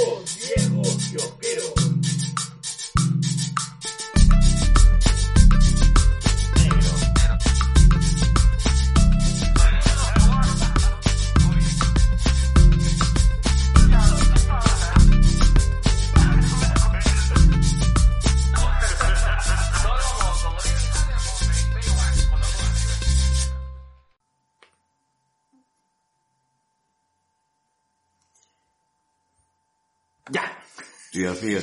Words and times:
dos 0.00 1.10
viejos 1.10 1.79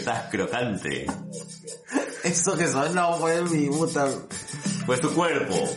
estás 0.08 0.30
crocante. 0.32 1.06
Eso 2.24 2.56
que 2.58 2.68
sonó 2.68 3.18
fue 3.18 3.42
mi 3.42 3.68
puta. 3.68 4.08
Pues 4.86 5.02
tu 5.02 5.14
cuerpo. 5.14 5.70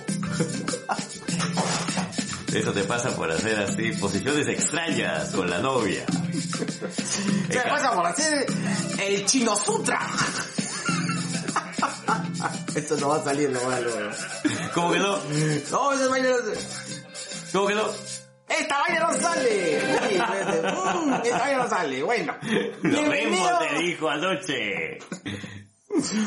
Eso 2.52 2.72
te 2.72 2.84
pasa 2.84 3.10
por 3.16 3.30
hacer 3.30 3.58
así 3.58 3.90
posiciones 3.92 4.46
extrañas 4.46 5.34
con 5.34 5.50
la 5.50 5.58
novia. 5.58 6.04
¿Qué 7.50 7.58
pasa 7.58 7.92
por 7.92 8.06
hacer 8.06 8.46
el 9.00 9.26
Chino 9.26 9.56
Sutra? 9.56 10.00
Esto 12.74 12.96
no 12.98 13.08
va 13.08 13.16
a 13.16 13.24
salir, 13.24 13.50
no 13.50 13.60
va 13.66 13.76
a 13.76 13.80
luego. 13.80 14.10
¿Cómo 14.74 14.92
que 14.92 14.98
no? 14.98 15.18
No, 15.70 16.08
vaina 16.08 16.28
no 16.28 16.36
¿Cómo 17.52 17.66
que 17.66 17.74
no? 17.74 18.09
¡Esta 18.60 18.78
vaina 18.80 19.00
no 19.00 19.12
sale! 19.20 19.80
Uy, 19.82 20.16
espérate. 20.16 20.62
Mm, 20.62 21.12
esta 21.24 21.38
vaina 21.38 21.58
no 21.62 21.68
sale, 21.68 22.02
bueno. 22.02 22.34
Lo 22.82 23.02
mismo 23.02 23.48
te 23.58 23.78
dijo 23.82 24.08
anoche. 24.08 24.98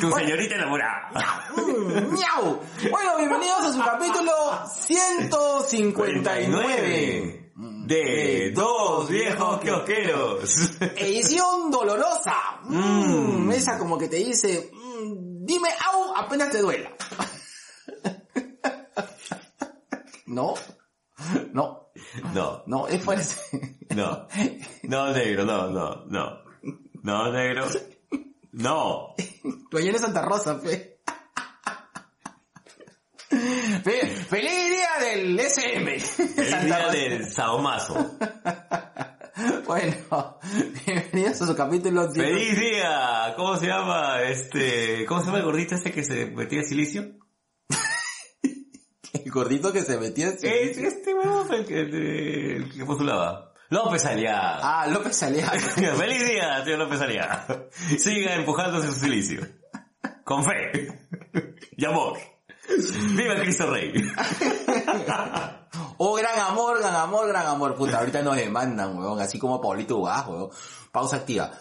Tu 0.02 0.12
señorita 0.12 0.56
enamorada. 0.56 1.10
Mm, 1.56 2.14
¡Miau! 2.14 2.60
Bueno, 2.92 3.18
bienvenidos 3.18 3.66
a 3.66 3.74
su 3.74 3.80
capítulo 3.80 4.32
159. 4.88 7.40
De 7.86 8.52
dos 8.54 9.10
viejos 9.10 9.60
kiosqueros. 9.62 10.72
Edición 10.96 11.70
dolorosa. 11.72 12.36
Mm, 12.64 13.52
Esa 13.52 13.78
como 13.78 13.98
que 13.98 14.08
te 14.08 14.16
dice, 14.18 14.70
mm, 14.74 15.46
dime 15.46 15.70
au 15.92 16.16
apenas 16.16 16.50
te 16.50 16.60
duela. 16.60 16.90
No, 20.26 20.54
no, 21.54 21.92
No, 22.34 22.64
no, 22.66 22.88
es 22.88 23.04
fuerte. 23.04 23.26
no. 23.96 24.28
No, 24.84 25.12
negro, 25.14 25.46
no, 25.46 25.70
no, 25.70 26.06
no. 26.06 26.40
No, 27.04 27.32
negro. 27.32 27.66
No. 28.54 29.16
Tu 29.70 29.78
ayer 29.78 29.96
es 29.96 30.02
Santa 30.02 30.22
Rosa, 30.24 30.60
fe. 30.60 31.00
Fe- 33.84 34.08
¡Feliz 34.30 34.70
día 34.70 34.90
del 35.10 35.40
SM! 35.40 35.96
El 35.96 36.02
Santa 36.02 36.60
día 36.66 36.78
Rosa. 36.86 36.92
del 36.98 37.30
saomazo. 37.32 38.18
Bueno, 39.66 40.38
bienvenidos 40.86 41.42
a 41.42 41.48
su 41.48 41.56
capítulo 41.56 42.12
100. 42.12 42.26
¡Feliz 42.26 42.60
día! 42.60 43.34
¿Cómo 43.36 43.58
se 43.58 43.66
llama 43.68 44.22
este... 44.22 45.06
¿Cómo 45.08 45.20
se 45.22 45.26
llama 45.28 45.40
el 45.40 45.46
gordito 45.46 45.74
este 45.76 45.92
que 45.92 46.04
se 46.04 46.28
metía 46.28 46.62
silicio? 46.64 47.14
El 49.14 49.32
gordito 49.32 49.72
que 49.72 49.84
se 49.84 49.98
metió 49.98 50.28
en 50.28 50.38
Es 50.42 50.78
este 50.78 51.14
huevón 51.14 51.54
el 51.54 51.66
que, 51.66 51.82
el 51.82 52.74
que 52.74 52.86
postulaba. 52.86 53.54
López 53.70 54.06
Aliaga. 54.06 54.60
Ah, 54.62 54.88
López 54.88 55.22
Aliaga. 55.24 55.52
¡Feliz 55.98 56.28
día, 56.28 56.64
señor 56.64 56.80
López 56.80 57.02
Aliaga! 57.02 57.68
Siga 57.98 58.36
empujándose 58.36 58.88
su 58.88 59.00
silicio. 59.00 59.48
Con 60.24 60.44
fe. 60.44 61.00
Y 61.76 61.86
amor. 61.86 62.18
¡Viva 63.16 63.36
Cristo 63.36 63.70
Rey! 63.70 63.94
Oh, 65.98 66.16
gran 66.16 66.38
amor, 66.40 66.80
gran 66.80 66.96
amor, 66.96 67.28
gran 67.28 67.46
amor. 67.46 67.76
Puta, 67.76 68.00
ahorita 68.00 68.22
nos 68.24 68.36
demandan, 68.36 68.98
weón. 68.98 69.20
Así 69.20 69.40
como 69.40 69.62
Paulito 69.62 70.02
Gas, 70.02 70.28
weón. 70.28 70.50
Pausa 70.92 71.18
activa. 71.18 71.52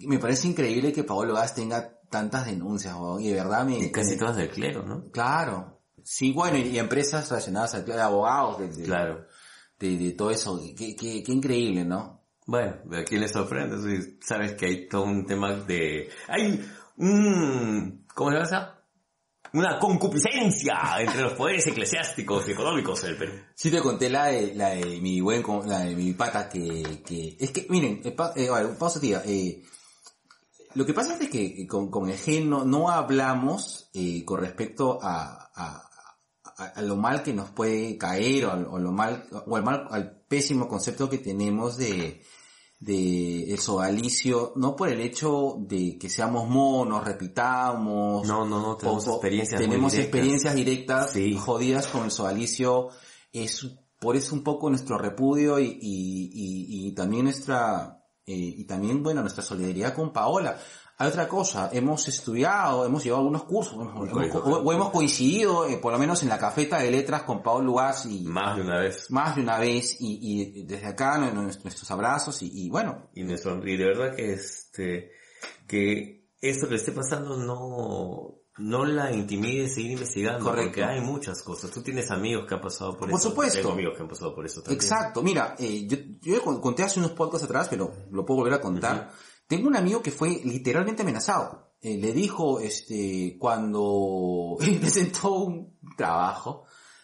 Me 0.00 0.18
parece 0.18 0.48
increíble 0.48 0.92
que 0.92 1.02
Pablo 1.02 1.34
Gas 1.34 1.54
tenga 1.54 1.98
tantas 2.08 2.46
denuncias, 2.46 2.94
weón. 2.94 3.20
Y 3.20 3.28
de 3.28 3.34
verdad 3.36 3.64
me... 3.64 3.90
Casi 3.90 4.16
todas 4.16 4.36
del 4.36 4.50
clero, 4.50 4.82
¿no? 4.82 5.10
Claro. 5.10 5.79
Sí, 6.04 6.32
bueno, 6.32 6.56
y, 6.58 6.62
y 6.68 6.78
empresas 6.78 7.28
relacionadas 7.28 7.84
de 7.86 8.00
abogados, 8.00 8.58
de, 8.58 8.68
de- 8.68 8.84
Claro. 8.84 9.26
de, 9.78 9.96
de 9.96 10.12
todo 10.12 10.30
eso. 10.30 10.60
Qué, 10.76 10.94
qué, 10.96 11.22
qué 11.22 11.32
increíble, 11.32 11.84
¿no? 11.84 12.20
Bueno, 12.46 12.76
¿a 12.98 13.04
quién 13.04 13.20
le 13.20 13.28
sorprende? 13.28 14.16
Sabes 14.20 14.54
que 14.54 14.66
hay 14.66 14.88
todo 14.88 15.04
un 15.04 15.24
tema 15.26 15.52
de... 15.54 16.08
Hay 16.28 16.60
un... 16.96 18.04
¿Cómo 18.14 18.30
se 18.44 18.50
llama? 18.52 18.76
Una 19.52 19.78
concupiscencia 19.80 20.78
entre 21.00 21.22
los 21.22 21.32
poderes 21.32 21.66
eclesiásticos 21.66 22.46
y 22.48 22.52
económicos 22.52 23.02
del 23.02 23.16
Perú. 23.16 23.32
Sí 23.54 23.68
te 23.70 23.80
conté 23.80 24.08
la 24.08 24.26
de, 24.26 24.54
la 24.54 24.68
de 24.70 25.00
mi 25.00 25.20
buen, 25.20 25.42
la 25.66 25.80
de 25.80 25.96
mi 25.96 26.12
pata 26.12 26.48
que, 26.48 27.02
que, 27.04 27.36
es 27.38 27.50
que, 27.50 27.66
miren, 27.68 28.00
eh, 28.04 28.14
eh, 28.36 28.48
a 28.48 28.78
pausa 28.78 29.00
tía, 29.00 29.22
eh, 29.26 29.60
lo 30.74 30.86
que 30.86 30.94
pasa 30.94 31.16
es 31.20 31.28
que 31.28 31.44
eh, 31.62 31.66
con, 31.66 31.90
con 31.90 32.08
el 32.08 32.16
gen 32.16 32.48
no, 32.48 32.64
no 32.64 32.90
hablamos 32.90 33.90
con 34.24 34.40
respecto 34.40 35.00
a, 35.02 35.50
a, 35.52 35.89
a, 36.60 36.66
a 36.78 36.82
lo 36.82 36.96
mal 36.96 37.22
que 37.22 37.32
nos 37.32 37.50
puede 37.50 37.96
caer 37.98 38.44
o, 38.46 38.52
al- 38.52 38.66
o 38.66 38.78
lo 38.78 38.92
mal, 38.92 39.24
o 39.46 39.56
al 39.56 39.64
mal, 39.64 39.86
al 39.90 40.20
pésimo 40.28 40.68
concepto 40.68 41.08
que 41.08 41.18
tenemos 41.18 41.76
de, 41.76 42.22
de 42.78 43.52
el 43.52 43.58
sodalicio, 43.58 44.52
no 44.56 44.74
por 44.76 44.88
el 44.88 45.00
hecho 45.00 45.56
de 45.60 45.98
que 45.98 46.08
seamos 46.08 46.48
monos, 46.48 47.04
repitamos, 47.04 48.26
No, 48.26 48.44
no, 48.46 48.60
no, 48.60 48.76
tenemos 48.76 49.06
o- 49.08 49.12
experiencias 49.14 49.60
tenemos 49.60 49.92
directas. 49.92 50.04
experiencias 50.14 50.54
directas 50.54 51.10
Sí. 51.12 51.36
jodidas 51.36 51.86
con 51.88 52.04
el 52.04 52.10
sodalicio 52.10 52.88
es 53.32 53.66
por 54.00 54.16
eso 54.16 54.34
un 54.34 54.42
poco 54.42 54.70
nuestro 54.70 54.96
repudio 54.96 55.58
y, 55.58 55.64
y, 55.66 56.30
y, 56.32 56.88
y 56.88 56.92
también 56.94 57.24
nuestra 57.24 57.98
eh, 58.26 58.34
y 58.34 58.64
también 58.64 59.02
bueno 59.02 59.20
nuestra 59.20 59.42
solidaridad 59.42 59.94
con 59.94 60.12
Paola 60.12 60.56
hay 61.00 61.08
otra 61.08 61.26
cosa 61.28 61.70
hemos 61.72 62.06
estudiado 62.08 62.84
hemos 62.86 63.02
llevado 63.02 63.20
algunos 63.22 63.44
cursos 63.44 63.74
hemos- 63.74 64.34
o, 64.34 64.58
o 64.62 64.72
hemos 64.72 64.90
coincidido 64.90 65.66
eh, 65.66 65.78
por 65.78 65.92
lo 65.92 65.98
menos 65.98 66.22
en 66.22 66.28
la 66.28 66.38
cafeta 66.38 66.78
de 66.78 66.90
letras 66.90 67.22
con 67.22 67.42
Paola 67.42 67.64
Lugas 67.64 68.06
y 68.06 68.22
Más 68.24 68.56
de 68.56 68.62
una 68.62 68.78
vez. 68.80 69.10
más 69.10 69.34
de 69.36 69.42
una 69.42 69.58
vez 69.58 69.96
y, 70.00 70.18
y 70.60 70.62
desde 70.64 70.86
acá 70.86 71.18
nu- 71.18 71.32
nu- 71.32 71.42
nuestros 71.42 71.90
abrazos 71.90 72.42
y, 72.42 72.66
y 72.66 72.70
bueno 72.70 73.10
Y 73.14 73.24
me 73.24 73.36
sonríe. 73.36 73.78
De 73.78 73.84
verdad 73.86 74.14
que 74.14 74.32
este... 74.32 75.10
Que 75.66 76.28
esto 76.40 76.66
que 76.66 76.72
le 76.74 76.76
esté 76.80 76.92
pasando 76.92 77.36
no... 77.36 78.36
No 78.58 78.84
la 78.84 79.10
intimide 79.10 79.68
seguir 79.70 79.92
investigando. 79.92 80.44
Correcto. 80.44 80.68
Porque 80.70 80.84
hay 80.84 81.00
muchas 81.00 81.42
cosas. 81.42 81.70
Tú 81.70 81.82
tienes 81.82 82.10
amigos 82.10 82.44
que 82.46 82.54
han 82.56 82.60
pasado 82.60 82.90
por, 82.90 83.08
Por 83.08 83.18
eso. 83.18 83.30
supuesto. 83.30 83.58
Tengo 83.60 83.72
amigos 83.72 83.94
que 83.96 84.02
han 84.02 84.08
pasado 84.08 84.34
por 84.34 84.44
eso 84.44 84.60
también. 84.60 84.76
Exacto, 84.82 85.22
mira, 85.22 85.54
eh, 85.58 85.86
yo, 86.20 86.42
conté 86.60 86.82
hace 86.82 86.98
unos 86.98 87.12
podcasts 87.12 87.46
atrás, 87.46 87.68
pero 87.70 87.90
lo 88.10 88.26
puedo 88.26 88.40
volver 88.40 88.54
a 88.54 88.60
contar. 88.60 89.12
Tengo 89.50 89.66
un 89.66 89.74
amigo 89.74 90.00
que 90.00 90.12
fue 90.12 90.40
literalmente 90.44 91.02
amenazado. 91.02 91.72
Eh, 91.82 91.98
le 91.98 92.12
dijo, 92.12 92.60
este, 92.60 93.36
cuando 93.36 94.56
presentó 94.80 95.32
un 95.34 95.76
trabajo 95.96 96.62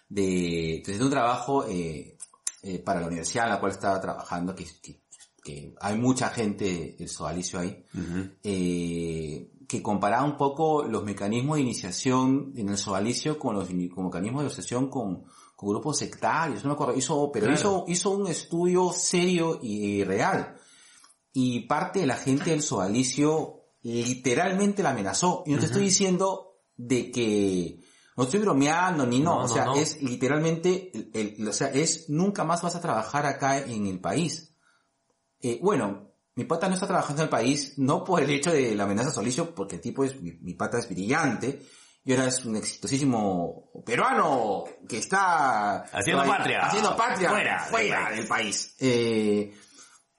de, 0.09 0.81
presentó 0.85 1.07
un 1.07 1.11
trabajo 1.11 1.67
eh, 1.67 2.17
eh, 2.63 2.79
para 2.79 3.01
la 3.01 3.09
universidad 3.09 3.47
en 3.47 3.51
la 3.51 3.59
cual 3.59 3.73
estaba 3.73 4.01
trabajando, 4.01 4.55
que, 4.55 4.65
que, 4.81 5.01
que 5.43 5.75
hay 5.81 5.99
mucha 5.99 6.29
gente 6.29 6.95
del 6.97 7.09
sodalicio 7.09 7.59
ahí, 7.59 7.85
eh, 8.45 9.51
que 9.67 9.83
comparaba 9.83 10.25
un 10.25 10.37
poco 10.37 10.85
los 10.85 11.03
mecanismos 11.03 11.57
de 11.57 11.63
iniciación 11.63 12.53
en 12.55 12.69
el 12.69 12.79
sodalicio 12.79 13.41
con 13.41 13.57
los 13.57 13.69
con 13.93 14.05
mecanismos 14.05 14.43
de 14.43 14.47
asociación 14.47 14.89
con, 14.89 15.25
con 15.57 15.69
grupos 15.71 15.99
sectarios, 15.99 16.63
no 16.63 16.69
me 16.71 16.75
acuerdo, 16.75 16.95
hizo, 16.97 17.33
pero 17.33 17.47
Claro. 17.47 17.59
hizo, 17.59 17.85
hizo 17.89 18.11
un 18.11 18.29
estudio 18.29 18.93
serio 18.93 19.59
y, 19.61 20.05
real. 20.05 20.57
Y 21.39 21.61
parte 21.67 22.01
de 22.01 22.07
la 22.07 22.17
gente 22.17 22.49
del 22.51 22.63
sodalicio 22.63 23.61
literalmente 23.83 24.83
la 24.83 24.91
amenazó. 24.91 25.43
Y 25.47 25.53
no 25.53 25.59
te 25.61 25.67
estoy 25.67 25.83
diciendo 25.83 26.61
de 26.77 27.11
que, 27.11 27.81
no 28.17 28.25
estoy 28.25 28.41
bromeando 28.41 29.07
ni 29.07 29.21
no, 29.21 29.41
No, 29.41 29.45
o 29.45 29.49
sea, 29.49 29.67
no. 29.67 29.75
es 29.77 30.01
literalmente, 30.03 30.91
el- 30.95 31.11
el- 31.39 31.49
o 31.49 31.53
sea, 31.53 31.69
es 31.69 32.09
nunca 32.09 32.43
más 32.45 32.63
vas 32.63 32.75
a 32.75 32.81
trabajar 32.81 33.27
acá 33.27 33.59
en 33.59 33.87
el 33.87 34.01
país. 34.01 34.55
Eh, 35.43 35.59
bueno, 35.63 36.11
mi 36.37 36.45
pata 36.45 36.69
no 36.69 36.75
está 36.75 36.87
trabajando 36.87 37.21
en 37.21 37.27
el 37.27 37.31
país, 37.31 37.75
no 37.77 38.03
por 38.03 38.23
el 38.23 38.31
hecho 38.31 38.51
de 38.51 38.75
la 38.75 38.85
amenaza 38.85 39.11
solicio, 39.11 39.55
porque 39.55 39.77
el 39.77 39.83
tipo 39.83 40.05
es, 40.05 40.19
mi, 40.23 40.33
mi 40.41 40.55
pata 40.55 40.79
es 40.79 40.89
brillante, 40.89 41.61
y 42.05 42.13
ahora 42.13 42.29
es 42.29 42.45
un 42.47 42.57
exitosísimo 42.57 43.71
peruano 43.85 44.65
que 44.89 44.99
está 44.99 45.79
Haciendo 45.83 46.23
todavía- 46.23 46.37
patria. 46.39 46.61
haciendo 46.67 46.97
patria 46.97 47.29
Fuera 47.31 47.59
fuera, 47.69 48.09
del 48.09 48.19
del 48.21 48.27
país. 48.29 48.75
Eh, 48.79 49.53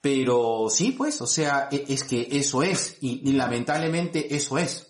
pero 0.00 0.66
sí, 0.70 0.92
pues, 0.92 1.20
o 1.20 1.26
sea, 1.26 1.68
e- 1.70 1.84
es 1.88 2.04
que 2.04 2.28
eso 2.32 2.62
es, 2.62 2.98
y, 3.00 3.22
y 3.28 3.32
lamentablemente 3.32 4.34
eso 4.34 4.58
es. 4.58 4.84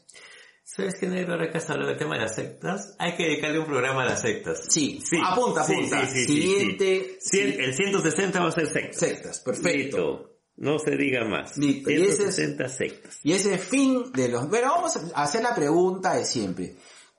¿Sabes 0.64 0.96
qué, 1.00 1.08
negro? 1.08 1.32
Ahora 1.34 1.50
que 1.50 1.58
has 1.58 1.68
hablado 1.70 1.88
del 1.90 1.98
tema 1.98 2.14
de 2.16 2.22
las 2.22 2.34
sectas, 2.34 2.94
hay 2.98 3.16
que 3.16 3.24
dedicarle 3.24 3.58
un 3.58 3.66
programa 3.66 4.02
a 4.02 4.06
las 4.06 4.20
sectas. 4.20 4.60
Sí, 4.68 5.00
Sí. 5.02 5.16
apunta, 5.24 5.62
apunta. 5.62 6.06
sí, 6.06 6.12
sí, 6.12 6.24
sí, 6.26 6.32
Siguiente, 6.42 7.18
Cien- 7.20 7.58
el 7.58 7.74
160 7.74 8.40
va 8.40 8.48
a 8.48 8.52
ser 8.52 8.66
sectas. 8.66 8.96
sectas, 9.00 9.40
perfecto. 9.40 9.72
Listo. 9.96 10.24
No 10.56 10.78
se 10.78 10.96
diga 10.96 11.24
más. 11.24 11.56
Listo, 11.56 11.90
y 11.90 11.94
ese 11.94 12.04
es- 12.28 12.34
160 12.34 12.68
sectas. 12.68 13.18
Y 13.22 13.32
ese 13.32 13.58
fin 13.58 14.12
de 14.12 14.28
los... 14.28 14.48
Bueno, 14.48 14.68
vamos 14.74 14.96
a 15.14 15.22
hacer 15.22 15.42
la 15.42 15.54
pregunta 15.54 16.14
de 16.14 16.24
siempre. 16.24 16.76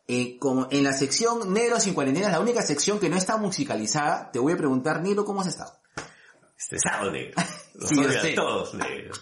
Eh, 0.07 0.37
como 0.39 0.67
en 0.71 0.83
la 0.83 0.91
sección 0.93 1.53
Negros 1.53 1.83
sin 1.83 1.93
cuarentena, 1.93 2.29
la 2.29 2.39
única 2.41 2.61
sección 2.61 2.99
que 2.99 3.09
no 3.09 3.15
está 3.17 3.37
musicalizada, 3.37 4.29
te 4.31 4.39
voy 4.39 4.53
a 4.53 4.57
preguntar, 4.57 5.01
Negro, 5.01 5.23
¿cómo 5.25 5.41
has 5.41 5.47
estado? 5.47 5.71
Estresado, 6.59 7.09
negro. 7.11 7.41
Los 7.75 7.89
Sí, 7.89 7.97
odio 7.99 8.19
a 8.19 8.35
todos, 8.35 8.73
negro. 8.73 9.13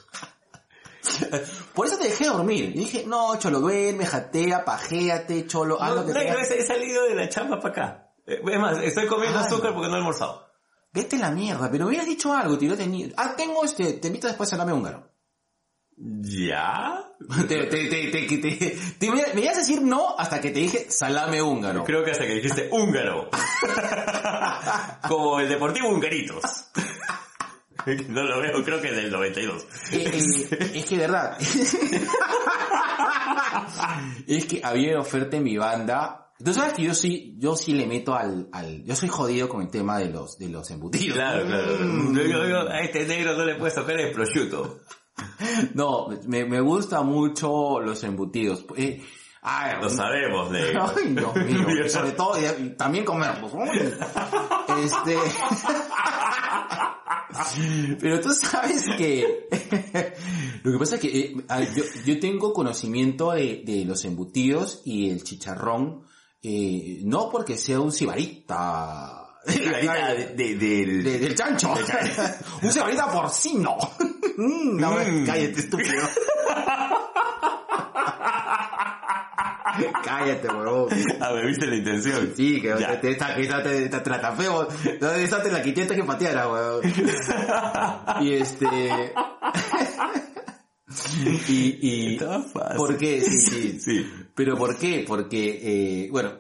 Por 1.74 1.86
eso 1.88 1.98
te 1.98 2.06
dejé 2.10 2.26
dormir. 2.26 2.72
Y 2.76 2.80
dije, 2.80 3.04
no, 3.06 3.38
cholo, 3.40 3.60
duerme, 3.60 4.06
jatea, 4.06 4.66
pajéate, 4.66 5.46
cholo, 5.48 5.82
haz 5.82 5.90
No, 5.92 5.96
lo 5.98 6.06
que 6.08 6.14
negro, 6.14 6.34
tengas. 6.36 6.52
he 6.52 6.66
salido 6.66 7.04
de 7.06 7.16
la 7.16 7.30
chamba 7.30 7.60
para 7.60 7.70
acá. 7.72 8.14
Eh, 8.26 8.42
Es 8.46 8.60
más, 8.60 8.78
estoy 8.82 9.08
comiendo 9.08 9.40
Ah. 9.40 9.44
azúcar 9.44 9.74
porque 9.74 9.88
no 9.88 9.94
he 9.94 9.98
almorzado. 9.98 10.48
Vete 10.92 11.18
la 11.18 11.30
mierda, 11.32 11.70
pero 11.72 11.86
hubieras 11.88 12.08
dicho 12.08 12.34
algo, 12.34 12.58
tío, 12.58 12.76
tenía... 12.76 13.08
Ah, 13.18 13.36
tengo 13.38 13.64
este, 13.64 13.94
te 13.94 14.08
invito 14.08 14.28
después 14.28 14.52
a 14.54 14.58
darme 14.58 14.74
húngaro. 14.74 15.08
¿Ya? 15.96 17.04
te, 17.48 17.66
te, 17.68 17.88
te, 17.88 18.10
te, 19.00 19.12
me 19.34 19.42
ibas 19.42 19.56
a 19.56 19.60
decir 19.60 19.82
no 19.82 20.16
hasta 20.18 20.40
que 20.42 20.52
te 20.52 20.60
dije 20.60 20.88
salame 20.92 21.42
húngaro. 21.42 21.84
Creo 21.84 22.04
que 22.04 22.12
hasta 22.12 22.26
que 22.26 22.34
dijiste 22.36 22.70
húngaro. 22.72 23.30
Como 25.08 25.40
el 25.40 25.50
Deportivo 25.50 25.90
Hungaritos. 25.90 26.44
No 28.10 28.24
lo 28.24 28.40
veo, 28.42 28.64
creo 28.64 28.82
que 28.82 28.92
del 28.92 29.12
92. 29.12 29.66
Eh, 29.92 30.12
eh, 30.14 30.72
es 30.76 30.86
que 30.86 30.98
verdad. 30.98 31.38
es 34.28 34.46
que 34.46 34.62
había 34.64 35.00
oferta 35.00 35.38
en 35.38 35.44
mi 35.44 35.58
banda. 35.58 36.24
Tú 36.44 36.54
sabes 36.54 36.74
que 36.74 36.84
yo 36.84 36.94
sí, 36.94 37.36
yo 37.40 37.56
sí 37.56 37.74
le 37.74 37.88
meto 37.88 38.14
al, 38.16 38.48
al, 38.52 38.84
yo 38.84 38.96
soy 38.96 39.10
jodido 39.10 39.50
con 39.50 39.62
el 39.64 39.70
tema 39.70 39.98
de 39.98 40.10
los, 40.10 40.38
de 40.38 40.50
los 40.50 40.70
embutidos. 40.70 41.16
Claro, 41.18 41.46
claro. 41.48 41.78
Mm. 41.80 42.16
Yo, 42.16 42.24
yo- 42.26 42.48
yo 42.48 42.70
a 42.70 42.80
este 42.82 43.06
negro 43.08 43.36
no 43.36 43.44
le 43.46 43.56
puedes 43.56 43.74
tocar 43.74 44.00
el 44.00 44.12
prosciutto. 44.12 44.82
No, 45.74 46.10
me, 46.28 46.46
me 46.46 46.62
gusta 46.62 47.02
mucho 47.02 47.80
los 47.80 48.04
embutidos. 48.04 48.66
Eh, 48.76 49.04
ay, 49.42 49.78
Lo 49.82 49.90
sabemos, 49.90 50.52
negro. 50.52 50.94
Ay, 50.96 51.06
Dios 51.16 51.36
mío. 51.36 51.66
Sobre 51.90 52.12
todo, 52.12 52.36
también 52.78 53.04
comerlos. 53.04 53.52
Este. 54.84 55.18
Pero 58.00 58.20
tú 58.22 58.30
sabes 58.34 58.84
que. 58.98 59.48
Lo 60.64 60.72
que 60.72 60.78
pasa 60.80 60.96
es 60.96 61.02
que 61.02 61.20
eh, 61.20 61.36
a- 61.48 61.62
yo, 61.64 61.84
yo 62.06 62.20
tengo 62.20 62.54
conocimiento 62.54 63.32
de, 63.32 63.64
de 63.66 63.86
los 63.86 64.04
embutidos 64.06 64.82
y 64.86 65.10
el 65.10 65.24
chicharrón, 65.24 66.04
eh, 66.44 67.00
no 67.04 67.30
porque 67.30 67.58
sea 67.58 67.80
un 67.80 67.92
cibarita. 67.92 69.24
De- 69.48 70.36
de- 70.36 70.56
del... 70.58 71.04
De- 71.06 71.20
del 71.20 71.36
chancho. 71.36 71.74
un 72.62 72.72
cibarita 72.72 73.10
porcino. 73.10 73.78
Mm, 74.38 74.76
no, 74.78 74.92
Mm. 74.92 75.26
cállate, 75.26 75.60
estúpido. 75.62 76.04
cállate, 80.04 80.48
huevón. 80.48 80.90
Ah, 81.22 81.32
me 81.34 81.46
viste 81.48 81.66
la 81.66 81.76
intención. 81.76 82.34
Sí, 82.36 82.62
que 82.62 82.76
Ya. 82.80 83.00
te, 83.00 83.12
esta, 83.12 83.36
esta 83.38 83.64
te, 83.64 83.90
te 83.90 84.00
feo. 84.38 84.68
No, 85.02 85.12
esa 85.12 85.42
te 85.42 85.52
la 85.52 85.62
quité 85.62 85.82
antes 85.84 85.98
que 85.98 86.04
pateara, 86.04 86.48
weón. 86.50 86.82
Y 88.22 88.34
este... 88.34 89.14
y, 91.48 92.14
y... 92.16 92.20
Fácil. 92.20 92.78
¿Por 92.78 92.98
qué? 92.98 93.22
Sí, 93.22 93.40
sí. 93.40 93.80
Sí. 93.80 94.12
¿Pero 94.36 94.58
por 94.58 94.78
qué? 94.78 95.04
Porque, 95.08 95.60
eh, 96.06 96.10
bueno, 96.12 96.32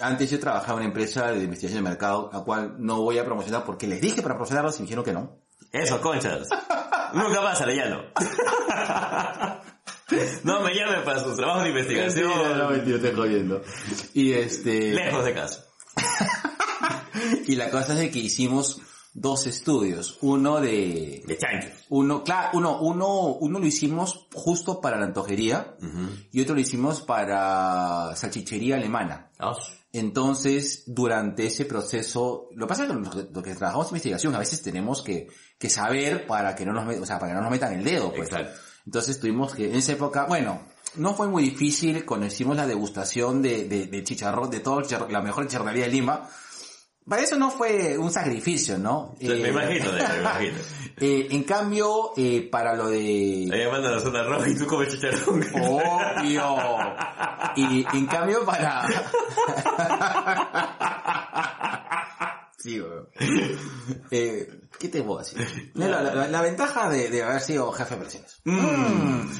antes 0.00 0.30
yo 0.30 0.38
trabajaba 0.40 0.74
en 0.74 0.78
una 0.78 0.86
empresa 0.86 1.32
de 1.32 1.44
investigación 1.44 1.84
de 1.84 1.90
mercado, 1.90 2.30
la 2.32 2.40
cual 2.40 2.76
no 2.78 3.02
voy 3.02 3.18
a 3.18 3.24
promocionar 3.24 3.64
porque 3.64 3.86
les 3.86 4.00
dije 4.00 4.22
para 4.22 4.34
promocionarlos 4.34 4.76
y 4.78 4.80
me 4.80 4.86
dijeron 4.86 5.04
que 5.04 5.12
no. 5.12 5.38
Eso, 5.72 6.00
conchas. 6.00 6.48
Nunca 7.14 7.40
más, 7.40 7.60
Arellano. 7.60 8.02
No 10.44 10.60
me 10.62 10.74
llamen 10.74 11.04
para 11.04 11.22
sus 11.22 11.36
trabajos 11.36 11.62
de 11.64 11.68
investigación. 11.70 12.30
mentira, 12.70 12.96
estoy 12.96 13.12
jodiendo. 13.14 13.62
Y 14.14 14.32
este... 14.32 14.92
Lejos 14.94 15.24
de 15.24 15.34
casa. 15.34 15.64
Y 17.46 17.56
la 17.56 17.70
cosa 17.70 17.92
es 17.94 17.98
de 17.98 18.10
que 18.10 18.18
hicimos 18.20 18.80
dos 19.12 19.46
estudios. 19.46 20.18
Uno 20.22 20.60
de... 20.60 21.22
De 21.26 21.36
chanchos. 21.36 21.72
Uno, 21.88 22.22
claro, 22.22 22.50
uno, 22.54 22.80
uno, 22.80 23.26
uno 23.40 23.58
lo 23.58 23.66
hicimos 23.66 24.26
justo 24.32 24.80
para 24.80 24.98
la 24.98 25.06
antojería 25.06 25.74
y 26.32 26.40
otro 26.40 26.54
lo 26.54 26.60
hicimos 26.60 27.02
para 27.02 28.14
salchichería 28.14 28.76
alemana. 28.76 29.30
Ah, 29.38 29.52
Entonces, 29.92 30.84
durante 30.86 31.46
ese 31.46 31.64
proceso, 31.64 32.48
lo 32.54 32.66
que 32.66 32.68
pasa 32.68 32.84
es 32.84 32.88
que 32.90 32.94
lo, 32.94 33.00
lo 33.32 33.42
que 33.42 33.54
trabajamos 33.56 33.86
en 33.88 33.90
investigación 33.92 34.34
a 34.34 34.38
veces 34.38 34.62
tenemos 34.62 35.02
que, 35.02 35.28
que 35.58 35.68
saber 35.68 36.26
para 36.26 36.54
que 36.54 36.64
no 36.64 36.72
nos, 36.72 36.84
met- 36.86 37.02
o 37.02 37.06
sea, 37.06 37.18
para 37.18 37.32
que 37.32 37.36
no 37.36 37.42
nos 37.42 37.50
metan 37.50 37.72
el 37.74 37.82
dedo, 37.84 38.12
pues. 38.12 38.28
Exacto. 38.30 38.58
Entonces 38.86 39.20
tuvimos 39.20 39.54
que, 39.54 39.68
en 39.70 39.76
esa 39.76 39.92
época, 39.92 40.24
bueno, 40.26 40.60
no 40.96 41.14
fue 41.14 41.28
muy 41.28 41.42
difícil 41.44 42.04
cuando 42.04 42.26
hicimos 42.26 42.56
la 42.56 42.66
degustación 42.66 43.42
de, 43.42 43.68
de, 43.68 43.86
de 43.86 44.04
chicharrón, 44.04 44.50
de 44.50 44.60
todo 44.60 44.82
la 45.08 45.20
mejor 45.20 45.46
chicharronería 45.46 45.84
de 45.84 45.90
Lima. 45.92 46.28
Para 47.08 47.22
eso 47.22 47.36
no 47.36 47.50
fue 47.50 47.96
un 47.98 48.12
sacrificio, 48.12 48.78
¿no? 48.78 49.16
Me 49.20 49.28
Eh, 49.28 49.48
imagino, 49.50 49.92
me 49.92 49.98
imagino. 50.20 50.58
eh, 50.98 51.28
en 51.30 51.42
cambio, 51.44 52.12
eh, 52.16 52.48
para 52.50 52.74
lo 52.76 52.88
de... 52.88 53.48
Ahí 53.52 53.66
manda 53.70 53.90
la 53.90 54.00
zona 54.00 54.22
roja 54.22 54.48
y 54.48 54.56
tú 54.56 54.66
comes 54.66 54.92
chicharrón. 54.92 55.44
Obvio. 55.54 56.56
Y 57.56 57.86
en 57.96 58.06
cambio 58.06 58.44
para... 58.44 58.86
Sí, 62.58 62.78
weón. 62.78 63.08
¿Qué 64.78 64.88
te 64.88 65.02
puedo 65.02 65.18
decir? 65.20 65.38
La, 65.74 65.88
la- 66.02 66.28
la- 66.28 66.42
ventaja 66.42 66.88
de, 66.88 67.10
de 67.10 67.22
haber 67.22 67.40
sido 67.42 67.70
jefe 67.72 67.90
de 67.90 67.96
operaciones. 67.96 68.40
Mm. 68.44 69.30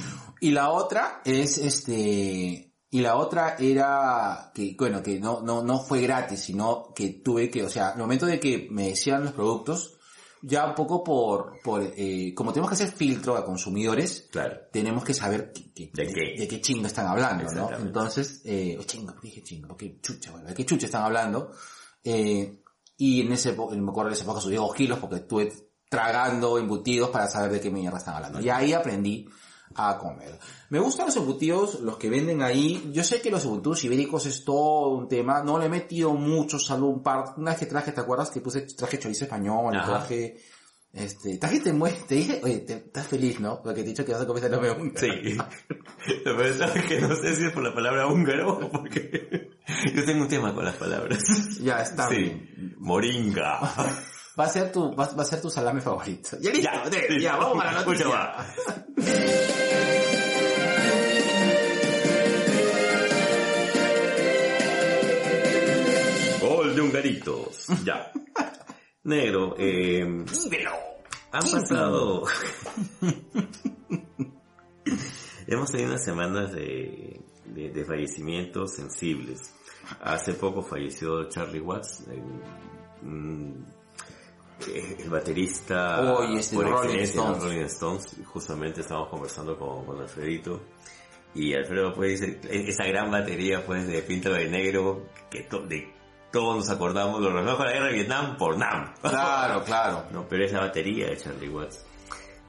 Y 0.41 0.50
la 0.50 0.71
otra 0.71 1.23
es 1.25 1.59
este... 1.59 2.67
Y 2.93 3.00
la 3.03 3.15
otra 3.17 3.55
era 3.59 4.50
que, 4.53 4.75
bueno, 4.77 5.00
que 5.03 5.21
no, 5.21 5.41
no, 5.43 5.62
no 5.62 5.79
fue 5.79 6.00
gratis, 6.00 6.41
sino 6.41 6.93
que 6.93 7.21
tuve 7.25 7.49
que, 7.49 7.62
o 7.62 7.71
sea, 7.71 7.93
el 7.93 7.99
momento 7.99 8.27
de 8.27 8.41
que 8.41 8.67
me 8.73 8.88
decían 8.88 9.23
los 9.23 9.32
productos, 9.32 9.97
ya 10.43 10.67
un 10.67 10.75
poco 10.75 11.05
por, 11.05 11.53
por, 11.62 11.82
eh, 11.97 12.35
como 12.35 12.53
tenemos 12.53 12.69
que 12.69 12.75
hacer 12.75 12.91
filtro 12.91 13.37
a 13.37 13.44
consumidores, 13.44 14.27
Claro. 14.32 14.56
tenemos 14.73 15.05
que 15.05 15.15
saber 15.15 15.53
qué- 15.53 15.73
qué- 15.73 15.91
¿De 15.94 16.12
qué? 16.12 16.35
de 16.41 16.49
qué 16.49 16.61
chingo 16.61 16.88
están 16.88 17.06
hablando, 17.06 17.44
¿no? 17.53 17.71
Entonces, 17.79 18.43
eh, 18.44 18.77
oh, 18.81 18.82
chingo, 18.82 19.12
¿por 19.12 19.21
qué 19.21 19.29
dije 19.29 19.43
chingo? 19.44 19.69
¿Por 19.69 19.77
qué 19.77 20.00
chucha, 20.03 20.32
bueno, 20.32 20.49
¿De 20.49 20.55
qué 20.55 20.67
chucha 20.67 20.87
están 20.87 21.05
hablando? 21.05 21.53
Eh, 22.03 22.59
y 23.00 23.23
en 23.23 23.32
ese, 23.32 23.52
me 23.52 23.91
acuerdo 23.91 24.11
de 24.11 24.14
esa 24.14 24.25
época 24.25 24.43
subí 24.43 24.56
dos 24.56 24.75
kilos 24.75 24.99
porque 24.99 25.17
estuve 25.17 25.50
tragando 25.88 26.58
embutidos 26.58 27.08
para 27.08 27.29
saber 27.29 27.52
de 27.52 27.58
qué 27.58 27.70
mierda 27.70 27.97
están 27.97 28.17
hablando. 28.17 28.43
Y 28.43 28.50
ahí 28.50 28.75
aprendí 28.75 29.26
a 29.75 29.97
comer. 29.97 30.39
Me 30.69 30.81
gustan 30.81 31.06
los 31.06 31.17
embutidos, 31.17 31.81
los 31.81 31.96
que 31.96 32.10
venden 32.10 32.43
ahí. 32.43 32.91
Yo 32.93 33.03
sé 33.03 33.22
que 33.22 33.31
los 33.31 33.43
embutidos 33.46 33.84
ibéricos 33.84 34.27
es 34.27 34.44
todo 34.44 34.91
un 34.91 35.08
tema. 35.08 35.43
No 35.43 35.58
le 35.58 35.65
he 35.65 35.69
metido 35.70 36.13
mucho, 36.13 36.58
salvo 36.58 36.89
un 36.89 37.03
par. 37.03 37.32
Una 37.39 37.53
vez 37.53 37.60
que 37.60 37.65
traje, 37.65 37.93
¿te 37.93 38.03
acuerdas 38.03 38.31
que 38.31 38.43
puse, 38.43 38.60
traje 38.60 38.98
chorizo 38.98 39.24
español, 39.24 39.74
Ajá. 39.74 39.86
traje, 39.86 40.36
este, 40.93 41.39
traje 41.39 41.61
te 41.61 41.73
mueres, 41.73 42.06
te 42.06 42.17
dije, 42.17 42.41
oye, 42.43 42.59
te- 42.61 42.75
estás 42.75 43.06
feliz, 43.06 43.39
¿no? 43.41 43.61
Porque 43.63 43.82
te 43.82 43.87
he 43.87 43.91
dicho 43.91 44.05
que 44.05 44.13
vas 44.13 44.23
a 44.23 44.27
comer 44.27 44.43
salame 44.43 44.70
húngaro. 44.73 44.99
Sí. 44.99 45.09
Lo 46.25 46.37
peor 46.37 46.47
es 46.47 46.85
que 46.85 47.01
no 47.01 47.15
sé 47.15 47.37
si 47.37 47.44
es 47.44 47.53
por 47.53 47.63
la 47.63 47.73
palabra 47.75 48.06
húngaro 48.09 48.59
o 48.59 48.70
porque 48.70 49.51
yo 49.94 50.05
tengo 50.05 50.23
un 50.23 50.29
tema 50.29 50.55
con 50.55 50.65
las 50.65 50.75
palabras. 50.77 51.20
Ya, 51.61 51.81
está 51.82 52.09
Sí. 52.09 52.17
bien. 52.17 52.75
Moringa. 52.79 53.61
Va 54.39 54.44
a 54.44 54.49
ser 54.49 54.73
tu, 54.73 54.94
va, 54.94 55.06
va 55.13 55.23
a 55.23 55.27
ser 55.27 55.41
tu 55.43 55.51
salame 55.51 55.81
favorito. 55.82 56.39
Ya 56.41 56.51
listo, 56.51 56.70
Ya, 56.73 56.91
sí. 57.09 57.20
ya, 57.20 57.37
vamos 57.37 57.63
a 57.63 57.73
la 57.73 57.85
noticia. 57.85 58.09
va. 58.09 58.47
Gol 66.41 66.75
de 66.75 66.81
Hungaritos. 66.81 67.67
Ya. 67.85 68.11
Negro, 69.10 69.55
eh, 69.58 70.02
han 71.32 71.43
pasado... 71.50 72.24
Hemos 75.46 75.70
tenido 75.72 75.90
unas 75.90 76.05
semanas 76.05 76.52
de, 76.52 77.20
de, 77.46 77.70
de 77.70 77.84
fallecimientos 77.84 78.74
sensibles. 78.74 79.52
Hace 80.00 80.34
poco 80.34 80.62
falleció 80.62 81.29
Charlie 81.29 81.60
Watts, 81.60 82.05
el, 82.08 82.22
mm, 83.08 83.64
eh, 84.69 84.96
el 85.00 85.10
baterista 85.10 86.00
este, 86.36 86.55
por 86.56 86.67
Rolling 86.70 87.00
Stones. 87.00 87.43
Rolling 87.43 87.64
Stones. 87.64 88.17
Justamente 88.26 88.82
estábamos 88.82 89.08
conversando 89.10 89.58
con, 89.58 89.84
con 89.84 90.00
Alfredito. 90.00 90.60
Y 91.34 91.52
Alfredo 91.55 91.93
pues 91.94 92.20
dice, 92.20 92.40
"E- 92.48 92.69
esa 92.69 92.84
gran 92.86 93.10
batería 93.10 93.64
pues 93.67 93.86
de 93.88 94.02
Pinto 94.02 94.32
de 94.32 94.48
Negro, 94.48 95.06
que 95.31 95.43
to- 95.44 95.67
de 95.67 95.93
todos 96.31 96.56
nos 96.56 96.70
acordamos, 96.70 97.20
lo 97.20 97.29
relacionamos 97.29 97.56
con 97.56 97.67
la 97.67 97.72
guerra 97.72 97.87
de 97.87 97.94
Vietnam 97.94 98.37
por 98.37 98.56
Nam. 98.56 98.94
Claro, 99.01 99.65
claro. 99.65 100.05
No, 100.13 100.29
pero 100.29 100.44
es 100.44 100.53
la 100.53 100.60
batería 100.60 101.06
de 101.06 101.17
Charlie 101.17 101.49
Watts. 101.49 101.84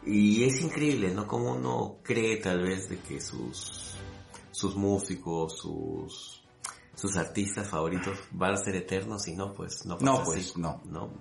Y 0.05 0.43
es 0.43 0.61
increíble, 0.61 1.11
¿no? 1.11 1.27
Como 1.27 1.53
uno 1.53 1.97
cree 2.03 2.37
tal 2.37 2.63
vez 2.63 2.89
de 2.89 2.99
que 2.99 3.21
sus, 3.21 3.95
sus 4.51 4.75
músicos, 4.75 5.57
sus, 5.57 6.43
sus 6.95 7.17
artistas 7.17 7.67
favoritos 7.67 8.17
van 8.31 8.53
a 8.53 8.57
ser 8.57 8.75
eternos 8.75 9.27
y 9.27 9.35
no, 9.35 9.53
pues 9.53 9.85
no 9.85 9.97
pasa 9.97 10.05
No, 10.05 10.21
así, 10.21 10.25
pues, 10.25 10.57
no. 10.57 10.81
¿no? 10.85 11.13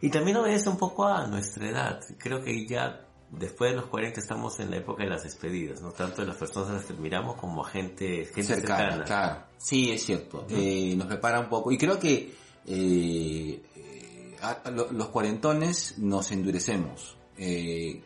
Y, 0.00 0.06
y 0.06 0.10
también 0.10 0.36
obedece 0.36 0.68
un 0.68 0.78
poco 0.78 1.06
a 1.06 1.26
nuestra 1.26 1.68
edad. 1.68 2.00
Creo 2.18 2.42
que 2.42 2.66
ya 2.66 3.09
después 3.32 3.70
de 3.70 3.76
los 3.76 3.86
40 3.86 4.20
estamos 4.20 4.58
en 4.60 4.70
la 4.70 4.76
época 4.78 5.04
de 5.04 5.10
las 5.10 5.22
despedidas, 5.24 5.80
no 5.82 5.90
tanto 5.92 6.22
de 6.22 6.28
las 6.28 6.36
personas 6.36 6.70
a 6.70 6.72
las 6.74 6.84
que 6.84 6.92
admiramos 6.92 7.36
como 7.36 7.64
a 7.64 7.68
gente, 7.68 8.26
gente 8.26 8.42
cercana. 8.42 8.78
cercana, 8.90 9.04
claro. 9.04 9.42
Sí, 9.58 9.90
es 9.90 10.04
cierto. 10.04 10.46
Eh, 10.50 10.94
nos 10.96 11.06
prepara 11.06 11.40
un 11.40 11.48
poco. 11.48 11.70
Y 11.72 11.78
creo 11.78 11.98
que 11.98 12.34
eh, 12.66 13.62
eh, 13.76 14.36
a- 14.42 14.60
a 14.64 14.70
lo- 14.70 14.90
los 14.92 15.08
cuarentones 15.08 15.98
nos 15.98 16.30
endurecemos. 16.32 17.16
Eh, 17.38 17.90
eh, 17.92 18.02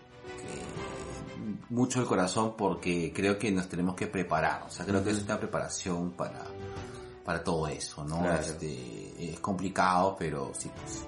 mucho 1.71 2.01
el 2.01 2.07
corazón 2.07 2.55
porque 2.57 3.13
creo 3.15 3.39
que 3.39 3.51
nos 3.51 3.69
tenemos 3.69 3.95
que 3.95 4.07
preparar. 4.07 4.63
O 4.67 4.71
sea, 4.71 4.85
creo 4.87 5.03
que 5.03 5.11
es 5.11 5.23
una 5.23 5.39
preparación 5.39 6.13
para, 6.13 6.45
para 7.25 7.43
todo 7.43 7.67
eso, 7.69 8.05
¿no? 8.05 8.21
Claro. 8.21 8.41
Este, 8.41 9.33
es 9.33 9.41
complicado, 9.41 10.17
pero 10.19 10.53
sí, 10.57 10.71
pues. 10.81 11.05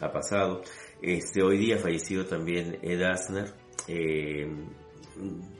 ha 0.00 0.12
pasado. 0.12 0.62
Este, 1.02 1.42
hoy 1.42 1.58
día 1.58 1.76
ha 1.76 1.78
fallecido 1.78 2.24
también 2.24 2.78
Ed 2.80 3.02
Asner. 3.02 3.52
Eh, 3.88 4.48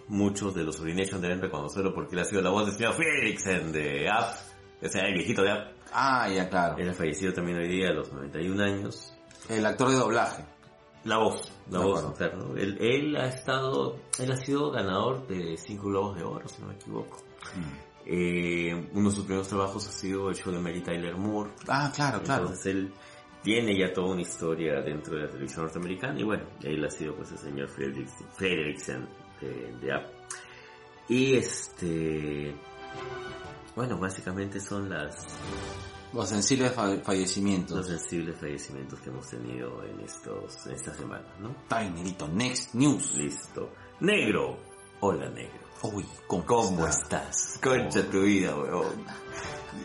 muchos 0.06 0.54
de 0.54 0.62
los 0.62 0.78
Urination 0.78 1.20
deben 1.20 1.40
reconocerlo 1.40 1.92
porque 1.92 2.14
él 2.14 2.22
ha 2.22 2.24
sido 2.24 2.42
la 2.42 2.50
voz 2.50 2.66
del 2.66 2.76
señor 2.76 2.94
Fredricksen 2.94 3.72
de 3.72 4.08
App, 4.08 4.36
o 4.80 4.88
sea, 4.88 5.02
el 5.02 5.14
viejito 5.14 5.42
de 5.42 5.50
App. 5.50 5.72
Ah, 5.92 6.28
ya, 6.32 6.48
claro. 6.48 6.76
Él 6.78 6.88
ha 6.90 6.94
fallecido 6.94 7.32
también 7.32 7.58
hoy 7.58 7.68
día 7.68 7.88
a 7.88 7.92
los 7.92 8.12
91 8.12 8.62
años. 8.62 9.12
El 9.48 9.66
actor 9.66 9.90
de 9.90 9.96
doblaje. 9.96 10.44
La 11.04 11.18
voz, 11.18 11.52
la 11.68 11.80
voz, 11.80 12.16
claro. 12.16 12.56
Él, 12.56 12.78
él 12.80 13.16
ha 13.16 13.26
estado, 13.26 13.96
él 14.20 14.30
ha 14.30 14.36
sido 14.36 14.70
ganador 14.70 15.26
de 15.26 15.56
cinco 15.56 15.88
globos 15.88 16.16
de 16.16 16.22
oro, 16.22 16.48
si 16.48 16.62
no 16.62 16.68
me 16.68 16.74
equivoco. 16.74 17.18
Eh, 18.06 18.88
uno 18.92 19.08
de 19.08 19.14
sus 19.14 19.24
primeros 19.24 19.48
trabajos 19.48 19.88
ha 19.88 19.92
sido 19.92 20.28
el 20.28 20.36
show 20.36 20.52
de 20.52 20.60
Mary 20.60 20.80
Tyler 20.80 21.16
Moore. 21.16 21.50
Ah, 21.66 21.90
claro, 21.92 22.22
claro. 22.22 22.42
Entonces 22.42 22.66
él 22.66 22.92
tiene 23.42 23.76
ya 23.78 23.92
toda 23.92 24.12
una 24.12 24.22
historia 24.22 24.80
dentro 24.82 25.16
de 25.16 25.22
la 25.22 25.28
televisión 25.30 25.62
norteamericana 25.64 26.20
y 26.20 26.22
bueno, 26.24 26.44
él 26.62 26.84
ha 26.84 26.90
sido 26.90 27.14
pues 27.16 27.32
el 27.32 27.38
señor 27.38 27.68
Fredricksen 27.68 29.08
de, 29.40 29.74
de 29.80 29.92
App. 29.92 30.06
Y 31.08 31.34
este, 31.36 32.54
bueno, 33.74 33.98
básicamente 33.98 34.60
son 34.60 34.88
las, 34.88 35.16
Los 36.12 36.28
sensibles 36.28 36.72
fa- 36.72 36.96
fallecimientos. 37.02 37.76
los 37.76 37.86
sensibles 37.88 38.36
fallecimientos 38.38 39.00
que 39.00 39.10
hemos 39.10 39.28
tenido 39.28 39.82
en 39.84 40.00
estos, 40.00 40.66
en 40.66 40.72
esta 40.74 40.94
semana, 40.94 41.26
¿no? 41.40 41.54
Tinerito, 41.68 42.28
next 42.28 42.74
news. 42.74 43.14
Listo. 43.16 43.70
Negro. 44.00 44.56
Hola, 45.00 45.28
negro. 45.30 45.60
Uy, 45.82 46.06
¿cómo, 46.28 46.46
¿Cómo 46.46 46.86
está? 46.86 47.28
estás? 47.28 47.58
Concha 47.60 48.08
tu 48.08 48.22
vida, 48.22 48.54
weón. 48.56 49.04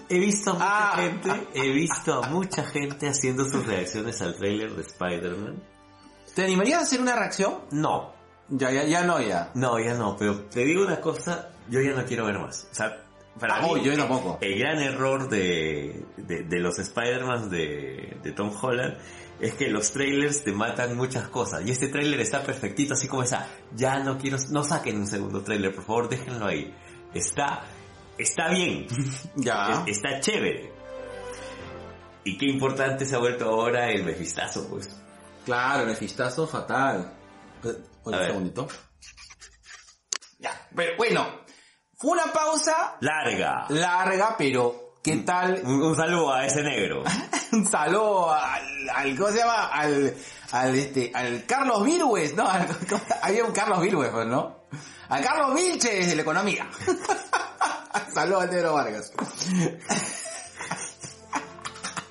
He 0.09 0.19
visto 0.19 0.51
a 0.51 0.53
mucha 0.53 0.93
Ah. 0.93 0.95
gente, 0.97 1.47
he 1.53 1.69
visto 1.71 2.23
a 2.23 2.29
mucha 2.29 2.63
gente 2.63 3.07
haciendo 3.09 3.43
sus 3.45 3.65
reacciones 3.65 4.21
al 4.21 4.35
trailer 4.35 4.71
de 4.75 4.81
Spider-Man. 4.83 5.63
¿Te 6.35 6.43
animarías 6.43 6.79
a 6.79 6.83
hacer 6.83 7.01
una 7.01 7.15
reacción? 7.15 7.55
No, 7.71 8.13
Ya, 8.49 8.71
ya, 8.71 8.83
ya 8.85 9.03
no, 9.03 9.19
ya. 9.21 9.51
no, 9.55 9.77
ya 9.79 9.93
no, 9.95 10.15
pero 10.17 10.41
te 10.45 10.63
digo 10.63 10.83
una 10.83 11.01
cosa, 11.01 11.49
yo 11.69 11.81
ya 11.81 11.91
no 11.93 12.05
quiero 12.05 12.25
ver 12.25 12.39
más. 12.39 12.67
O 12.71 12.75
sea, 12.75 13.03
para 13.39 13.57
Ah, 13.57 13.61
mí, 13.61 13.83
yo 13.83 13.93
tampoco. 13.97 14.37
el 14.41 14.57
gran 14.57 14.79
error 14.79 15.27
de, 15.29 16.05
de, 16.15 16.43
de 16.43 16.59
los 16.59 16.79
Spider-Man 16.79 17.49
de, 17.49 18.17
de 18.23 18.31
Tom 18.31 18.51
Holland 18.61 18.97
es 19.41 19.53
que 19.55 19.67
los 19.69 19.91
trailers 19.91 20.43
te 20.43 20.51
matan 20.53 20.95
muchas 20.95 21.27
cosas. 21.27 21.61
Y 21.65 21.71
este 21.71 21.89
trailer 21.89 22.19
está 22.21 22.41
perfectito, 22.41 22.93
así 22.93 23.07
como 23.07 23.23
está. 23.23 23.47
Ya 23.75 23.99
no 23.99 24.17
quiero, 24.17 24.37
no 24.49 24.63
saquen 24.63 24.97
un 24.97 25.07
segundo 25.07 25.41
trailer, 25.43 25.75
por 25.75 25.83
favor, 25.83 26.07
déjenlo 26.09 26.45
ahí. 26.47 26.73
Está, 27.13 27.63
está 28.17 28.49
bien. 28.49 28.87
Ya. 29.35 29.83
Es- 29.85 29.97
Está 29.97 30.19
chévere. 30.19 30.73
Y 32.23 32.37
qué 32.37 32.45
importante 32.47 33.05
se 33.05 33.15
ha 33.15 33.19
vuelto 33.19 33.45
ahora 33.49 33.89
el 33.89 34.03
mefistazo, 34.03 34.67
pues. 34.69 34.89
Claro, 35.45 35.83
el 35.83 35.87
mefistazo 35.89 36.45
fatal. 36.45 37.13
Oye, 37.63 37.77
A 37.77 38.03
un 38.03 38.11
ver. 38.11 38.25
segundito. 38.27 38.67
Ya, 40.39 40.67
pero 40.75 40.97
bueno. 40.97 41.45
Fue 41.99 42.11
una 42.11 42.31
pausa 42.31 42.95
Larga. 43.01 43.65
larga, 43.69 44.35
pero 44.37 44.99
¿qué 45.03 45.15
tal? 45.17 45.61
Un, 45.63 45.81
un 45.81 45.95
saludo 45.95 46.31
a 46.33 46.45
ese 46.45 46.61
negro. 46.61 47.03
Un 47.53 47.65
saludo 47.65 48.29
al, 48.33 48.89
al 48.93 49.17
¿cómo 49.17 49.29
se 49.31 49.37
llama? 49.37 49.67
Al, 49.67 50.13
al 50.51 50.75
este, 50.75 51.11
al 51.15 51.45
Carlos 51.45 51.83
Virgües, 51.85 52.35
¿no? 52.35 52.45
Al- 52.47 52.67
¿cómo- 52.89 53.01
había 53.21 53.45
un 53.45 53.53
Carlos 53.53 53.81
Virgües, 53.81 54.09
pues, 54.11 54.27
¿no? 54.27 54.63
Al 55.07 55.23
Carlos 55.23 55.55
Vilches 55.55 56.09
de 56.09 56.15
la 56.17 56.21
economía. 56.23 56.69
Saludos 58.13 58.43
a 58.45 58.49
Pedro 58.49 58.73
Vargas. 58.73 59.11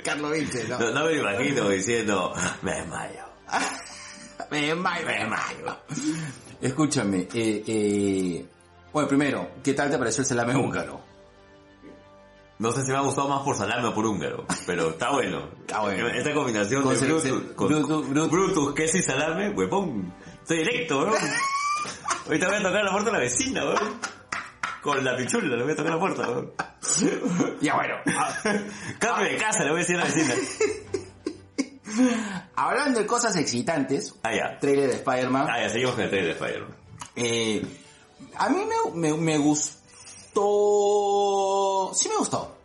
Carlos 0.05 0.33
Vilches, 0.33 0.69
¿no? 0.69 0.79
No, 0.79 0.91
no 0.93 1.05
me 1.07 1.13
imagino 1.15 1.69
diciendo, 1.69 2.33
me 2.63 2.73
desmayo. 2.75 3.25
Me 4.49 4.61
desmayo, 4.61 5.05
me 5.07 5.13
desmayo. 5.19 5.77
Escúchame, 6.61 7.27
eh, 7.35 7.65
eh, 7.67 8.47
bueno, 8.93 9.09
primero, 9.09 9.51
¿qué 9.65 9.75
tal 9.75 9.91
te 9.91 9.99
pareció 9.99 10.21
el 10.21 10.27
salame 10.29 10.55
húngaro? 10.55 11.01
No 12.61 12.71
sé 12.71 12.85
si 12.85 12.93
me 12.93 12.97
ha 12.99 13.01
gustado 13.01 13.29
más 13.29 13.43
por 13.43 13.57
salame 13.57 13.89
o 13.89 13.95
por 13.95 14.07
húngaro, 14.07 14.47
pero 14.65 14.91
está 14.91 15.11
bueno. 15.11 15.49
Está 15.63 15.81
bueno. 15.81 16.07
Esta 16.09 16.33
combinación 16.33 16.85
Con 16.85 16.95
de 16.95 17.01
Brutus, 17.07 17.25
cel- 17.25 17.55
con 17.57 17.69
Brutus- 17.69 18.09
Brutus. 18.09 18.31
Brutus, 18.31 18.75
queso 18.75 18.99
y 18.99 19.03
salame, 19.03 19.51
huevón. 19.51 20.15
Estoy 20.43 20.59
directo, 20.59 21.01
bro. 21.01 21.15
Ahorita 22.27 22.47
voy 22.47 22.57
a 22.57 22.63
tocar 22.63 22.85
la 22.85 22.93
puerta 22.93 23.11
a 23.11 23.13
la 23.15 23.19
vecina, 23.19 23.65
bro. 23.65 23.81
Con 24.87 25.05
la 25.05 25.17
pichula 25.17 25.57
le 25.57 25.63
voy 25.65 25.73
a 25.73 25.77
tocar 25.77 25.93
la 25.93 25.99
puerta. 26.01 26.29
Ya 27.61 27.75
bueno, 27.75 27.95
Cambio 29.01 29.25
de 29.33 29.37
casa, 29.37 29.65
le 29.65 29.71
voy 29.71 29.81
a 29.81 29.85
decir 29.85 29.97
a 29.97 29.99
la 29.99 30.05
vecina. 30.07 30.35
hablando 32.55 33.01
de 33.01 33.07
cosas 33.07 33.35
excitantes, 33.37 34.15
Ah, 34.23 34.33
ya. 34.35 34.59
trailer 34.61 34.89
de 34.91 34.95
Spider-Man, 34.97 35.47
Ah, 35.51 35.61
ya, 35.61 35.69
seguimos 35.71 35.95
con 35.95 36.05
el 36.05 36.11
trailer 36.11 36.37
de 36.37 36.45
Spider-Man. 36.45 36.77
eh, 37.17 37.63
a 38.39 38.49
mí 38.49 38.63
me, 38.65 38.77
me, 39.11 39.17
me 39.17 39.39
gustó, 39.39 39.73
sí 41.95 42.09
me 42.09 42.17
gustó, 42.19 42.57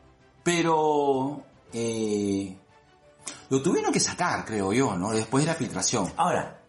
pero 0.43 1.41
eh, 1.73 2.55
lo 3.49 3.61
tuvieron 3.61 3.91
que 3.91 3.99
sacar, 3.99 4.45
creo 4.45 4.71
yo, 4.73 4.95
¿no? 4.97 5.11
Después 5.11 5.43
de 5.45 5.51
la 5.51 5.57
filtración. 5.57 6.11
Ahora, 6.17 6.60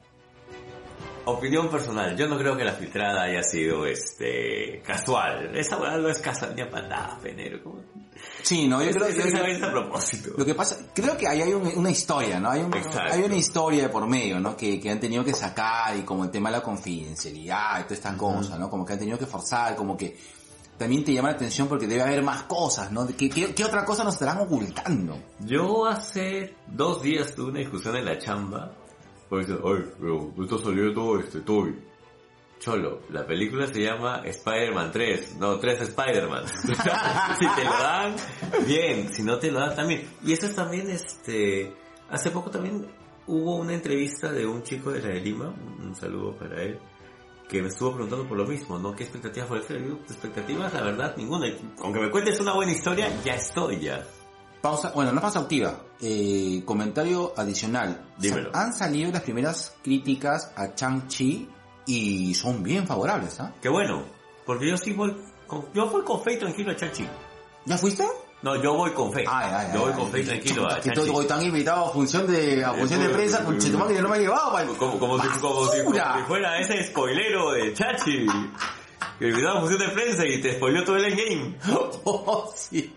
opinión 1.26 1.68
personal, 1.70 2.16
yo 2.16 2.26
no 2.28 2.36
creo 2.38 2.56
que 2.56 2.64
la 2.64 2.72
filtrada 2.72 3.22
haya 3.24 3.42
sido 3.42 3.86
este 3.86 4.82
casual. 4.86 5.56
Esa 5.56 5.76
weá 5.78 5.96
no 5.96 6.08
es 6.08 6.18
casual 6.18 6.54
ni 6.54 6.62
a 6.62 6.70
patada, 6.70 7.18
penero. 7.22 7.62
¿cómo? 7.62 7.80
Sí, 8.42 8.68
no, 8.68 8.82
yo 8.82 8.90
creo, 8.92 9.08
yo 9.10 9.22
esa 9.24 9.46
es 9.48 9.62
a 9.62 9.70
propósito. 9.70 10.30
Lo 10.36 10.44
que 10.44 10.54
pasa, 10.54 10.78
creo 10.94 11.16
que 11.16 11.26
ahí 11.26 11.40
hay 11.42 11.52
un- 11.52 11.72
una 11.76 11.90
historia, 11.90 12.38
¿no? 12.38 12.50
Hay, 12.50 12.60
un- 12.60 12.72
hay 13.10 13.22
una 13.22 13.36
historia 13.36 13.84
de 13.84 13.88
por 13.88 14.06
medio, 14.06 14.38
¿no? 14.40 14.56
Que, 14.56 14.78
que 14.80 14.90
han 14.90 15.00
tenido 15.00 15.24
que 15.24 15.32
sacar 15.34 15.96
y 15.96 16.02
como 16.02 16.24
el 16.24 16.30
tema 16.30 16.50
de 16.50 16.58
la 16.58 16.62
confidencialidad 16.62 17.80
y 17.80 17.82
todas 17.84 17.92
estas 17.98 18.16
cosas, 18.16 18.58
¿no? 18.58 18.68
Como 18.70 18.84
que 18.84 18.92
han 18.92 18.98
tenido 18.98 19.18
que 19.18 19.26
forzar, 19.26 19.74
como 19.76 19.96
que 19.96 20.16
también 20.78 21.04
te 21.04 21.12
llama 21.12 21.30
la 21.30 21.34
atención 21.36 21.68
porque 21.68 21.86
debe 21.86 22.02
haber 22.02 22.22
más 22.22 22.44
cosas, 22.44 22.90
¿no? 22.92 23.06
¿Qué, 23.06 23.28
qué, 23.28 23.54
qué 23.54 23.64
otra 23.64 23.84
cosa 23.84 24.02
nos 24.04 24.14
estarán 24.14 24.38
ocultando? 24.38 25.18
Yo 25.40 25.86
hace 25.86 26.54
dos 26.66 27.02
días 27.02 27.34
tuve 27.34 27.50
una 27.50 27.60
discusión 27.60 27.96
en 27.96 28.04
la 28.04 28.18
chamba. 28.18 28.72
Ay, 29.32 29.46
pero 29.98 31.18
este 31.20 31.40
Toby. 31.40 31.74
Cholo, 32.58 33.00
la 33.10 33.26
película 33.26 33.66
se 33.66 33.82
llama 33.82 34.22
Spider-Man 34.24 34.92
3, 34.92 35.36
no, 35.38 35.58
3 35.58 35.80
Spider-Man. 35.80 36.44
si 37.38 37.46
te 37.56 37.64
lo 37.64 37.70
dan, 37.72 38.14
bien, 38.66 39.12
si 39.12 39.22
no 39.24 39.38
te 39.38 39.50
lo 39.50 39.58
dan 39.58 39.74
también. 39.74 40.08
Y 40.22 40.32
esto 40.32 40.46
es 40.46 40.54
también, 40.54 40.88
este, 40.88 41.74
hace 42.08 42.30
poco 42.30 42.50
también 42.50 42.86
hubo 43.26 43.56
una 43.56 43.72
entrevista 43.72 44.30
de 44.30 44.46
un 44.46 44.62
chico 44.62 44.92
de 44.92 45.00
la 45.00 45.08
de 45.08 45.20
Lima, 45.20 45.52
un 45.80 45.94
saludo 45.96 46.36
para 46.36 46.62
él, 46.62 46.78
que 47.48 47.62
me 47.62 47.68
estuvo 47.68 47.94
preguntando 47.94 48.28
por 48.28 48.36
lo 48.36 48.46
mismo, 48.46 48.78
¿no? 48.78 48.94
¿Qué 48.94 49.04
expectativas 49.04 49.48
fue? 49.48 49.60
Digo, 49.78 49.98
expectativas, 50.04 50.72
la 50.72 50.82
verdad, 50.82 51.16
ninguna. 51.16 51.48
Aunque 51.80 52.00
me 52.00 52.10
cuentes 52.10 52.38
una 52.38 52.52
buena 52.54 52.72
historia, 52.72 53.08
ya 53.24 53.34
estoy 53.34 53.80
ya. 53.80 54.06
Pausa, 54.62 54.92
bueno, 54.94 55.12
no 55.12 55.20
pausa 55.20 55.40
activa. 55.40 55.74
Eh, 56.00 56.62
comentario 56.64 57.34
adicional. 57.36 58.10
Dímelo. 58.16 58.50
Han 58.54 58.72
salido 58.72 59.10
las 59.10 59.22
primeras 59.22 59.74
críticas 59.82 60.52
a 60.56 60.74
Chang-Chi 60.74 61.48
y 61.86 62.34
son 62.34 62.62
bien 62.62 62.86
favorables, 62.86 63.40
¿ah? 63.40 63.52
Qué 63.60 63.68
bueno, 63.68 64.04
porque 64.46 64.68
yo 64.68 64.76
sí 64.76 64.92
voy 64.92 65.16
con, 65.48 65.66
yo 65.74 65.90
voy 65.90 66.02
con 66.02 66.22
fe 66.22 66.34
y 66.34 66.38
tranquilo 66.38 66.72
a 66.72 66.76
Chachi. 66.76 67.06
¿Ya 67.64 67.76
fuiste? 67.76 68.06
No, 68.42 68.60
yo 68.60 68.74
voy 68.74 68.92
con 68.92 69.12
fe. 69.12 69.24
Ay, 69.28 69.50
ay, 69.52 69.70
yo 69.74 69.80
voy 69.80 69.92
ay, 69.92 69.98
con 69.98 70.10
fe 70.10 70.22
tranquilo 70.24 70.66
a 70.66 70.76
Que 70.76 70.90
Chachi. 70.90 71.06
todo 71.08 71.22
están 71.22 71.42
invitados 71.42 71.90
a 71.90 71.92
función 71.92 72.26
de, 72.26 72.64
a 72.64 72.72
función 72.72 73.02
de 73.02 73.08
prensa, 73.08 73.44
con 73.44 73.58
Chetumal 73.58 73.88
que 73.88 74.00
no 74.00 74.08
me 74.08 74.16
ha 74.16 74.20
llevado. 74.20 74.76
Como, 74.76 74.98
como, 74.98 75.20
si, 75.20 75.28
como, 75.40 75.66
si, 75.66 75.78
fuera 76.26 76.58
ese 76.60 76.86
spoilero 76.86 77.52
de 77.52 77.74
Chachi. 77.74 78.26
Que 79.22 79.28
invitaba 79.28 79.58
a 79.58 79.60
función 79.60 79.78
de 79.78 79.88
prensa 79.90 80.26
y 80.26 80.40
te 80.40 80.56
spoileó 80.56 80.82
todo 80.84 80.96
el 80.96 81.04
endgame. 81.04 81.56
Oh, 82.04 82.52
sí. 82.56 82.92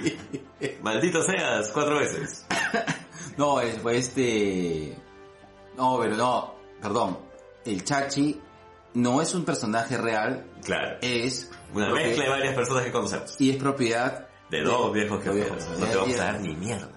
Maldito 0.81 1.21
seas, 1.21 1.69
cuatro 1.71 1.99
veces. 1.99 2.43
No, 3.37 3.59
es, 3.61 3.77
fue 3.79 3.97
este... 3.97 4.97
No, 5.77 5.99
pero 6.01 6.15
no, 6.15 6.55
perdón. 6.81 7.19
El 7.65 7.83
Chachi 7.83 8.39
no 8.95 9.21
es 9.21 9.35
un 9.35 9.43
personaje 9.45 9.97
real, 9.97 10.47
Claro. 10.63 10.97
es... 11.01 11.51
Una 11.73 11.89
mezcla 11.93 12.23
de 12.23 12.29
varias 12.29 12.55
personas 12.55 12.85
que 12.85 12.91
conocemos. 12.91 13.35
Y 13.39 13.51
es 13.51 13.57
propiedad... 13.57 14.27
De 14.49 14.61
dos 14.63 14.91
viejos 14.93 15.23
de 15.23 15.31
jefes. 15.31 15.45
viejos. 15.51 15.79
No 15.79 15.85
te 15.85 15.95
vamos 15.95 16.09
Y- 16.09 16.13
a 16.13 16.17
dar 16.23 16.39
ni 16.41 16.55
mierda. 16.55 16.89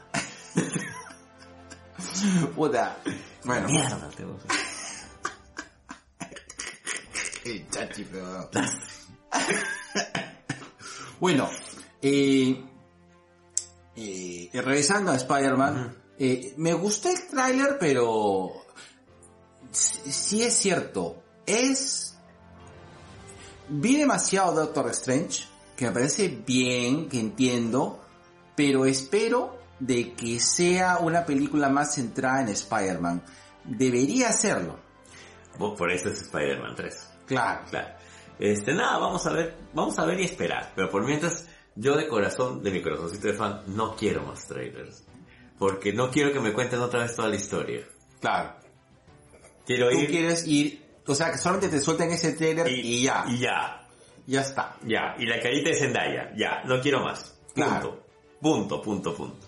Puta. 2.54 2.96
Bueno, 3.44 3.68
Mierda 3.68 4.08
te 4.16 4.24
vamos 4.24 4.42
a. 4.48 4.54
El 7.48 7.68
chachi, 7.68 8.04
pero... 8.04 8.48
bueno, 11.20 11.48
eh, 12.02 12.64
eh, 13.96 14.50
regresando 14.52 15.12
a 15.12 15.16
Spider-Man, 15.16 15.96
eh, 16.18 16.54
me 16.56 16.72
gustó 16.74 17.08
el 17.10 17.26
tráiler, 17.28 17.76
pero 17.78 18.52
sí 19.70 20.12
sí 20.12 20.42
es 20.42 20.54
cierto, 20.54 21.22
es... 21.46 22.16
Vi 23.70 23.96
demasiado 23.96 24.54
Doctor 24.54 24.88
Strange, 24.90 25.44
que 25.76 25.86
me 25.86 25.92
parece 25.92 26.28
bien, 26.28 27.08
que 27.08 27.20
entiendo, 27.20 28.02
pero 28.56 28.86
espero 28.86 29.58
de 29.78 30.14
que 30.14 30.40
sea 30.40 30.98
una 30.98 31.24
película 31.24 31.68
más 31.68 31.94
centrada 31.94 32.40
en 32.40 32.48
Spider-Man. 32.48 33.22
Debería 33.64 34.32
serlo. 34.32 34.78
Vos 35.58 35.76
por 35.76 35.90
eso 35.90 36.08
es 36.08 36.22
Spider-Man 36.22 36.74
3. 36.76 37.08
Claro. 37.26 37.60
Claro. 37.68 37.88
Este, 38.38 38.72
nada, 38.72 38.98
vamos 38.98 39.26
a 39.26 39.32
ver, 39.32 39.56
vamos 39.74 39.98
a 39.98 40.04
ver 40.04 40.20
y 40.20 40.24
esperar. 40.24 40.72
Pero 40.74 40.90
por 40.90 41.04
mientras, 41.04 41.46
yo 41.74 41.96
de 41.96 42.06
corazón, 42.08 42.62
de 42.62 42.70
mi 42.70 42.80
corazoncito 42.82 43.28
de 43.28 43.34
fan, 43.34 43.62
no 43.66 43.96
quiero 43.96 44.22
más 44.22 44.46
trailers. 44.46 45.04
Porque 45.58 45.92
no 45.92 46.10
quiero 46.10 46.32
que 46.32 46.40
me 46.40 46.52
cuenten 46.52 46.80
otra 46.80 47.00
vez 47.00 47.16
toda 47.16 47.28
la 47.28 47.36
historia. 47.36 47.86
Claro. 48.20 48.54
Quiero 49.66 49.90
Tú 49.90 49.98
ir 49.98 50.08
quieres 50.08 50.46
ir, 50.46 50.82
o 51.06 51.14
sea, 51.14 51.32
que 51.32 51.38
solamente 51.38 51.68
te 51.68 51.80
suelten 51.80 52.10
ese 52.10 52.32
trailer 52.32 52.68
y, 52.70 53.02
ya, 53.02 53.24
Y 53.28 53.38
ya, 53.38 53.86
ya 54.26 54.40
está. 54.40 54.76
ya. 54.84 55.14
Y 55.18 55.26
la 55.26 55.40
carita 55.40 55.70
de 55.70 55.76
Zendaya, 55.76 56.32
ya. 56.36 56.62
No 56.64 56.80
quiero 56.80 57.00
más. 57.02 57.36
Punto. 57.54 57.70
Claro. 57.70 58.04
Punto, 58.40 58.80
punto, 58.80 59.14
punto. 59.14 59.46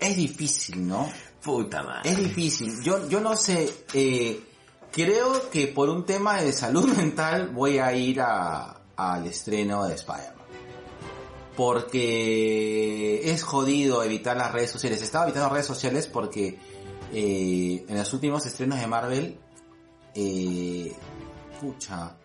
Es 0.00 0.16
difícil, 0.16 0.88
¿no? 0.88 1.08
Puta 1.42 1.82
madre. 1.82 2.10
Es 2.10 2.16
difícil. 2.16 2.82
Yo, 2.82 3.08
yo 3.08 3.20
no 3.20 3.36
sé, 3.36 3.68
eh, 3.92 4.40
creo 4.92 5.50
que 5.50 5.66
por 5.66 5.88
un 5.88 6.04
tema 6.04 6.40
de 6.40 6.52
salud 6.52 6.86
mental 6.96 7.48
voy 7.48 7.78
a 7.78 7.92
ir 7.94 8.20
a, 8.20 8.82
al 8.96 9.26
estreno 9.26 9.84
de 9.86 9.94
Spider-Man. 9.94 10.42
Porque 11.56 13.30
es 13.30 13.42
jodido 13.42 14.02
evitar 14.02 14.36
las 14.36 14.52
redes 14.52 14.70
sociales. 14.70 15.02
Estaba 15.02 15.24
evitando 15.24 15.50
redes 15.50 15.66
sociales 15.66 16.06
porque 16.06 16.58
eh, 17.12 17.84
en 17.86 17.98
los 17.98 18.12
últimos 18.14 18.46
estrenos 18.46 18.80
de 18.80 18.86
Marvel, 18.86 19.38
eh, 20.14 20.92
pucha, 21.60 22.16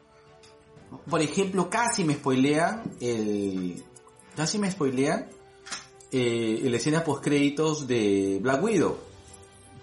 por 1.09 1.21
ejemplo, 1.21 1.69
casi 1.69 2.05
me 2.05 2.13
spoilean 2.13 2.83
el, 3.01 3.83
casi 4.35 4.57
me 4.57 4.71
spoilean 4.71 5.27
eh, 6.11 6.61
la 6.63 6.77
escena 6.77 7.03
post 7.03 7.23
créditos 7.23 7.85
de 7.85 8.39
Black 8.41 8.63
Widow 8.63 8.97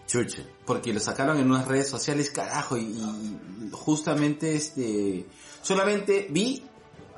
Chucha. 0.07 0.43
Porque 0.67 0.93
lo 0.93 1.01
sacaron 1.01 1.39
en 1.39 1.51
unas 1.51 1.67
redes 1.69 1.89
sociales, 1.89 2.31
carajo, 2.31 2.77
y, 2.77 2.83
y 2.83 3.71
justamente 3.73 4.55
este, 4.55 5.27
solamente 5.63 6.27
vi 6.31 6.63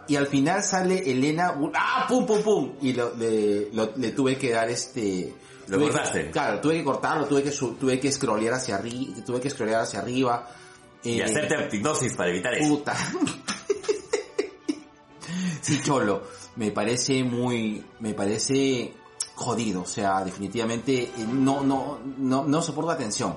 y 0.09 0.15
al 0.17 0.27
final 0.29 0.63
sale 0.63 1.11
Elena, 1.11 1.55
ah, 1.75 2.07
pum, 2.09 2.25
pum, 2.27 2.43
pum, 2.43 2.73
y 2.81 2.93
lo, 2.93 3.15
le, 3.17 3.71
lo- 3.73 3.93
le 3.97 4.13
tuve 4.13 4.37
que 4.39 4.51
dar 4.53 4.69
este, 4.71 5.35
¿Lo 5.69 5.79
tuve- 5.79 5.91
cortaste? 5.91 6.31
Claro, 6.31 6.61
tuve 6.61 6.75
que 6.79 6.85
cortarlo, 6.85 7.27
tuve 7.27 7.43
que, 7.43 7.51
tuve 7.51 7.99
que 8.01 8.13
scrollear 8.13 8.55
hacia 8.55 8.77
arriba, 8.77 9.15
tuve 9.25 9.41
que 9.41 9.51
scrollear 9.51 9.83
hacia 9.83 9.99
arriba, 10.01 10.49
Y 11.03 11.21
eh, 11.21 11.25
hacerte 11.25 11.77
hipnosis 11.77 12.15
para 12.17 12.31
evitar 12.31 12.55
eso. 12.55 12.69
puta. 12.69 12.95
sí, 15.61 15.81
cholo, 15.83 16.23
me 16.57 16.71
parece 16.71 17.23
muy, 17.25 17.85
me 18.01 18.15
parece 18.15 18.93
jodido, 19.37 19.83
o 19.83 19.87
sea, 19.87 20.25
definitivamente 20.25 21.05
eh, 21.05 21.13
no, 21.31 21.63
no, 21.63 22.01
no, 22.19 22.45
no 22.45 22.63
soporto 22.63 22.91
atención. 22.91 23.37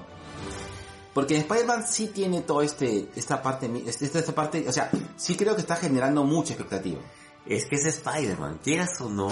Porque 1.13 1.37
Spider-Man 1.37 1.85
sí 1.87 2.07
tiene 2.07 2.41
todo 2.41 2.61
este, 2.61 3.09
esta 3.15 3.41
parte, 3.41 3.69
este- 3.85 4.05
esta, 4.05 4.19
esta 4.19 4.33
parte, 4.33 4.67
o 4.67 4.71
sea, 4.71 4.89
sí 5.17 5.35
creo 5.35 5.55
que 5.55 5.61
está 5.61 5.75
generando 5.75 6.23
mucha 6.23 6.53
expectativa. 6.53 6.99
Es 7.45 7.65
que 7.65 7.75
es 7.75 7.85
Spider-Man. 7.85 8.59
Quieras 8.63 8.99
o 9.01 9.09
no, 9.09 9.29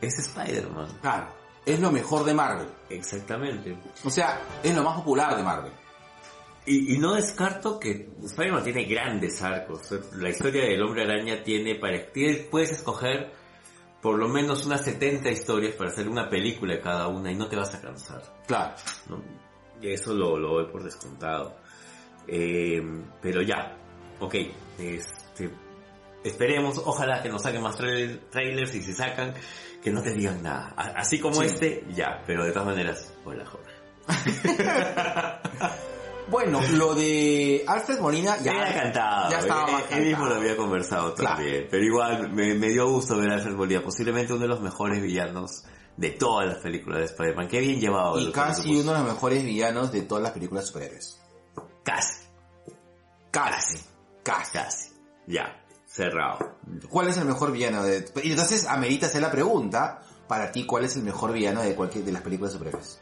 es 0.00 0.18
Spider-Man. 0.18 0.98
Claro. 1.00 1.28
Es 1.64 1.78
lo 1.78 1.92
mejor 1.92 2.24
de 2.24 2.34
Marvel. 2.34 2.68
Exactamente. 2.88 3.78
O 4.04 4.10
sea, 4.10 4.40
es 4.62 4.74
lo 4.74 4.82
más 4.82 4.96
popular 4.96 5.36
de 5.36 5.42
Marvel. 5.42 5.72
Y, 6.66 6.94
y 6.94 6.98
no 6.98 7.14
descarto 7.14 7.78
que 7.78 8.10
Spider-Man 8.24 8.64
tiene 8.64 8.84
grandes 8.84 9.40
arcos. 9.42 9.82
La 10.14 10.30
historia 10.30 10.64
del 10.64 10.82
hombre 10.82 11.04
araña 11.04 11.42
tiene 11.44 11.74
para... 11.76 11.98
puedes 12.50 12.70
escoger 12.70 13.30
por 14.02 14.18
lo 14.18 14.28
menos 14.28 14.64
unas 14.66 14.82
70 14.84 15.30
historias 15.30 15.74
para 15.74 15.90
hacer 15.90 16.08
una 16.08 16.28
película 16.28 16.74
de 16.74 16.80
cada 16.80 17.08
una 17.08 17.30
y 17.30 17.34
no 17.36 17.48
te 17.48 17.56
vas 17.56 17.74
a 17.74 17.80
cansar. 17.80 18.22
Claro. 18.46 18.74
¿no? 19.08 19.22
Y 19.80 19.92
eso 19.92 20.14
lo, 20.14 20.36
lo 20.38 20.54
doy 20.54 20.72
por 20.72 20.82
descontado. 20.82 21.56
Eh, 22.26 22.82
pero 23.20 23.42
ya, 23.42 23.76
ok, 24.20 24.34
este, 24.78 25.50
esperemos, 26.22 26.78
ojalá 26.84 27.22
que 27.22 27.28
nos 27.28 27.42
saquen 27.42 27.62
más 27.62 27.76
trail- 27.76 28.20
trailers 28.30 28.74
y 28.74 28.82
si 28.82 28.92
sacan, 28.92 29.34
que 29.82 29.90
no 29.90 30.02
te 30.02 30.12
digan 30.12 30.42
nada. 30.42 30.74
Así 30.76 31.18
como 31.18 31.36
Sí. 31.36 31.46
este, 31.46 31.84
ya, 31.94 32.22
pero 32.26 32.44
de 32.44 32.52
todas 32.52 32.68
maneras, 32.68 33.14
hola 33.24 33.44
Jorge. 33.46 33.70
Bueno, 36.30 36.60
lo 36.72 36.94
de 36.94 37.64
Alfred 37.66 37.98
Molina 37.98 38.36
ya, 38.38 38.52
había 38.52 38.82
cantado, 38.82 39.30
ya 39.30 39.38
estaba 39.40 39.68
eh, 39.68 39.72
más 39.72 39.84
él 39.90 40.06
mismo 40.06 40.26
lo 40.26 40.34
había 40.36 40.56
conversado 40.56 41.14
Claro. 41.14 41.36
también, 41.36 41.66
pero 41.70 41.84
igual 41.84 42.32
me, 42.32 42.54
me 42.54 42.68
dio 42.68 42.88
gusto 42.88 43.16
ver 43.16 43.30
a 43.30 43.34
Alfred 43.34 43.54
Molina, 43.54 43.82
posiblemente 43.82 44.32
uno 44.32 44.42
de 44.42 44.48
los 44.48 44.60
mejores 44.60 45.02
villanos 45.02 45.64
de 45.96 46.10
todas 46.10 46.46
las 46.46 46.58
películas 46.58 47.00
de 47.00 47.04
Spider-Man, 47.06 47.48
qué 47.48 47.60
bien 47.60 47.80
llevado. 47.80 48.18
Y 48.18 48.32
casi 48.32 48.74
uno 48.80 48.92
de 48.92 48.98
los 49.00 49.08
mejores 49.08 49.44
villanos 49.44 49.92
de 49.92 50.02
todas 50.02 50.22
las 50.22 50.32
películas 50.32 50.64
de 50.64 50.68
superhéroes. 50.68 51.20
Casi, 51.82 52.24
Casi. 53.30 53.78
Casi. 54.22 54.52
casi, 54.52 54.92
ya, 55.26 55.62
cerrado. 55.86 56.56
¿Cuál 56.88 57.08
es 57.08 57.16
el 57.16 57.24
mejor 57.24 57.52
villano 57.52 57.82
de... 57.82 58.04
Y 58.22 58.30
entonces 58.30 58.66
amerita 58.66 59.06
hacer 59.06 59.20
la 59.22 59.30
pregunta, 59.30 60.00
para 60.28 60.52
ti, 60.52 60.64
¿cuál 60.64 60.84
es 60.84 60.96
el 60.96 61.02
mejor 61.02 61.32
villano 61.32 61.62
de 61.62 61.74
cualquier 61.74 62.04
de 62.04 62.12
las 62.12 62.22
películas 62.22 62.52
de 62.52 62.58
superhéroes? 62.58 63.00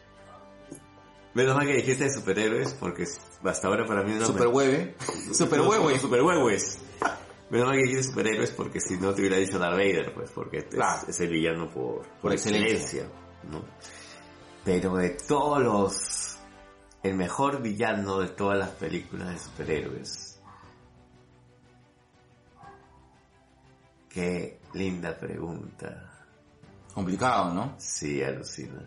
Menos 1.39 1.55
mal 1.55 1.69
que 1.69 1.75
dijiste 1.75 2.03
de 2.03 2.11
superhéroes, 2.11 2.75
porque 2.75 3.05
hasta 3.45 3.69
ahora 3.69 3.87
para 3.87 4.03
mí 4.03 4.13
no 4.13 4.27
Superhueve. 4.27 4.97
Superhueve. 5.33 5.97
Superhuevos. 6.01 6.79
Menos 7.49 7.69
mal 7.69 7.77
que 7.77 7.83
dijiste 7.85 8.03
superhéroes, 8.11 8.51
porque 8.51 8.81
si 8.81 8.97
no 8.97 9.15
te 9.15 9.21
hubiera 9.21 9.37
dicho 9.37 9.57
Darth 9.57 9.77
Vader, 9.77 10.13
pues, 10.15 10.33
porque 10.33 10.57
es, 10.59 11.09
es 11.09 11.21
el 11.21 11.29
villano 11.29 11.71
por, 11.71 11.99
por, 11.99 12.21
Por 12.23 12.33
excelencia. 12.33 12.73
excelencia, 12.73 13.09
¿no? 13.53 13.63
Pero 14.65 14.97
de 14.97 15.11
todos 15.11 15.63
los... 15.63 16.39
El 17.05 17.15
mejor 17.15 17.63
villano 17.63 18.19
de 18.19 18.31
todas 18.31 18.59
las 18.59 18.71
películas 18.71 19.29
de 19.29 19.39
superhéroes. 19.39 20.41
Qué 24.09 24.59
linda 24.75 25.17
pregunta. 25.17 26.27
Complicado, 26.93 27.55
¿no? 27.55 27.77
Sí, 27.79 28.25
alucina. 28.25 28.85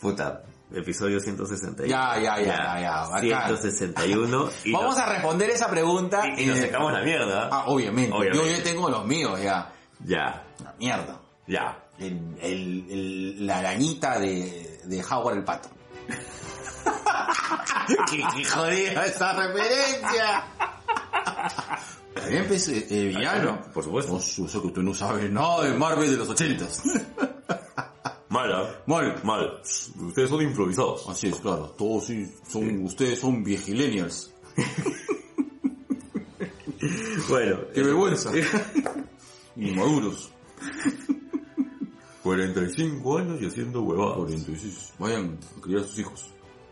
Puta, 0.00 0.44
episodio 0.72 1.18
161. 1.20 1.88
Ya, 1.88 2.18
ya, 2.20 2.38
ya, 2.40 2.44
ya, 2.44 2.80
ya, 2.80 3.00
bacán. 3.08 3.20
161. 3.58 4.50
Y 4.64 4.72
Vamos 4.72 4.96
nos, 4.96 4.98
a 4.98 5.12
responder 5.12 5.50
esa 5.50 5.68
pregunta. 5.70 6.22
y, 6.36 6.42
y 6.42 6.46
nos 6.46 6.58
sacamos 6.58 6.92
la 6.92 7.00
mierda. 7.02 7.48
Ah, 7.50 7.64
obviamente. 7.66 8.14
Obviamente. 8.16 8.50
Yo 8.50 8.56
ya 8.56 8.62
tengo 8.62 8.88
los 8.90 9.04
míos, 9.06 9.40
ya. 9.42 9.72
Ya, 10.04 10.44
La 10.62 10.74
mierda. 10.78 11.20
ya. 11.46 11.84
El, 11.98 12.36
el, 12.40 12.86
el- 12.90 13.46
la 13.46 13.58
arañita 13.58 14.18
de, 14.20 14.80
de 14.84 15.04
Howard 15.04 15.38
el 15.38 15.44
Pato. 15.44 15.68
¡Qué, 18.08 18.16
qué 18.36 18.44
jodida 18.44 19.06
esa 19.06 19.32
referencia! 19.32 20.44
También 22.14 22.42
empecé, 22.44 22.86
eh, 22.90 23.04
villano. 23.08 23.60
Por 23.72 23.82
supuesto. 23.84 24.14
Oh, 24.14 24.20
su- 24.20 24.46
eso 24.46 24.60
que 24.60 24.68
usted 24.68 24.82
no 24.82 24.94
sabe 24.94 25.28
nada 25.28 25.64
de 25.64 25.74
Marvel 25.74 26.10
de 26.10 26.16
los 26.16 26.28
ochentas. 26.28 26.82
Mala. 28.30 28.82
Mal. 28.86 29.20
Mal. 29.24 29.62
Ustedes 29.62 30.28
son 30.28 30.42
improvisados. 30.42 31.08
Así 31.08 31.28
es, 31.28 31.36
claro. 31.36 31.70
Todos 31.78 32.06
sí, 32.06 32.30
son, 32.46 32.84
ustedes 32.84 33.20
son 33.20 33.42
viejilenials. 33.44 34.32
Bueno. 37.28 37.58
¡Qué 37.74 37.82
vergüenza! 37.82 38.30
Inmaduros. 39.56 40.30
45 42.22 43.18
años 43.18 43.42
y 43.42 43.46
haciendo 43.46 43.82
huevadas. 43.82 44.16
46. 44.18 44.92
Vayan 44.98 45.38
a 45.56 45.60
criar 45.60 45.80
a 45.80 45.84
sus 45.84 45.98
hijos. 45.98 46.26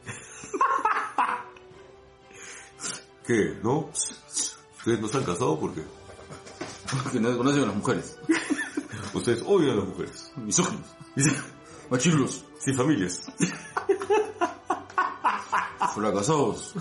¿Qué? 3.26 3.58
¿No? 3.62 3.90
Ustedes 4.78 5.00
no 5.00 5.08
se 5.08 5.18
han 5.18 5.24
casado 5.24 5.58
porque 5.58 5.82
Que 7.12 7.20
no 7.20 7.36
conocen 7.36 7.64
a 7.64 7.66
las 7.66 7.76
mujeres. 7.76 8.18
ustedes 9.12 9.42
odian 9.44 9.72
a 9.72 9.76
las 9.80 9.88
mujeres. 9.88 10.32
Misóginos. 10.36 10.86
Machilos. 11.90 12.44
Sin 12.58 12.76
familias. 12.76 13.20
Fracasados. 15.94 16.74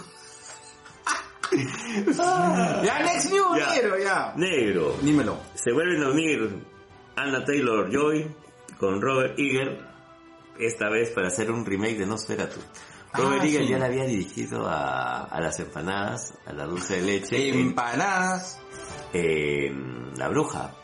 ya, 2.84 3.00
next 3.04 3.32
news, 3.32 3.58
Ya. 3.58 3.72
quiero, 3.72 3.98
ya. 3.98 4.34
Negro. 4.36 4.98
Dímelo. 5.02 5.38
Se 5.54 5.72
vuelven 5.72 6.04
a 6.04 6.10
unir 6.10 6.66
Anna 7.16 7.46
Taylor 7.46 7.90
Joy 7.92 8.36
con 8.80 9.02
Robert 9.02 9.38
Eager, 9.40 9.88
esta 10.60 10.90
vez 10.90 11.12
para 11.12 11.28
hacer 11.28 11.52
un 11.52 11.66
remake 11.66 11.98
de 12.00 12.06
Nosferatu. 12.06 12.60
Robert 13.14 13.44
Ah, 13.44 13.46
Eagle 13.46 13.66
sí. 13.66 13.70
ya 13.72 13.78
la 13.78 13.86
había 13.86 14.04
dirigido 14.06 14.68
a, 14.68 15.24
a 15.24 15.40
las 15.40 15.58
empanadas, 15.60 16.34
a 16.46 16.52
la 16.52 16.66
dulce 16.66 16.98
de 16.98 17.02
leche, 17.04 17.50
en, 17.50 17.60
Empanadas. 17.60 18.60
en 19.14 20.12
La 20.18 20.28
Bruja. 20.28 20.76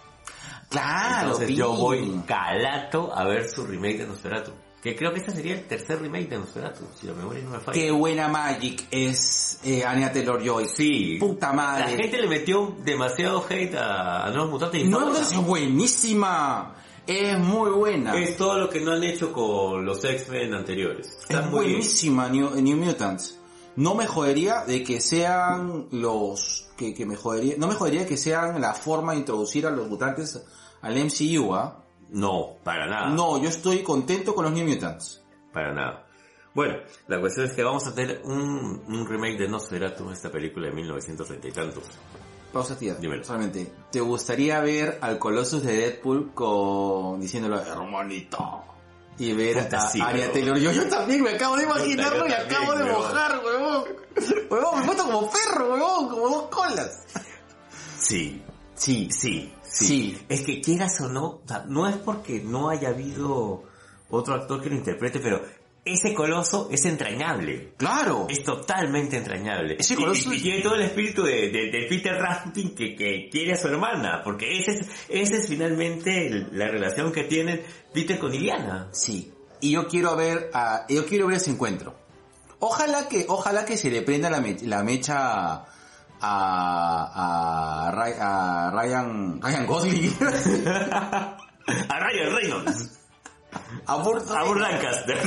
Claro, 0.71 1.31
Entonces 1.33 1.55
yo 1.55 1.73
voy 1.73 2.21
calato 2.25 3.11
a 3.13 3.25
ver 3.25 3.47
su 3.47 3.65
remake 3.67 3.99
de 3.99 4.07
Nosferatu. 4.07 4.51
Que 4.81 4.95
creo 4.95 5.13
que 5.13 5.19
este 5.19 5.31
sería 5.31 5.53
el 5.53 5.67
tercer 5.67 6.01
remake 6.01 6.27
de 6.27 6.39
Nosferatu, 6.39 6.83
si 6.99 7.05
la 7.05 7.13
memoria 7.13 7.43
no 7.43 7.51
me 7.51 7.59
falla. 7.59 7.79
Qué 7.79 7.91
buena 7.91 8.27
Magic 8.29 8.87
es 8.89 9.59
eh, 9.63 9.83
Anya 9.85 10.11
Taylor-Joy. 10.11 10.67
Sí. 10.67 11.17
Puta 11.19 11.47
La 11.49 11.53
madre. 11.53 11.97
gente 11.97 12.19
le 12.19 12.27
metió 12.27 12.75
demasiado 12.83 13.45
hate 13.47 13.75
a, 13.75 14.25
a 14.25 14.29
Nuevos 14.31 14.49
Mutantes 14.53 14.81
y 14.81 14.87
No, 14.87 14.97
todo 14.99 15.21
es 15.21 15.35
buenísima. 15.37 16.75
Es 17.05 17.37
muy 17.37 17.69
buena. 17.71 18.15
Es 18.15 18.37
todo 18.37 18.57
lo 18.57 18.69
que 18.69 18.79
no 18.79 18.93
han 18.93 19.03
hecho 19.03 19.31
con 19.33 19.85
los 19.85 20.03
X-Men 20.03 20.53
anteriores. 20.53 21.17
Está 21.21 21.41
Es 21.41 21.51
buenísima 21.51 22.29
New, 22.29 22.49
New 22.61 22.77
Mutants. 22.77 23.37
No 23.75 23.95
me 23.95 24.05
jodería 24.07 24.65
de 24.65 24.83
que 24.83 24.99
sean 24.99 25.87
los 25.91 26.69
que, 26.77 26.93
que 26.93 27.05
me 27.05 27.15
jodería, 27.15 27.55
no 27.57 27.67
me 27.67 27.75
jodería 27.75 28.05
que 28.05 28.17
sean 28.17 28.59
la 28.59 28.73
forma 28.73 29.13
de 29.13 29.19
introducir 29.19 29.65
a 29.65 29.71
los 29.71 29.87
mutantes 29.87 30.43
al 30.81 30.95
MCU, 30.95 31.53
¿ah? 31.53 31.83
No, 32.09 32.57
para 32.63 32.87
nada. 32.87 33.09
No, 33.09 33.41
yo 33.41 33.47
estoy 33.49 33.83
contento 33.83 34.35
con 34.35 34.43
los 34.43 34.53
New 34.53 34.67
Mutants. 34.67 35.21
Para 35.53 35.73
nada. 35.73 36.05
Bueno, 36.53 36.75
la 37.07 37.21
cuestión 37.21 37.45
es 37.45 37.53
que 37.53 37.63
vamos 37.63 37.87
a 37.87 37.95
tener 37.95 38.21
un, 38.25 38.83
un 38.87 39.07
remake 39.07 39.37
de 39.37 39.47
Nosferatu, 39.47 40.11
esta 40.11 40.29
película 40.29 40.67
de 40.67 40.73
1930 40.73 41.47
y 41.47 41.51
tantos. 41.51 41.83
Pausa 42.51 42.77
tía, 42.77 42.95
Dímelo. 42.95 43.23
solamente. 43.23 43.71
¿Te 43.89 44.01
gustaría 44.01 44.59
ver 44.59 44.97
al 45.01 45.17
Colossus 45.17 45.63
de 45.63 45.77
Deadpool 45.77 46.33
con 46.33 47.21
diciéndolo 47.21 47.61
hermanito? 47.61 48.63
Y 49.21 49.33
ver 49.33 49.63
Puta, 49.63 49.77
a 49.77 49.91
sí, 49.91 50.01
huevón. 50.01 50.31
Taylor. 50.33 50.57
Yo, 50.57 50.71
yo 50.71 50.89
también 50.89 51.21
me 51.21 51.29
acabo 51.31 51.55
de 51.55 51.63
imaginarlo 51.63 52.27
y 52.27 52.31
acabo 52.31 52.73
de 52.73 52.85
mojar, 52.85 53.39
huevón. 53.45 53.83
Huevón, 54.49 54.79
me 54.79 54.85
puesto 54.85 55.03
como 55.05 55.29
perro, 55.31 55.73
huevón, 55.73 56.09
como 56.09 56.29
dos 56.29 56.43
colas. 56.49 57.03
Sí, 57.99 58.41
Sí, 58.73 59.09
sí, 59.11 59.53
sí. 59.61 59.85
Sí. 59.85 60.25
Es 60.27 60.41
que 60.41 60.59
quieras 60.59 60.99
o 61.01 61.07
no, 61.07 61.25
o 61.25 61.41
sea, 61.47 61.65
no 61.67 61.87
es 61.87 61.97
porque 61.97 62.41
no 62.43 62.69
haya 62.69 62.89
habido 62.89 63.63
otro 64.09 64.33
actor 64.33 64.59
que 64.59 64.69
lo 64.69 64.75
interprete, 64.75 65.19
pero 65.19 65.39
ese 65.83 66.13
coloso 66.13 66.69
es 66.71 66.85
entrañable. 66.85 67.73
claro. 67.77 68.27
Es 68.29 68.43
totalmente 68.43 69.17
entrañable. 69.17 69.77
Ese 69.79 69.93
Y- 69.95 69.97
coloso 69.97 70.31
y, 70.33 70.39
tiene 70.41 70.61
todo 70.61 70.75
el 70.75 70.83
espíritu 70.83 71.23
de, 71.23 71.49
de- 71.49 71.71
de 71.71 71.87
Peter 71.89 72.13
Rasputin 72.13 72.75
que, 72.75 72.95
que 72.95 73.29
quiere 73.31 73.53
a 73.53 73.57
su 73.57 73.67
hermana, 73.67 74.21
porque 74.23 74.59
ese 74.59 74.71
es, 74.73 74.87
ese 75.09 75.37
es 75.37 75.47
finalmente 75.47 76.29
la 76.51 76.67
relación 76.67 77.11
que 77.11 77.23
tienen 77.23 77.61
Peter 77.93 78.19
con 78.19 78.33
Iliana. 78.33 78.89
Sí. 78.91 79.33
Y 79.59 79.71
yo 79.71 79.87
quiero 79.87 80.15
ver, 80.15 80.49
a, 80.53 80.85
yo 80.89 81.05
quiero 81.05 81.27
ver 81.27 81.37
ese 81.37 81.51
encuentro. 81.51 81.95
Ojalá 82.59 83.07
que, 83.09 83.25
ojalá 83.27 83.65
que 83.65 83.75
se 83.77 83.89
le 83.89 84.03
prenda 84.03 84.29
la, 84.29 84.39
me- 84.39 84.57
la 84.61 84.83
mecha 84.83 85.53
a, 85.55 85.65
a, 86.21 87.87
a 87.87 88.71
Ryan, 88.71 89.41
Ryan 89.41 89.65
Gosling. 89.65 90.15
a 90.21 91.99
Ryan 91.99 92.35
Reynolds, 92.35 92.90
a 93.91 93.97
Burt 94.03 94.29
a 94.31 94.43
Burt 94.43 94.59
Lancaster. 94.61 95.17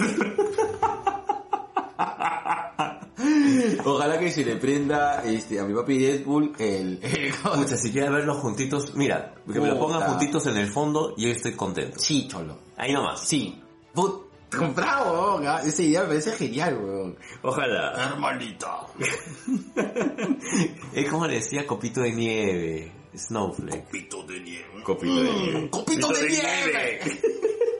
Ojalá 3.84 4.18
que 4.18 4.30
se 4.30 4.44
le 4.44 4.56
prenda 4.56 5.22
este, 5.24 5.60
a 5.60 5.64
mi 5.64 5.74
papi 5.74 5.98
Deadpool 5.98 6.52
el, 6.58 6.98
el 7.02 7.32
Pucha, 7.42 7.76
si 7.76 7.92
quieres 7.92 8.10
verlos 8.10 8.38
juntitos, 8.38 8.94
mira, 8.94 9.34
que 9.50 9.60
me 9.60 9.68
lo 9.68 9.78
pongan 9.78 10.02
juntitos 10.02 10.46
en 10.46 10.56
el 10.56 10.68
fondo 10.68 11.14
y 11.16 11.26
yo 11.26 11.30
estoy 11.32 11.52
contento. 11.52 11.98
Sí, 11.98 12.26
cholo. 12.28 12.58
Ahí 12.76 12.92
nomás. 12.92 13.20
Sí. 13.20 13.60
Put, 13.92 14.24
comprado, 14.56 15.12
weón. 15.36 15.46
ah, 15.46 15.60
Esa 15.64 15.82
idea 15.82 16.00
me 16.02 16.08
parece 16.08 16.32
genial, 16.32 16.78
weón. 16.78 17.18
Ojalá. 17.42 17.92
Hermanito. 18.10 18.68
Es 20.94 21.10
como 21.10 21.26
le 21.26 21.34
decía 21.34 21.66
Copito 21.66 22.00
de 22.02 22.12
Nieve, 22.12 22.92
Snowflake. 23.16 23.84
Copito 23.84 24.22
de 24.24 24.40
nieve. 24.40 24.82
Copito 24.84 25.22
de 25.22 25.32
Nieve. 25.32 25.60
Mm, 25.60 25.68
copito 25.68 26.08
de 26.08 26.28
nieve. 26.28 27.00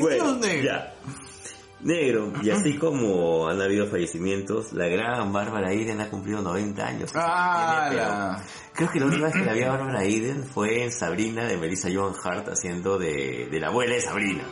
negro. 0.00 0.62
ya. 0.64 0.92
Negro, 1.80 2.32
y 2.42 2.50
así 2.50 2.78
como 2.78 3.48
han 3.48 3.60
habido 3.60 3.86
fallecimientos, 3.86 4.72
la 4.72 4.88
gran 4.88 5.30
Bárbara 5.32 5.72
Iden 5.74 6.00
ha 6.00 6.08
cumplido 6.08 6.40
90 6.40 6.84
años. 6.86 7.10
Ah, 7.14 7.90
la- 7.94 8.42
Creo 8.72 8.90
que 8.90 8.98
la 8.98 9.06
última 9.06 9.26
vez 9.26 9.34
que 9.34 9.44
la 9.44 9.52
vi 9.52 9.62
a 9.62 9.70
Bárbara 9.70 10.04
Iden 10.04 10.44
fue 10.44 10.82
en 10.84 10.90
Sabrina 10.90 11.44
de 11.44 11.56
Melissa 11.58 11.88
Joan 11.92 12.14
Hart 12.24 12.48
haciendo 12.48 12.98
de, 12.98 13.48
de 13.50 13.60
la 13.60 13.68
abuela 13.68 13.94
de 13.94 14.00
Sabrina. 14.00 14.42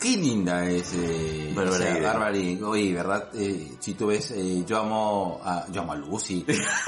Qué 0.00 0.16
linda 0.16 0.64
es 0.68 0.92
eh, 0.94 1.52
Bárbara. 1.54 2.32
Oye, 2.66 2.92
¿verdad? 2.94 3.28
Eh, 3.34 3.72
si 3.78 3.94
tú 3.94 4.08
ves, 4.08 4.32
eh, 4.32 4.64
yo 4.66 4.78
amo 4.80 5.40
a, 5.44 5.66
yo 5.70 5.82
amo 5.82 5.92
a 5.92 5.96
Lucy. 5.96 6.44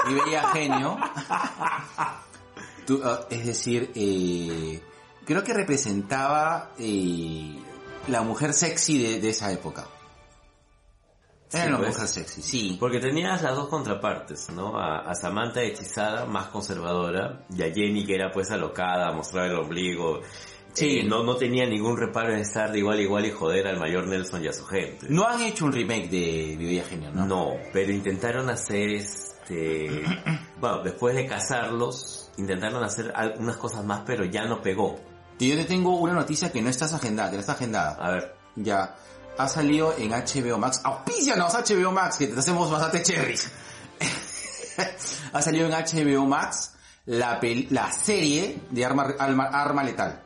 Y 0.09 0.13
veía 0.13 0.49
genio. 0.49 0.97
Tú, 2.85 3.01
ah, 3.03 3.21
es 3.29 3.45
decir, 3.45 3.91
eh, 3.95 4.79
creo 5.25 5.43
que 5.43 5.53
representaba 5.53 6.71
eh, 6.79 7.57
la 8.07 8.21
mujer 8.21 8.53
sexy 8.53 9.01
de, 9.01 9.19
de 9.19 9.29
esa 9.29 9.51
época. 9.51 9.87
Era 11.51 11.65
Sí, 11.65 11.71
la 11.71 11.77
pues. 11.77 11.89
mujer 11.89 12.07
sexy, 12.07 12.41
sí. 12.41 12.77
Porque 12.79 12.99
tenías 12.99 13.41
las 13.41 13.55
dos 13.55 13.69
contrapartes, 13.69 14.49
¿no? 14.49 14.77
A, 14.77 14.99
a 15.09 15.15
Samantha 15.15 15.61
hechizada, 15.61 16.25
más 16.25 16.47
conservadora, 16.47 17.45
y 17.55 17.61
a 17.61 17.73
Jenny 17.73 18.05
que 18.05 18.15
era 18.15 18.31
pues 18.31 18.51
alocada, 18.51 19.11
mostrar 19.13 19.47
el 19.51 19.55
ombligo. 19.57 20.21
Sí. 20.73 20.99
Eh, 20.99 21.03
no, 21.05 21.23
no 21.23 21.37
tenía 21.37 21.65
ningún 21.65 21.97
reparo 21.97 22.33
en 22.33 22.39
estar 22.39 22.69
de 22.71 22.79
igual 22.79 22.97
a 22.97 23.01
igual 23.01 23.25
y 23.25 23.31
joder 23.31 23.67
al 23.67 23.79
mayor 23.79 24.07
Nelson 24.07 24.43
y 24.43 24.47
a 24.47 24.53
su 24.53 24.65
gente. 24.65 25.05
No 25.09 25.25
han 25.25 25.41
hecho 25.41 25.65
un 25.65 25.71
remake 25.71 26.09
de 26.09 26.55
Bella 26.59 26.83
Genio, 26.83 27.11
¿no? 27.11 27.25
No, 27.25 27.53
pero 27.71 27.91
intentaron 27.93 28.49
hacer 28.49 28.89
este... 28.89 30.03
Bueno, 30.59 30.83
después 30.83 31.15
de 31.15 31.27
casarlos, 31.27 32.31
intentaron 32.37 32.83
hacer 32.83 33.11
algunas 33.13 33.57
cosas 33.57 33.83
más, 33.85 34.01
pero 34.05 34.25
ya 34.25 34.45
no 34.45 34.61
pegó. 34.61 34.99
Y 35.39 35.49
yo 35.49 35.55
te 35.57 35.65
tengo 35.65 35.97
una 35.97 36.13
noticia 36.13 36.51
que 36.51 36.61
no 36.61 36.69
estás 36.69 36.93
agendada, 36.93 37.29
que 37.29 37.35
no 37.37 37.41
está 37.41 37.53
agendada. 37.53 37.97
A 37.99 38.11
ver, 38.11 38.35
Ya. 38.55 38.95
Ha 39.37 39.49
salido 39.49 39.93
en 39.97 40.11
HBO 40.11 40.57
Max. 40.57 40.79
Auspícianos 40.83 41.53
HBO 41.53 41.91
Max, 41.91 42.15
que 42.15 42.27
te 42.27 42.39
hacemos 42.39 42.71
bastante 42.71 43.03
cherries. 43.03 43.51
ha 45.33 45.41
salido 45.41 45.67
en 45.67 45.73
HBO 45.73 46.25
Max 46.25 46.73
la, 47.05 47.39
pel- 47.41 47.67
la 47.69 47.91
serie 47.91 48.61
de 48.71 48.85
Arma, 48.85 49.13
Arma, 49.19 49.45
Arma 49.45 49.83
Letal. 49.83 50.23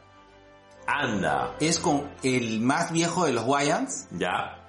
anda, 0.86 1.56
Es 1.60 1.80
con 1.80 2.10
el 2.24 2.60
más 2.62 2.92
viejo 2.92 3.26
de 3.26 3.34
los 3.34 3.46
Wyans, 3.48 4.08
ya. 4.12 4.60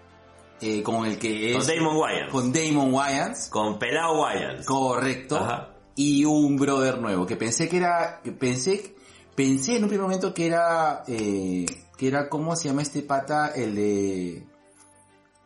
eh, 0.61 0.83
con 0.83 1.05
el 1.07 1.19
que 1.19 1.53
Con 1.53 1.61
es... 1.63 1.67
Damon 1.67 1.97
Wayans. 1.97 2.31
Con, 2.33 2.43
con 2.43 2.53
Damon 2.53 2.95
Wayans. 2.95 3.51
Pelao 3.79 4.23
Wayans. 4.23 4.67
Correcto. 4.67 5.37
Ajá. 5.37 5.69
Y 5.97 6.25
un 6.25 6.57
brother 6.57 6.99
nuevo, 6.99 7.27
que 7.27 7.37
pensé 7.37 7.69
que 7.69 7.77
era... 7.77 8.21
Que 8.25 8.33
pensé, 8.33 8.97
pensé 9.41 9.77
en 9.77 9.85
un 9.85 9.89
primer 9.89 10.03
momento 10.05 10.35
que 10.35 10.47
era... 10.49 11.03
Eh, 11.09 11.65
que 11.97 12.09
era, 12.09 12.29
¿cómo 12.29 12.55
se 12.57 12.69
llama 12.69 12.83
este 12.83 13.01
pata? 13.03 13.53
El 13.57 13.75
de... 13.75 14.43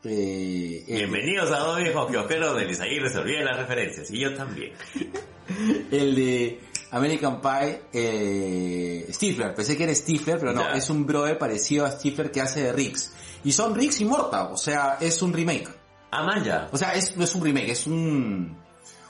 Eh, 0.02 0.84
el- 0.88 0.96
Bienvenidos 0.96 1.52
a 1.52 1.58
dos 1.58 1.76
viejos 1.78 2.10
kiosqueros 2.10 2.56
de 2.56 2.64
Lizaguirre, 2.66 3.08
se 3.08 3.18
olviden 3.18 3.44
las 3.44 3.56
referencias, 3.56 4.10
y 4.10 4.18
yo 4.18 4.34
también. 4.34 4.72
El 5.92 6.14
de 6.16 6.60
American 6.90 7.40
Pie, 7.40 7.82
eh, 7.92 9.06
Stifler. 9.12 9.54
Pensé 9.54 9.76
que 9.76 9.84
era 9.84 9.94
Stifler, 9.94 10.38
pero 10.40 10.52
no, 10.52 10.62
Ya. 10.62 10.72
es 10.72 10.90
un 10.90 11.06
brother 11.06 11.38
parecido 11.38 11.86
a 11.86 11.92
Stifler 11.92 12.32
que 12.32 12.40
hace 12.40 12.64
de 12.64 12.72
Riggs. 12.72 13.12
Y 13.44 13.52
son 13.52 13.74
Riggs 13.76 14.00
y 14.00 14.04
Morta, 14.06 14.48
o 14.48 14.56
sea, 14.56 14.98
es 15.00 15.22
un 15.22 15.32
remake. 15.32 15.68
Amaya, 16.10 16.68
O 16.72 16.76
sea, 16.78 16.94
es, 16.94 17.16
no 17.16 17.22
es 17.24 17.34
un 17.34 17.44
remake, 17.44 17.70
es 17.70 17.86
un, 17.86 18.56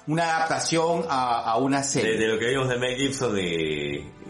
una 0.06 0.36
adaptación 0.36 1.04
a, 1.08 1.50
a 1.50 1.56
una 1.56 1.78
de, 1.78 1.84
serie. 1.84 2.18
de 2.18 2.28
lo 2.28 2.38
que 2.38 2.46
vimos 2.48 2.68
de 2.68 2.78
Mel 2.78 2.96
Gibson 2.96 3.38
y, 3.38 3.42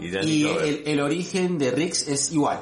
y 0.00 0.16
y 0.24 0.46
el, 0.46 0.82
el 0.87 1.00
origen 1.00 1.58
de 1.58 1.70
Riggs 1.70 2.06
es 2.08 2.32
igual. 2.32 2.60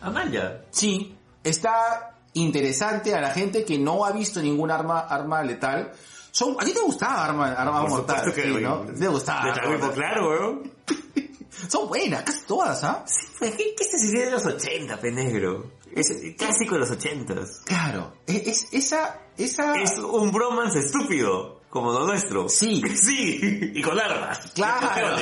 Amaya, 0.00 0.64
Sí, 0.70 1.16
está 1.44 2.16
interesante 2.34 3.14
a 3.14 3.20
la 3.20 3.30
gente 3.30 3.64
que 3.64 3.78
no 3.78 4.04
ha 4.04 4.12
visto 4.12 4.40
ningún 4.40 4.70
arma, 4.70 5.00
arma 5.00 5.42
letal. 5.42 5.92
Son, 6.30 6.56
¿A 6.58 6.64
ti 6.64 6.72
te 6.72 6.80
gustaba 6.80 7.26
Arma, 7.26 7.52
arma 7.52 7.82
Mortal? 7.82 8.32
que 8.32 8.42
Sí. 8.42 8.48
¿no? 8.60 8.86
Te 8.86 9.06
gustaba. 9.08 9.52
de 9.52 9.90
claro, 9.92 10.28
weón. 10.30 10.72
Son 11.68 11.86
buenas, 11.88 12.22
casi 12.22 12.40
todas, 12.46 12.82
¿ah? 12.84 13.04
Sí, 13.06 13.26
pues, 13.38 13.50
¿qué, 13.54 13.74
qué 13.76 13.84
se 13.84 14.18
de 14.18 14.30
los 14.30 14.44
80, 14.46 14.98
penegro? 14.98 15.72
Es 15.94 16.08
clásico 16.38 16.74
de 16.74 16.80
los 16.80 16.90
80. 16.90 17.34
Claro, 17.64 18.14
es, 18.26 18.46
es- 18.46 18.68
esa, 18.72 19.20
esa... 19.36 19.74
Es 19.80 19.98
un 19.98 20.32
bromance 20.32 20.78
estúpido, 20.80 21.60
como 21.72 21.90
lo 21.92 22.06
nuestro. 22.06 22.48
Sí. 22.50 22.82
Sí, 22.96 23.40
y 23.74 23.80
con 23.82 23.98
armas. 23.98 24.52
Claro. 24.54 25.16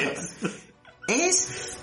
es, 1.06 1.76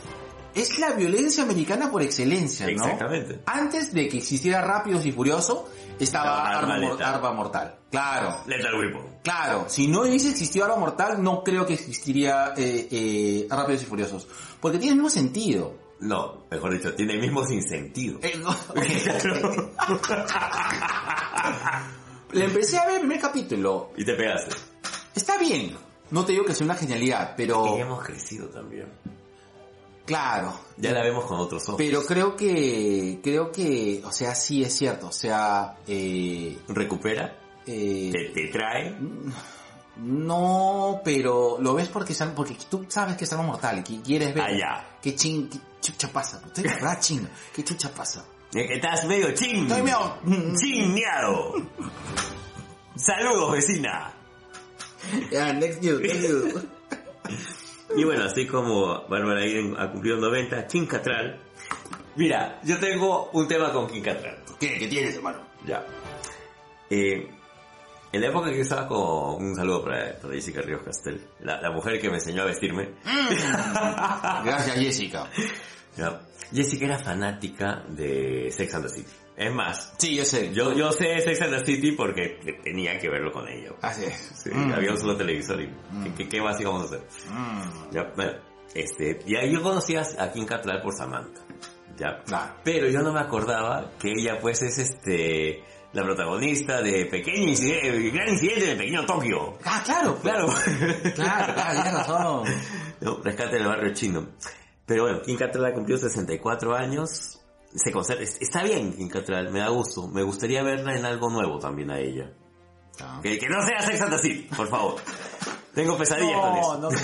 es 0.53 0.77
la 0.79 0.91
violencia 0.91 1.43
americana 1.43 1.89
por 1.89 2.01
excelencia, 2.01 2.65
¿no? 2.67 2.71
Exactamente. 2.83 3.39
Antes 3.45 3.93
de 3.93 4.09
que 4.09 4.17
existiera 4.17 4.61
Rápidos 4.61 5.05
y 5.05 5.11
Furioso, 5.13 5.69
estaba 5.99 6.25
Estaba 6.49 6.49
Arma 6.59 6.73
Arma, 6.75 6.85
Mor- 6.87 6.97
Letal. 6.97 7.13
Arma 7.15 7.31
Mortal. 7.33 7.75
Claro, 7.89 8.41
Lethal 8.45 8.75
Weapon. 8.77 9.01
claro. 9.23 9.65
Si 9.69 9.87
no 9.87 10.01
hubiese 10.01 10.29
existido 10.31 10.65
Arma 10.65 10.75
Mortal, 10.77 11.23
no 11.23 11.41
creo 11.43 11.65
que 11.65 11.73
existiría 11.75 12.53
eh, 12.57 12.87
eh, 12.91 13.47
Rápidos 13.49 13.83
y 13.83 13.85
Furiosos. 13.85 14.27
Porque 14.59 14.77
tiene 14.79 14.91
el 14.91 14.97
mismo 14.97 15.09
sentido. 15.09 15.73
No, 16.01 16.43
mejor 16.51 16.73
dicho, 16.73 16.93
tiene 16.93 17.13
el 17.13 17.21
mismo 17.21 17.43
sinsentido. 17.45 18.19
Eh, 18.21 18.33
no. 18.37 18.53
Le 22.31 22.45
empecé 22.45 22.77
a 22.77 22.85
ver 22.85 22.95
el 22.95 22.99
primer 23.01 23.19
capítulo. 23.19 23.91
y 23.97 24.03
te 24.05 24.13
pegaste. 24.13 24.55
Está 25.15 25.37
bien. 25.37 25.75
No 26.11 26.23
te 26.25 26.31
digo 26.31 26.45
que 26.45 26.53
sea 26.53 26.65
una 26.65 26.75
genialidad, 26.75 27.33
pero... 27.35 27.77
hemos 27.77 28.03
crecido 28.03 28.47
también. 28.47 28.87
Claro. 30.05 30.57
Ya 30.77 30.93
la 30.93 31.03
vemos 31.03 31.25
con 31.25 31.37
otros 31.39 31.63
ojos. 31.67 31.77
Pero 31.77 32.05
creo 32.05 32.35
que... 32.35 33.19
Creo 33.21 33.51
que... 33.51 34.01
O 34.05 34.11
sea, 34.11 34.33
sí 34.35 34.63
es 34.63 34.73
cierto. 34.73 35.07
O 35.07 35.11
sea... 35.11 35.77
Eh, 35.85 36.57
Recupera, 36.69 37.37
eh, 37.65 38.09
te, 38.13 38.29
te 38.29 38.47
trae. 38.47 38.95
no, 39.97 41.01
pero 41.03 41.57
lo 41.59 41.73
ves 41.73 41.89
porque, 41.89 42.15
porque 42.33 42.55
tú 42.69 42.85
sabes 42.87 43.17
que 43.17 43.25
es 43.25 43.31
algo 43.33 43.43
mortal 43.43 43.79
y 43.79 43.83
que 43.83 44.01
quieres 44.01 44.33
ver... 44.33 44.43
Allá. 44.43 44.97
¿Qué 45.01 45.13
ching... 45.15 45.49
¿Qué 45.49 45.59
chucha 45.81 46.07
pasa? 46.09 46.41
Usted 46.45 46.63
verdad, 46.63 46.99
ching. 47.01 47.27
¿Qué 47.53 47.63
chucha 47.63 47.89
pasa? 47.89 48.23
Eh, 48.55 48.67
Estás 48.75 49.05
medio 49.05 49.31
ching. 49.33 49.63
Estoy 49.67 49.81
medio- 49.83 50.17
Chingneado. 50.57 51.53
Saludos, 52.95 53.51
vecina. 53.53 54.13
Ya, 55.31 55.53
next 55.53 55.81
news, 55.83 56.01
next 56.01 56.21
news. 56.21 56.65
Y 57.95 58.03
bueno, 58.03 58.25
así 58.25 58.45
como 58.47 59.07
Bárbara 59.07 59.45
Iden 59.45 59.75
ha 59.77 59.91
cumplido 59.91 60.17
90, 60.17 60.67
Kim 60.67 60.85
Cattrall. 60.87 61.39
Mira, 62.15 62.59
yo 62.63 62.79
tengo 62.79 63.29
un 63.33 63.47
tema 63.47 63.71
con 63.71 63.87
Kim 63.87 64.03
Cattrall. 64.03 64.37
¿Qué? 64.59 64.77
¿Qué 64.79 64.87
tienes, 64.87 65.15
hermano? 65.15 65.39
Ya. 65.65 65.85
Eh, 66.89 67.29
en 68.11 68.21
la 68.21 68.27
época 68.27 68.49
que 68.49 68.57
yo 68.57 68.61
estaba 68.63 68.87
con... 68.87 69.43
Un 69.45 69.55
saludo 69.55 69.83
para, 69.83 70.17
para 70.19 70.33
Jessica 70.33 70.61
Ríos 70.61 70.81
Castel, 70.83 71.21
la, 71.41 71.61
la 71.61 71.71
mujer 71.71 71.99
que 72.01 72.09
me 72.09 72.15
enseñó 72.15 72.41
a 72.41 72.45
vestirme. 72.45 72.89
Gracias, 74.43 74.75
Jessica. 74.79 75.29
Ya. 75.95 76.19
Jessica 76.53 76.85
era 76.85 76.99
fanática 76.99 77.83
de 77.89 78.49
Sex 78.51 78.73
and 78.75 78.85
the 78.85 78.89
City. 78.89 79.09
Es 79.35 79.53
más, 79.53 79.93
Sí, 79.99 80.15
yo 80.15 80.25
sé. 80.25 80.51
yo, 80.53 80.73
yo 80.73 80.91
sé 80.91 81.19
Sex 81.21 81.41
and 81.41 81.57
the 81.59 81.65
City 81.65 81.91
porque 81.91 82.39
tenía 82.63 82.97
que 82.97 83.07
verlo 83.09 83.31
con 83.31 83.47
ella. 83.47 83.69
Así 83.81 84.05
es. 84.05 84.15
Sí, 84.43 84.49
Mm. 84.51 84.71
había 84.73 84.91
un 84.91 84.97
solo 84.97 85.15
televisor 85.15 85.61
y 85.61 85.67
¿qué, 86.03 86.13
qué, 86.17 86.29
qué 86.29 86.41
más 86.41 86.59
íbamos 86.59 86.83
a 86.83 86.85
hacer? 86.85 87.01
Mm. 87.31 87.91
Ya, 87.93 88.11
bueno, 88.15 88.31
este, 88.73 89.19
y 89.27 89.35
ahí 89.35 89.53
yo 89.53 89.61
conocía 89.61 90.01
a 90.17 90.31
Kim 90.31 90.45
Cattrall 90.45 90.81
por 90.81 90.93
Samantha. 90.93 91.41
Ya. 91.97 92.21
Claro. 92.25 92.53
Pero 92.63 92.89
yo 92.89 93.01
no 93.01 93.11
me 93.13 93.19
acordaba 93.19 93.91
que 93.99 94.11
ella 94.11 94.39
pues 94.39 94.61
es 94.61 94.77
este 94.77 95.63
la 95.93 96.03
protagonista 96.03 96.81
de 96.81 97.05
Pequeño 97.05 97.47
Incidente, 97.49 98.09
Gran 98.11 98.29
Incidente 98.29 98.65
de 98.67 98.75
Pequeño 98.75 99.05
Tokio. 99.05 99.57
Ah, 99.65 99.81
claro, 99.83 100.15
Claro. 100.21 100.47
Claro, 101.15 101.53
claro, 101.55 101.73
tienes 101.73 101.93
razón. 101.93 102.43
no, 103.01 103.17
rescate 103.23 103.55
en 103.55 103.61
el 103.63 103.67
barrio 103.67 103.93
chino. 103.93 104.27
Pero 104.87 105.03
bueno, 105.03 105.21
Kim 105.21 105.37
Cattrall 105.37 105.65
ha 105.65 105.73
cumplido 105.73 105.99
64 105.99 106.75
años. 106.75 107.39
Se 107.75 107.91
conserva, 107.91 108.23
es- 108.23 108.41
está 108.41 108.63
bien 108.63 108.93
Kim 108.93 109.09
Cattrall, 109.09 109.51
me 109.51 109.59
da 109.59 109.67
gusto. 109.69 110.07
Me 110.07 110.23
gustaría 110.23 110.63
verla 110.63 110.95
en 110.97 111.05
algo 111.05 111.29
nuevo 111.29 111.59
también 111.59 111.91
a 111.91 111.99
ella. 111.99 112.31
Ah. 113.01 113.19
Que, 113.21 113.37
que 113.37 113.47
no 113.47 113.61
sea 113.63 113.79
Sex 113.81 114.01
and 114.01 114.11
the 114.11 114.17
City, 114.19 114.49
por 114.55 114.67
favor. 114.67 114.95
Tengo 115.75 115.95
pesadillas 115.97 116.39
con 116.39 116.55
eso. 116.57 116.77
No, 116.79 116.89
no. 116.89 116.97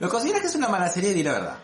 ¿Lo 0.00 0.08
consideras 0.08 0.40
que 0.40 0.46
es 0.48 0.54
una 0.56 0.68
mala 0.68 0.88
serie? 0.88 1.12
Di 1.14 1.22
la 1.22 1.32
verdad. 1.32 1.58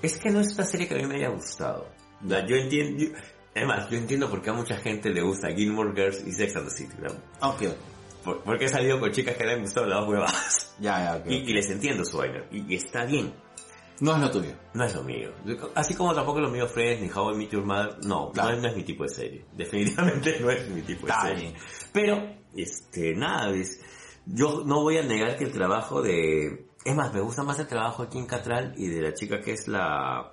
Es 0.00 0.16
que 0.18 0.30
no 0.30 0.40
es 0.40 0.54
una 0.54 0.64
serie 0.64 0.88
que 0.88 0.94
a 0.94 0.98
mí 0.98 1.06
me 1.06 1.16
haya 1.16 1.28
gustado. 1.28 1.88
Yo 2.22 2.56
entiendo... 2.56 3.04
yo- 3.04 3.10
además, 3.54 3.90
yo 3.90 3.98
entiendo 3.98 4.30
por 4.30 4.40
qué 4.40 4.50
a 4.50 4.52
mucha 4.54 4.76
gente 4.76 5.10
le 5.10 5.20
gusta 5.22 5.48
Gilmore 5.52 5.92
Girls 5.94 6.26
y 6.26 6.32
Sex 6.32 6.56
and 6.56 6.68
the 6.68 6.74
City. 6.74 6.94
Ok. 7.40 7.62
Por- 8.24 8.42
porque 8.42 8.66
he 8.66 8.68
salido 8.68 8.98
con 9.00 9.10
chicas 9.10 9.36
que 9.36 9.44
le 9.44 9.52
han 9.54 9.60
gustado 9.62 9.86
las 9.86 10.00
dos 10.00 10.08
huevadas. 10.08 10.76
Ya, 10.80 11.04
ya, 11.04 11.16
ok. 11.16 11.26
Y, 11.28 11.34
y 11.50 11.52
les 11.52 11.70
entiendo 11.70 12.04
su 12.04 12.18
vaina. 12.18 12.44
Y, 12.50 12.72
y 12.72 12.76
está 12.76 13.04
bien. 13.04 13.32
No 14.00 14.14
es 14.16 14.20
lo 14.20 14.30
tuyo. 14.30 14.52
No 14.74 14.84
es 14.84 14.94
lo 14.94 15.02
mío. 15.04 15.30
Así 15.74 15.94
como 15.94 16.12
tampoco 16.14 16.38
es 16.38 16.44
lo 16.44 16.50
mío 16.50 16.66
Friends 16.66 17.02
ni 17.02 17.10
How 17.10 17.32
I 17.34 17.36
Met 17.38 17.50
Your 17.50 17.64
Mother. 17.64 17.98
No, 18.04 18.30
Claro. 18.32 18.50
no, 18.50 18.56
es, 18.56 18.62
no 18.62 18.68
es 18.68 18.76
mi 18.76 18.82
tipo 18.84 19.04
de 19.04 19.08
serie. 19.10 19.44
Definitivamente 19.52 20.38
no 20.40 20.50
es 20.50 20.68
mi 20.68 20.82
tipo 20.82 21.06
de 21.06 21.12
Está 21.12 21.22
serie. 21.28 21.42
bien. 21.50 21.54
Pero, 21.92 22.36
este, 22.56 23.14
nada, 23.14 23.50
es- 23.50 23.80
yo 24.26 24.62
no 24.64 24.80
voy 24.82 24.98
a 24.98 25.02
negar 25.02 25.36
que 25.36 25.44
el 25.44 25.52
trabajo 25.52 26.00
de... 26.02 26.66
Es 26.84 26.94
más, 26.96 27.12
me 27.14 27.20
gusta 27.20 27.42
más 27.44 27.58
el 27.60 27.66
trabajo 27.68 28.02
de 28.04 28.08
Kim 28.08 28.26
Cattrall 28.26 28.74
y 28.76 28.88
de 28.88 29.02
la 29.02 29.14
chica 29.14 29.40
que 29.40 29.52
es 29.52 29.68
la, 29.68 30.32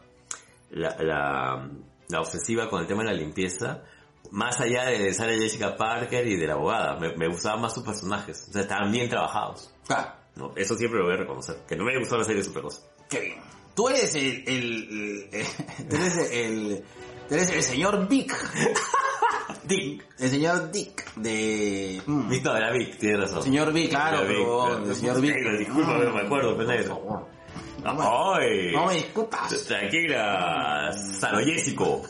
la, 0.72 0.96
la, 1.00 1.70
la 2.08 2.20
obsesiva 2.22 2.70
con 2.70 2.82
el 2.82 2.88
tema 2.88 3.04
de 3.04 3.10
la 3.12 3.16
limpieza. 3.16 3.84
Más 4.32 4.60
allá 4.62 4.86
de 4.86 5.14
Sarah 5.14 5.34
Jessica 5.34 5.76
Parker 5.76 6.28
y 6.28 6.36
de 6.38 6.48
la 6.48 6.54
abogada. 6.54 7.00
Me, 7.00 7.16
me 7.16 7.28
gustaban 7.28 7.62
más 7.62 7.74
sus 7.74 7.84
personajes. 7.84 8.46
O 8.50 8.52
sea, 8.54 8.62
estaban 8.62 8.92
bien 8.92 9.10
trabajados. 9.10 9.74
Claro. 9.88 10.12
¿no? 10.36 10.54
Eso 10.56 10.76
siempre 10.76 11.00
lo 11.00 11.06
voy 11.06 11.16
a 11.16 11.18
reconocer. 11.18 11.58
Que 11.68 11.76
no 11.76 11.84
me 11.84 11.98
gustó 12.00 12.18
la 12.18 12.24
serie 12.24 12.42
es 12.42 12.48
otra 12.48 12.62
cosa. 12.62 12.82
Qué 13.10 13.20
bien. 13.22 13.42
Tú 13.76 13.90
eres 13.90 14.14
el... 14.16 14.44
el, 14.48 15.30
el- 15.32 15.88
tú 15.90 15.96
eres 15.96 16.32
el... 16.32 16.84
tú 17.28 17.34
eres 17.36 17.50
el 17.50 17.64
señor 17.64 18.08
Dick. 18.08 18.34
Dick. 19.64 20.06
El 20.20 20.30
señor 20.30 20.72
Dick 20.72 21.14
de... 21.16 22.02
mm. 22.06 22.30
Visto 22.30 22.56
era 22.56 22.72
Vic, 22.72 22.98
tienes 22.98 23.22
razón. 23.22 23.44
Señor 23.44 23.72
Vic, 23.74 23.90
claro, 23.90 24.22
Vic, 24.22 24.30
pero, 24.38 24.78
el 24.86 24.96
señor 24.96 25.22
Vic. 25.22 25.36
Negro, 25.36 25.58
Disculpa, 25.58 25.98
no 25.98 26.14
me 26.14 26.22
acuerdo, 26.22 26.58
pendejo. 26.58 27.28
¡Ay! 27.84 28.72
No 28.74 28.86
me 28.88 28.96
discutas. 28.96 29.66
Tranquila, 29.66 30.92
Sano 30.94 31.40
Jessico. 31.40 32.02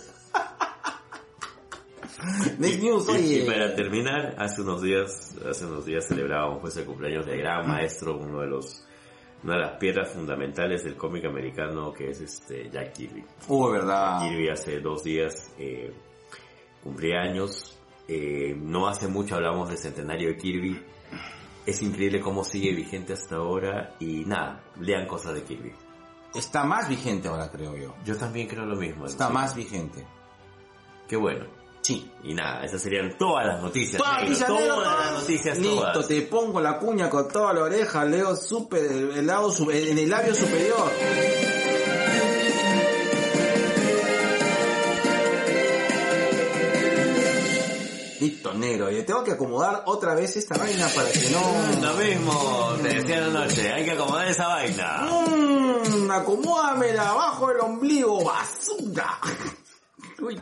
Next 2.59 2.81
News, 2.81 3.07
Y, 3.07 3.11
oye. 3.11 3.43
y 3.43 3.47
para 3.47 3.75
terminar, 3.75 4.35
hace 4.37 4.61
unos 4.61 4.81
días, 4.81 5.35
hace 5.49 5.65
unos 5.65 5.85
días 5.85 6.05
celebrábamos 6.07 6.59
pues 6.61 6.75
el 6.77 6.85
cumpleaños 6.85 7.25
del 7.25 7.39
gran 7.39 7.67
maestro, 7.67 8.17
uno 8.17 8.41
de 8.41 8.47
los, 8.47 8.85
una 9.43 9.53
de 9.55 9.59
las 9.61 9.77
piedras 9.77 10.11
fundamentales 10.11 10.83
del 10.83 10.95
cómic 10.95 11.25
americano 11.25 11.93
que 11.93 12.09
es 12.09 12.21
este 12.21 12.69
Jack 12.69 12.93
Kirby. 12.93 13.23
Uy, 13.47 13.71
verdad. 13.71 14.19
Kirby 14.27 14.49
hace 14.49 14.79
dos 14.79 15.03
días 15.03 15.53
eh, 15.57 15.93
cumplía 16.83 17.21
años. 17.21 17.75
Eh, 18.07 18.55
no 18.57 18.87
hace 18.87 19.07
mucho 19.07 19.35
hablamos 19.35 19.69
del 19.69 19.77
centenario 19.77 20.29
de 20.29 20.37
Kirby. 20.37 20.81
Es 21.65 21.81
increíble 21.83 22.19
cómo 22.21 22.43
sigue 22.43 22.73
vigente 22.73 23.13
hasta 23.13 23.35
ahora 23.35 23.95
y 23.99 24.25
nada, 24.25 24.63
lean 24.79 25.05
cosas 25.07 25.35
de 25.35 25.43
Kirby. 25.43 25.71
Está 26.33 26.63
más 26.63 26.89
vigente 26.89 27.27
ahora, 27.27 27.49
creo 27.49 27.75
yo. 27.75 27.95
Yo 28.05 28.15
también 28.17 28.47
creo 28.47 28.65
lo 28.65 28.75
mismo. 28.75 29.05
Está 29.05 29.29
más 29.29 29.55
vigente. 29.55 30.05
Qué 31.07 31.15
bueno. 31.15 31.45
Sí. 31.89 32.07
Y 32.23 32.35
nada, 32.35 32.63
esas 32.63 32.83
serían 32.83 33.17
todas 33.17 33.47
las 33.47 33.63
noticias. 33.63 33.97
Todas 33.99 34.21
negro, 34.21 34.45
todas 34.45 34.61
negro, 34.61 34.81
las 34.81 34.95
todas. 34.95 35.21
noticias, 35.21 35.57
Listo, 35.57 35.91
todas. 35.91 36.07
te 36.07 36.21
pongo 36.21 36.61
la 36.61 36.77
cuña 36.77 37.09
con 37.09 37.27
toda 37.27 37.51
la 37.51 37.63
oreja, 37.63 38.05
leo 38.05 38.35
super, 38.35 38.83
el 38.83 39.25
lado, 39.25 39.51
en 39.71 39.97
el 39.97 40.07
labio 40.07 40.35
superior. 40.35 40.91
Listo, 48.19 48.53
negro. 48.53 48.91
Y 48.91 49.01
tengo 49.01 49.23
que 49.23 49.31
acomodar 49.31 49.81
otra 49.87 50.13
vez 50.13 50.37
esta 50.37 50.59
vaina 50.59 50.87
para 50.89 51.09
que 51.09 51.27
no... 51.31 51.87
Lo 51.87 51.93
mismo, 51.95 52.75
te 52.83 52.89
decía 52.99 53.25
anoche, 53.25 53.73
hay 53.73 53.85
que 53.85 53.91
acomodar 53.93 54.27
esa 54.27 54.47
vaina. 54.47 55.07
Mmm, 55.09 56.11
acomódamela 56.11 57.09
abajo 57.09 57.47
del 57.47 57.61
ombligo, 57.61 58.23
basura. 58.23 59.19
Uy, 60.21 60.39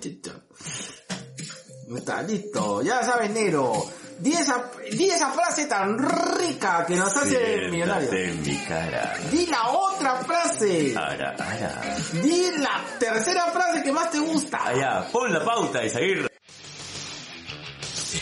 Está 1.96 2.22
listo, 2.22 2.82
ya 2.82 3.02
sabes, 3.04 3.30
negro. 3.32 3.90
Di 4.20 4.34
esa, 4.34 4.72
di 4.92 5.10
esa 5.10 5.32
frase 5.32 5.68
tan 5.68 5.98
rica 5.98 6.84
que 6.86 6.96
nos 6.96 7.16
hace 7.16 7.70
millonarios. 7.70 8.10
Siéntate 8.10 8.30
en 8.30 8.42
mi 8.42 8.58
cara. 8.66 9.18
Di 9.32 9.46
la 9.46 9.70
otra 9.70 10.16
frase. 10.26 10.94
Ara, 10.98 11.36
ara. 11.38 11.98
Di 12.12 12.52
la 12.58 12.84
tercera 13.00 13.46
frase 13.52 13.84
que 13.84 13.92
más 13.92 14.12
te 14.12 14.20
gusta. 14.20 14.66
Allá, 14.66 15.08
pon 15.12 15.32
la 15.32 15.46
pauta 15.46 15.86
y 15.86 15.90
seguir. 15.90 16.28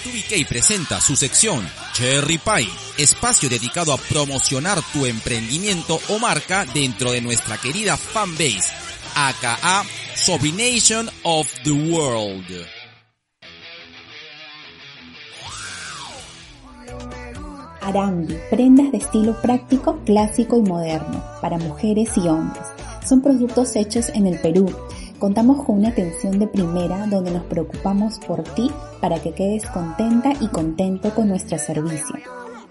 2BK 0.05 0.47
presenta 0.47 0.99
su 0.99 1.15
sección 1.15 1.67
Cherry 1.93 2.37
Pie, 2.37 2.69
espacio 2.97 3.49
dedicado 3.49 3.93
a 3.93 3.97
promocionar 3.97 4.79
tu 4.91 5.05
emprendimiento 5.05 5.99
o 6.09 6.19
marca 6.19 6.65
dentro 6.65 7.11
de 7.11 7.21
nuestra 7.21 7.57
querida 7.57 7.95
fanbase, 7.95 8.73
aka 9.15 9.83
Sobrination 10.15 11.09
of 11.23 11.51
the 11.63 11.71
World. 11.71 12.74
Arambi, 17.85 18.35
prendas 18.49 18.91
de 18.91 18.97
estilo 18.97 19.39
práctico, 19.43 19.99
clásico 20.05 20.57
y 20.57 20.63
moderno, 20.63 21.23
para 21.39 21.59
mujeres 21.59 22.17
y 22.17 22.27
hombres. 22.27 22.63
Son 23.07 23.21
productos 23.21 23.75
hechos 23.75 24.09
en 24.15 24.25
el 24.25 24.39
Perú. 24.39 24.65
Contamos 25.19 25.63
con 25.63 25.77
una 25.77 25.89
atención 25.89 26.39
de 26.39 26.47
primera 26.47 27.05
donde 27.05 27.29
nos 27.29 27.43
preocupamos 27.43 28.19
por 28.25 28.41
ti 28.41 28.71
para 28.99 29.19
que 29.19 29.33
quedes 29.33 29.67
contenta 29.67 30.33
y 30.41 30.47
contento 30.47 31.13
con 31.13 31.27
nuestro 31.27 31.59
servicio. 31.59 32.15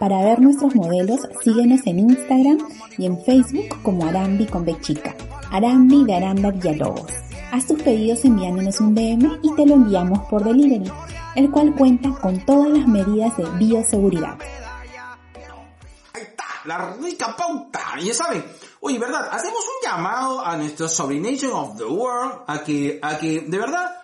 Para 0.00 0.20
ver 0.24 0.40
nuestros 0.40 0.74
modelos, 0.74 1.20
síguenos 1.44 1.86
en 1.86 2.00
Instagram 2.00 2.58
y 2.98 3.06
en 3.06 3.16
Facebook 3.22 3.82
como 3.84 4.06
Arambi 4.06 4.46
con 4.46 4.64
B 4.64 4.76
chica. 4.80 5.14
Arambi 5.52 6.04
de 6.04 6.14
Aranda 6.14 6.50
Villalobos. 6.50 7.12
Haz 7.52 7.68
tus 7.68 7.80
pedidos 7.80 8.24
enviándonos 8.24 8.80
un 8.80 8.96
DM 8.96 9.38
y 9.42 9.54
te 9.54 9.64
lo 9.64 9.74
enviamos 9.74 10.18
por 10.28 10.42
delivery, 10.42 10.90
el 11.36 11.52
cual 11.52 11.72
cuenta 11.76 12.10
con 12.20 12.44
todas 12.44 12.68
las 12.76 12.88
medidas 12.88 13.36
de 13.36 13.44
bioseguridad. 13.60 14.36
La 16.64 16.94
rica 16.94 17.36
pauta. 17.36 17.94
Y 17.98 18.06
ya 18.06 18.14
saben, 18.14 18.44
oye, 18.80 18.98
verdad, 18.98 19.28
hacemos 19.30 19.60
un 19.60 19.88
llamado 19.88 20.44
a 20.44 20.56
nuestro 20.56 20.88
Sobrination 20.88 21.52
of 21.52 21.76
the 21.76 21.84
World 21.84 22.44
a 22.46 22.62
que, 22.62 22.98
a 23.02 23.18
que, 23.18 23.40
de 23.40 23.58
verdad, 23.58 23.96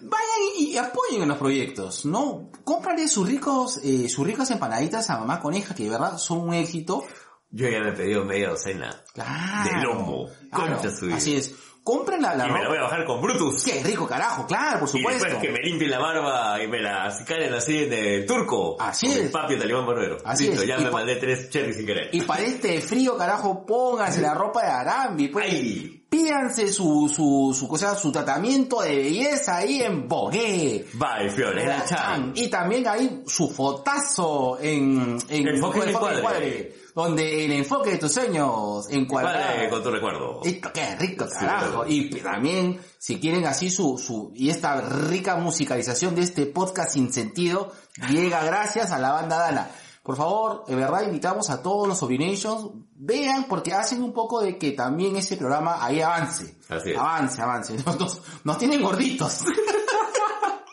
vayan 0.00 0.40
y, 0.56 0.76
apoyen 0.76 1.22
en 1.22 1.28
los 1.28 1.38
proyectos, 1.38 2.04
¿no? 2.04 2.50
Cómprale 2.64 3.08
sus 3.08 3.26
ricos, 3.26 3.78
eh, 3.82 4.08
sus 4.08 4.26
ricas 4.26 4.50
empanaditas 4.50 5.08
a 5.10 5.18
mamá 5.18 5.40
coneja, 5.40 5.74
que 5.74 5.84
de 5.84 5.90
verdad 5.90 6.18
son 6.18 6.48
un 6.48 6.54
éxito. 6.54 7.04
Yo 7.50 7.68
ya 7.68 7.80
me 7.80 7.90
he 7.90 7.92
pedido 7.92 8.24
media 8.24 8.50
docena. 8.50 9.02
Claro. 9.14 9.70
De 9.70 9.82
lomo. 9.82 10.28
Claro, 10.52 10.74
Concha 10.74 10.94
su 10.94 11.06
vida. 11.06 11.16
Así 11.16 11.36
es. 11.36 11.54
Compren 11.88 12.20
la, 12.20 12.34
la 12.34 12.46
Y 12.46 12.50
me 12.50 12.62
la 12.62 12.68
voy 12.68 12.76
a 12.76 12.82
bajar 12.82 13.04
con 13.06 13.18
Brutus. 13.22 13.64
Qué 13.64 13.82
rico, 13.82 14.06
carajo, 14.06 14.46
claro, 14.46 14.80
por 14.80 14.88
Y 14.90 14.92
supuesto. 14.92 15.24
después 15.24 15.42
que 15.42 15.50
me 15.52 15.58
limpien 15.60 15.90
la 15.90 15.98
barba 15.98 16.62
y 16.62 16.68
me 16.68 16.82
la 16.82 17.04
acicalen 17.06 17.54
así 17.54 17.84
en 17.84 17.92
el 17.94 18.26
turco. 18.26 18.76
Así 18.78 19.06
Con 19.06 19.16
es. 19.16 19.22
El 19.24 19.30
papi 19.30 19.56
talibán 19.56 19.86
barbero. 19.86 20.18
Así 20.22 20.48
Listo, 20.48 20.60
es. 20.60 20.68
ya 20.68 20.78
Y 20.78 20.84
me 20.84 20.90
mandé 20.90 21.16
tres 21.16 21.48
cherries 21.48 21.76
sin 21.76 21.86
querer. 21.86 22.10
Y 22.12 22.20
para 22.20 22.42
este 22.42 22.78
frío, 22.82 23.16
carajo, 23.16 23.64
pónganse 23.64 24.20
la 24.20 24.34
ropa 24.34 24.62
de 24.66 24.70
Arambi, 24.70 25.28
pues. 25.28 25.46
Ay. 25.48 25.94
Pídanse 26.10 26.68
su, 26.72 27.10
su, 27.14 27.54
su, 27.58 27.68
cosa, 27.68 27.94
su 27.94 28.10
tratamiento 28.10 28.80
de 28.80 28.96
belleza 28.96 29.56
ahí 29.58 29.82
en 29.82 30.08
Bogué. 30.08 30.86
Bye, 30.94 31.30
Fiorella 31.30 31.84
Chan. 31.86 32.32
Y 32.34 32.48
también 32.48 32.86
hay 32.88 33.22
su 33.26 33.48
fotazo 33.50 34.58
en, 34.60 35.18
en 35.28 35.48
el 35.48 35.60
cuadre. 35.60 36.72
Donde 37.04 37.44
el 37.44 37.52
enfoque 37.52 37.90
de 37.92 37.98
tus 37.98 38.12
sueños 38.12 38.86
encuadrado. 38.90 39.38
Vale, 39.38 39.68
con 39.70 39.82
tu 39.84 39.90
recuerdo. 39.90 40.40
Esto, 40.42 40.70
qué 40.72 40.96
rico, 40.96 41.26
Sí, 41.26 41.30
carajo. 41.38 41.66
claro. 41.66 41.84
Y 41.88 42.10
también, 42.10 42.80
si 42.98 43.20
quieren 43.20 43.46
así 43.46 43.70
su, 43.70 43.96
su, 43.98 44.32
y 44.34 44.50
esta 44.50 44.80
rica 44.80 45.36
musicalización 45.36 46.16
de 46.16 46.22
este 46.22 46.46
podcast 46.46 46.92
sin 46.92 47.12
sentido, 47.12 47.72
llega 48.10 48.42
gracias 48.42 48.90
a 48.90 48.98
la 48.98 49.12
banda 49.12 49.38
Dana. 49.38 49.70
Por 50.02 50.16
favor, 50.16 50.64
de 50.66 50.74
verdad 50.74 51.02
invitamos 51.02 51.50
a 51.50 51.62
todos 51.62 51.86
los 51.86 51.98
Sobinations, 51.98 52.68
vean 52.96 53.44
porque 53.44 53.74
hacen 53.74 54.02
un 54.02 54.12
poco 54.12 54.40
de 54.40 54.56
que 54.58 54.72
también 54.72 55.16
ese 55.16 55.36
programa 55.36 55.84
ahí 55.84 56.00
avance. 56.00 56.56
Así 56.68 56.90
es. 56.92 56.98
Avance, 56.98 57.40
avance. 57.42 57.74
Nos, 57.84 57.96
nos- 58.00 58.22
nos 58.42 58.58
tienen 58.58 58.82
gorditos. 58.82 59.44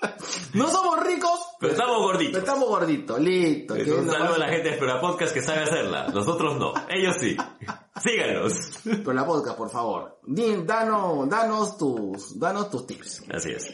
no 0.54 0.68
somos 0.70 1.00
ricos, 1.06 1.40
Pero 1.60 1.74
estamos 1.74 1.96
pero 1.98 2.08
gorditos. 2.08 2.40
estamos 2.40 2.68
gorditos. 2.70 3.20
Listo. 3.20 3.74
un 3.74 4.10
saludo 4.10 4.36
a 4.36 4.38
la 4.38 4.48
gente 4.48 4.64
de 4.64 4.70
Explora 4.70 5.02
Podcast 5.02 5.34
que 5.34 5.42
sabe 5.42 5.64
hacerla. 5.64 6.08
Nosotros 6.14 6.58
no. 6.58 6.74
Ellos 6.90 7.16
sí. 7.20 7.36
Síganos. 8.02 8.54
Pero 8.84 9.14
la 9.14 9.26
podcast, 9.26 9.58
por 9.58 9.70
favor. 9.70 10.20
Danos, 10.26 11.30
danos 11.30 11.78
tus, 11.78 12.38
danos 12.40 12.70
tus 12.70 12.86
tips. 12.88 13.24
Así 13.34 13.52
es. 13.52 13.72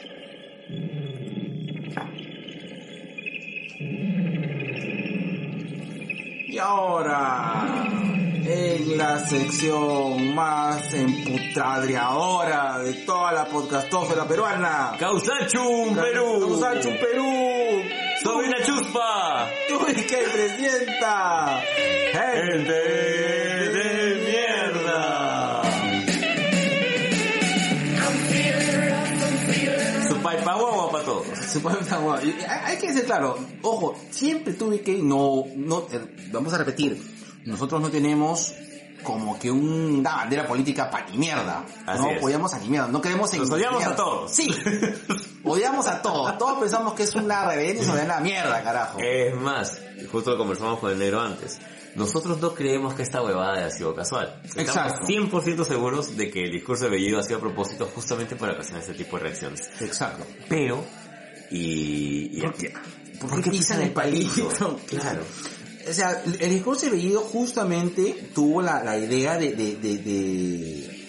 Y 6.48 6.58
ahora, 6.58 7.64
en 8.44 8.98
la 8.98 9.18
sección 9.26 10.34
más 10.34 10.92
emputradreadora 10.92 12.80
de 12.80 12.94
toda 13.04 13.32
la 13.32 13.44
podcastófera 13.46 14.26
peruana. 14.26 14.96
Causachum, 14.98 15.94
Perú. 15.94 16.58
Sachu 16.60 16.90
Perú. 16.98 17.82
Sobrina 18.22 18.56
Chuspa. 18.64 19.48
Uy, 19.70 19.94
que 19.94 20.16
presenta. 20.32 21.60
Gente 22.12 22.72
de 23.72 24.14
mierda. 24.26 25.62
Su 30.08 30.16
paipa 30.22 30.54
guagua 30.54 30.90
para 30.90 31.04
todos. 31.04 31.42
Y 32.22 32.28
Hay 32.28 32.60
hay 32.64 32.76
que 32.78 32.92
ser 32.92 33.04
claro, 33.04 33.38
ojo, 33.62 33.94
siempre 34.10 34.54
tuve 34.54 34.80
que, 34.80 34.94
no, 34.94 35.44
no, 35.54 35.86
eh, 35.92 36.00
vamos 36.32 36.52
a 36.54 36.58
repetir, 36.58 36.96
nosotros 37.44 37.80
no 37.80 37.90
tenemos 37.90 38.54
como 39.02 39.38
que 39.38 39.50
una 39.50 40.14
bandera 40.16 40.46
política 40.46 40.90
para 40.90 41.08
ni 41.08 41.18
mierda. 41.18 41.64
Así 41.86 42.02
no 42.02 42.10
es. 42.10 42.18
apoyamos 42.18 42.54
a 42.54 42.58
ni 42.58 42.68
mierda, 42.68 42.88
no 42.88 43.00
queremos 43.00 43.32
en 43.34 43.40
Los 43.40 43.50
odiamos 43.50 43.78
mierda. 43.78 43.94
a 43.94 43.96
todos. 43.96 44.30
Sí, 44.32 44.54
odiamos 45.44 45.86
a 45.86 46.00
todos. 46.02 46.38
Todos 46.38 46.58
pensamos 46.60 46.94
que 46.94 47.02
es 47.02 47.14
una 47.14 47.44
rebelión 47.46 47.78
y 47.82 47.84
sobre 47.84 48.06
la 48.06 48.20
mierda, 48.20 48.62
carajo. 48.62 48.98
Es 49.00 49.34
más, 49.34 49.80
justo 50.10 50.30
lo 50.30 50.38
conversamos 50.38 50.78
con 50.78 50.92
el 50.92 50.98
negro 50.98 51.20
antes. 51.20 51.60
Nosotros 51.94 52.40
no 52.40 52.54
creemos 52.54 52.94
que 52.94 53.02
esta 53.02 53.20
huevada 53.20 53.54
haya 53.54 53.70
sido 53.70 53.94
casual. 53.94 54.40
Exacto. 54.56 55.02
Estamos 55.10 55.32
100% 55.44 55.64
seguros 55.66 56.16
de 56.16 56.30
que 56.30 56.44
el 56.44 56.52
discurso 56.52 56.84
de 56.84 56.90
Bellido 56.90 57.18
ha 57.18 57.22
sido 57.22 57.36
a 57.36 57.40
propósito 57.40 57.90
justamente 57.94 58.34
para 58.34 58.54
ocasionar 58.54 58.80
este 58.80 58.94
tipo 58.94 59.18
de 59.18 59.24
reacciones. 59.24 59.68
Exacto. 59.80 60.24
Pero, 60.48 60.82
y... 61.50 62.38
y 62.38 62.40
¿Por 62.40 62.54
qué? 62.54 62.72
¿Por 63.20 63.28
¿Por 63.28 63.42
qué 63.42 63.50
pisan 63.50 63.82
el 63.82 63.90
palito? 63.92 64.48
Claro. 64.88 65.22
O 65.88 65.92
sea, 65.92 66.22
el 66.24 66.50
discurso 66.50 66.86
de 66.86 66.92
Bellido 66.92 67.20
justamente 67.20 68.30
tuvo 68.34 68.62
la, 68.62 68.82
la 68.82 68.96
idea 68.98 69.36
de, 69.36 69.52
de, 69.52 69.76
de, 69.76 69.98
de, 69.98 71.06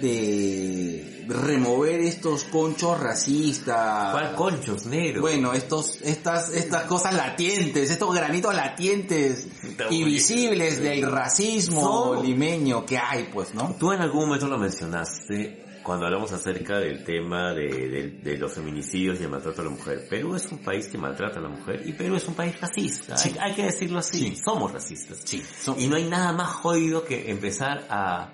de 0.00 1.24
remover 1.28 2.00
estos 2.00 2.44
conchos 2.44 3.00
racistas. 3.00 4.12
¿Cuál 4.12 4.34
conchos, 4.34 4.86
negro? 4.86 5.22
Bueno, 5.22 5.52
estos, 5.52 6.00
estas, 6.02 6.52
estas 6.52 6.84
cosas 6.84 7.14
latientes, 7.14 7.90
estos 7.90 8.14
granitos 8.14 8.54
latientes 8.54 9.46
Está 9.62 9.86
y 9.90 10.00
muy 10.00 10.10
visibles 10.12 10.80
del 10.80 11.10
racismo 11.10 12.20
limeño 12.22 12.84
que 12.84 12.98
hay, 12.98 13.28
pues, 13.32 13.54
¿no? 13.54 13.76
Tú 13.78 13.92
en 13.92 14.00
algún 14.00 14.26
momento 14.26 14.46
lo 14.48 14.58
mencionaste 14.58 15.64
cuando 15.84 16.06
hablamos 16.06 16.32
acerca 16.32 16.78
del 16.80 17.04
tema 17.04 17.52
de, 17.54 17.68
de- 17.88 18.10
de 18.22 18.36
los 18.38 18.52
feminicidios 18.52 19.20
y 19.20 19.24
el 19.24 19.28
maltrato 19.28 19.60
a 19.60 19.64
la 19.64 19.70
mujer. 19.70 20.06
Perú 20.08 20.34
es 20.34 20.50
un 20.50 20.58
país 20.58 20.86
que 20.88 20.98
maltrata 20.98 21.38
a 21.38 21.42
la 21.42 21.50
mujer 21.50 21.82
y 21.86 21.92
Perú 21.92 22.16
es 22.16 22.26
un 22.26 22.34
país 22.34 22.58
racista. 22.60 23.16
Sí. 23.16 23.30
Hay, 23.38 23.50
hay 23.50 23.54
que 23.54 23.64
decirlo 23.64 23.98
así. 24.00 24.18
Sí. 24.30 24.36
Somos 24.44 24.72
racistas. 24.72 25.20
Sí, 25.24 25.42
Y 25.78 25.86
no 25.86 25.96
hay 25.96 26.04
nada 26.06 26.32
más 26.32 26.48
jodido 26.48 27.04
que 27.04 27.30
empezar 27.30 27.86
a, 27.90 28.32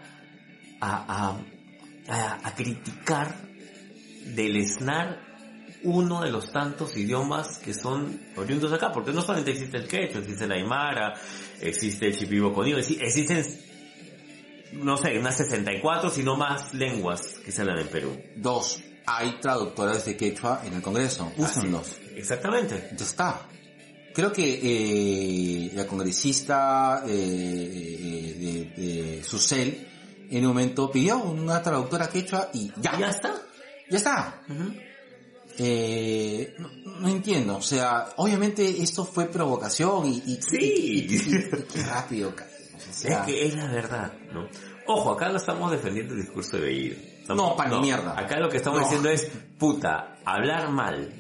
a, 0.80 1.36
a, 1.36 1.36
a, 2.08 2.48
a 2.48 2.54
criticar, 2.54 3.34
deleznar 4.34 5.28
uno 5.82 6.20
de 6.20 6.30
los 6.30 6.52
tantos 6.52 6.94
idiomas 6.96 7.58
que 7.58 7.72
son 7.72 8.20
oriundos 8.36 8.70
acá, 8.72 8.92
porque 8.92 9.12
no 9.12 9.22
solamente 9.22 9.52
existe 9.52 9.78
el 9.78 9.88
quechua, 9.88 10.20
existe 10.20 10.44
el 10.44 10.52
aymara, 10.52 11.14
existe 11.60 12.06
el 12.06 12.16
chipibo 12.18 12.52
conmigo, 12.52 12.78
existen, 12.78 13.44
no 14.72 14.96
sé, 14.96 15.18
unas 15.18 15.36
64, 15.36 16.10
sino 16.10 16.36
más 16.36 16.72
lenguas 16.74 17.36
que 17.44 17.52
se 17.52 17.62
hablan 17.62 17.78
en 17.80 17.88
Perú. 17.88 18.20
Dos, 18.36 18.80
hay 19.06 19.38
traductores 19.40 20.04
de 20.04 20.16
quechua 20.16 20.62
en 20.64 20.74
el 20.74 20.82
Congreso, 20.82 21.32
úsenlos. 21.36 21.96
Exactamente. 22.14 22.90
Ya 22.96 23.04
está. 23.04 23.46
Creo 24.14 24.32
que 24.32 24.60
eh, 24.62 25.70
la 25.74 25.86
congresista 25.86 27.04
eh, 27.06 27.10
de, 28.76 28.82
de, 28.82 29.16
de 29.16 29.24
Susel 29.24 29.86
en 30.30 30.42
un 30.42 30.48
momento 30.48 30.90
pidió 30.90 31.18
una 31.18 31.62
traductora 31.62 32.08
quechua 32.08 32.50
y 32.52 32.70
ya, 32.80 32.98
Ya 32.98 33.10
está. 33.10 33.34
ya 33.88 33.96
está. 33.96 34.42
Ujú. 34.48 34.74
Eh, 35.58 36.54
no, 36.58 36.68
no 37.00 37.08
entiendo, 37.08 37.56
o 37.56 37.62
sea, 37.62 38.08
obviamente 38.16 38.82
esto 38.82 39.04
fue 39.04 39.26
provocación 39.26 40.06
y, 40.06 40.22
y, 40.26 40.38
Sí. 40.42 40.56
y- 40.60 41.14
y- 41.14 41.28
qué 41.72 41.82
rápido 41.84 42.34
sea, 43.00 43.20
Es 43.20 43.26
que 43.26 43.46
es 43.46 43.54
la 43.56 43.66
verdad, 43.70 44.12
¿no? 44.32 44.48
Ojo, 44.86 45.12
acá 45.12 45.28
no 45.28 45.36
estamos 45.36 45.70
defendiendo 45.70 46.14
el 46.14 46.20
discurso 46.22 46.56
de 46.56 46.62
Bellido. 46.64 46.96
No, 47.34 47.54
pa' 47.56 47.68
ni 47.68 47.78
mierda. 47.80 48.18
Acá 48.18 48.38
lo 48.40 48.48
que 48.48 48.56
estamos 48.56 48.80
No. 48.80 48.84
diciendo 48.86 49.08
es, 49.10 49.30
puta, 49.58 50.16
hablar 50.24 50.70
mal, 50.70 51.12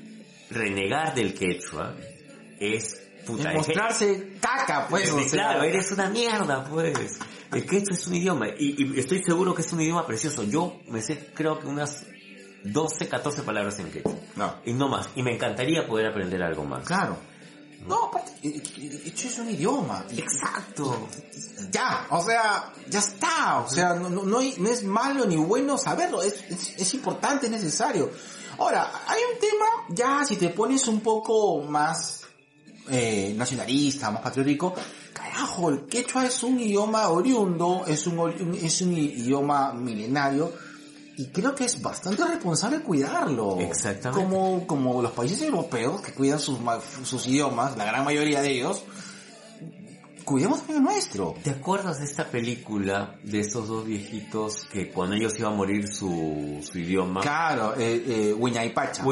renegar 0.50 1.14
del 1.14 1.34
quechua, 1.34 1.94
es, 2.58 3.00
puta, 3.26 3.50
es 3.50 3.56
mostrarse 3.56 4.32
caca, 4.40 4.86
pues, 4.88 5.08
es- 5.12 5.32
claro, 5.32 5.62
eres 5.62 5.90
una 5.92 6.08
mierda, 6.10 6.64
pues. 6.64 7.18
El 7.52 7.64
quechua 7.66 7.94
es 7.96 8.06
un 8.06 8.14
idioma, 8.14 8.48
y, 8.48 8.94
y 8.96 8.98
estoy 8.98 9.22
seguro 9.22 9.54
que 9.54 9.62
es 9.62 9.72
un 9.72 9.80
idioma 9.80 10.06
precioso. 10.06 10.42
Yo 10.44 10.80
me 10.88 11.00
sé, 11.02 11.30
creo 11.34 11.58
que 11.58 11.66
unas 11.66 12.06
12, 12.64 13.08
14 13.08 13.42
palabras 13.42 13.78
en 13.78 13.90
quechua. 13.90 14.12
No. 14.36 14.56
Y 14.64 14.72
no 14.72 14.88
más. 14.88 15.08
Y 15.16 15.22
me 15.22 15.34
encantaría 15.34 15.86
poder 15.86 16.06
aprender 16.06 16.42
algo 16.42 16.64
más. 16.64 16.84
Claro. 16.86 17.16
No, 17.86 18.04
aparte, 18.06 18.32
eh, 18.42 19.02
hecho 19.06 19.28
es 19.28 19.38
un 19.38 19.50
idioma. 19.50 20.04
Exacto. 20.10 21.08
Ya, 21.70 22.06
o 22.10 22.22
sea, 22.22 22.72
ya 22.88 22.98
está. 22.98 23.60
O 23.60 23.68
sea, 23.70 23.94
no, 23.94 24.08
no, 24.10 24.40
es 24.40 24.84
malo 24.84 25.24
ni 25.26 25.36
bueno 25.36 25.78
saberlo. 25.78 26.22
Es, 26.22 26.34
es, 26.48 26.74
es 26.76 26.94
importante, 26.94 27.46
es 27.46 27.52
necesario. 27.52 28.10
Ahora, 28.58 28.90
hay 29.06 29.20
un 29.32 29.38
tema, 29.40 29.66
ya 29.88 30.24
si 30.24 30.36
te 30.36 30.50
pones 30.50 30.86
un 30.88 31.00
poco 31.00 31.62
más 31.62 32.22
eh, 32.90 33.32
nacionalista, 33.36 34.10
más 34.10 34.20
patriótico, 34.22 34.74
carajo, 35.12 35.70
el 35.70 35.86
quechua 35.86 36.26
es 36.26 36.42
un 36.42 36.58
idioma 36.60 37.08
oriundo, 37.08 37.84
es 37.86 38.06
un- 38.06 38.58
es 38.60 38.82
un 38.82 38.92
idioma 38.96 39.72
milenario, 39.72 40.52
y 41.16 41.26
creo 41.26 41.54
que 41.54 41.64
es 41.64 41.82
bastante 41.82 42.24
responsable 42.24 42.80
cuidarlo. 42.80 43.58
Exactamente. 43.60 44.24
Como, 44.24 44.66
como 44.66 45.02
los 45.02 45.12
países 45.12 45.42
europeos 45.42 46.00
que 46.00 46.12
cuidan 46.12 46.38
sus, 46.38 46.58
sus 47.04 47.26
idiomas, 47.26 47.76
la 47.76 47.84
gran 47.84 48.04
mayoría 48.04 48.40
de 48.40 48.50
ellos, 48.50 48.82
cuidemos 50.24 50.58
también 50.60 50.78
el 50.78 50.84
nuestro. 50.84 51.34
¿Te 51.42 51.50
acuerdas 51.50 51.98
de 51.98 52.04
esta 52.04 52.24
película 52.24 53.16
de 53.24 53.40
estos 53.40 53.66
dos 53.66 53.84
viejitos 53.84 54.64
que 54.72 54.88
cuando 54.88 55.16
ellos 55.16 55.36
iban 55.38 55.54
a 55.54 55.56
morir 55.56 55.88
su, 55.88 56.60
su 56.62 56.78
idioma? 56.78 57.20
Claro, 57.20 57.74
eh, 57.76 58.04
eh. 58.06 58.34
Huinaypacha, 58.34 59.02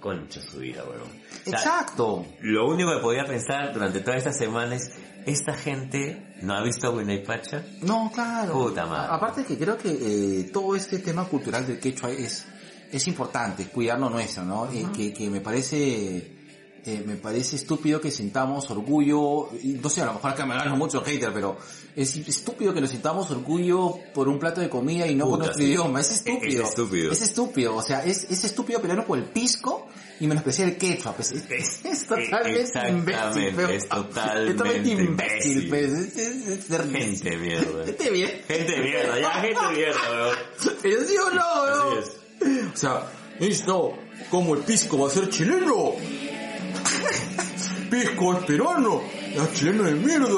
concha 0.00 0.40
su 0.40 0.58
vida, 0.58 0.82
weón. 0.82 1.02
O 1.02 1.50
sea, 1.50 1.58
Exacto. 1.58 2.26
Lo 2.40 2.68
único 2.68 2.92
que 2.94 3.00
podía 3.00 3.24
pensar 3.24 3.72
durante 3.72 4.00
toda 4.00 4.16
esta 4.16 4.32
semana 4.32 4.74
es, 4.74 4.92
¿esta 5.26 5.54
gente 5.54 6.34
no 6.42 6.54
ha 6.54 6.62
visto 6.62 6.90
Huinaypacha? 6.92 7.64
No, 7.82 8.10
claro. 8.12 8.52
Puta 8.52 8.86
madre. 8.86 9.14
Aparte 9.14 9.44
que 9.44 9.58
creo 9.58 9.76
que 9.76 9.90
eh, 9.90 10.50
todo 10.52 10.76
este 10.76 10.98
tema 10.98 11.24
cultural 11.24 11.66
del 11.66 11.78
quechua 11.78 12.10
es, 12.10 12.46
es 12.92 13.06
importante, 13.08 13.66
cuidar 13.66 13.98
lo 13.98 14.10
nuestro, 14.10 14.44
¿no? 14.44 14.70
Eh, 14.70 14.86
que, 14.94 15.12
que 15.12 15.28
me 15.30 15.40
parece, 15.40 16.37
eh, 16.88 17.02
me 17.04 17.16
parece 17.16 17.56
estúpido 17.56 18.00
que 18.00 18.10
sintamos 18.10 18.70
orgullo, 18.70 19.50
y 19.62 19.74
no 19.74 19.90
sé, 19.90 20.00
a 20.00 20.06
lo 20.06 20.14
mejor 20.14 20.30
acá 20.30 20.46
me 20.46 20.54
ganan 20.54 20.78
mucho 20.78 21.02
hater, 21.02 21.32
pero 21.34 21.58
es 21.94 22.16
estúpido 22.16 22.72
que 22.72 22.80
nos 22.80 22.90
sintamos 22.90 23.30
orgullo 23.30 23.94
por 24.14 24.26
un 24.28 24.38
plato 24.38 24.60
de 24.62 24.70
comida 24.70 25.06
y 25.06 25.14
no 25.14 25.24
por 25.26 25.34
Puta, 25.38 25.44
nuestro 25.46 25.64
sí. 25.66 25.70
idioma. 25.70 26.00
Es 26.00 26.10
estúpido. 26.12 26.62
Es 26.62 26.68
estúpido. 26.70 27.12
Es 27.12 27.22
estúpido. 27.22 27.76
O 27.76 27.82
sea, 27.82 28.04
es, 28.04 28.24
es 28.30 28.44
estúpido 28.44 28.80
pelearnos 28.80 29.06
por 29.06 29.18
el 29.18 29.24
pisco 29.24 29.86
y 30.20 30.26
menospreciar 30.26 30.68
el. 30.70 30.76
Pues 31.14 31.32
es, 31.32 31.44
es- 31.50 31.84
es 31.84 32.06
totalmente 32.08 32.88
imbécil. 32.88 33.52
pero- 33.54 33.68
es 33.68 33.88
totalmente 33.88 34.54
totalmente 34.54 34.90
imbécil. 35.04 35.64
imbécil. 35.64 35.68
Pues. 35.68 36.16
Es. 36.16 36.66
Gente 36.68 37.36
mierda. 37.36 37.84
Gente 37.84 38.10
bien. 38.10 38.30
Gente 38.48 38.80
mierda, 38.80 39.20
ya, 39.20 39.30
gente 39.42 39.60
mierda, 39.74 40.00
weón. 40.10 40.36
Pero 40.82 41.00
sí 41.06 41.16
o 41.18 41.30
no, 41.30 41.66
¿no? 41.66 41.98
Así 41.98 41.98
es. 42.40 42.74
O 42.74 42.76
sea, 42.76 43.12
esto, 43.40 43.94
como 44.30 44.54
el 44.54 44.62
pisco 44.62 44.98
va 44.98 45.08
a 45.08 45.10
ser 45.10 45.28
chileno. 45.30 45.92
Pisco 47.90 48.34
es 48.36 48.44
peruano, 48.44 49.00
es 49.34 49.52
chileno 49.54 49.84
de 49.84 49.94
mierda, 49.94 50.28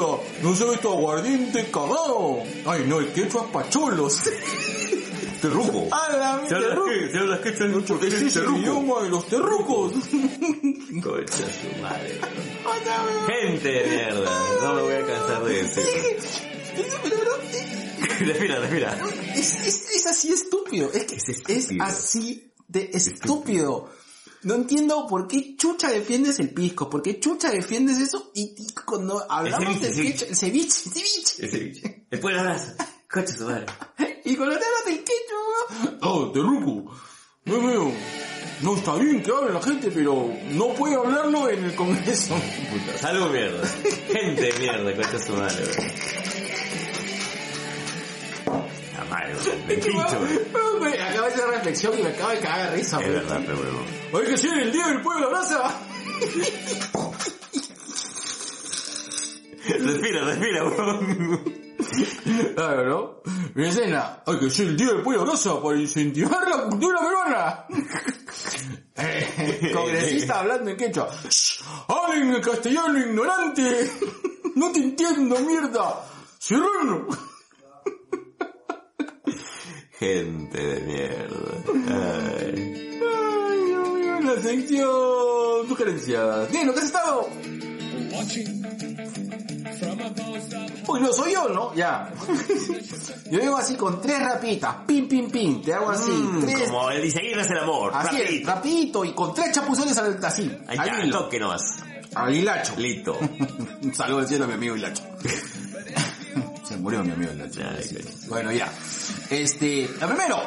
no 0.41 0.55
sabe 0.55 0.75
esto 0.75 0.91
aguardiente 0.93 1.65
cagado. 1.71 2.43
Ay 2.65 2.85
no, 2.87 2.99
el 2.99 3.11
quechua 3.11 3.43
es 3.45 3.51
pacholos. 3.51 4.19
Terruco. 5.41 5.87
¡A 5.91 6.15
la 6.15 6.41
¿Se 6.47 6.55
qué? 6.55 7.09
¿Se 7.11 7.17
habla 7.17 7.41
qué? 7.41 7.53
¿Se 7.57 7.63
habla 7.63 7.83
qué? 7.99 8.07
Ese 8.07 8.27
es 8.27 8.35
el 8.35 8.57
idioma 8.57 9.01
de 9.01 9.09
los 9.09 9.25
terrucos. 9.27 9.91
Concha 11.03 11.33
su 11.35 11.81
madre. 11.81 12.19
Gente 13.41 13.69
de 13.69 13.87
mierda. 13.87 14.31
No 14.61 14.73
me 14.75 14.81
voy 14.83 14.93
a 14.93 15.05
cansar 15.07 15.43
de 15.43 15.63
decir. 15.63 15.83
Respira, 18.19 18.59
respira. 18.59 18.97
Es, 19.35 19.55
es, 19.65 19.89
es 19.95 20.05
así 20.07 20.31
estúpido, 20.31 20.91
es 20.93 21.03
que 21.05 21.15
Es 21.15 21.29
es, 21.29 21.39
estúpido. 21.47 21.83
así 21.83 22.53
de 22.67 22.89
estúpido. 22.93 23.89
No 24.43 24.55
entiendo 24.55 25.05
por 25.07 25.27
qué 25.27 25.55
chucha 25.55 25.89
defiendes 25.89 26.39
el 26.39 26.51
pisco, 26.51 26.89
por 26.89 27.03
qué 27.03 27.19
chucha 27.19 27.51
defiendes 27.51 27.99
eso 27.99 28.31
y, 28.33 28.55
y 28.57 28.73
cuando 28.73 29.23
hablamos 29.29 29.79
ceviche, 29.79 29.87
del 29.87 29.99
el 29.99 30.11
quechua, 30.11 30.27
el 30.29 30.35
ceviche, 30.35 30.81
el 30.85 30.93
ceviche. 30.93 31.45
Ese 31.45 31.59
bicho. 31.59 31.87
Después 32.09 32.35
la 32.35 32.41
abrazo. 32.41 32.73
Concha 33.09 33.33
su 33.33 33.45
madre. 33.45 33.65
Y 34.23 34.35
cuando 34.35 34.55
te 34.55 34.63
hablas 34.63 34.85
del 34.85 35.03
quechua, 35.03 35.97
oh, 36.01 36.31
terruco, 36.31 36.95
no 37.45 37.67
veo, 37.67 37.91
no 38.61 38.75
está 38.75 38.95
bien 38.95 39.23
que 39.23 39.31
hable 39.31 39.51
la 39.51 39.61
gente, 39.61 39.89
pero 39.91 40.31
no 40.51 40.67
puede 40.75 40.95
hablarlo 40.95 41.49
en 41.49 41.65
el 41.65 41.75
congreso. 41.75 42.35
Puta, 42.35 42.97
salud 42.99 43.31
mierda. 43.31 43.67
Gente 43.67 44.41
de 44.41 44.59
mierda, 44.59 44.95
concha 44.95 45.25
su 45.25 45.33
madre, 45.33 45.63
weón. 45.65 45.91
Madre. 49.11 49.35
Me 50.81 50.93
acaba 50.99 51.27
de 51.27 51.33
hacer 51.33 51.47
reflexión 51.47 51.99
y 51.99 52.01
me 52.01 52.09
acaba 52.09 52.33
de 52.33 52.39
cagar 52.39 52.71
de 52.71 52.77
risa. 52.77 53.01
Es 53.01 53.07
verdad, 53.09 53.41
pero 53.45 53.59
weón. 53.59 54.23
Hay 54.23 54.31
que 54.31 54.37
ser 54.37 54.57
el 54.57 54.71
día 54.71 54.87
del 54.87 55.01
pueblo 55.01 55.29
brasa. 55.29 55.79
Respira, 59.67 60.23
respira, 60.25 60.63
weón. 60.63 61.61
Claro, 62.55 62.89
¿no? 62.89 63.33
Mi 63.53 63.67
escena, 63.67 64.23
hay 64.25 64.39
que 64.39 64.49
ser 64.49 64.67
el 64.67 64.77
día 64.77 64.87
del 64.87 65.01
pollo 65.01 65.25
rosa 65.25 65.61
para 65.61 65.77
incentivar 65.77 66.47
la 66.47 66.63
cultura 66.63 66.99
peruana. 66.99 67.65
Eh, 68.95 69.71
Congresista 69.73 70.39
hablando 70.39 70.69
en 70.71 70.77
quechua. 70.77 71.09
Hablen 71.87 72.33
en 72.35 72.41
castellano 72.41 72.97
ignorante. 72.99 73.91
No 74.55 74.71
te 74.71 74.79
entiendo, 74.79 75.37
mierda. 75.39 76.03
Serrano. 76.39 77.07
Gente 80.01 80.57
de 80.57 80.79
mierda. 80.81 81.35
Ay. 81.87 82.99
Ay, 82.99 83.65
Dios 83.67 83.89
mío, 83.89 84.19
la 84.19 84.41
sección 84.41 85.67
sugerencias. 85.67 86.49
Nino, 86.51 86.73
¿qué 86.73 86.79
has 86.79 86.85
estado? 86.85 87.29
Uy, 90.87 90.99
no, 91.01 91.13
soy 91.13 91.33
yo, 91.33 91.47
¿no? 91.49 91.75
Ya. 91.75 92.11
Yo 93.29 93.37
vengo 93.37 93.57
así 93.57 93.75
con 93.75 94.01
tres 94.01 94.19
rapitas. 94.23 94.75
Pim, 94.87 95.07
pim, 95.07 95.29
pim. 95.29 95.61
Te 95.61 95.71
hago 95.75 95.91
así. 95.91 96.09
Mm, 96.11 96.41
tres. 96.41 96.61
como 96.63 96.89
el 96.89 97.01
diseñar 97.03 97.39
es 97.39 97.51
el 97.51 97.59
amor. 97.59 97.91
Así 97.93 98.15
es, 98.15 98.21
rapidito. 98.23 98.51
rapidito 98.51 99.05
y 99.05 99.13
con 99.13 99.35
tres 99.35 99.51
chapuzones 99.51 99.95
al, 99.99 100.19
así. 100.25 100.51
Ahí 100.67 100.79
al 100.79 100.87
ya, 100.87 101.05
hilo. 101.05 101.19
toque 101.19 101.39
nomás. 101.39 101.61
Al 102.15 102.35
hilacho. 102.35 102.73
Listo. 102.77 103.19
Un 103.83 103.93
saludo 103.93 104.17
al 104.19 104.27
cielo 104.27 104.45
a 104.45 104.47
mi 104.47 104.55
amigo 104.55 104.75
Hilacho. 104.75 105.03
Se 106.63 106.77
murió 106.77 107.03
mi 107.03 107.11
amigo 107.11 107.31
Hilacho. 107.33 107.61
Ay, 107.61 107.87
coño. 107.87 108.15
Bueno, 108.27 108.51
ya. 108.51 108.71
Este, 109.29 109.89
la 109.99 110.07
primero. 110.07 110.37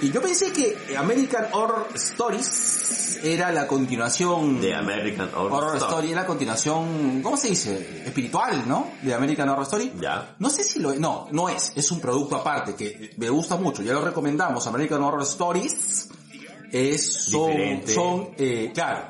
Y 0.00 0.10
yo 0.12 0.22
pensé 0.22 0.52
que 0.52 0.76
American 0.96 1.46
Horror 1.52 1.88
Stories 1.94 3.18
era 3.22 3.50
la 3.50 3.66
continuación 3.66 4.60
De 4.60 4.74
American 4.74 5.28
Horror, 5.34 5.52
Horror 5.52 5.76
Story. 5.76 5.90
Story, 5.90 6.12
era 6.12 6.20
la 6.20 6.26
continuación, 6.26 7.20
¿cómo 7.22 7.36
se 7.36 7.48
dice? 7.48 8.02
Espiritual, 8.04 8.62
¿no? 8.66 8.92
De 9.02 9.14
American 9.14 9.48
Horror 9.48 9.64
Story. 9.64 9.92
Ya. 10.00 10.36
No 10.38 10.50
sé 10.50 10.62
si 10.62 10.78
lo 10.78 10.94
no, 10.94 11.28
no 11.32 11.48
es, 11.48 11.72
es 11.74 11.90
un 11.90 12.00
producto 12.00 12.36
aparte 12.36 12.74
que 12.74 13.14
me 13.16 13.28
gusta 13.28 13.56
mucho, 13.56 13.82
ya 13.82 13.94
lo 13.94 14.02
recomendamos, 14.02 14.66
American 14.66 15.02
Horror 15.02 15.22
Stories. 15.22 16.08
Es, 16.70 17.12
son, 17.12 17.50
Diferente. 17.50 17.94
son, 17.94 18.28
eh, 18.36 18.70
claro, 18.74 19.08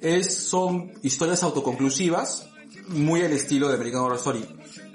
es, 0.00 0.34
son 0.48 0.92
historias 1.02 1.42
autoconclusivas, 1.42 2.46
muy 2.88 3.22
al 3.22 3.32
estilo 3.32 3.68
de 3.68 3.74
American 3.74 4.00
Horror 4.02 4.16
Story. 4.18 4.46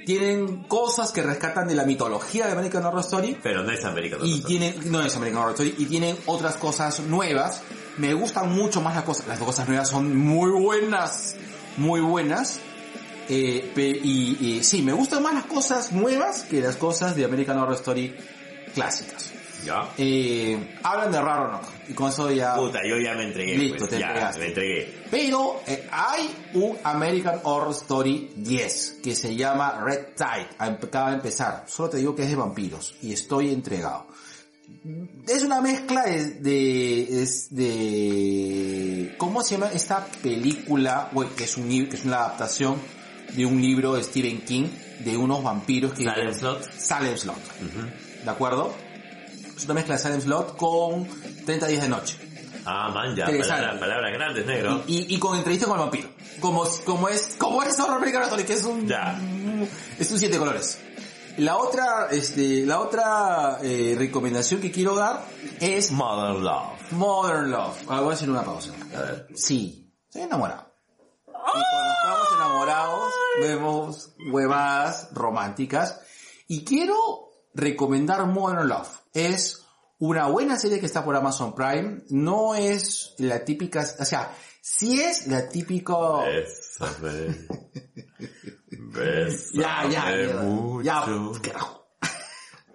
Tienen 0.05 0.63
cosas 0.63 1.11
que 1.11 1.21
rescatan 1.21 1.67
de 1.67 1.75
la 1.75 1.85
mitología 1.85 2.45
de 2.45 2.51
American 2.53 2.85
Horror 2.85 3.01
Story, 3.01 3.37
Pero 3.41 3.63
no 3.63 3.71
es 3.71 3.83
American 3.85 4.19
Horror 4.19 4.29
y 4.29 4.35
Story. 4.35 4.57
tienen, 4.59 4.91
no 4.91 5.01
es 5.01 5.15
American 5.15 5.41
Horror 5.41 5.53
Story, 5.53 5.75
y 5.77 5.85
tienen 5.85 6.17
otras 6.25 6.55
cosas 6.55 6.99
nuevas. 7.01 7.61
Me 7.97 8.13
gustan 8.13 8.53
mucho 8.53 8.81
más 8.81 8.95
las 8.95 9.03
cosas, 9.03 9.27
las 9.27 9.39
cosas 9.39 9.67
nuevas 9.67 9.87
son 9.89 10.15
muy 10.15 10.51
buenas, 10.51 11.35
muy 11.77 12.01
buenas. 12.01 12.59
Eh, 13.29 13.71
y 14.03 14.63
sí, 14.63 14.81
me 14.81 14.93
gustan 14.93 15.23
más 15.23 15.33
las 15.33 15.45
cosas 15.45 15.91
nuevas 15.91 16.43
que 16.43 16.61
las 16.61 16.75
cosas 16.75 17.15
de 17.15 17.23
American 17.25 17.57
Horror 17.57 17.75
Story 17.75 18.15
clásicas. 18.73 19.31
Ya. 19.65 19.89
Eh, 19.97 20.77
hablan 20.83 21.11
de 21.11 21.21
raro 21.21 21.51
no, 21.51 21.61
y 21.87 21.93
con 21.93 22.09
eso 22.09 22.29
ya... 22.31 22.55
Puta, 22.55 22.79
yo 22.87 22.97
ya 22.97 23.13
me 23.13 23.23
entregué. 23.23 23.57
Listo, 23.57 23.77
pues, 23.79 23.89
te 23.91 23.99
ya, 23.99 24.07
entregaste. 24.07 24.39
me 24.39 24.47
entregué. 24.47 25.03
Pero 25.09 25.61
eh, 25.67 25.87
hay 25.91 26.29
un 26.53 26.77
American 26.83 27.39
Horror 27.43 27.71
Story 27.71 28.31
10 28.35 28.99
que 29.03 29.15
se 29.15 29.35
llama 29.35 29.81
Red 29.83 30.15
Tide. 30.15 30.49
Acaba 30.57 31.09
de 31.11 31.15
empezar. 31.15 31.65
Solo 31.67 31.89
te 31.89 31.97
digo 31.97 32.15
que 32.15 32.23
es 32.23 32.29
de 32.29 32.35
vampiros 32.35 32.95
y 33.01 33.13
estoy 33.13 33.51
entregado. 33.51 34.07
Es 35.27 35.43
una 35.43 35.61
mezcla 35.61 36.03
de, 36.03 36.31
de, 36.35 37.21
es 37.21 37.53
de, 37.55 39.15
¿cómo 39.17 39.43
se 39.43 39.55
llama 39.55 39.71
esta 39.73 40.05
película? 40.21 41.09
Bueno, 41.11 41.31
que 41.35 41.43
es 41.45 41.57
un 41.57 41.69
que 41.69 41.95
es 41.95 42.05
una 42.05 42.17
adaptación 42.17 42.75
de 43.33 43.45
un 43.45 43.61
libro 43.61 43.93
de 43.93 44.03
Stephen 44.03 44.41
King 44.41 44.67
de 45.03 45.17
unos 45.17 45.43
vampiros 45.43 45.93
que 45.93 46.03
Salem 46.03 46.33
Slot. 46.33 46.71
Salem 46.77 47.17
Slot. 47.17 47.37
¿De 48.23 48.29
acuerdo? 48.29 48.73
Una 49.65 49.73
mezcla 49.75 49.95
de 49.95 50.01
Salem 50.01 50.21
Slot 50.21 50.57
con 50.57 51.07
30 51.45 51.67
días 51.67 51.81
de 51.83 51.89
noche. 51.89 52.17
Ah, 52.65 52.89
man, 52.93 53.15
ya. 53.15 53.25
Palabras, 53.25 53.79
palabras 53.79 54.13
grandes, 54.13 54.45
negro. 54.45 54.83
Y, 54.87 55.13
y 55.13 55.19
con 55.19 55.37
entrevista 55.37 55.65
con 55.65 55.75
el 55.75 55.81
vampiro. 55.81 56.09
Como, 56.39 56.63
como 56.85 57.09
es, 57.09 57.35
como 57.37 57.61
es 57.63 57.79
Horror 57.79 58.07
Story, 58.07 58.43
que 58.43 58.53
es 58.53 58.63
un, 58.63 58.87
Ya. 58.87 59.19
es 59.99 60.11
un 60.11 60.19
siete 60.19 60.37
colores. 60.37 60.79
La 61.37 61.57
otra, 61.57 62.07
este, 62.11 62.65
la 62.65 62.79
otra 62.79 63.57
eh, 63.61 63.95
recomendación 63.97 64.61
que 64.61 64.71
quiero 64.71 64.95
dar 64.95 65.25
es 65.59 65.91
Mother 65.91 66.41
Love. 66.41 66.91
Modern 66.91 67.51
Love. 67.51 67.77
Ah, 67.89 68.01
voy 68.01 68.11
a 68.11 68.13
hacer 68.13 68.29
una 68.29 68.43
pausa. 68.43 68.71
A 68.95 68.99
ver. 69.01 69.27
Sí, 69.35 69.91
estoy 70.05 70.21
enamorado. 70.23 70.71
Y 71.27 71.31
cuando 71.31 71.91
estamos 71.91 72.27
enamorados, 72.37 73.13
vemos 73.41 74.15
huevadas 74.31 75.09
románticas. 75.11 75.99
Y 76.47 76.63
quiero 76.63 76.95
recomendar 77.53 78.25
Modern 78.27 78.67
Love. 78.67 79.02
Es 79.13 79.63
una 79.99 80.27
buena 80.27 80.57
serie 80.57 80.79
que 80.79 80.87
está 80.87 81.05
por 81.05 81.15
Amazon 81.15 81.53
Prime. 81.53 82.03
No 82.09 82.55
es 82.55 83.13
la 83.19 83.45
típica, 83.45 83.87
o 83.99 84.05
sea, 84.05 84.35
sí 84.61 84.99
es 84.99 85.27
la 85.27 85.47
típica... 85.47 85.93
Bésame. 86.25 87.47
Bésame 88.71 89.61
Ya, 89.63 89.89
ya, 89.89 90.25
ya, 90.27 90.41
mucho. 90.41 90.83
ya, 90.83 91.41
carajo. 91.41 91.87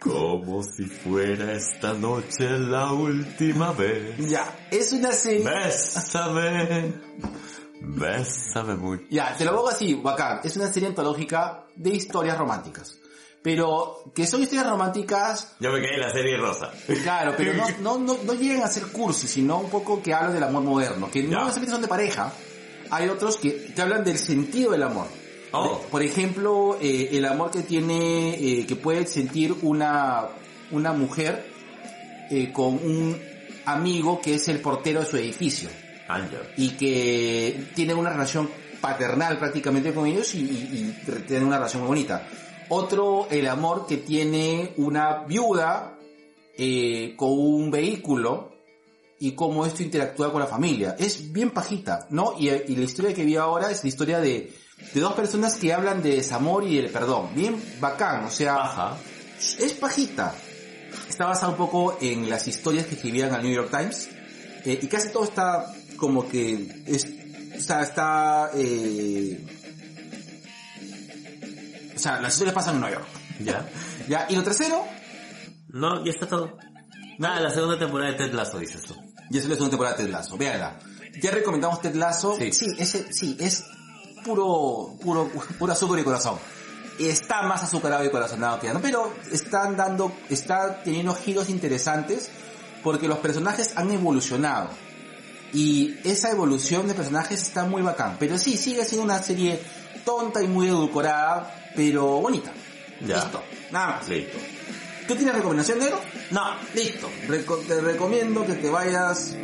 Como 0.01 0.63
si 0.63 0.85
fuera 0.85 1.55
esta 1.55 1.93
noche 1.93 2.49
la 2.59 2.93
última 2.93 3.73
vez. 3.73 4.17
Ya, 4.31 4.69
es 4.71 4.93
una 4.93 5.13
serie... 5.13 5.45
Bésame. 5.45 6.95
Bésame 7.81 8.77
mucho. 8.77 9.05
Ya, 9.11 9.37
te 9.37 9.45
lo 9.45 9.57
pongo 9.57 9.69
así, 9.71 9.95
bacán. 9.95 10.41
Es 10.45 10.57
una 10.57 10.73
serie 10.73 10.89
antológica 10.89 11.67
de 11.77 11.91
historias 11.91 12.39
románticas. 12.39 12.98
Pero, 13.43 14.03
que 14.15 14.27
son 14.27 14.43
historias 14.43 14.69
románticas, 14.69 15.55
Yo 15.61 15.71
me 15.73 15.81
quedé 15.81 15.95
en 15.95 16.01
la 16.01 16.11
serie 16.13 16.37
rosa. 16.37 16.73
claro, 17.03 17.35
pero 17.37 17.55
no, 17.55 17.65
no, 17.81 17.99
no, 17.99 18.19
no 18.25 18.35
llegan 18.35 18.63
a 18.63 18.69
ser 18.69 18.89
cursi, 18.89 19.29
sino 19.29 19.59
un 19.61 19.71
poco 19.71 20.03
que 20.03 20.13
hablan 20.13 20.35
del 20.35 20.43
amor 20.43 20.63
moderno. 20.65 21.11
Que 21.11 21.23
no 21.23 21.31
necesariamente 21.45 21.71
son 21.73 21.83
de 21.83 21.89
pareja. 21.89 22.33
Hay 22.91 23.09
otros 23.09 23.37
que, 23.37 23.73
que 23.75 23.81
hablan 23.83 24.03
del 24.05 24.19
sentido 24.19 24.73
del 24.73 24.83
amor. 24.83 25.07
Oh. 25.53 25.81
Por 25.91 26.03
ejemplo, 26.03 26.79
eh, 26.81 27.11
el 27.13 27.25
amor 27.25 27.51
que 27.51 27.63
tiene, 27.63 28.35
eh, 28.35 28.67
que 28.67 28.77
puede 28.77 29.07
sentir 29.07 29.55
una, 29.63 30.27
una 30.73 30.93
mujer 30.93 31.47
eh, 32.31 32.53
con 32.53 32.75
un 32.75 33.19
amigo 33.65 34.21
que 34.21 34.35
es 34.35 34.49
el 34.49 34.61
portero 34.61 35.01
de 35.01 35.07
su 35.07 35.17
edificio 35.17 35.69
Angel. 36.09 36.41
y 36.57 36.71
que 36.71 37.67
tiene 37.75 37.95
una 37.95 38.11
relación 38.11 38.49
paternal 38.81 39.39
prácticamente 39.39 39.93
con 39.95 40.07
ellos 40.07 40.35
y, 40.35 40.39
y, 40.41 40.43
y 41.09 41.21
tienen 41.27 41.47
una 41.47 41.57
relación 41.57 41.83
muy 41.83 41.89
bonita. 41.89 42.27
Otro, 42.71 43.27
el 43.31 43.47
amor 43.49 43.87
que 43.87 43.97
tiene 43.97 44.75
una 44.77 45.25
viuda 45.25 45.99
eh, 46.57 47.15
con 47.17 47.31
un 47.31 47.71
vehículo 47.71 48.53
y 49.21 49.33
cómo 49.33 49.65
esto 49.67 49.83
interactúa 49.83 50.31
con 50.31 50.41
la 50.41 50.47
familia. 50.47 50.97
Es 50.99 51.33
bien 51.33 51.51
pajita, 51.51 52.07
¿no? 52.11 52.35
Y, 52.39 52.49
y 52.51 52.77
la 52.77 52.85
historia 52.85 53.15
que 53.15 53.25
vi 53.25 53.37
ahora 53.37 53.71
es 53.71 53.83
la 53.83 53.89
historia 53.89 54.21
de, 54.21 54.53
de 54.95 55.01
dos 55.01 55.15
personas 55.15 55.57
que 55.57 55.73
hablan 55.73 56.03
de 56.03 56.17
desamor 56.17 56.65
y 56.65 56.77
del 56.77 56.91
perdón. 56.91 57.31
Bien 57.35 57.57
bacán, 57.81 58.25
o 58.25 58.31
sea, 58.31 58.57
Ajá. 58.57 58.97
es 59.59 59.73
pajita. 59.75 60.35
Está 61.09 61.27
basado 61.27 61.53
un 61.53 61.59
poco 61.59 61.97
en 62.01 62.29
las 62.31 62.47
historias 62.49 62.87
que 62.87 62.95
escribían 62.95 63.33
al 63.35 63.43
New 63.43 63.53
York 63.53 63.71
Times. 63.71 64.09
eh, 64.65 64.79
y 64.81 64.87
casi 64.87 65.11
todo 65.11 65.25
está 65.25 65.73
como 65.97 66.29
que 66.29 66.83
es, 66.87 67.07
o 67.57 67.61
sea, 67.61 67.83
está, 67.83 68.51
eh, 68.55 69.45
o 71.99 72.01
sea, 72.01 72.21
las 72.21 72.33
historias 72.33 72.55
pasan 72.55 72.77
en 72.77 72.81
Nueva 72.81 72.97
York. 72.97 73.09
Ya. 73.41 73.69
Ya, 74.09 74.27
y 74.31 74.37
lo 74.37 74.43
tercero, 74.43 74.83
No, 75.69 76.03
ya 76.03 76.13
está 76.13 76.27
todo. 76.27 76.57
Nada, 77.19 77.41
la 77.41 77.51
segunda 77.51 77.79
temporada 77.79 78.13
de 78.13 78.17
Ted 78.17 78.33
Lasso, 78.33 78.59
dices 78.59 78.83
tú. 78.85 78.95
ya 79.29 79.41
es 79.41 79.45
la 79.47 79.55
segunda 79.55 79.71
temporada 79.73 79.97
de 79.97 80.05
Ted 80.05 80.11
Lasso, 80.13 80.39
véanla. 80.39 80.79
Ya 81.21 81.31
recomendamos 81.33 81.83
Ted 81.83 81.95
Lasso. 81.95 82.37
Sí. 82.39 82.53
Sí, 82.53 82.67
ese, 82.79 83.13
sí, 83.13 83.37
es 83.39 83.65
puro, 84.25 84.95
puro, 85.03 85.29
puro 85.59 85.73
azúcar 85.73 85.99
y 85.99 86.05
corazón. 86.05 86.39
Está 86.99 87.43
más 87.43 87.63
azucarado 87.65 88.05
y 88.05 88.11
corazonado 88.11 88.59
que 88.61 88.69
ya, 88.69 88.73
¿no? 88.73 88.81
Pero 88.81 89.13
están 89.31 89.77
dando, 89.77 90.13
está 90.31 90.83
teniendo 90.83 91.15
giros 91.15 91.49
interesantes 91.51 92.31
porque 92.83 93.09
los 93.09 93.19
personajes 93.19 93.77
han 93.77 93.91
evolucionado. 93.91 94.71
Y 95.53 95.97
esa 96.05 96.31
evolución 96.31 96.87
de 96.87 96.95
personajes 96.95 97.43
está 97.43 97.65
muy 97.65 97.83
bacán. 97.83 98.17
Pero 98.19 98.39
sí, 98.39 98.57
sigue 98.57 98.85
siendo 98.85 99.05
una 99.05 99.23
serie 99.23 99.61
tonta 100.05 100.43
y 100.43 100.49
muy 100.49 100.69
edulcorada, 100.69 101.68
pero 101.79 102.05
bonita. 102.21 102.53
Ya. 103.03 103.23
Listo. 103.23 103.45
Nada 103.71 103.87
más. 103.87 104.09
Listo. 104.09 104.37
¿Tú 105.07 105.15
tienes 105.15 105.33
recomendación, 105.37 105.79
negro? 105.79 106.01
No. 106.33 106.57
Listo. 106.75 107.09
Reco- 107.29 107.65
te 107.65 107.81
recomiendo 107.81 108.45
que 108.45 108.55
te 108.55 108.69
vayas 108.69 109.37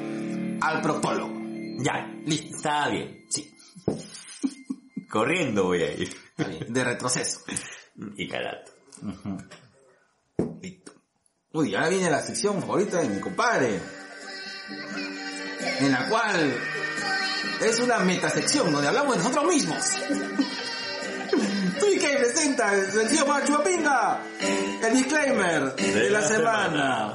al 0.60 0.80
proctólogo. 0.82 1.40
Ya. 1.78 2.12
Listo. 2.26 2.56
Está 2.56 2.88
bien. 2.88 3.24
Sí. 3.30 3.54
Corriendo 5.08 5.62
voy 5.66 5.82
a 5.82 5.92
ir. 5.92 6.08
Está 6.36 6.48
bien, 6.48 6.72
De 6.72 6.82
retroceso. 6.84 7.40
Y 8.16 8.26
carato. 8.28 8.72
Listo. 10.60 10.92
Uy, 11.52 11.72
ahora 11.76 11.88
viene 11.88 12.10
la 12.10 12.20
sección 12.20 12.60
favorita 12.60 12.98
de 13.00 13.08
mi 13.10 13.20
compadre. 13.20 13.78
En 15.78 15.92
la 15.92 16.08
cual 16.08 16.52
es 17.62 17.78
una 17.78 18.00
metasección 18.00 18.72
donde 18.72 18.88
hablamos 18.88 19.16
de 19.16 19.22
nosotros 19.22 19.44
mismos. 19.46 19.84
Que 21.80 22.16
presenta 22.18 22.74
el 22.74 22.90
sencillo 22.92 23.26
para 23.26 23.44
Chupapinga. 23.44 24.20
El 24.82 24.94
disclaimer 24.94 25.74
de, 25.74 26.10
la, 26.10 26.22
semana. 26.22 27.12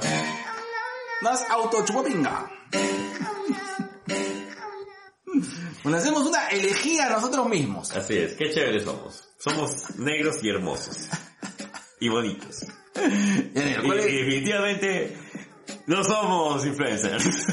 Más 1.22 1.44
auto 1.50 1.84
Chupapinga. 1.84 2.50
Nos 5.84 5.94
hacemos 5.94 6.26
una 6.26 6.48
elegía 6.48 7.06
a 7.06 7.10
nosotros 7.10 7.48
mismos. 7.48 7.90
Así 7.96 8.18
es. 8.18 8.34
Qué 8.34 8.50
chéveres 8.50 8.84
somos. 8.84 9.28
Somos 9.38 9.96
negros 9.96 10.42
y 10.42 10.50
hermosos. 10.50 11.08
Y 12.00 12.08
bonitos. 12.08 12.66
Definitivamente 13.54 15.16
no 15.86 16.04
somos 16.04 16.66
influencers. 16.66 17.46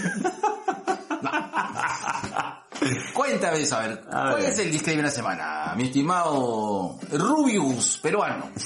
Cuéntame 3.14 3.62
eso, 3.62 3.76
a 3.76 3.88
ver, 3.88 4.02
A 4.12 4.30
¿cuál 4.32 4.42
ver. 4.42 4.52
es 4.52 4.60
el 4.60 4.72
disclaimer 4.72 5.06
de 5.06 5.10
la 5.10 5.16
semana? 5.16 5.74
Mi 5.76 5.86
estimado 5.86 7.00
Rubius, 7.12 7.98
peruano. 7.98 8.52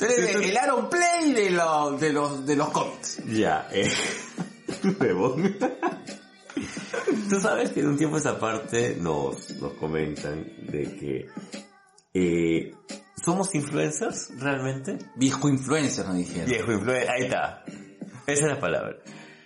Eres 0.00 0.36
el 0.36 0.56
Aaron 0.56 0.88
Play 0.88 1.32
de 1.32 1.50
los, 1.50 2.00
de 2.00 2.12
los, 2.12 2.46
de 2.46 2.56
los 2.56 2.70
cómics. 2.70 3.20
Ya, 3.26 3.68
eh. 3.72 3.90
Tú 7.28 7.40
sabes 7.40 7.70
que 7.70 7.80
de 7.82 7.88
un 7.88 7.96
tiempo 7.96 8.16
a 8.16 8.18
esta 8.18 8.38
parte 8.38 8.96
nos, 9.00 9.50
nos 9.56 9.72
comentan 9.74 10.44
de 10.70 10.96
que 10.96 11.26
eh, 12.12 12.74
somos 13.22 13.54
influencers 13.54 14.30
realmente. 14.38 14.98
Viejo 15.16 15.48
influencer, 15.48 16.06
nos 16.06 16.16
dijeron. 16.16 16.48
Viejo 16.48 16.72
influencer, 16.72 17.10
ahí 17.10 17.22
está. 17.24 17.64
Esa 18.26 18.42
es 18.46 18.52
la 18.52 18.60
palabra. 18.60 18.96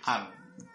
Ah, 0.05 0.29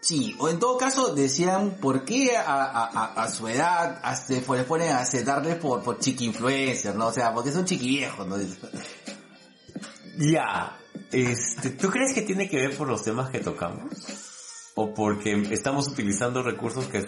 sí, 0.05 0.35
o 0.39 0.49
en 0.49 0.59
todo 0.59 0.77
caso 0.77 1.15
decían 1.15 1.77
por 1.81 2.05
qué 2.05 2.37
a, 2.37 2.43
a, 2.43 2.85
a, 2.85 3.23
a 3.23 3.29
su 3.29 3.47
edad 3.47 4.01
se 4.15 4.41
les 4.41 4.63
ponen 4.65 4.91
a 4.93 5.03
darle 5.25 5.55
por, 5.55 5.81
por 5.83 5.99
chiqui 5.99 6.25
influencer, 6.25 6.95
¿no? 6.95 7.07
O 7.07 7.11
sea, 7.13 7.33
porque 7.33 7.51
son 7.51 7.65
chiqui 7.65 7.87
viejos, 7.87 8.27
¿no? 8.27 8.35
Ya. 10.17 10.77
Este, 11.11 11.71
¿Tú 11.71 11.89
crees 11.89 12.13
que 12.13 12.21
tiene 12.21 12.49
que 12.49 12.57
ver 12.57 12.77
por 12.77 12.87
los 12.87 13.03
temas 13.03 13.29
que 13.29 13.39
tocamos? 13.39 13.91
¿O 14.75 14.93
porque 14.93 15.33
estamos 15.51 15.87
utilizando 15.87 16.41
recursos 16.43 16.85
que 16.87 17.05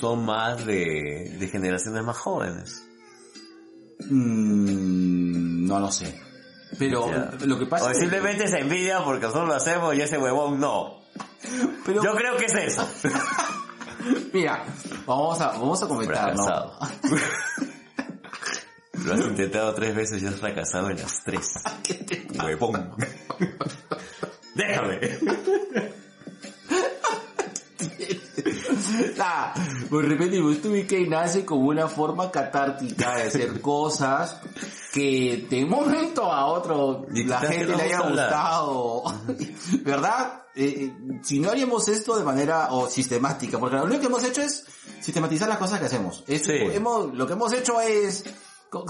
son 0.00 0.24
más 0.24 0.64
de, 0.66 1.36
de 1.38 1.48
generaciones 1.48 2.02
más 2.04 2.16
jóvenes? 2.16 2.82
Mm, 4.08 5.66
no 5.66 5.80
lo 5.80 5.90
sé. 5.92 6.20
Pero 6.78 7.08
lo 7.46 7.58
que 7.58 7.66
pasa 7.66 7.86
O 7.86 7.90
es 7.90 7.94
que- 7.96 8.00
simplemente 8.02 8.44
es 8.44 8.52
envidia 8.52 9.02
porque 9.04 9.26
nosotros 9.26 9.48
lo 9.48 9.54
hacemos 9.54 9.94
y 9.94 10.00
ese 10.00 10.18
huevón 10.18 10.60
no. 10.60 10.95
Pero- 11.84 12.02
Yo 12.02 12.14
creo 12.14 12.36
que 12.36 12.46
es 12.46 12.54
eso. 12.54 12.88
Mira, 14.32 14.64
vamos 15.06 15.40
a, 15.40 15.48
vamos 15.48 15.82
a 15.82 15.88
comentar, 15.88 16.34
¿no? 16.36 16.44
Lo 19.04 19.14
has 19.14 19.20
intentado 19.20 19.74
tres 19.74 19.94
veces 19.94 20.22
y 20.22 20.26
has 20.26 20.36
fracasado 20.36 20.90
en 20.90 20.96
las 20.98 21.22
tres. 21.24 21.46
Huevón. 22.42 22.94
Déjame. 24.54 25.00
Ah, 29.18 29.54
pues 29.90 30.08
repetimos, 30.08 30.60
tu 30.60 30.72
que 30.86 31.06
nace 31.08 31.44
como 31.44 31.68
una 31.68 31.88
forma 31.88 32.30
catártica 32.30 33.16
de 33.16 33.22
hacer 33.24 33.60
cosas 33.60 34.40
que 34.96 35.46
de 35.50 35.62
un 35.64 35.68
momento 35.70 36.32
a 36.32 36.46
otro 36.46 37.06
Y 37.12 37.24
la 37.24 37.40
que 37.40 37.48
gente 37.48 37.76
le 37.76 37.82
haya 37.82 38.00
gustado. 38.00 39.04
¿Verdad? 39.84 40.44
Eh, 40.54 40.90
eh, 40.90 40.92
si 41.22 41.38
no 41.38 41.50
haríamos 41.50 41.86
esto 41.88 42.16
de 42.16 42.24
manera 42.24 42.68
o 42.70 42.88
sistemática, 42.88 43.58
porque 43.58 43.76
lo 43.76 43.84
único 43.84 44.00
que 44.00 44.06
hemos 44.06 44.24
hecho 44.24 44.40
es 44.40 44.64
sistematizar 45.00 45.48
las 45.50 45.58
cosas 45.58 45.78
que 45.80 45.84
hacemos. 45.86 46.24
Sí. 46.26 46.40
hemos, 46.48 47.14
lo 47.14 47.26
que 47.26 47.34
hemos 47.34 47.52
hecho 47.52 47.78
es, 47.82 48.24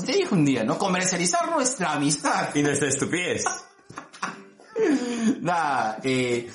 te 0.04 0.12
dije 0.12 0.28
un 0.32 0.44
día, 0.44 0.62
¿no? 0.62 0.78
Comercializar 0.78 1.50
nuestra 1.50 1.94
amistad. 1.94 2.54
Y 2.54 2.62
nuestra 2.62 2.88
estupidez. 2.88 3.42
Nada, 5.40 5.98
eh, 6.04 6.48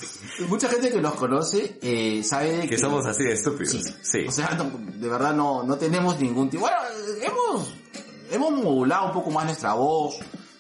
mucha 0.48 0.70
gente 0.70 0.92
que 0.92 1.02
nos 1.02 1.16
conoce 1.16 1.78
eh, 1.82 2.24
sabe 2.24 2.52
de 2.60 2.70
Que 2.70 2.78
somos 2.78 3.06
así 3.06 3.24
de 3.24 3.34
estúpidos. 3.34 3.72
Sí. 3.74 3.94
Sí. 4.02 4.20
O 4.28 4.32
sea, 4.32 4.52
no- 4.52 4.72
de 4.98 5.10
verdad 5.10 5.34
no, 5.34 5.64
no 5.64 5.76
tenemos 5.78 6.20
ningún 6.20 6.50
tipo. 6.50 6.62
Bueno, 6.62 6.78
hemos, 7.22 7.74
hemos 8.32 8.52
modulado 8.52 9.08
un 9.08 9.12
poco 9.12 9.32
más 9.32 9.46
nuestra 9.46 9.74
voz. 9.74 10.16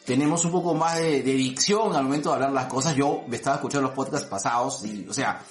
Tenemos 0.06 0.44
un 0.46 0.52
poco 0.52 0.74
más 0.74 0.98
de, 0.98 1.22
dicción 1.22 1.96
al 1.96 2.04
momento 2.04 2.30
de 2.30 2.36
hablar 2.36 2.52
las 2.52 2.66
cosas. 2.66 2.96
Yo 2.96 3.24
me 3.28 3.38
estaba 3.38 3.58
escuchando 3.58 3.88
los 3.88 3.96
podcasts 3.96 4.28
pasados 4.28 4.84
y, 4.86 5.08
o 5.08 5.14
sea, 5.14 5.42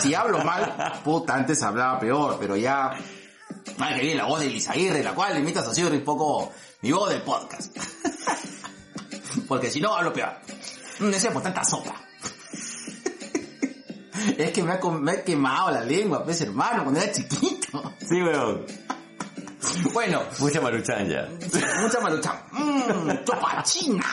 si 0.00 0.14
hablo 0.14 0.42
mal, 0.44 1.00
puta, 1.04 1.34
antes 1.34 1.62
hablaba 1.62 1.98
peor, 1.98 2.36
pero 2.38 2.56
ya, 2.56 2.92
madre 3.78 3.96
que 3.96 4.00
viene 4.00 4.16
la 4.16 4.26
voz 4.26 4.40
de 4.40 4.46
Lizaguirre, 4.46 5.02
la 5.02 5.12
cual 5.12 5.38
imitas 5.38 5.66
así 5.66 5.82
un 5.82 6.04
poco 6.04 6.52
mi 6.82 6.92
voz 6.92 7.10
del 7.10 7.22
podcast. 7.22 7.76
Porque 9.48 9.70
si 9.70 9.80
no, 9.80 9.94
hablo 9.94 10.12
peor. 10.12 10.32
No 11.00 11.32
por 11.32 11.42
tanta 11.42 11.64
sopa. 11.64 11.94
Es 14.38 14.50
que 14.50 14.62
me 14.62 14.72
ha, 14.72 14.80
me 14.90 15.12
ha 15.12 15.24
quemado 15.24 15.70
la 15.70 15.82
lengua, 15.82 16.24
pues 16.24 16.40
hermano, 16.40 16.82
cuando 16.82 17.00
era 17.00 17.12
chiquito. 17.12 17.94
Sí, 18.00 18.20
weón. 18.20 18.85
Bueno, 19.92 20.22
Mucha 20.38 20.60
maruchan 20.60 21.08
ya. 21.08 21.28
mucha 21.80 22.00
marucha. 22.00 22.42
Mmm, 22.52 23.10
chopachina. 23.24 24.04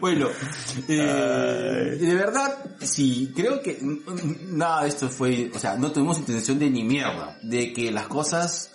Bueno, 0.00 0.28
eh, 0.88 1.96
de 1.98 2.14
verdad, 2.14 2.54
sí, 2.80 3.32
creo 3.34 3.62
que 3.62 3.78
nada 4.48 4.82
de 4.82 4.88
esto 4.88 5.08
fue, 5.08 5.50
o 5.54 5.58
sea, 5.58 5.76
no 5.76 5.90
tuvimos 5.92 6.18
intención 6.18 6.58
de 6.58 6.68
ni 6.70 6.84
mierda, 6.84 7.38
de 7.42 7.72
que 7.72 7.90
las 7.90 8.06
cosas, 8.06 8.72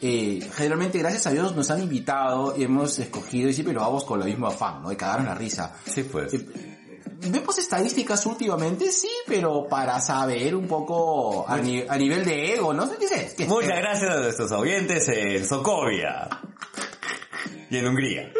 eh, 0.00 0.40
generalmente 0.56 0.98
gracias 0.98 1.26
a 1.28 1.30
Dios 1.30 1.54
nos 1.54 1.70
han 1.70 1.82
invitado 1.82 2.54
y 2.56 2.64
hemos 2.64 2.98
escogido 2.98 3.48
y 3.48 3.54
siempre 3.54 3.74
lo 3.74 3.80
vamos 3.80 4.04
con 4.04 4.20
el 4.20 4.26
mismo 4.28 4.46
afán, 4.48 4.82
¿no? 4.82 4.88
De 4.88 4.96
cagarnos 4.96 5.26
la 5.28 5.34
risa. 5.34 5.74
Sí, 5.84 6.02
pues. 6.04 6.32
Vemos 7.20 7.58
estadísticas 7.58 8.24
últimamente, 8.26 8.92
sí, 8.92 9.08
pero 9.26 9.66
para 9.68 10.00
saber 10.00 10.54
un 10.54 10.68
poco 10.68 11.44
a, 11.48 11.56
ni- 11.58 11.82
a 11.86 11.96
nivel 11.96 12.24
de 12.24 12.54
ego, 12.54 12.72
¿no? 12.72 12.88
¿Qué 12.96 13.06
es? 13.06 13.34
¿Qué 13.34 13.42
es? 13.42 13.48
Muchas 13.48 13.76
gracias 13.76 14.10
a 14.14 14.20
nuestros 14.20 14.52
oyentes 14.52 15.08
en 15.08 15.44
Sokovia. 15.46 16.28
Y 17.70 17.76
en 17.76 17.86
Hungría. 17.88 18.32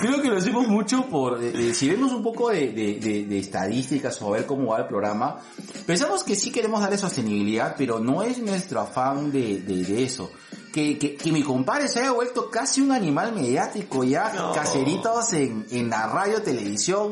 Creo 0.00 0.22
que 0.22 0.28
lo 0.28 0.38
hacemos 0.38 0.66
mucho 0.68 1.06
por, 1.06 1.42
eh, 1.42 1.52
eh, 1.70 1.74
si 1.74 1.90
vemos 1.90 2.12
un 2.12 2.22
poco 2.22 2.48
de, 2.50 2.68
de- 2.72 2.94
de- 3.00 3.24
de 3.26 3.38
estadísticas 3.38 4.22
o 4.22 4.30
ver 4.30 4.46
cómo 4.46 4.70
va 4.72 4.78
el 4.78 4.86
programa, 4.86 5.40
pensamos 5.86 6.22
que 6.24 6.34
sí 6.36 6.50
queremos 6.52 6.80
darle 6.80 6.96
sostenibilidad, 6.96 7.74
pero 7.76 7.98
no 7.98 8.22
es 8.22 8.38
nuestro 8.38 8.80
afán 8.80 9.30
de 9.32 10.02
eso. 10.04 10.30
Que, 10.72 10.98
que, 10.98 11.16
que 11.16 11.32
mi 11.32 11.42
compadre 11.42 11.88
se 11.88 12.00
haya 12.00 12.12
vuelto 12.12 12.50
casi 12.50 12.80
un 12.80 12.92
animal 12.92 13.32
mediático 13.32 14.04
ya, 14.04 14.32
No. 14.34 14.52
caseritos 14.52 15.32
en, 15.32 15.66
en 15.70 15.88
la 15.90 16.06
radio, 16.06 16.42
televisión, 16.42 17.10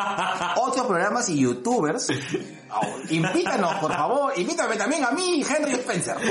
otros 0.56 0.86
programas 0.86 1.28
y 1.28 1.40
youtubers. 1.40 2.08
Oh, 2.70 2.80
Invítanos, 3.10 3.74
por 3.74 3.92
favor, 3.92 4.32
invítame 4.36 4.76
también 4.76 5.04
a 5.04 5.10
mí, 5.10 5.44
Henry 5.48 5.72
Spencer. 5.72 6.16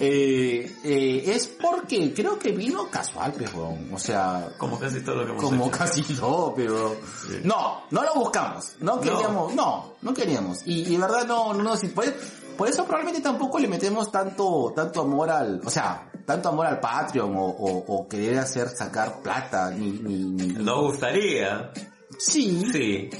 Eh, 0.00 0.76
eh, 0.84 1.22
es 1.26 1.48
porque 1.48 2.12
creo 2.14 2.38
que 2.38 2.52
vino 2.52 2.88
casual, 2.90 3.34
pero, 3.36 3.76
o 3.92 3.98
sea, 3.98 4.48
Como 4.58 4.78
casi 4.78 5.00
todo 5.00 5.16
lo 5.16 5.24
que 5.24 5.30
hemos 5.32 5.42
como 5.44 5.66
hecho. 5.66 5.78
casi 5.78 6.02
todo, 6.02 6.54
pero 6.54 6.96
no, 7.42 7.82
no 7.90 8.02
lo 8.02 8.14
buscamos, 8.14 8.72
no 8.80 9.00
queríamos, 9.00 9.54
no, 9.54 9.94
no 10.02 10.14
queríamos, 10.14 10.60
y, 10.66 10.92
y 10.94 10.96
verdad 10.96 11.26
no, 11.26 11.52
no 11.54 11.62
nos, 11.62 11.80
por, 11.86 12.04
por 12.56 12.68
eso 12.68 12.84
probablemente 12.84 13.20
tampoco 13.20 13.58
le 13.58 13.68
metemos 13.68 14.10
tanto, 14.10 14.72
tanto 14.74 15.02
amor 15.02 15.30
al, 15.30 15.60
o 15.64 15.70
sea, 15.70 16.10
tanto 16.24 16.48
amor 16.48 16.66
al 16.66 16.80
Patreon 16.80 17.34
o, 17.36 17.44
o, 17.44 17.96
o 17.96 18.08
querer 18.08 18.38
hacer 18.38 18.68
sacar 18.68 19.20
plata, 19.22 19.70
ni, 19.70 19.90
ni, 19.90 20.24
ni, 20.24 20.46
Nos 20.54 20.80
gustaría. 20.80 21.72
sí, 22.18 22.64
Sí. 22.72 23.10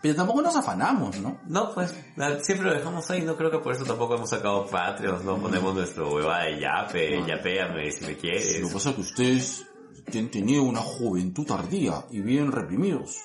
Pero 0.00 0.14
tampoco 0.16 0.42
nos 0.42 0.56
afanamos, 0.56 1.18
¿no? 1.20 1.40
No, 1.46 1.72
pues, 1.72 1.94
siempre 2.40 2.66
lo 2.66 2.74
dejamos 2.74 3.08
ahí, 3.10 3.22
no 3.22 3.36
creo 3.36 3.50
que 3.50 3.58
por 3.58 3.72
eso 3.72 3.84
tampoco 3.84 4.16
hemos 4.16 4.30
sacado 4.30 4.66
Patreons, 4.66 5.24
no 5.24 5.38
ponemos 5.38 5.74
nuestro 5.74 6.12
hueva 6.12 6.44
de 6.44 6.60
yape, 6.60 7.22
yapéame 7.26 7.90
si 7.92 8.04
me 8.06 8.16
quieres. 8.16 8.60
Lo 8.60 8.68
que 8.68 8.74
pasa 8.74 8.90
es 8.90 8.94
que 8.96 9.00
ustedes 9.02 9.66
han 10.14 10.30
tenido 10.30 10.64
una 10.64 10.80
juventud 10.80 11.46
tardía 11.46 12.04
y 12.10 12.20
bien 12.20 12.50
reprimidos, 12.50 13.18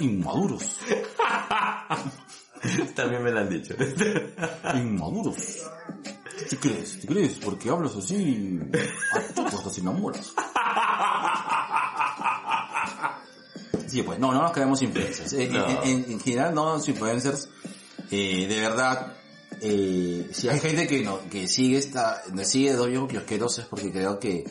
inmaduros, 0.00 0.64
También 2.94 3.22
me 3.22 3.30
lo 3.30 3.40
han 3.40 3.48
dicho. 3.48 3.74
inmaduros. 4.74 5.36
¿Qué 6.50 6.56
crees? 6.56 7.00
¿Te 7.00 7.06
crees? 7.06 7.34
Porque 7.34 7.68
hablas 7.68 7.94
así, 7.96 8.58
hasta 9.36 9.70
se 9.70 9.80
enamoras. 9.80 10.32
Sí, 13.86 14.02
pues 14.02 14.18
no, 14.18 14.32
no 14.32 14.42
nos 14.42 14.52
creemos 14.52 14.82
influencers. 14.82 15.32
Eh, 15.32 15.48
No. 15.50 15.66
En, 15.66 15.88
en- 16.04 16.12
en 16.12 16.20
general 16.20 16.54
no 16.54 16.64
somos 16.72 16.88
influencers. 16.88 17.48
Eh, 18.10 18.46
de 18.48 18.60
verdad, 18.60 19.14
eh, 19.60 20.28
si 20.32 20.48
hay 20.48 20.60
gente 20.60 20.86
que 20.86 21.02
no, 21.02 21.20
que 21.28 21.48
sigue 21.48 21.78
esta, 21.78 22.22
sigue 22.44 22.72
dos 22.74 22.88
viejos 22.88 23.08
kiosqueros 23.10 23.58
es 23.58 23.64
porque 23.66 23.90
creo 23.90 24.18
que, 24.18 24.44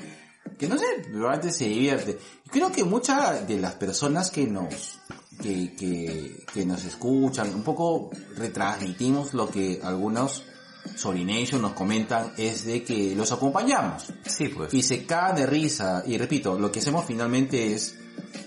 que 0.57 0.67
no 0.67 0.77
sé, 0.77 0.85
probablemente 1.11 1.51
se 1.51 1.65
divierte. 1.65 2.17
Creo 2.51 2.71
que 2.71 2.83
muchas 2.83 3.47
de 3.47 3.57
las 3.59 3.75
personas 3.75 4.31
que 4.31 4.45
nos, 4.47 4.99
que, 5.41 5.73
que, 5.75 6.45
que 6.53 6.65
nos 6.65 6.83
escuchan, 6.85 7.53
un 7.53 7.63
poco 7.63 8.09
retransmitimos 8.35 9.33
lo 9.33 9.49
que 9.49 9.79
algunos 9.83 10.43
Solination 10.95 11.61
nos 11.61 11.73
comentan 11.73 12.33
es 12.37 12.63
de 12.65 12.81
que 12.83 13.13
los 13.15 13.31
acompañamos 13.33 14.05
Sí, 14.25 14.47
pues. 14.47 14.73
y 14.73 14.81
se 14.81 15.05
cagan 15.05 15.35
de 15.35 15.45
risa. 15.45 16.01
Y 16.07 16.17
repito, 16.17 16.57
lo 16.57 16.71
que 16.71 16.79
hacemos 16.79 17.05
finalmente 17.05 17.73
es, 17.73 17.97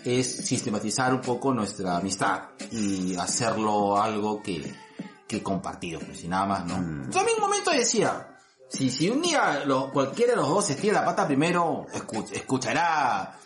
es 0.05 0.37
sistematizar 0.47 1.13
un 1.13 1.21
poco 1.21 1.53
nuestra 1.53 1.99
amistad 1.99 2.45
y 2.71 3.15
hacerlo 3.17 4.01
algo 4.01 4.43
que, 4.43 4.73
que 5.29 5.43
compartido, 5.43 6.01
pues 6.01 6.25
y 6.25 6.29
nada 6.29 6.47
más, 6.47 6.65
¿no? 6.67 6.79
Mm. 6.79 7.11
Yo 7.11 7.21
en 7.21 7.27
un 7.35 7.41
momento 7.41 7.71
decía, 7.73 8.39
si, 8.71 8.91
si 8.91 9.11
un 9.11 9.21
día 9.21 9.63
lo- 9.67 9.91
cualquiera 9.93 10.33
de 10.33 10.37
los 10.39 10.49
dos 10.49 10.65
se 10.65 10.73
estira 10.73 10.95
la 11.01 11.05
pata 11.05 11.27
primero, 11.27 11.87
escu- 11.93 12.27
escuchará 12.33 13.39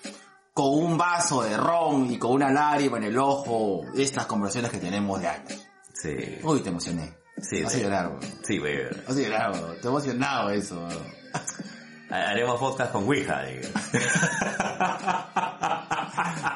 con 0.55 0.73
un 0.73 0.97
vaso 0.97 1.43
de 1.43 1.57
ron 1.57 2.11
y 2.11 2.19
con 2.19 2.31
una 2.31 2.51
lágrima 2.51 2.97
en 2.99 3.05
el 3.05 3.19
ojo 3.19 3.83
estas 3.97 4.27
conversaciones 4.27 4.71
que 4.71 4.79
tenemos 4.79 5.21
de 5.21 5.27
años. 5.27 5.67
Sí. 5.93 6.39
Uy, 6.43 6.61
te 6.61 6.69
emocioné. 6.69 7.13
Sí, 7.43 7.63
Vas 7.63 7.75
a 7.75 7.77
sí. 7.77 7.83
llorar. 7.83 8.13
Sí, 8.45 8.59
güey. 8.59 8.85
Vas 9.07 9.17
a 9.17 9.21
llorar. 9.21 9.53
Te 9.83 9.89
emocionado 9.89 10.51
eso. 10.51 10.89
Haremos 12.09 12.61
podcast 12.61 12.93
con 12.93 13.03
Ouija, 13.05 13.43
digo. 13.43 13.69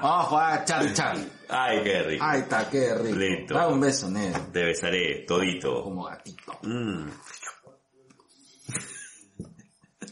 Vamos 0.01 0.27
a 0.27 0.29
jugar 0.29 0.65
Charlie 0.65 0.93
Charlie. 0.95 1.29
Ay, 1.49 1.83
qué 1.83 2.03
rico. 2.03 2.25
Ay, 2.25 2.41
está, 2.41 2.71
qué 2.71 2.95
rico. 2.95 3.17
Listo. 3.17 3.55
Dame 3.55 3.73
un 3.73 3.81
beso, 3.81 4.09
negro. 4.09 4.41
Te 4.53 4.63
besaré 4.65 5.25
todito. 5.27 5.83
Como 5.83 6.05
gatito. 6.05 6.57
Mm. 6.63 7.09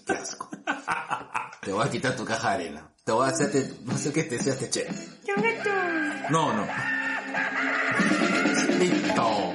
Qué 0.04 0.12
asco. 0.12 0.50
Te 1.66 1.72
voy 1.72 1.84
a 1.84 1.90
quitar 1.90 2.14
tu 2.14 2.24
caja 2.24 2.50
de 2.50 2.54
arena. 2.54 2.88
Te 3.02 3.10
voy 3.10 3.26
a 3.26 3.32
hacerte, 3.32 3.68
no 3.82 3.98
sé 3.98 4.12
qué 4.12 4.22
te 4.22 4.40
seas 4.40 4.62
este 4.62 4.70
che. 4.70 4.86
No, 6.30 6.52
no. 6.52 6.64
Listo. 8.78 9.52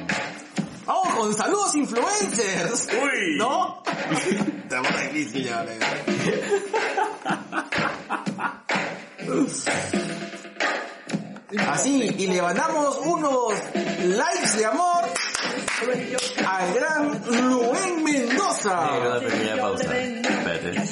Vamos 0.86 1.16
con 1.16 1.34
saludos 1.34 1.74
influencers. 1.76 2.90
Uy. 3.02 3.38
¿No? 3.38 3.82
Te 4.70 4.78
voy 4.78 4.88
a 4.88 5.14
decir 5.14 5.44
ya. 5.46 5.66
Así, 11.70 12.14
y 12.18 12.28
le 12.28 12.42
mandamos 12.42 12.98
unos 13.06 13.54
likes 14.04 14.58
de 14.58 14.66
amor 14.66 15.06
al 16.46 16.74
gran 16.74 17.22
Luen 17.50 18.04
Mendoza. 18.04 18.90
Eh, 19.94 20.41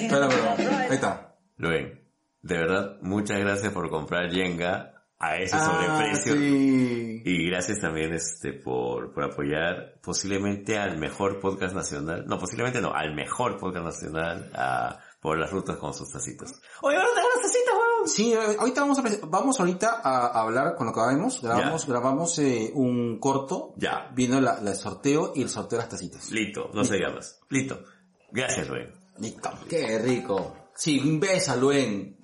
Espera, 0.10 0.28
espera, 0.28 0.80
ahí 0.82 0.93
está. 0.93 1.36
Luen, 1.57 2.01
de 2.41 2.57
verdad, 2.57 2.97
muchas 3.01 3.39
gracias 3.39 3.72
por 3.74 3.89
comprar 3.89 4.32
Jenga 4.32 4.93
a 5.20 5.36
ese 5.38 5.60
sobreprecio. 5.60 6.34
Ah, 6.34 6.38
sí. 6.38 7.22
Y 7.26 7.49
gracias 7.49 7.82
también 7.82 8.14
este 8.14 8.53
por, 8.53 9.14
por 9.14 9.26
apoyar 9.26 9.99
posiblemente 10.01 10.78
al 10.78 10.97
mejor 10.97 11.39
podcast 11.41 11.76
nacional. 11.76 12.26
No, 12.26 12.39
posiblemente 12.39 12.80
no, 12.80 12.93
al 12.93 13.14
mejor 13.14 13.57
podcast 13.60 13.86
nacional 13.86 14.49
a, 14.55 14.97
por 15.22 15.38
las 15.38 15.51
rutas 15.51 15.76
con 15.76 15.93
sus 15.93 16.10
tacitos. 16.10 16.53
Oye, 16.82 16.95
ahora 16.95 17.10
tengo 17.14 17.28
las 17.36 17.43
tacitas, 17.43 17.74
weón. 17.74 18.07
Sí, 18.07 18.34
ahorita 18.34 18.82
vamos 18.82 18.99
a, 18.99 19.03
vamos 19.28 19.60
ahorita 19.60 19.99
a 20.01 20.41
hablar 20.41 20.76
con 20.76 20.88
lo 20.88 20.93
que 20.93 21.01
grabamos. 21.01 21.41
Grabamos, 21.41 21.86
Ya. 21.86 21.91
grabamos 21.91 22.39
eh, 22.39 22.72
un 22.74 23.20
corto. 23.20 23.74
Ya. 23.76 24.10
Viendo 24.16 24.39
la, 24.39 24.62
la 24.62 24.74
sorteo 24.74 25.34
y 25.36 25.41
el 25.41 25.49
sorteo 25.49 25.78
de 25.80 25.84
las 25.84 25.89
tacitas. 25.89 26.32
Listo, 26.32 26.70
no 26.74 26.86
se 26.86 26.95
diga 26.95 27.10
más. 27.10 27.41
Listo. 27.49 27.84
Gracias, 28.32 28.70
Luen. 28.70 28.93
Listo. 29.20 29.52
Qué 29.70 30.00
rico. 30.00 30.56
Sí, 30.76 31.00
un 31.00 31.20
beso, 31.20 31.56
Luen. 31.58 32.18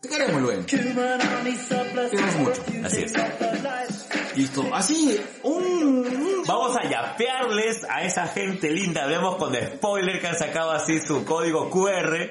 Te 0.00 0.08
queremos, 0.08 0.40
Luen. 0.42 0.64
Te 0.64 0.76
queremos 0.76 2.36
mucho. 2.38 2.62
Así 2.84 3.02
es. 3.02 3.12
Listo. 4.36 4.74
Así, 4.74 5.20
un... 5.42 5.62
un- 5.64 6.42
Vamos 6.46 6.76
a 6.76 6.88
yapearles 6.88 7.84
a 7.88 8.02
esa 8.04 8.26
gente 8.28 8.70
linda. 8.70 9.04
Hablemos 9.04 9.36
con 9.36 9.54
spoiler 9.54 10.20
que 10.20 10.26
han 10.28 10.38
sacado 10.38 10.70
así 10.70 10.98
su 11.00 11.24
código 11.24 11.68
QR. 11.70 12.30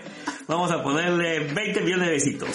Vamos 0.49 0.71
a 0.71 0.81
ponerle 0.81 1.41
20 1.53 1.81
millones 1.81 2.07
de 2.07 2.11
besitos. 2.13 2.49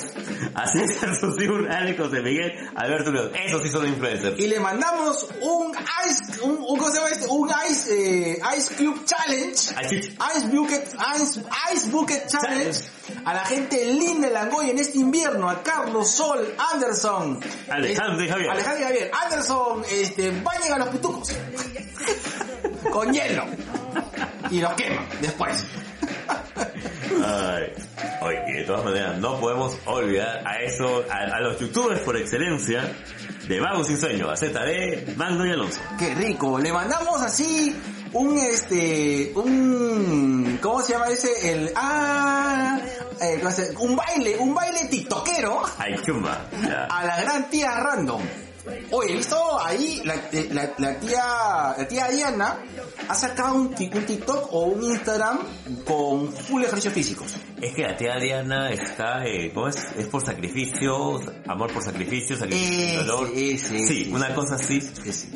Así 0.54 0.80
es, 0.80 1.00
un 1.48 1.70
Alex 1.70 1.96
José 2.00 2.20
Miguel, 2.22 2.52
Alberto 2.74 3.12
León. 3.12 3.30
Esos 3.40 3.62
sí 3.62 3.68
son 3.68 3.86
influencers. 3.86 4.36
Y 4.36 4.48
le 4.48 4.58
mandamos 4.58 5.28
un 5.40 5.72
ice, 6.08 6.40
un, 6.42 6.56
un- 6.58 6.76
¿cómo 6.76 6.90
se 6.90 6.96
llama 6.98 7.08
este? 7.10 7.26
Un 7.28 7.50
ice, 7.70 8.32
eh, 8.32 8.38
ice 8.58 8.74
cube 8.74 9.00
challenge. 9.04 9.74
Ice 9.80 10.46
Bucket, 10.52 10.88
Ice, 11.16 11.40
Ice 11.72 11.88
Bucket 11.90 12.26
Challenge 12.26 12.78
a 13.24 13.32
la 13.34 13.44
gente 13.44 13.84
linda 13.86 14.26
de 14.26 14.34
Langoy 14.34 14.70
en 14.70 14.78
este 14.80 14.98
invierno, 14.98 15.48
a 15.48 15.62
Carlos 15.62 16.10
Sol, 16.10 16.52
Anderson, 16.72 17.38
Alejandro 17.70 18.24
y 18.24 18.28
Javier. 18.28 18.50
Alejandro 18.50 18.80
y 18.80 18.84
Javier, 18.86 19.10
Anderson, 19.22 19.84
este, 19.88 20.30
bañen 20.42 20.72
a 20.72 20.78
los 20.78 20.88
pitucos 20.88 21.32
con 22.90 23.12
hielo 23.12 23.44
y 24.50 24.60
los 24.60 24.72
queman 24.74 25.06
después. 25.20 25.64
Ay. 27.22 27.72
Oye, 28.22 28.58
de 28.60 28.64
todas 28.64 28.84
maneras, 28.84 29.18
no 29.18 29.38
podemos 29.40 29.76
olvidar 29.86 30.42
a 30.46 30.60
eso, 30.62 31.04
a, 31.10 31.36
a 31.36 31.40
los 31.40 31.58
youtubers 31.60 32.00
por 32.00 32.16
excelencia 32.16 32.92
de 33.48 33.60
Vago 33.60 33.84
Sin 33.84 33.98
Sueño, 33.98 34.30
a 34.30 34.36
ZD, 34.36 35.16
Magno 35.16 35.46
y 35.46 35.50
Alonso. 35.52 35.80
Qué 35.98 36.14
rico, 36.14 36.58
le 36.58 36.72
mandamos 36.72 37.20
así 37.20 37.74
un 38.12 38.38
este, 38.38 39.32
un, 39.34 40.58
¿cómo 40.62 40.80
se 40.82 40.92
llama 40.92 41.08
ese? 41.08 41.52
El, 41.52 41.70
ah, 41.76 42.78
eh, 43.20 43.38
¿cómo 43.40 43.50
se- 43.54 43.74
un 43.78 43.96
baile, 43.96 44.36
un 44.38 44.54
baile 44.54 44.86
tiktokero 44.90 45.62
Ay, 45.78 45.94
chumba. 46.04 46.46
A 46.88 47.04
la 47.04 47.20
gran 47.22 47.50
tía 47.50 47.74
random. 47.80 48.22
Oye, 48.90 49.12
he 49.12 49.16
visto 49.16 49.36
ahí 49.62 50.00
la, 50.04 50.14
eh, 50.32 50.48
la, 50.52 50.72
la 50.78 50.98
tía, 50.98 51.74
la 51.76 51.86
tía 51.88 52.08
Diana 52.08 52.58
ha 53.08 53.14
sacado 53.14 53.54
un, 53.56 53.66
un 53.68 54.06
TikTok 54.06 54.48
o 54.52 54.60
un 54.64 54.82
Instagram 54.82 55.38
con 55.84 56.32
full 56.32 56.62
ejercicios 56.62 56.94
físicos. 56.94 57.34
Es 57.60 57.74
que 57.74 57.82
la 57.82 57.96
tía 57.96 58.16
Diana 58.18 58.70
está, 58.70 59.24
eh, 59.26 59.50
¿cómo 59.52 59.68
es? 59.68 59.76
Es 59.98 60.06
por 60.06 60.24
sacrificio, 60.24 61.20
amor 61.46 61.72
por 61.72 61.82
sacrificio, 61.82 62.36
sacrificio 62.36 62.74
Ese, 62.74 62.88
sin 62.88 63.06
dolor. 63.06 63.30
ese, 63.34 63.78
sí, 63.86 64.02
ese. 64.02 64.12
una 64.14 64.34
cosa 64.34 64.54
así. 64.54 64.80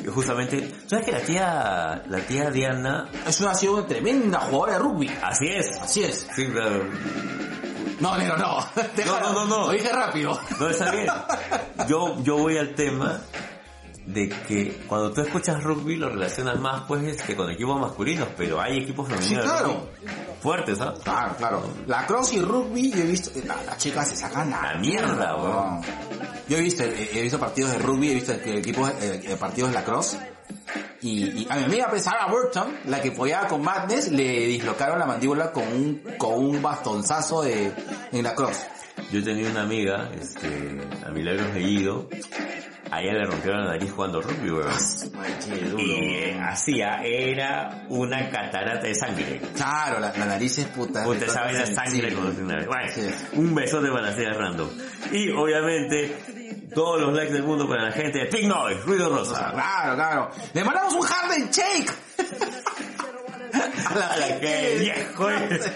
Justamente, 0.07 0.71
¿sabes 0.87 1.05
que 1.05 1.11
la 1.11 1.21
tía, 1.21 2.03
la 2.07 2.19
tía 2.27 2.49
Diana, 2.49 3.09
Es 3.27 3.39
una, 3.41 3.51
ha 3.51 3.55
sido 3.55 3.75
una 3.75 3.87
tremenda 3.87 4.39
jugadora 4.39 4.73
de 4.73 4.79
rugby. 4.79 5.11
así 5.21 5.47
es? 5.49 5.77
Así 5.77 6.03
es. 6.03 6.27
Sí, 6.35 6.45
claro. 6.47 6.83
No, 7.99 8.17
negro, 8.17 8.37
no. 8.37 8.59
No, 9.05 9.19
no, 9.21 9.33
no, 9.33 9.45
no. 9.45 9.65
Lo 9.67 9.71
dije 9.71 9.89
rápido. 9.89 10.39
No, 10.59 10.69
está 10.69 10.91
bien. 10.91 11.07
Yo, 11.87 12.21
yo 12.23 12.37
voy 12.37 12.57
al 12.57 12.73
tema 12.75 13.21
de 14.05 14.27
que 14.29 14.83
cuando 14.87 15.11
tú 15.13 15.21
escuchas 15.21 15.61
rugby 15.63 15.95
lo 15.95 16.09
relacionas 16.09 16.59
más 16.59 16.81
pues 16.87 17.03
este, 17.03 17.35
con 17.35 17.49
equipos 17.51 17.79
masculinos, 17.79 18.27
pero 18.35 18.59
hay 18.59 18.79
equipos 18.79 19.07
femeninos 19.07 19.43
Sí, 19.43 19.49
claro. 19.49 19.87
fuertes, 20.41 20.81
¿ah? 20.81 20.95
Claro, 21.03 21.35
claro. 21.37 21.63
La 21.85 22.07
cross 22.07 22.33
y 22.33 22.41
rugby, 22.41 22.91
yo 22.91 22.99
he 23.03 23.07
visto, 23.07 23.29
la- 23.45 23.61
las 23.63 23.77
chicas 23.77 24.09
se 24.09 24.15
sacan 24.15 24.49
la, 24.49 24.73
La 24.73 24.79
mierda, 24.79 25.35
weón. 25.35 25.81
Yo 26.47 26.57
he 26.57 26.61
visto, 26.61 26.83
he, 26.83 27.19
he 27.19 27.21
visto 27.21 27.37
partidos 27.39 27.71
de 27.73 27.77
rugby, 27.79 28.09
he 28.11 28.15
visto 28.15 28.33
que 28.41 28.57
equipos, 28.57 28.89
eh, 29.01 29.21
eh, 29.25 29.35
partidos 29.39 29.69
de 29.69 29.75
la 29.75 29.83
cross. 29.85 30.17
Y, 31.01 31.41
y 31.43 31.47
a 31.49 31.55
mi 31.55 31.63
amiga 31.63 31.91
Sarah 31.99 32.27
Burton, 32.27 32.77
la 32.85 33.01
que 33.01 33.09
apoyaba 33.09 33.47
con 33.47 33.61
Madness, 33.63 34.11
le 34.11 34.47
dislocaron 34.47 34.99
la 34.99 35.05
mandíbula 35.05 35.51
con 35.51 35.63
un, 35.67 36.01
con 36.17 36.33
un 36.33 36.61
bastonzazo 36.61 37.41
de, 37.43 37.71
en 38.11 38.23
la 38.23 38.35
cross. 38.35 38.57
Yo 39.11 39.23
tenía 39.23 39.49
una 39.49 39.61
amiga, 39.61 40.09
este, 40.19 40.77
a 41.05 41.09
Milagros 41.11 41.53
Bellido, 41.53 42.09
a 42.91 43.01
ella 43.01 43.13
le 43.13 43.25
rompieron 43.27 43.65
la 43.65 43.71
nariz 43.71 43.91
jugando 43.91 44.21
rugby, 44.21 44.51
weón. 44.51 44.71
Y 45.77 46.15
eh, 46.15 46.39
hacía, 46.41 47.01
era 47.03 47.85
una 47.89 48.29
catarata 48.29 48.85
de 48.87 48.95
sangre. 48.95 49.39
Claro, 49.55 49.99
la, 49.99 50.11
la 50.17 50.25
nariz 50.25 50.57
es 50.57 50.65
puta. 50.67 51.05
Esa 51.15 51.41
vaina 51.43 51.63
es 51.63 51.75
sangre 51.75 52.09
Sí. 52.09 52.15
con 52.15 52.47
Bueno, 52.47 52.91
Sí. 52.93 53.07
un 53.33 53.55
besote 53.55 53.89
para 53.89 54.09
la 54.09 54.15
tía 54.15 54.33
random. 54.33 54.69
Y 55.11 55.29
obviamente, 55.31 56.17
todos 56.73 57.01
los 57.01 57.13
likes 57.13 57.33
del 57.33 57.43
mundo 57.43 57.67
para 57.67 57.83
la 57.83 57.91
gente 57.91 58.19
de 58.19 58.25
Pink 58.25 58.47
Noise, 58.47 58.81
Ruido 58.85 59.09
Rosa. 59.09 59.51
Claro, 59.51 59.95
claro. 59.95 60.31
Le 60.53 60.63
mandamos 60.63 60.93
un 60.93 61.05
Harlem 61.05 61.49
Shake. 61.49 61.91
a 63.85 63.95
la, 63.95 64.07
A 64.13 64.17
la 64.17 64.39
que 64.39 64.77
viejo 64.79 65.29
es. 65.29 65.71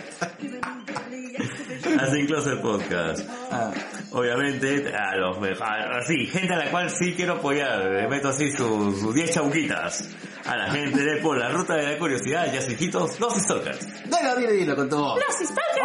Así 2.00 2.26
Closet 2.26 2.62
Podcast. 2.62 3.22
Ah, 3.52 3.72
Obviamente, 4.12 4.94
a 4.96 5.16
los 5.16 5.40
mejores, 5.40 5.86
así, 6.04 6.28
gente 6.28 6.54
a 6.54 6.58
la 6.58 6.70
cual 6.72 6.90
sí 6.90 7.14
quiero 7.16 7.34
apoyar, 7.34 7.80
le 7.86 8.08
meto 8.08 8.30
así 8.30 8.52
sus 8.52 9.00
sus 9.00 9.14
10 9.16 9.32
chauquitas. 9.34 10.08
A 10.46 10.58
la 10.58 10.70
gente 10.72 11.02
de 11.02 11.18
por 11.22 11.38
la 11.38 11.50
ruta 11.50 11.74
de 11.76 11.94
la 11.94 11.98
curiosidad, 11.98 12.52
ya 12.54 12.60
hijitos, 12.60 13.18
los 13.20 13.34
stalkers. 13.36 13.80
Dilo, 14.04 14.36
dilo, 14.36 14.52
dilo 14.52 14.76
con 14.76 14.90
tu 14.90 14.98
voz. 14.98 15.20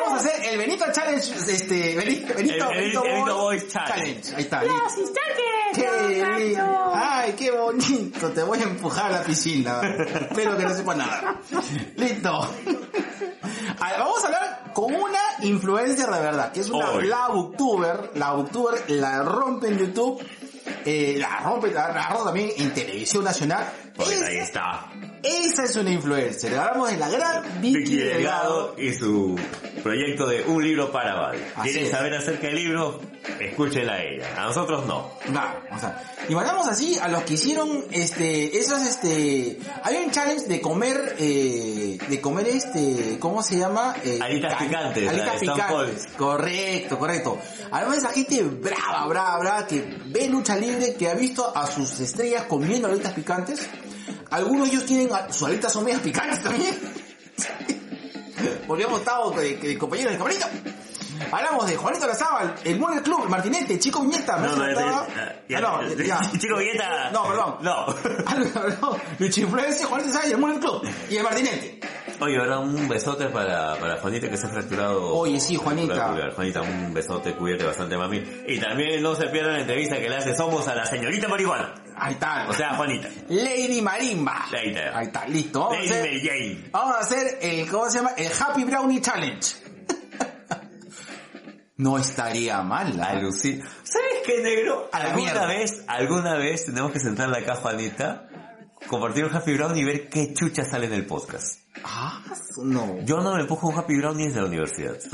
Vamos 0.05 0.13
a 0.13 0.17
hacer 0.29 0.53
el 0.53 0.59
Benito 0.59 0.85
Challenge, 0.93 1.33
este, 1.49 1.95
Benito, 1.97 2.35
Benito, 2.35 2.55
El- 2.71 2.77
el- 2.77 2.81
Benito 2.83 3.03
Benito 3.03 3.35
Boy 3.39 3.59
Boy 3.59 3.69
Challenge. 3.69 4.35
Ahí 4.35 4.43
está, 4.43 4.63
listo. 4.65 5.13
Qué 5.75 6.25
lindo. 6.39 6.93
Ay, 6.95 7.33
qué 7.39 7.51
bonito. 7.53 8.31
Te 8.33 8.43
voy 8.43 8.59
a 8.59 8.63
empujar 8.65 9.13
a 9.13 9.19
la 9.21 9.23
piscina. 9.23 9.81
Espero 9.83 10.57
que 10.57 10.65
no 10.65 10.75
sepa 10.75 10.95
nada. 10.95 11.37
Listo. 11.97 12.55
Vamos 13.99 14.23
a 14.23 14.27
hablar 14.27 14.73
con 14.75 14.95
una 14.95 15.19
influencer 15.43 16.09
de 16.11 16.21
verdad, 16.21 16.53
que 16.53 16.61
es 16.61 16.69
una 16.71 16.91
Oy. 16.91 17.07
la 17.07 17.29
booktuber. 17.29 18.11
La 18.15 18.33
booktuber 18.33 18.91
la 18.91 19.23
rompe 19.23 19.69
en 19.69 19.79
YouTube. 19.79 20.23
eh, 20.85 21.17
la 21.19 21.39
rompe, 21.41 21.71
la, 21.73 21.93
la 21.93 22.09
rompe 22.09 22.25
también 22.25 22.51
en 22.59 22.75
televisión 22.75 23.25
nacional. 23.25 23.67
Esa- 23.99 24.27
ahí 24.27 24.37
está. 24.39 24.87
esa 25.23 25.65
es 25.65 25.77
una 25.77 25.91
influencer. 25.91 26.57
Hablamos 26.57 26.91
de 26.91 26.97
la 26.99 27.09
gran 27.11 27.61
Vicky, 27.61 27.79
Vicky 27.79 27.97
Delgado. 27.97 28.75
Delgado 28.75 28.75
y 28.79 28.93
su 28.95 29.39
proyecto 29.83 30.27
de 30.27 30.43
un 30.45 30.63
libro 30.63 30.91
para. 30.93 31.31
Así 31.31 31.71
¿Quieren 31.73 31.91
saber 31.91 32.15
acerca 32.15 32.47
del 32.49 32.57
libro? 32.57 33.01
Escúchenla 33.41 33.95
a 33.95 34.03
ella. 34.03 34.27
A 34.37 34.47
nosotros 34.47 34.87
no. 34.87 35.11
Claro, 35.27 35.61
o 35.71 35.79
sea, 35.79 36.03
y 36.29 36.35
mandamos 36.35 36.67
así 36.69 36.99
a 37.01 37.09
los 37.09 37.23
que 37.25 37.35
hicieron 37.35 37.85
este, 37.91 38.59
esos 38.59 38.85
este, 38.87 39.59
hay 39.83 39.97
un 40.05 40.11
challenge 40.11 40.47
de 40.47 40.61
comer, 40.61 41.17
eh, 41.19 41.99
de 42.09 42.21
comer 42.21 42.49
este, 42.49 43.19
¿cómo 43.21 43.43
se 43.43 43.59
llama? 43.59 43.95
Eh, 44.05 44.19
Alitas 44.23 44.55
ca- 44.55 44.59
picantes, 44.61 45.05
la 45.05 45.11
Alitas 45.11 45.41
picantes. 45.41 46.07
Correcto, 46.17 46.99
correcto. 46.99 47.39
Además 47.71 47.99
esa 47.99 48.11
gente 48.11 48.43
brava, 48.45 49.07
brava, 49.07 49.39
brava, 49.39 49.67
que 49.67 49.85
ve 50.07 50.29
lucha 50.29 50.57
libre, 50.57 50.95
que 50.95 51.09
ha 51.09 51.15
visto 51.15 51.55
a 51.57 51.67
sus 51.67 52.01
estrellas 52.01 52.45
comiendo 52.45 52.89
alitas 52.89 53.13
picantes. 53.13 53.69
Algunos 54.31 54.69
de 54.69 54.75
ellos 54.75 54.87
tienen, 54.87 55.11
sus 55.31 55.49
alitas 55.49 55.73
son 55.73 55.85
medias 55.85 56.01
picantes 56.01 56.43
también. 56.43 56.75
Porque 58.67 58.85
hemos 58.85 59.01
estado 59.01 59.31
de, 59.33 59.57
de 59.57 59.79
compañeros 59.79 60.13
de 60.13 60.19
camarito. 60.19 60.47
Hablamos 61.33 61.67
de 61.67 61.77
Juanito 61.77 62.07
Lazábal, 62.07 62.55
el 62.65 62.79
Moner 62.79 63.03
Club, 63.03 63.25
el 63.25 63.29
Martinete, 63.29 63.77
Chico 63.79 64.03
Viñeta, 64.03 64.37
No, 64.37 64.55
no, 64.55 64.65
ese- 64.67 64.81
ya- 65.49 65.59
Ah, 65.59 65.61
no, 65.61 65.95
ya. 65.95 66.21
Chico 66.39 66.57
Villeta. 66.59 67.11
No, 67.11 67.25
perdón. 67.29 67.57
No. 67.63 67.87
no, 68.81 68.97
Lucha 69.19 69.41
Influencia, 69.41 69.87
Juanito 69.87 70.11
Lazábal, 70.11 70.33
el 70.33 70.39
Moner 70.39 70.61
Club 70.61 70.89
y 71.11 71.17
el 71.17 71.25
Martinete. 71.25 71.81
Oye, 72.21 72.37
ahora 72.39 72.59
un 72.61 72.89
besote 72.89 73.27
para, 73.27 73.77
para 73.77 73.97
Juanita 74.01 74.29
que 74.29 74.37
se 74.37 74.47
ha 74.47 74.51
fracturado. 74.51 75.15
Oye, 75.15 75.41
sí, 75.41 75.57
Juanita. 75.57 76.15
Juanita, 76.35 76.63
un 76.63 76.93
besote, 76.95 77.33
cuídate 77.35 77.65
bastante, 77.65 77.97
mami. 77.97 78.23
Y 78.47 78.59
también 78.61 79.03
no 79.03 79.15
se 79.17 79.27
pierdan 79.29 79.55
la 79.55 79.61
entrevista 79.61 79.97
que 79.97 80.09
le 80.09 80.17
hace 80.17 80.37
Somos 80.37 80.67
a 80.69 80.75
la 80.75 80.85
señorita 80.85 81.27
marihuana. 81.29 81.75
Ahí 82.01 82.15
está. 82.15 82.47
O 82.49 82.53
sea, 82.53 82.75
Juanita. 82.77 83.09
Lady 83.29 83.83
Marimba. 83.83 84.47
Ahí 84.53 84.69
está. 84.69 84.99
Ahí 84.99 85.07
está, 85.07 85.27
listo. 85.27 85.61
Vamos, 85.61 85.77
Lady 85.79 85.91
a 85.91 86.01
hacer, 86.01 86.21
Jane. 86.21 86.71
vamos 86.71 86.97
a 86.97 86.99
hacer 87.01 87.39
el, 87.43 87.71
¿cómo 87.71 87.91
se 87.91 87.99
llama? 87.99 88.11
El 88.17 88.33
Happy 88.33 88.65
Brownie 88.65 89.01
Challenge. 89.01 89.57
no 91.77 91.99
estaría 91.99 92.63
mal. 92.63 93.01
Alucina. 93.01 93.67
¿Sabes 93.83 94.19
qué, 94.27 94.43
negro? 94.43 94.89
A 94.93 94.99
la 94.99 95.11
alguna 95.11 95.47
vez, 95.47 95.85
alguna 95.87 96.35
vez 96.35 96.67
tenemos 96.67 96.93
que 96.93 97.01
sentar 97.01 97.29
la 97.29 97.45
caja, 97.45 97.61
Juanita, 97.63 98.29
compartir 98.87 99.25
un 99.25 99.35
Happy 99.35 99.55
Brown 99.55 99.77
y 99.77 99.85
ver 99.85 100.09
qué 100.09 100.35
chucha 100.35 100.65
sale 100.65 100.87
en 100.87 100.95
el 100.95 101.07
podcast. 101.07 101.61
Ah, 101.85 102.23
no. 102.59 103.01
Yo 103.03 103.21
no 103.21 103.35
me 103.35 103.43
empujo 103.43 103.69
un 103.69 103.79
Happy 103.79 103.97
Brown 103.97 104.17
ni 104.17 104.27
desde 104.27 104.41
la 104.41 104.47
universidad. 104.47 104.97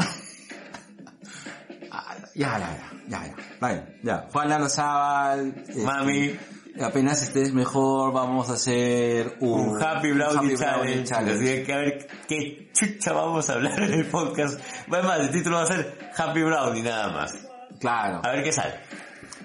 Ah, 1.96 2.16
ya, 2.34 2.58
ya, 2.58 2.58
ya, 2.58 2.92
ya, 3.06 3.26
ya. 3.26 3.36
Vale, 3.60 4.00
ya. 4.02 4.26
Juan 4.32 4.50
este, 4.64 5.80
Mami, 5.84 6.36
Apenas 6.82 7.22
estés 7.22 7.52
mejor, 7.52 8.12
vamos 8.12 8.50
a 8.50 8.54
hacer 8.54 9.36
un, 9.40 9.70
un 9.76 9.82
Happy 9.82 10.10
Brownie 10.10 10.56
Challenge. 10.56 11.04
Challenge. 11.04 11.52
Así 11.52 11.64
que 11.64 11.72
a 11.72 11.76
ver 11.76 12.06
qué 12.26 12.70
chucha 12.72 13.12
vamos 13.12 13.48
a 13.48 13.54
hablar 13.54 13.80
en 13.80 13.94
el 13.94 14.06
podcast. 14.06 14.60
Además, 14.90 15.20
el 15.20 15.30
título 15.30 15.56
va 15.56 15.62
a 15.62 15.66
ser 15.66 16.10
Happy 16.16 16.42
Brownie 16.42 16.82
nada 16.82 17.12
más. 17.12 17.34
Claro. 17.78 18.20
A 18.24 18.30
ver 18.32 18.42
qué 18.42 18.52
sale. 18.52 18.74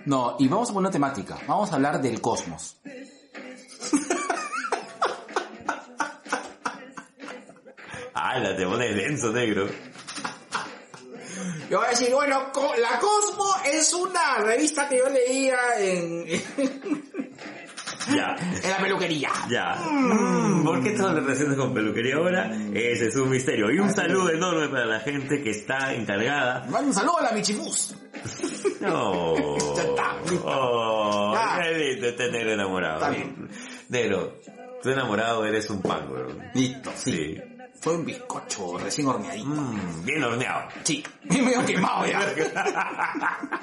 No, 0.05 0.37
y 0.39 0.47
vamos 0.47 0.71
a 0.71 0.73
poner 0.73 0.87
una 0.87 0.91
temática. 0.91 1.37
Vamos 1.47 1.71
a 1.71 1.75
hablar 1.75 2.01
del 2.01 2.19
cosmos. 2.19 2.79
Ah, 8.21 8.37
la 8.37 8.53
te 8.55 8.65
pones 8.65 8.95
denso, 8.95 9.31
negro. 9.31 9.67
Yo 11.69 11.77
voy 11.77 11.87
a 11.87 11.89
decir, 11.91 12.13
bueno, 12.13 12.51
la 12.79 12.99
Cosmo 12.99 13.45
es 13.65 13.93
una 13.93 14.37
revista 14.43 14.89
que 14.89 14.97
yo 14.97 15.09
leía 15.09 15.57
en, 15.77 16.25
Ya. 18.15 18.35
en 18.63 18.69
la 18.71 18.77
peluquería. 18.79 19.29
Ya. 19.49 19.75
Mm, 19.75 20.63
¿Por 20.63 20.81
qué 20.83 20.91
todo 20.91 21.13
lo 21.13 21.21
relacionas 21.21 21.57
con 21.57 21.73
peluquería 21.73 22.15
ahora? 22.15 22.51
Ese 22.73 23.07
es 23.09 23.15
un 23.17 23.29
misterio. 23.29 23.69
Y 23.71 23.77
un 23.79 23.93
saludo 23.93 24.31
enorme 24.31 24.67
para 24.69 24.85
la 24.85 24.99
gente 24.99 25.43
que 25.43 25.51
está 25.51 25.93
encargada. 25.93 26.65
Mando 26.69 26.87
un 26.87 26.93
saludo 26.93 27.19
a 27.19 27.23
la 27.23 27.31
Michibus. 27.31 27.95
No. 28.81 29.35
Ya 29.75 29.83
está. 29.83 30.15
Oh, 30.45 31.33
Ya. 31.33 31.69
lindo 31.71 32.07
este 32.07 32.31
negro 32.31 32.53
enamorado. 32.53 32.95
Está 32.95 33.09
bien. 33.09 33.49
Tú 34.81 34.89
enamorado 34.89 35.45
eres 35.45 35.69
un 35.69 35.81
pan. 35.81 36.07
Listo, 36.53 36.89
sí. 36.95 37.11
Sí. 37.11 37.41
Fue 37.81 37.95
un 37.95 38.05
bizcocho 38.05 38.77
recién 38.77 39.07
horneadito. 39.07 39.47
Mm, 39.47 40.03
bien 40.05 40.23
horneado. 40.23 40.67
Sí, 40.83 41.03
medio 41.23 41.65
quemado 41.65 42.05
ya. 42.05 42.19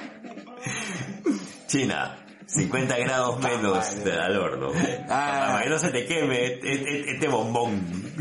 China, 1.66 2.16
50 2.46 2.96
grados 2.98 3.40
menos 3.40 3.86
al 4.06 4.36
horno. 4.38 4.70
Ah. 5.08 5.48
Para 5.52 5.62
que 5.64 5.68
no 5.70 5.78
se 5.78 5.90
te 5.90 6.06
queme 6.06 6.46
este, 6.54 6.72
este- 6.74 7.10
este 7.12 7.28
bombón. 7.28 8.14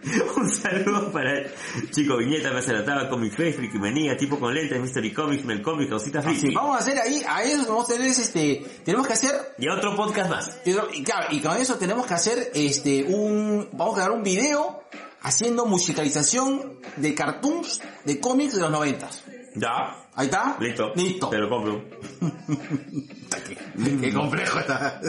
Un 0.36 0.48
saludo 0.50 1.10
para 1.10 1.38
el 1.40 1.50
Chico 1.90 2.16
Viñeta, 2.16 2.52
me 2.52 2.60
acertaba 2.60 3.08
Comic 3.08 3.34
Facebook 3.34 3.70
y 3.74 3.78
venía, 3.78 4.16
tipo 4.16 4.38
con 4.38 4.54
lentes, 4.54 4.80
Mystery 4.80 5.12
Comics, 5.12 5.44
Mel 5.44 5.60
Comics, 5.60 5.90
cositas 5.90 6.24
Sí, 6.24 6.34
friki. 6.36 6.54
vamos 6.54 6.76
a 6.76 6.78
hacer 6.78 6.98
ahí, 6.98 7.22
a 7.28 7.42
eso 7.42 7.66
vamos 7.68 7.90
a 7.90 7.94
tener 7.94 8.06
este, 8.08 8.64
tenemos 8.84 9.06
que 9.06 9.12
hacer 9.14 9.34
Y 9.58 9.68
otro 9.68 9.96
podcast 9.96 10.30
más. 10.30 10.60
Y, 10.64 11.02
claro, 11.02 11.26
y 11.30 11.40
con 11.40 11.56
eso 11.56 11.76
tenemos 11.76 12.06
que 12.06 12.14
hacer 12.14 12.50
este 12.54 13.04
un 13.04 13.68
vamos 13.72 13.98
a 13.98 14.02
dar 14.02 14.12
un 14.12 14.22
video 14.22 14.84
haciendo 15.22 15.66
musicalización 15.66 16.78
de 16.96 17.14
cartoons 17.14 17.80
de 18.04 18.20
cómics 18.20 18.54
de 18.54 18.60
los 18.60 18.70
noventas. 18.70 19.24
Ya, 19.56 20.04
Ahí 20.14 20.26
está. 20.26 20.56
listo. 20.60 20.92
Listo. 20.94 21.28
Te 21.28 21.38
lo 21.38 21.48
compro. 21.48 21.84
Qué 24.00 24.12
complejo 24.12 24.58
está. 24.60 25.00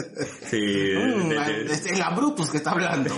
Sí, 0.48 0.56
Mm, 0.96 1.28
de- 1.28 1.64
de- 1.64 1.72
es, 1.72 1.86
es 1.86 1.98
la 1.98 2.10
Brutus 2.10 2.50
que 2.50 2.56
está 2.58 2.70
hablando. 2.72 3.14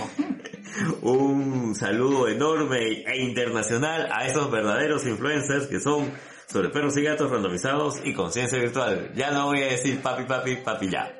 Un 1.01 1.75
saludo 1.75 2.27
enorme 2.27 3.03
e 3.05 3.21
internacional 3.21 4.09
a 4.11 4.25
esos 4.27 4.49
verdaderos 4.51 5.05
influencers 5.05 5.67
que 5.67 5.79
son 5.79 6.11
sobre 6.47 6.69
perros 6.69 6.95
y 6.97 7.03
gatos 7.03 7.31
randomizados 7.31 7.99
y 8.03 8.13
conciencia 8.13 8.57
virtual. 8.59 9.11
Ya 9.15 9.31
no 9.31 9.47
voy 9.47 9.61
a 9.63 9.67
decir 9.67 10.01
papi, 10.01 10.23
papi, 10.25 10.57
papi, 10.57 10.89
ya. 10.89 11.19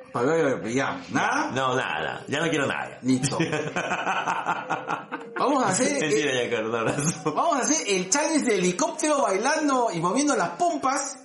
Ya, 0.76 1.01
nada. 1.12 1.51
No, 1.56 1.76
nada, 1.76 1.99
nada. 2.04 2.26
Ya 2.28 2.39
no 2.39 2.49
quiero 2.49 2.68
nada. 2.68 2.99
Listo. 3.01 3.38
Vamos 5.39 5.64
a 5.64 5.70
hacer 5.70 5.99
Mentira, 6.01 6.32
ya, 6.43 7.01
vamos 7.26 7.56
a 7.56 7.60
hacer 7.62 7.88
el 7.88 8.10
challenge 8.10 8.45
de 8.45 8.58
helicóptero 8.60 9.22
bailando 9.24 9.88
y 9.93 9.99
moviendo 9.99 10.36
las 10.36 10.49
pompas 10.49 11.18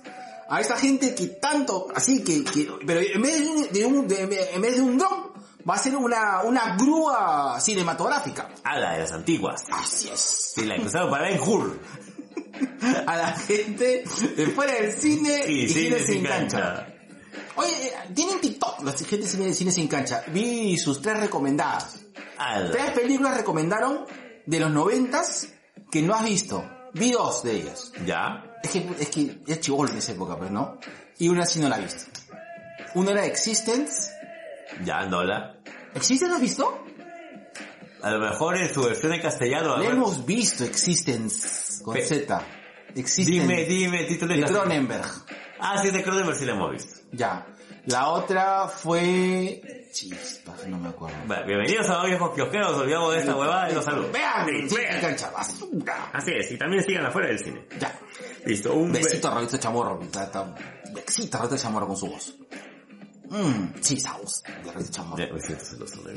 a 0.49 0.59
esa 0.59 0.75
gente 0.77 1.13
que 1.13 1.27
tanto 1.27 1.87
así 1.93 2.23
que, 2.23 2.43
que 2.43 2.67
pero 2.85 2.99
en 3.01 3.21
vez 3.21 3.39
de 3.39 3.47
un, 3.47 3.67
de 3.71 3.85
un- 3.85 4.07
de- 4.07 4.49
en 4.55 4.61
vez 4.61 4.75
de 4.77 4.81
un 4.81 4.97
dron 4.97 5.28
va 5.67 5.75
a 5.75 5.77
ser 5.77 5.95
una 5.95 6.41
una 6.43 6.75
grúa 6.77 7.59
cinematográfica. 7.59 8.49
A 8.63 8.77
la 8.79 8.93
de 8.93 8.99
las 8.99 9.11
antiguas. 9.11 9.63
Así 9.71 10.09
es. 10.09 10.19
Sí, 10.55 10.65
la 10.65 10.75
usaron 10.77 11.09
para 11.11 11.23
Ben 11.29 11.39
Hur. 11.39 11.79
A 13.07 13.15
la 13.17 13.33
gente 13.33 14.03
de 14.35 14.47
fuera 14.47 14.73
del 14.73 14.91
cine 14.93 15.45
Y, 15.47 15.61
y, 15.65 15.67
sí, 15.69 15.73
cine 15.83 15.89
les 15.97 16.05
sin 16.07 16.23
cancha. 16.23 16.57
engancha. 16.57 16.93
Oye, 17.55 17.87
eh, 17.87 17.93
tienen 18.15 18.39
TikTok, 18.39 18.83
la 18.83 18.91
gente 18.93 19.17
de 19.17 19.27
cine, 19.27 19.53
cine 19.53 19.71
sin 19.71 19.87
cancha. 19.87 20.23
Vi 20.27 20.77
sus 20.77 21.01
tres 21.01 21.19
recomendadas. 21.19 21.97
A 22.37 22.59
la- 22.59 22.71
Tres 22.71 22.91
películas 22.91 23.35
recomendaron 23.37 24.05
de 24.45 24.59
los 24.59 24.71
noventas 24.71 25.49
que 25.91 26.01
no 26.01 26.13
has 26.15 26.23
visto. 26.23 26.63
Vi 26.93 27.11
dos 27.11 27.43
de 27.43 27.51
ellas. 27.53 27.91
¿Ya? 28.05 28.45
Es 28.63 28.71
que, 28.71 28.89
es 28.99 29.09
que 29.09 29.41
es 29.45 29.59
chivolo 29.59 29.89
en 29.91 29.97
esa 29.97 30.13
época, 30.13 30.37
pues, 30.37 30.49
¿no? 30.51 30.77
Y 31.17 31.27
una 31.29 31.45
sí 31.45 31.59
no 31.59 31.69
la 31.69 31.77
he 31.77 31.81
visto. 31.81 32.05
Una 32.95 33.11
era 33.11 33.25
Existence. 33.25 34.09
Ya, 34.83 35.05
no 35.05 35.23
la. 35.23 35.55
¿Existence 35.93 36.33
has 36.35 36.41
visto? 36.41 36.83
A 38.01 38.11
lo 38.11 38.19
mejor 38.19 38.57
en 38.57 38.73
su 38.73 38.81
versión 38.83 39.13
en 39.13 39.21
castellano. 39.21 39.77
ver. 39.77 39.91
hemos 39.91 40.25
visto, 40.25 40.63
Existence, 40.63 41.83
con 41.83 41.95
Pe- 41.95 42.05
Z. 42.05 42.41
Existence. 42.95 43.31
Dime, 43.41 43.65
dime, 43.65 44.03
título 44.05 44.33
en 44.33 44.41
De. 44.41 44.47
Cronenberg. 44.47 45.05
Ah, 45.59 45.81
sí, 45.81 45.89
de 45.91 46.01
Cronenberg 46.01 46.37
sí 46.37 46.45
la 46.45 46.53
hemos 46.53 46.71
visto. 46.71 46.99
Ya. 47.11 47.45
La 47.85 48.09
otra 48.09 48.67
fue... 48.67 49.61
Chispas, 49.91 50.67
no 50.67 50.77
me 50.77 50.89
acuerdo. 50.89 51.17
Bueno, 51.25 51.45
bienvenidos 51.47 51.89
a 51.89 52.05
Viejos 52.05 52.35
Kiosqueros, 52.35 52.71
nos 52.73 52.81
olvidamos 52.81 53.13
de 53.13 53.19
esta 53.19 53.35
huevada 53.35 53.71
y 53.71 53.73
los 53.73 53.83
saludos. 53.83 54.11
Vean, 54.11 54.45
vean. 54.45 55.15
basura. 55.33 56.09
Así 56.13 56.31
es, 56.31 56.51
y 56.51 56.57
también 56.59 56.83
sigan 56.83 57.07
afuera 57.07 57.29
del 57.29 57.39
cine. 57.39 57.65
Ya. 57.79 57.99
Listo, 58.45 58.73
un 58.75 58.91
Besito 58.91 59.29
a 59.29 59.33
Roberto 59.33 59.57
Chamorro. 59.57 59.97
Besito 59.97 61.37
a 61.37 61.41
Roberto 61.41 61.57
Chamorro 61.57 61.87
con 61.87 61.97
su 61.97 62.05
voz. 62.07 62.35
Mmm, 63.29 63.73
Roberto 64.65 64.91
Chamorro. 64.91 65.23
Ya, 65.25 65.33
me 65.33 65.39
siento 65.39 65.63
celoso. 65.65 66.01
Me, 66.03 66.13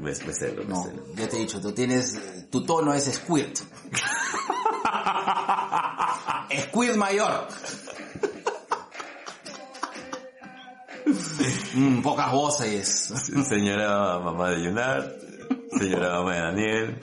me 0.00 0.14
celo, 0.14 0.62
me 0.62 0.68
No, 0.68 0.82
celo. 0.84 1.02
ya 1.16 1.28
te 1.28 1.36
he 1.36 1.40
dicho, 1.40 1.60
tú 1.60 1.72
tienes, 1.72 2.16
tu 2.50 2.64
tono 2.64 2.94
es 2.94 3.04
Squirt. 3.12 3.58
Squirt 6.68 6.96
mayor. 6.96 7.48
Mm, 11.74 12.02
pocas 12.02 12.32
voces. 12.32 13.12
Señora 13.48 14.18
mamá 14.20 14.50
de 14.50 14.62
Yunat, 14.62 15.06
señora 15.78 16.14
mamá 16.18 16.34
de 16.34 16.40
Daniel, 16.40 17.00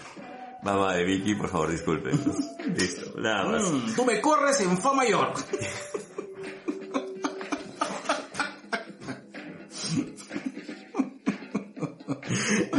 mamá 0.64 0.94
de 0.94 1.04
Vicky, 1.04 1.36
por 1.36 1.50
favor 1.50 1.70
disculpen. 1.72 2.20
Listo, 2.76 3.20
nada 3.20 3.44
más. 3.46 3.70
Mm, 3.70 3.96
tú 3.96 4.06
me 4.06 4.22
corres 4.22 4.60
en 4.62 4.78
fa 4.78 4.94
mayor. 4.94 5.34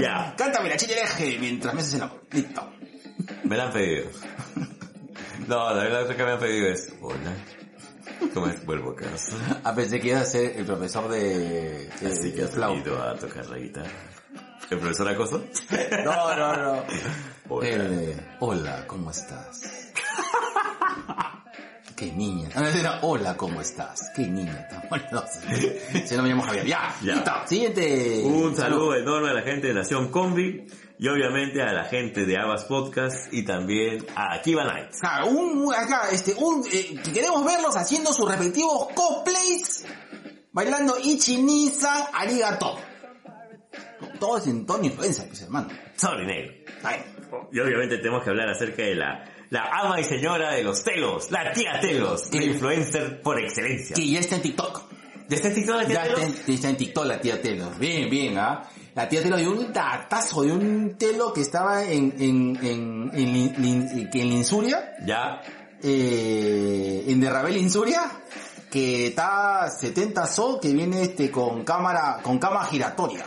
Ya, 0.03 0.35
Cántame 0.37 0.69
la 0.69 0.77
chile 0.77 1.01
eje 1.01 1.39
mientras 1.39 1.73
me 1.73 1.81
haces 1.81 1.95
el 1.95 2.03
amor. 2.03 2.23
Listo. 2.33 2.73
me 3.45 3.57
la 3.57 3.67
han 3.67 3.73
pedido. 3.73 4.11
No, 5.47 5.75
la 5.75 5.85
verdad 5.85 6.09
lo 6.09 6.17
que 6.17 6.25
me 6.25 6.33
han 6.33 6.39
pedido 6.41 6.67
es, 6.69 6.93
hola, 7.01 7.37
¿cómo 8.35 8.49
es? 8.49 8.65
Vuelvo 8.67 8.91
a 8.91 8.97
casa. 8.97 9.37
Ah, 9.63 9.73
pensé 9.75 10.01
que 10.01 10.09
iba 10.09 10.21
a 10.21 10.25
ser 10.25 10.57
el 10.57 10.65
profesor 10.65 11.09
de, 11.09 11.89
Así 12.05 12.33
que 12.33 12.43
has 12.43 12.57
venido 12.57 13.01
a 13.01 13.15
tocar 13.15 13.47
la 13.47 13.59
guitarra. 13.59 13.91
¿El 14.71 14.79
profesor 14.79 15.09
Acoso? 15.09 15.45
No, 16.05 16.37
no, 16.37 16.57
no. 16.57 16.85
Hola. 17.49 17.69
El 17.69 17.97
de, 17.97 18.17
hola, 18.41 18.85
¿cómo 18.89 19.11
estás? 19.13 19.93
Qué 21.97 22.13
niña. 22.13 22.49
Ah, 22.55 22.99
hola, 23.03 23.37
¿cómo 23.37 23.61
estás? 23.61 24.11
Qué 24.15 24.27
niña. 24.27 24.67
tan. 24.69 24.83
No, 25.13 25.23
si 26.07 26.17
no 26.17 26.23
me 26.23 26.29
llamo 26.31 26.43
Javier. 26.43 26.67
Ya, 26.67 26.95
Ya. 27.03 27.15
listo. 27.15 27.33
Siguiente. 27.47 28.23
Un 28.25 28.57
saludo 28.57 28.95
enorme 28.97 29.31
a 29.31 29.35
la 29.35 29.43
gente 29.43 29.69
de 29.69 29.75
Nación 29.75 30.09
Combi 30.11 30.67
y 30.99 31.09
obviamente 31.09 31.63
a 31.63 31.73
la 31.73 31.85
gente 31.85 32.25
de 32.27 32.37
Abas 32.39 32.65
Podcast 32.65 33.33
y 33.33 33.45
también 33.45 34.05
a 34.17 34.41
Kiva 34.43 34.65
Nights. 34.65 35.01
Claro, 35.01 35.27
un, 35.29 35.59
un- 35.67 35.75
acá, 35.75 36.03
este, 36.13 36.35
un, 36.35 36.65
eh, 36.73 36.97
que 37.05 37.13
queremos 37.13 37.45
verlos 37.45 37.77
haciendo 37.77 38.13
sus 38.13 38.29
respectivos 38.29 38.89
cosplays, 38.95 39.85
bailando 40.53 40.97
Ichi-Nisan 41.03 42.05
Arigato. 42.15 42.79
Todo 44.19 44.39
es 44.39 44.47
en 44.47 44.65
tono 44.67 44.85
influencer, 44.85 45.27
pues 45.29 45.43
hermano. 45.43 45.69
Sorry, 45.97 46.27
negro. 46.27 46.53
Y 47.53 47.61
obviamente 47.61 47.99
tenemos 47.99 48.23
que 48.25 48.31
hablar 48.31 48.49
acerca 48.49 48.83
de 48.83 48.95
la, 48.95 49.25
la 49.51 49.65
ama 49.73 50.01
y 50.01 50.05
señora 50.05 50.53
de 50.53 50.63
los 50.63 50.83
telos, 50.85 51.31
la 51.31 51.53
tía 51.53 51.81
Telos, 51.81 52.33
la 52.35 52.45
influencer 52.45 53.21
por 53.23 53.41
excelencia. 53.41 53.95
que 53.97 54.07
ya 54.09 54.21
está 54.21 54.37
en 54.37 54.43
TikTok. 54.43 54.83
¿Ya 55.29 55.37
está 55.37 55.49
en 55.49 55.55
TikTok 55.55 55.77
la 55.77 55.85
tía 55.87 55.95
Ya 55.95 56.03
Telos? 56.05 56.21
está 56.21 56.43
en, 56.47 56.55
está 56.55 56.69
en 56.71 56.77
TikTok 56.77 57.05
la 57.07 57.21
tía 57.21 57.41
Telo. 57.43 57.71
Bien, 57.79 58.11
bien, 58.11 58.39
¿ah? 58.39 58.63
La 58.95 59.09
tía 59.09 59.23
Telo 59.23 59.37
dio 59.37 59.51
un 59.53 59.73
datazo 59.73 60.43
de 60.43 60.53
un 60.53 60.97
telo 60.99 61.33
que 61.33 61.41
estaba 61.41 61.83
en, 61.85 62.15
en, 62.19 62.59
en, 62.63 63.11
en, 63.15 64.11
que 64.11 64.21
en 64.21 64.29
Linsuria, 64.29 64.93
Ya. 65.07 65.41
eh, 65.83 67.05
en 67.09 67.21
Derrabel 67.21 67.55
Linsuria, 67.55 68.03
que 68.71 69.07
está 69.09 69.69
70 69.71 70.27
sol, 70.27 70.59
que 70.61 70.73
viene 70.73 71.03
este 71.03 71.31
con 71.31 71.65
cámara, 71.65 72.19
con 72.23 72.39
cámara 72.39 72.67
giratoria. 72.67 73.25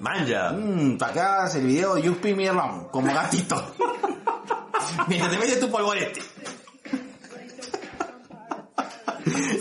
Manja. 0.00 0.52
Mmm, 0.52 0.98
hagas 1.00 1.54
el 1.54 1.66
video 1.66 1.98
You 1.98 2.12
Spin 2.12 2.36
Me 2.36 2.48
Around, 2.48 2.90
como 2.90 3.12
gatito. 3.12 3.74
Mientras 5.08 5.30
te 5.30 5.38
metes 5.38 5.60
tu 5.60 5.70
polvorete. 5.70 6.20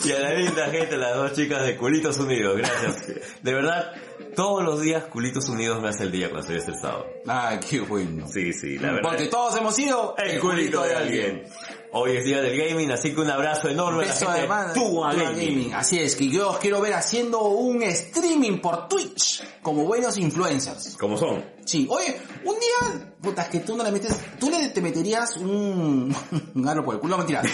Y 0.04 0.12
a 0.12 0.20
la 0.20 0.34
linda 0.34 0.70
gente, 0.70 0.98
las 0.98 1.16
dos 1.16 1.34
chicas 1.34 1.64
de 1.66 1.76
Culitos 1.76 2.18
Unidos, 2.18 2.58
gracias. 2.58 3.06
De 3.44 3.54
verdad, 3.54 3.92
todos 4.36 4.64
los 4.64 4.82
días 4.82 5.04
Culitos 5.06 5.50
Unidos 5.50 5.82
me 5.82 5.90
hace 5.90 6.04
el 6.04 6.12
día 6.12 6.30
cuando 6.30 6.42
estoy 6.42 6.58
estresado. 6.58 7.06
Ah, 7.28 7.60
qué 7.60 7.82
bueno. 7.82 8.26
Sí, 8.28 8.54
sí, 8.54 8.80
la 8.80 8.94
verdad. 8.94 9.10
Porque 9.10 9.28
todos 9.28 9.58
hemos 9.58 9.76
sido 9.76 10.16
el 10.18 10.40
culito 10.40 10.82
de 10.82 10.96
alguien. 10.96 11.44
Hoy 11.92 12.18
es 12.18 12.24
día 12.26 12.42
del 12.42 12.56
gaming, 12.56 12.92
así 12.92 13.14
que 13.14 13.22
un 13.22 13.30
abrazo 13.32 13.68
enorme 13.68 14.06
Beso 14.06 14.30
a 14.30 14.38
la 14.38 14.42
gente 14.66 14.80
de 14.80 14.86
Tua 14.86 15.12
Tua 15.12 15.24
Gaming. 15.32 15.74
Así 15.74 16.00
es, 16.00 16.16
que 16.16 16.30
yo 16.30 16.50
os 16.50 16.58
quiero 16.60 16.80
ver 16.82 16.94
haciendo 16.94 17.42
un 17.42 17.82
streaming 17.82 18.60
por 18.60 18.88
Twitch 18.88 19.44
como 19.64 19.86
buenos 19.86 20.18
influencers. 20.18 20.96
Como 20.98 21.18
son. 21.18 21.44
Sí, 21.66 21.88
oye, 21.90 22.16
un 22.46 22.56
día, 22.60 23.14
puta, 23.22 23.42
es 23.44 23.50
que 23.50 23.60
tú 23.62 23.76
no 23.76 23.84
le 23.84 23.92
metes, 23.92 24.16
tú 24.40 24.52
le 24.52 24.70
te 24.70 24.82
meterías 24.82 25.38
un, 25.38 26.16
un 26.56 26.62
gano 26.62 26.84
por 26.86 26.96
el 26.96 27.02
culo, 27.02 27.18
mentira. 27.18 27.42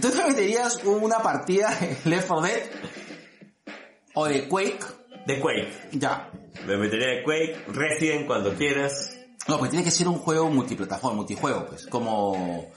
Tú 0.00 0.08
te 0.08 0.24
meterías 0.24 0.84
una 0.84 1.18
partida 1.18 1.74
de 1.80 1.98
Left 2.08 2.28
4 2.28 2.46
Dead 2.46 2.60
o 4.14 4.24
de 4.26 4.46
Quake, 4.48 4.84
De 5.26 5.40
Quake. 5.40 5.88
ya. 5.92 6.30
Me 6.64 6.76
metería 6.76 7.08
de 7.08 7.22
Quake, 7.24 7.64
Resident 7.68 8.24
cuando 8.26 8.54
quieras. 8.54 9.16
No, 9.48 9.58
pues 9.58 9.70
tiene 9.70 9.84
que 9.84 9.90
ser 9.90 10.06
un 10.06 10.18
juego 10.18 10.48
multiplataforma, 10.48 11.16
multijuego, 11.16 11.66
pues, 11.66 11.86
como, 11.88 12.70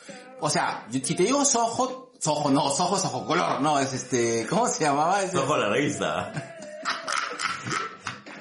o 0.43 0.49
sea, 0.49 0.85
si 0.91 0.99
te 1.15 1.23
digo 1.23 1.43
Soho, 1.45 2.11
Soho 2.19 2.51
no, 2.51 2.69
Soho 2.69 2.97
es 2.97 3.05
Ojo 3.05 3.25
Color, 3.25 3.61
no, 3.61 3.79
es 3.79 3.93
este, 3.93 4.45
¿cómo 4.49 4.67
se 4.67 4.83
llamaba 4.83 5.21
ese? 5.23 5.37
Con 5.41 5.59
la 5.59 5.69
revista. 5.69 6.31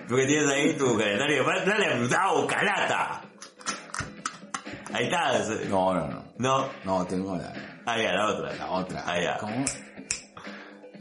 Tú 0.08 0.16
que 0.16 0.26
tienes 0.26 0.48
ahí 0.50 0.74
tu 0.76 0.98
calendario. 0.98 1.44
Dale 1.64 1.98
Brutao, 1.98 2.46
Calata. 2.46 3.22
Ahí 4.92 5.04
estás. 5.04 5.48
No, 5.70 5.94
no, 5.94 6.06
no, 6.08 6.22
No. 6.38 6.68
no, 6.84 7.06
tengo 7.06 7.36
la, 7.36 7.52
Ah, 7.86 7.96
ya, 7.98 8.12
la 8.12 8.26
otra. 8.28 8.54
la 8.54 8.70
otra. 8.70 9.04
Ah, 9.06 9.20
ya. 9.20 9.38
¿Cómo? 9.38 9.64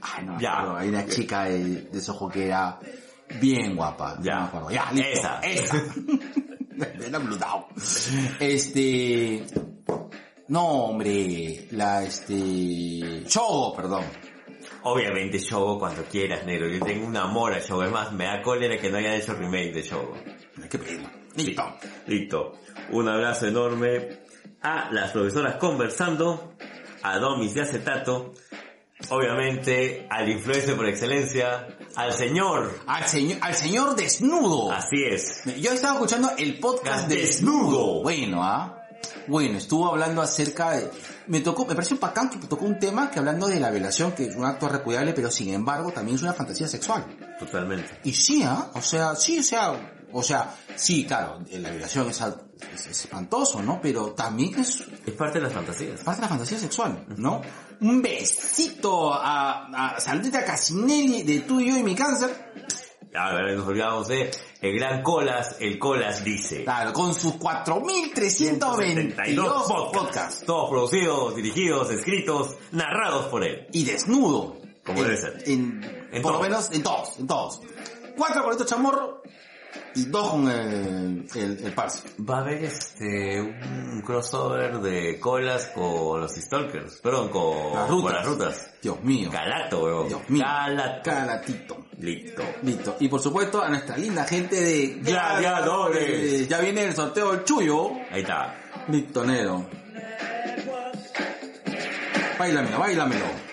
Ay, 0.01 0.25
no, 0.25 0.39
Ya. 0.39 0.53
acuerdo, 0.59 0.77
hay 0.77 0.89
una 0.89 1.05
chica 1.07 1.43
de, 1.45 1.81
de 1.91 2.01
Soho 2.01 2.29
que 2.29 2.47
era 2.47 2.79
bien 3.39 3.75
guapa, 3.75 4.17
Ya. 4.21 4.35
no 4.35 4.41
me 4.41 4.47
acuerdo. 4.47 4.71
Ya, 4.71 4.91
listo. 4.91 5.11
Esa. 5.11 5.39
esa. 5.41 5.75
Era 7.05 7.19
Blue. 7.19 7.37
Este... 8.39 9.43
No, 10.51 10.65
hombre, 10.65 11.65
la 11.71 12.03
este... 12.03 13.23
Shogo, 13.25 13.73
perdón. 13.73 14.03
Obviamente 14.83 15.39
Shogo 15.39 15.79
cuando 15.79 16.03
quieras, 16.03 16.45
negro. 16.45 16.67
Yo 16.67 16.83
tengo 16.83 17.07
un 17.07 17.15
amor 17.15 17.53
a 17.53 17.59
Shogo. 17.59 17.85
Es 17.85 17.91
más, 17.91 18.11
me 18.11 18.25
da 18.25 18.41
cólera 18.41 18.77
que 18.77 18.89
no 18.89 18.97
hayan 18.97 19.13
hecho 19.13 19.33
remake 19.33 19.71
de 19.71 19.81
Shogo. 19.81 20.13
Qué 20.69 20.77
pena. 20.77 21.09
Listo. 21.37 21.63
Listo. 22.05 22.51
Un 22.89 23.07
abrazo 23.07 23.47
enorme 23.47 24.09
a 24.61 24.91
las 24.91 25.11
profesoras 25.11 25.55
conversando, 25.55 26.51
a 27.01 27.17
Domis 27.17 27.53
de 27.53 27.61
Acetato, 27.61 28.33
obviamente 29.07 30.05
al 30.09 30.27
influencer 30.27 30.75
por 30.75 30.85
excelencia, 30.85 31.65
al 31.95 32.11
señor. 32.11 32.77
Al 32.87 33.07
señor, 33.07 33.37
al 33.39 33.55
señor 33.55 33.95
desnudo. 33.95 34.69
Así 34.69 35.01
es. 35.01 35.43
Yo 35.61 35.71
estaba 35.71 35.93
escuchando 35.93 36.31
el 36.37 36.59
podcast 36.59 37.07
Desnudo. 37.07 37.61
desnudo. 37.69 38.03
Bueno, 38.03 38.43
¿ah? 38.43 38.80
Bueno, 39.27 39.57
estuvo 39.57 39.87
hablando 39.89 40.21
acerca 40.21 40.71
de... 40.71 40.89
Me 41.27 41.39
tocó, 41.41 41.65
me 41.65 41.75
pareció 41.75 41.97
bacán 41.99 42.29
que 42.29 42.37
me 42.37 42.45
tocó 42.47 42.65
un 42.65 42.79
tema 42.79 43.09
que 43.11 43.19
hablando 43.19 43.47
de 43.47 43.59
la 43.59 43.69
violación, 43.69 44.11
que 44.13 44.25
es 44.25 44.35
un 44.35 44.45
acto 44.45 44.67
repudiable, 44.67 45.13
pero 45.13 45.29
sin 45.31 45.53
embargo 45.53 45.91
también 45.91 46.15
es 46.17 46.23
una 46.23 46.33
fantasía 46.33 46.67
sexual. 46.67 47.05
Totalmente. 47.39 47.99
Y 48.03 48.13
sí, 48.13 48.41
¿ah? 48.43 48.71
O 48.73 48.81
sea, 48.81 49.15
sí, 49.15 49.39
o 49.39 49.43
sea, 49.43 49.93
o 50.11 50.23
sea, 50.23 50.55
sí, 50.75 51.05
claro, 51.05 51.39
la 51.51 51.69
violación 51.69 52.09
es, 52.09 52.19
es- 52.21 52.87
es 52.87 53.01
espantoso, 53.05 53.61
¿no? 53.61 53.79
Pero 53.81 54.11
también 54.11 54.59
es 54.59 54.81
Es 55.05 55.13
parte 55.13 55.39
de 55.39 55.45
las 55.45 55.53
fantasías. 55.53 56.01
parte 56.01 56.17
de 56.21 56.25
la 56.25 56.29
fantasía 56.29 56.59
sexual, 56.59 57.05
¿no? 57.17 57.41
Un 57.79 58.01
besito 58.01 59.13
a, 59.13 59.93
a 59.95 59.99
Saludita 59.99 60.43
Casinelli 60.45 61.23
de 61.23 61.39
tú 61.41 61.59
y 61.59 61.69
yo 61.69 61.77
y 61.77 61.83
mi 61.83 61.95
cáncer. 61.95 62.51
A 63.15 63.33
ver, 63.33 63.57
nos 63.57 63.67
olvidamos 63.67 64.07
de 64.07 64.31
el 64.61 64.75
gran 64.77 65.01
Colas, 65.03 65.57
el 65.59 65.77
Colas 65.79 66.23
dice. 66.23 66.63
Claro, 66.63 66.93
con 66.93 67.13
sus 67.13 67.33
4.322 67.33 69.91
podcasts. 69.91 70.45
Todos 70.45 70.69
producidos, 70.69 71.35
dirigidos, 71.35 71.91
escritos, 71.91 72.55
narrados 72.71 73.25
por 73.27 73.43
él. 73.43 73.67
Y 73.73 73.83
desnudo. 73.83 74.55
Como 74.85 74.99
En- 74.99 75.03
debe 75.05 75.17
ser. 75.17 75.43
En, 75.45 76.07
En 76.11 76.21
por 76.21 76.33
lo 76.33 76.37
todos. 76.39 76.49
menos 76.49 76.71
en 76.71 76.83
todos, 76.83 77.19
en 77.19 77.27
todos. 77.27 77.61
Cuatro 78.17 78.43
con 78.43 78.51
estos 78.51 78.67
chamorro 78.67 79.21
y 79.95 80.05
dos 80.05 80.29
con 80.31 80.49
el, 80.49 81.25
el, 81.35 81.65
el 81.65 81.73
parce. 81.73 82.01
Va 82.19 82.37
a 82.37 82.41
haber 82.41 82.63
este 82.65 83.41
un 83.41 84.01
crossover 84.05 84.79
de 84.79 85.19
Colas 85.19 85.67
con 85.73 86.21
los 86.21 86.33
Stalkers. 86.35 86.99
Perdón, 87.01 87.29
con 87.29 87.73
Las 87.73 87.87
con 87.87 88.01
rutas. 88.01 88.13
las 88.13 88.25
rutas. 88.25 88.71
Dios 88.81 89.01
mío. 89.03 89.29
Calato, 89.31 89.83
weón. 89.83 90.07
Dios 90.07 90.29
mío. 90.29 90.43
Calato. 90.43 91.01
Calatito. 91.09 91.77
Listo. 92.01 92.43
Listo. 92.63 92.97
Y 92.99 93.07
por 93.07 93.21
supuesto 93.21 93.61
a 93.61 93.69
nuestra 93.69 93.95
linda 93.95 94.25
gente 94.25 94.59
de 94.59 94.87
Gladiadores. 95.01 96.47
Ya 96.47 96.59
viene 96.59 96.85
el 96.85 96.95
sorteo 96.95 97.31
del 97.31 97.43
chullo. 97.43 97.91
Ahí 98.11 98.21
está. 98.21 98.55
Listo, 98.87 99.23
Nero. 99.23 99.65
Báilamelo, 102.39 102.79
báilamelo. 102.79 103.50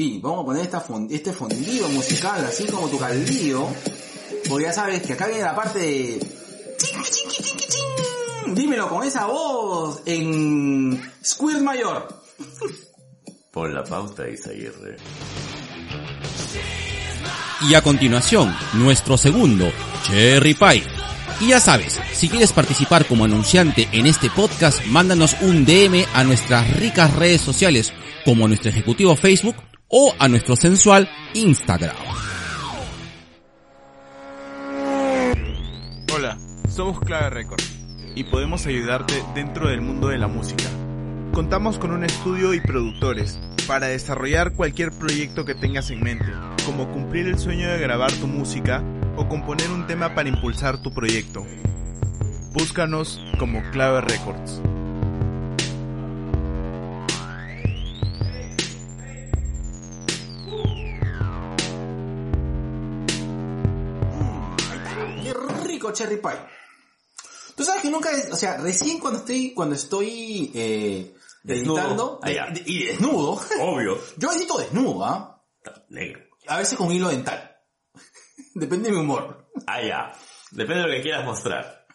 Y 0.00 0.18
vamos 0.18 0.40
a 0.40 0.44
poner 0.46 0.62
esta 0.62 0.82
este 1.10 1.30
fondido 1.30 1.86
musical, 1.90 2.42
así 2.42 2.64
como 2.64 2.88
tu 2.88 2.96
caldillo. 2.96 3.66
Porque 4.48 4.64
ya 4.64 4.72
sabes 4.72 5.02
que 5.02 5.12
acá 5.12 5.26
viene 5.26 5.42
la 5.42 5.54
parte 5.54 5.78
de... 5.78 6.26
Dímelo 8.54 8.88
con 8.88 9.06
esa 9.06 9.26
voz 9.26 10.00
en 10.06 10.98
Squirt 11.22 11.60
Mayor. 11.60 12.08
Pon 13.52 13.74
la 13.74 13.84
pauta, 13.84 14.26
Isaguirre. 14.26 14.96
Y 17.68 17.74
a 17.74 17.82
continuación, 17.82 18.56
nuestro 18.72 19.18
segundo, 19.18 19.70
Cherry 20.04 20.54
Pie. 20.54 20.82
Y 21.42 21.48
ya 21.48 21.60
sabes, 21.60 22.00
si 22.14 22.30
quieres 22.30 22.52
participar 22.54 23.06
como 23.06 23.26
anunciante 23.26 23.86
en 23.92 24.06
este 24.06 24.30
podcast, 24.30 24.82
mándanos 24.86 25.36
un 25.42 25.66
DM 25.66 26.06
a 26.14 26.24
nuestras 26.24 26.74
ricas 26.78 27.14
redes 27.14 27.42
sociales, 27.42 27.92
como 28.24 28.48
nuestro 28.48 28.70
ejecutivo 28.70 29.14
Facebook 29.14 29.56
o 29.90 30.14
a 30.18 30.28
nuestro 30.28 30.56
sensual 30.56 31.08
Instagram. 31.34 31.96
Hola, 36.14 36.38
somos 36.68 37.00
Clave 37.00 37.30
Record 37.30 37.60
y 38.14 38.24
podemos 38.24 38.66
ayudarte 38.66 39.22
dentro 39.34 39.68
del 39.68 39.80
mundo 39.80 40.08
de 40.08 40.18
la 40.18 40.28
música. 40.28 40.64
Contamos 41.32 41.78
con 41.78 41.92
un 41.92 42.04
estudio 42.04 42.54
y 42.54 42.60
productores 42.60 43.38
para 43.66 43.86
desarrollar 43.86 44.54
cualquier 44.54 44.90
proyecto 44.90 45.44
que 45.44 45.54
tengas 45.54 45.90
en 45.90 46.02
mente, 46.02 46.32
como 46.66 46.90
cumplir 46.90 47.26
el 47.26 47.38
sueño 47.38 47.68
de 47.68 47.78
grabar 47.78 48.12
tu 48.12 48.26
música 48.26 48.82
o 49.16 49.28
componer 49.28 49.70
un 49.70 49.86
tema 49.86 50.14
para 50.14 50.28
impulsar 50.28 50.82
tu 50.82 50.92
proyecto. 50.92 51.44
Búscanos 52.52 53.24
como 53.38 53.62
Clave 53.70 54.00
Records. 54.00 54.60
Rico 65.80 65.92
cherry 65.94 66.18
pie. 66.18 66.32
Tú 67.56 67.64
sabes 67.64 67.80
que 67.80 67.90
nunca, 67.90 68.10
o 68.30 68.36
sea, 68.36 68.58
recién 68.58 68.98
cuando 69.00 69.20
estoy, 69.20 69.54
cuando 69.54 69.74
estoy 69.74 70.52
eh, 70.54 71.14
Desnudo. 71.42 72.20
Ah, 72.22 72.30
ya. 72.30 72.50
de- 72.50 72.62
y 72.66 72.84
desnudo, 72.84 73.40
Obvio. 73.62 73.98
yo 74.18 74.30
edito 74.32 74.58
desnudo, 74.58 75.02
¿ah? 75.06 75.42
Negro. 75.88 76.20
A 76.48 76.58
veces 76.58 76.76
con 76.76 76.92
hilo 76.92 77.08
dental. 77.08 77.56
Depende 78.54 78.90
de 78.90 78.94
mi 78.94 79.00
humor. 79.00 79.50
Ah, 79.66 79.80
ya. 79.82 80.14
Depende 80.50 80.82
de 80.82 80.88
lo 80.88 80.94
que 80.96 81.02
quieras 81.02 81.24
mostrar. 81.24 81.86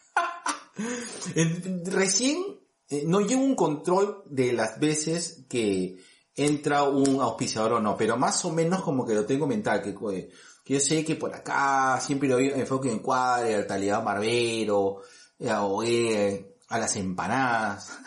Recién 1.86 2.43
eh, 2.89 3.03
no 3.05 3.21
llevo 3.21 3.43
un 3.43 3.55
control 3.55 4.23
de 4.25 4.51
las 4.53 4.79
veces 4.79 5.45
que 5.47 5.97
entra 6.36 6.83
un 6.83 7.21
auspiciador 7.21 7.73
o 7.73 7.79
no, 7.79 7.95
pero 7.95 8.17
más 8.17 8.43
o 8.45 8.51
menos 8.51 8.81
como 8.81 9.05
que 9.05 9.13
lo 9.13 9.25
tengo 9.25 9.45
mental, 9.45 9.81
que, 9.83 9.95
eh, 10.17 10.29
que 10.66 10.74
yo 10.74 10.80
sé 10.80 11.05
que 11.05 11.16
por 11.16 11.34
acá 11.34 11.99
siempre 12.01 12.28
lo 12.28 12.39
enfoque 12.39 12.89
en 12.89 12.95
encuadre, 12.95 13.53
al 13.53 13.68
talidad 13.68 14.03
barbero, 14.03 15.03
eh, 15.38 15.53
o, 15.53 15.84
eh, 15.84 16.57
a 16.70 16.80
las 16.80 16.95
empanadas. 16.95 17.99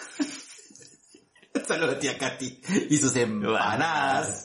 Saludos 1.67 1.95
a 1.95 1.99
tía 2.01 2.19
Katy 2.19 2.61
y 2.91 2.97
sus 2.99 3.15
empanadas. 3.15 4.45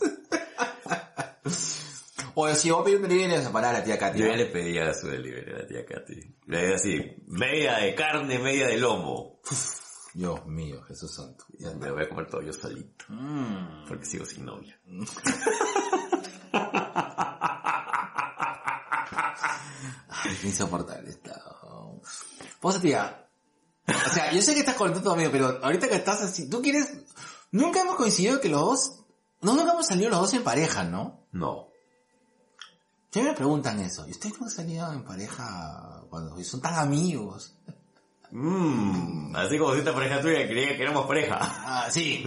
o 2.36 2.53
si 2.53 2.70
vos 2.70 2.84
pedir 2.84 2.97
un 2.97 3.03
delivery 3.03 3.32
de 3.32 3.38
las 3.38 3.47
empanadas 3.47 3.78
a 3.78 3.80
la 3.80 3.86
tía 3.86 3.97
Katy. 3.97 4.20
Yo 4.20 4.28
le 4.28 4.45
pedía 4.45 4.93
su 4.93 5.07
delivery 5.07 5.51
a 5.51 5.57
la 5.61 5.68
tía 5.68 5.84
Katy. 5.84 6.36
Le 6.45 6.57
decía 6.68 6.76
así, 6.76 7.16
media 7.26 7.78
de 7.78 7.95
carne, 7.95 8.38
media 8.38 8.68
de 8.68 8.78
lomo. 8.78 9.39
Dios 10.14 10.45
mío, 10.45 10.84
Jesús 10.84 11.16
Santo. 11.16 11.45
Ya 11.57 11.74
Me 11.74 11.88
lo 11.88 11.95
voy 11.95 12.03
a 12.03 12.09
comer 12.09 12.28
todo 12.28 12.43
yo 12.43 12.53
solito. 12.53 13.05
Mm. 13.07 13.88
Porque 13.88 14.05
sigo 14.05 14.24
sin 14.24 14.45
novia. 14.45 14.80
Ay, 20.09 20.38
qué 20.41 20.47
insoportable 20.47 21.09
está. 21.09 21.41
Vos, 22.61 22.82
tía. 22.82 23.28
O 23.88 24.09
sea, 24.09 24.32
yo 24.32 24.41
sé 24.41 24.53
que 24.53 24.61
estás 24.61 24.76
contento 24.76 25.11
amigo, 25.11 25.32
pero 25.32 25.59
ahorita 25.63 25.88
que 25.89 25.95
estás 25.95 26.21
así, 26.21 26.49
tú 26.49 26.61
quieres... 26.61 26.93
Nunca 27.51 27.82
hemos 27.82 27.95
coincidido 27.95 28.39
que 28.39 28.49
los 28.49 28.61
dos... 28.61 28.99
No, 29.41 29.53
nunca 29.55 29.74
hemos 29.74 29.86
salido 29.86 30.09
los 30.09 30.19
dos 30.19 30.34
en 30.34 30.43
pareja, 30.43 30.84
¿no? 30.84 31.28
No. 31.32 31.67
Ya 33.11 33.24
me 33.24 33.34
preguntan 33.34 33.80
eso. 33.82 34.07
¿Y 34.07 34.11
ustedes 34.11 34.39
no 34.39 34.45
han 34.47 34.51
salido 34.51 34.91
en 34.91 35.03
pareja 35.03 36.03
cuando 36.09 36.41
son 36.43 36.61
tan 36.61 36.76
amigos? 36.76 37.55
Mmm, 38.32 39.36
así 39.36 39.59
como 39.59 39.74
si 39.74 39.80
esta 39.80 39.93
pareja 39.93 40.19
tuya 40.19 40.47
creía 40.47 40.76
que 40.76 40.82
éramos 40.82 41.05
pareja. 41.05 41.38
Ah, 41.39 41.88
sí. 41.91 42.24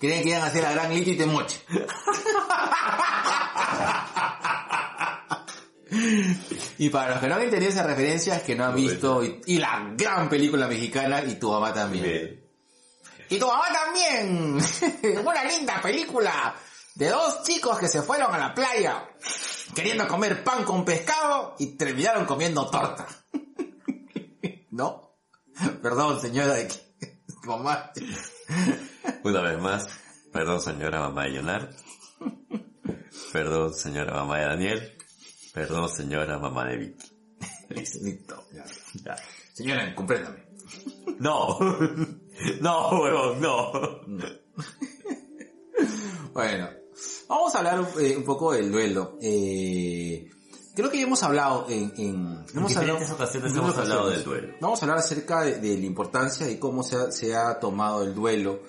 Creen 0.00 0.24
que 0.24 0.30
iban 0.30 0.42
a 0.42 0.46
hacer 0.46 0.62
la 0.64 0.72
gran 0.72 0.92
Lito 0.92 1.10
y 1.10 1.16
Temoche. 1.16 1.60
y 6.78 6.90
para 6.90 7.10
los 7.10 7.20
que 7.20 7.28
no 7.28 7.34
han 7.34 7.42
entendido 7.42 7.72
esa 7.72 7.82
referencia 7.82 8.36
es 8.36 8.42
que 8.42 8.54
no 8.54 8.64
han 8.64 8.74
visto 8.74 9.24
y, 9.24 9.40
y 9.46 9.58
la 9.58 9.92
gran 9.96 10.28
película 10.28 10.66
mexicana 10.66 11.22
y 11.22 11.36
tu 11.36 11.50
mamá 11.50 11.72
también. 11.72 12.04
Bien. 12.04 12.46
Y 13.28 13.38
tu 13.38 13.46
mamá 13.46 13.64
también. 13.72 14.58
Una 15.26 15.44
linda 15.44 15.80
película 15.82 16.54
de 16.94 17.08
dos 17.10 17.42
chicos 17.42 17.78
que 17.78 17.88
se 17.88 18.02
fueron 18.02 18.34
a 18.34 18.38
la 18.38 18.54
playa 18.54 19.08
queriendo 19.74 20.06
comer 20.06 20.42
pan 20.44 20.64
con 20.64 20.84
pescado 20.84 21.54
y 21.58 21.76
terminaron 21.76 22.24
comiendo 22.24 22.68
torta. 22.70 23.06
¿No? 24.70 25.16
Perdón, 25.82 26.20
señora 26.20 26.54
de 26.54 26.68
mamá. 27.44 27.92
Una 29.22 29.40
vez 29.40 29.58
más, 29.58 29.88
perdón 30.32 30.60
señora 30.60 31.00
mamá 31.00 31.24
de 31.24 31.30
Leonard. 31.30 31.70
Perdón 33.32 33.74
señora 33.74 34.14
mamá 34.14 34.38
de 34.38 34.44
Daniel. 34.44 34.95
Perdón 35.56 35.88
señora 35.88 36.38
mamá 36.38 36.66
de 36.66 36.76
Vicky. 36.76 37.08
Listo. 38.02 38.44
Ya. 38.52 38.64
Ya. 39.02 39.16
Señora, 39.54 39.94
compréndame. 39.94 40.44
No. 41.18 41.58
No, 42.60 42.90
huevón, 43.00 43.40
no. 43.40 43.72
Bueno, 46.34 46.68
vamos 47.26 47.54
a 47.54 47.58
hablar 47.58 47.88
eh, 47.98 48.18
un 48.18 48.24
poco 48.24 48.52
del 48.52 48.70
duelo. 48.70 49.16
Eh, 49.22 50.28
creo 50.74 50.90
que 50.90 50.98
ya 50.98 51.04
hemos 51.04 51.22
hablado 51.22 51.64
en... 51.70 51.90
en 51.96 52.44
hemos 52.54 52.68
diferentes 52.68 53.10
ocasiones 53.10 53.52
en 53.52 53.58
hemos 53.58 53.78
hablado 53.78 54.10
del 54.10 54.24
duelo. 54.24 54.54
Vamos 54.60 54.82
a 54.82 54.84
hablar 54.84 54.98
acerca 54.98 55.40
de, 55.40 55.58
de 55.58 55.78
la 55.78 55.86
importancia 55.86 56.46
de 56.46 56.58
cómo 56.58 56.82
se 56.82 56.96
ha, 56.96 57.10
se 57.10 57.34
ha 57.34 57.58
tomado 57.58 58.02
el 58.02 58.14
duelo 58.14 58.60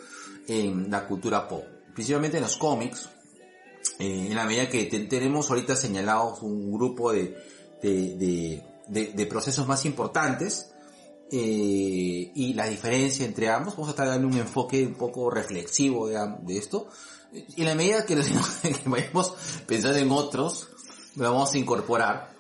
en 0.48 0.90
la 0.90 1.06
cultura 1.06 1.50
pop. 1.50 1.66
Principalmente 1.94 2.38
en 2.38 2.44
los 2.44 2.56
cómics. 2.56 3.10
Eh, 4.00 4.28
en 4.30 4.36
la 4.36 4.46
medida 4.46 4.70
que 4.70 4.86
te- 4.86 5.00
tenemos 5.02 5.50
ahorita 5.50 5.76
señalados 5.76 6.42
un 6.42 6.72
grupo 6.72 7.12
de, 7.12 7.36
de, 7.82 8.64
de, 8.88 9.14
de- 9.14 9.26
procesos 9.26 9.68
más 9.68 9.86
importantes 9.86 10.72
eh, 11.32 12.32
y 12.34 12.54
la 12.54 12.68
diferencia 12.68 13.26
entre 13.26 13.50
ambos, 13.50 13.74
vamos 13.76 13.90
a 13.90 13.92
estar 13.92 14.08
dando 14.08 14.28
un 14.28 14.38
enfoque 14.38 14.86
un 14.86 14.96
poco 14.96 15.30
reflexivo 15.30 16.08
de, 16.08 16.58
esto. 16.58 16.88
Y 17.34 17.62
en 17.62 17.66
la 17.68 17.76
medida 17.76 18.06
que, 18.06 18.16
que 18.62 18.90
vayamos 18.90 19.34
pensando 19.66 19.98
en 19.98 20.10
otros, 20.12 20.70
lo 21.16 21.32
vamos 21.32 21.54
a 21.54 21.58
incorporar. 21.58 22.36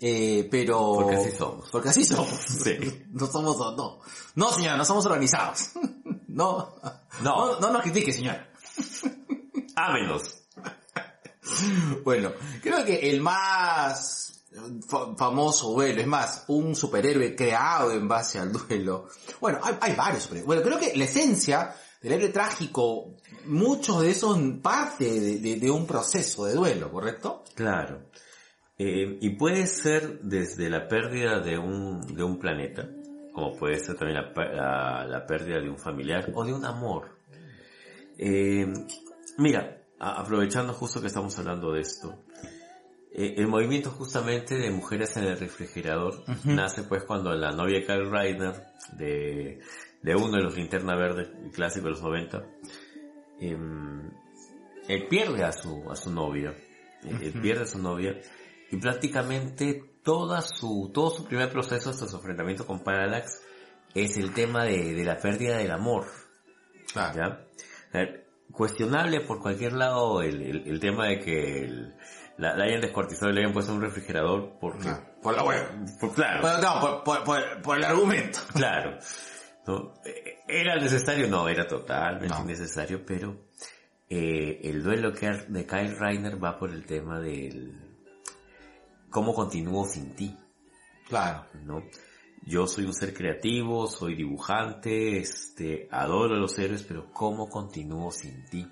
Eh, 0.00 0.48
pero... 0.50 0.94
Porque 0.96 1.16
así 1.16 1.30
somos. 1.36 1.70
Porque 1.70 1.88
así 1.90 2.04
somos. 2.04 2.28
Sí. 2.62 3.04
No 3.12 3.26
somos, 3.26 3.56
no. 3.76 4.00
No, 4.34 4.52
señora, 4.52 4.76
no 4.76 4.84
somos 4.84 5.06
organizados. 5.06 5.70
No. 6.28 6.74
No. 7.22 7.52
No, 7.54 7.60
no 7.60 7.70
nos 7.72 7.82
critique, 7.82 8.12
señora. 8.12 8.50
Ámenos. 9.76 10.43
Bueno, 12.04 12.32
creo 12.62 12.84
que 12.84 13.10
el 13.10 13.20
más 13.20 14.44
fa- 14.88 15.14
famoso 15.16 15.72
duelo, 15.72 16.00
es 16.00 16.06
más, 16.06 16.44
un 16.48 16.74
superhéroe 16.74 17.34
creado 17.34 17.92
en 17.92 18.08
base 18.08 18.38
al 18.38 18.52
duelo. 18.52 19.08
Bueno, 19.40 19.60
hay, 19.80 19.94
varios 19.94 20.22
superhéroes. 20.24 20.46
Bueno, 20.46 20.62
creo 20.62 20.78
que 20.78 20.96
la 20.96 21.04
esencia 21.04 21.74
del 22.00 22.12
héroe 22.12 22.28
trágico, 22.28 23.16
muchos 23.46 24.02
de 24.02 24.10
esos 24.10 24.38
parte 24.62 25.38
de, 25.38 25.70
un 25.70 25.86
proceso 25.86 26.44
de 26.46 26.54
duelo, 26.54 26.90
¿correcto? 26.90 27.44
Claro. 27.54 28.10
Eh, 28.78 29.18
y 29.20 29.30
puede 29.30 29.66
ser 29.66 30.20
desde 30.20 30.68
la 30.68 30.88
pérdida 30.88 31.40
de 31.40 31.56
un, 31.58 32.14
de 32.14 32.22
un 32.24 32.38
planeta, 32.38 32.88
como 33.32 33.56
puede 33.56 33.78
ser 33.78 33.96
también 33.96 34.20
la, 34.20 35.04
la- 35.06 35.26
pérdida 35.26 35.60
de 35.60 35.70
un 35.70 35.78
familiar 35.78 36.30
o 36.34 36.44
de 36.44 36.52
un 36.52 36.64
amor. 36.64 37.16
Eh, 38.18 38.66
mira, 39.38 39.83
aprovechando 39.98 40.72
justo 40.72 41.00
que 41.00 41.06
estamos 41.06 41.38
hablando 41.38 41.72
de 41.72 41.80
esto, 41.80 42.24
eh, 43.12 43.34
el 43.36 43.46
movimiento 43.46 43.90
justamente 43.90 44.56
de 44.56 44.70
mujeres 44.70 45.16
en 45.16 45.24
el 45.24 45.38
refrigerador 45.38 46.24
nace 46.44 46.82
pues 46.82 47.04
cuando 47.04 47.32
la 47.34 47.52
novia 47.52 47.78
de 47.78 47.86
Kyle 47.86 48.10
Reiner, 48.10 48.54
de, 48.96 49.60
de 50.02 50.16
uno 50.16 50.36
de 50.36 50.42
los 50.42 50.56
linterna 50.56 50.96
verde 50.96 51.30
clásicos 51.52 51.84
de 51.84 51.90
los 51.90 52.02
90, 52.02 52.44
em, 53.40 54.10
él 54.88 55.06
pierde 55.08 55.44
a 55.44 55.52
su, 55.52 55.88
a 55.90 55.94
su 55.94 56.10
novia, 56.10 56.54
él 57.04 57.32
pierde 57.40 57.62
a 57.62 57.66
su 57.66 57.78
novia 57.78 58.20
y 58.70 58.76
prácticamente 58.78 59.98
toda 60.02 60.42
su, 60.42 60.90
todo 60.92 61.10
su 61.10 61.24
primer 61.24 61.50
proceso 61.50 61.90
hasta 61.90 62.08
su 62.08 62.16
enfrentamiento 62.16 62.66
con 62.66 62.80
Parallax 62.80 63.40
es 63.94 64.16
el 64.16 64.34
tema 64.34 64.64
de, 64.64 64.92
de 64.92 65.04
la 65.04 65.18
pérdida 65.18 65.56
del 65.56 65.70
amor. 65.70 66.06
Claro. 66.92 67.46
¿ya? 67.92 68.23
Cuestionable 68.54 69.20
por 69.20 69.40
cualquier 69.40 69.72
lado 69.74 70.22
el, 70.22 70.40
el, 70.42 70.68
el 70.68 70.80
tema 70.80 71.06
de 71.08 71.20
que 71.20 71.64
el- 71.64 71.94
la, 72.38 72.56
la 72.56 72.64
hayan 72.64 72.80
descuartizado 72.80 73.30
y 73.30 73.34
le 73.34 73.40
hayan 73.42 73.52
puesto 73.52 73.70
en 73.72 73.78
un 73.78 73.84
refrigerador 73.84 74.58
porque... 74.60 74.90
Por 75.22 75.36
la 75.36 75.44
web. 75.44 75.64
por- 76.00 76.14
claro, 76.14 76.60
no, 76.60 76.80
por, 76.80 77.04
por- 77.04 77.24
por- 77.24 77.62
por 77.62 77.76
el 77.78 77.84
argumento. 77.84 78.38
claro. 78.54 78.98
¿no? 79.66 79.94
¿Era 80.46 80.76
necesario? 80.76 81.26
No, 81.28 81.48
era 81.48 81.66
totalmente 81.66 82.28
No. 82.34 82.42
innecesario, 82.42 83.04
pero 83.06 83.46
eh, 84.10 84.60
el 84.64 84.82
duelo 84.82 85.12
que 85.12 85.28
de 85.48 85.66
Kyle 85.66 85.96
Reiner 85.98 86.42
va 86.42 86.58
por 86.58 86.70
el 86.70 86.84
tema 86.84 87.18
del... 87.20 87.80
¿Cómo 89.10 89.32
continúo 89.34 89.84
sin 89.86 90.14
ti? 90.16 90.36
Claro. 91.08 91.46
¿no? 91.64 91.82
Yo 92.46 92.66
soy 92.66 92.84
un 92.84 92.94
ser 92.94 93.14
creativo, 93.14 93.86
soy 93.86 94.14
dibujante, 94.16 95.18
este, 95.18 95.88
adoro 95.90 96.34
a 96.34 96.38
los 96.38 96.58
héroes, 96.58 96.82
pero 96.82 97.10
¿cómo 97.12 97.48
continúo 97.48 98.10
sin 98.12 98.44
ti? 98.46 98.70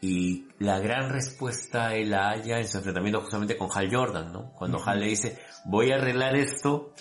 Y 0.00 0.46
la 0.58 0.78
gran 0.78 1.10
respuesta 1.10 1.94
él 1.94 2.10
la 2.10 2.30
halla 2.30 2.58
en 2.58 2.68
su 2.68 2.78
enfrentamiento 2.78 3.20
justamente 3.20 3.56
con 3.58 3.68
Hal 3.74 3.94
Jordan, 3.94 4.32
¿no? 4.32 4.52
Cuando 4.52 4.80
Hal 4.82 5.00
le 5.00 5.06
dice, 5.08 5.38
voy 5.66 5.90
a 5.90 5.96
arreglar 5.96 6.36
esto, 6.36 6.94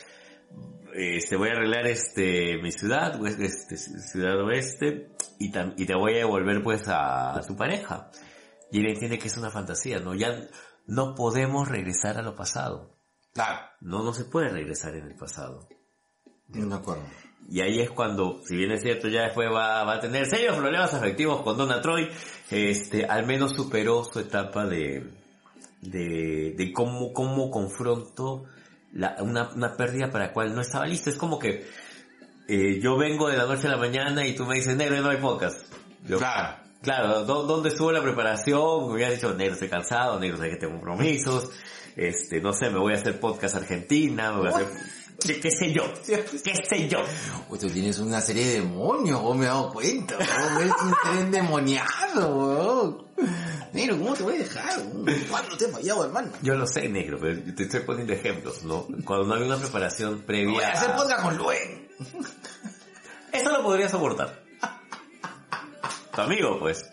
este, 0.94 1.36
voy 1.38 1.50
a 1.50 1.52
arreglar 1.54 1.86
este, 1.88 2.58
mi 2.62 2.72
ciudad, 2.72 3.24
este, 3.40 3.78
ciudad 3.78 4.42
oeste, 4.42 5.12
y, 5.40 5.52
tam- 5.52 5.74
y 5.78 5.86
te 5.86 5.96
voy 5.96 6.16
a 6.16 6.18
devolver 6.18 6.64
pues 6.64 6.88
a, 6.88 7.38
a 7.38 7.42
tu 7.42 7.56
pareja. 7.56 8.10
Y 8.72 8.80
él 8.80 8.88
entiende 8.90 9.20
que 9.20 9.28
es 9.28 9.38
una 9.38 9.52
fantasía, 9.52 10.00
¿no? 10.00 10.16
Ya 10.16 10.48
no 10.88 11.14
podemos 11.16 11.68
regresar 11.68 12.18
a 12.18 12.24
lo 12.24 12.36
pasado. 12.36 12.98
Claro. 13.34 13.60
No, 13.80 14.04
no 14.04 14.12
se 14.14 14.26
puede 14.26 14.50
regresar 14.50 14.96
en 14.96 15.06
el 15.06 15.16
pasado. 15.16 15.70
De 16.50 16.74
acuerdo. 16.76 17.04
Y 17.50 17.62
ahí 17.62 17.80
es 17.80 17.90
cuando, 17.92 18.42
si 18.46 18.58
bien 18.58 18.72
es 18.72 18.82
cierto, 18.82 19.08
ya 19.08 19.22
después 19.24 19.50
va, 19.50 19.84
va 19.86 19.96
a 19.96 20.00
tener 20.02 20.26
serios 20.26 20.56
problemas 20.58 20.94
afectivos 20.94 21.42
con 21.44 21.58
Donna 21.58 21.82
Troy, 21.82 22.10
este, 22.52 23.06
al 23.06 23.26
menos 23.26 23.54
superó 23.54 24.04
su 24.04 24.20
etapa 24.20 24.66
de, 24.66 25.10
de, 25.82 26.54
de 26.58 26.74
cómo, 26.74 27.14
cómo 27.14 27.50
confronto 27.50 28.44
la, 28.92 29.16
una, 29.22 29.50
una 29.54 29.76
pérdida 29.78 30.12
para 30.12 30.28
la 30.28 30.34
cual 30.34 30.54
no 30.56 30.62
estaba 30.62 30.86
listo. 30.86 31.10
Es 31.10 31.16
como 31.16 31.40
que, 31.40 31.66
eh, 32.50 32.80
yo 32.82 32.98
vengo 32.98 33.30
de 33.30 33.38
la 33.38 33.46
noche 33.46 33.68
a 33.68 33.72
la 33.72 33.78
mañana 33.78 34.26
y 34.26 34.36
tú 34.36 34.46
me 34.46 34.56
dices, 34.56 34.76
negro, 34.76 35.00
no 35.02 35.10
hay 35.10 35.18
pocas. 35.18 35.66
Yo, 36.08 36.18
Claro. 36.18 36.58
Claro, 36.82 37.24
¿dó- 37.26 37.44
¿dónde 37.44 37.70
estuvo 37.70 37.92
la 37.92 38.04
preparación? 38.04 38.88
Me 38.88 38.94
hubieras 38.94 39.16
dicho, 39.16 39.34
negro, 39.34 39.54
estoy 39.54 39.68
cansado, 39.70 40.20
negro, 40.20 40.38
sé 40.38 40.50
que 40.50 40.58
tengo 40.58 40.74
compromisos, 40.76 41.50
este, 41.96 42.40
no 42.40 42.54
sé, 42.54 42.70
me 42.70 42.78
voy 42.78 42.94
a 42.94 42.98
hacer 42.98 43.20
podcast 43.20 43.56
Argentina, 43.56 44.32
me 44.32 44.38
voy 44.40 44.48
a 44.48 44.52
hacer, 44.52 44.68
qué, 45.20 45.40
qué 45.40 45.50
sé 45.52 45.72
yo, 45.72 45.84
qué 46.06 46.56
sé 46.70 46.88
yo. 46.88 47.00
Uy, 47.50 47.60
tú 47.60 47.70
tienes 47.70 48.00
una 48.00 48.22
serie 48.22 48.46
de 48.46 48.54
demonios, 48.62 49.22
vos 49.22 49.36
me 49.38 49.46
he 49.46 49.48
dado 49.48 49.72
cuenta, 49.72 50.16
vos 50.18 50.62
eres 50.62 50.74
un 50.84 50.96
ser 51.04 51.26
endemoniado, 51.26 52.36
weón. 52.36 53.08
Negro, 53.74 53.98
¿cómo 53.98 54.14
te 54.14 54.24
voy 54.24 54.36
a 54.36 54.40
dejar? 54.40 54.82
¿Cuándo 55.30 55.58
te 55.58 55.66
he 55.66 55.68
fallado, 55.70 56.06
hermano? 56.06 56.32
Yo 56.42 56.56
lo 56.56 56.66
sé, 56.66 56.88
negro, 56.88 57.18
pero 57.20 57.42
te 57.56 57.64
estoy 57.64 57.82
poniendo 57.82 58.14
ejemplos, 58.14 58.64
¿no? 58.64 58.88
Cuando 59.04 59.26
no 59.26 59.34
había 59.34 59.48
una 59.48 59.58
preparación 59.58 60.22
previa. 60.22 60.54
Voy 60.54 60.64
a 60.64 60.72
hacer 60.72 60.96
podcast 60.96 61.22
con 61.24 61.38
Luen. 61.38 61.90
Eso 63.32 63.52
lo 63.52 63.64
podría 63.64 63.90
soportar. 63.90 64.44
Tu 66.16 66.22
amigo, 66.22 66.58
pues. 66.60 66.86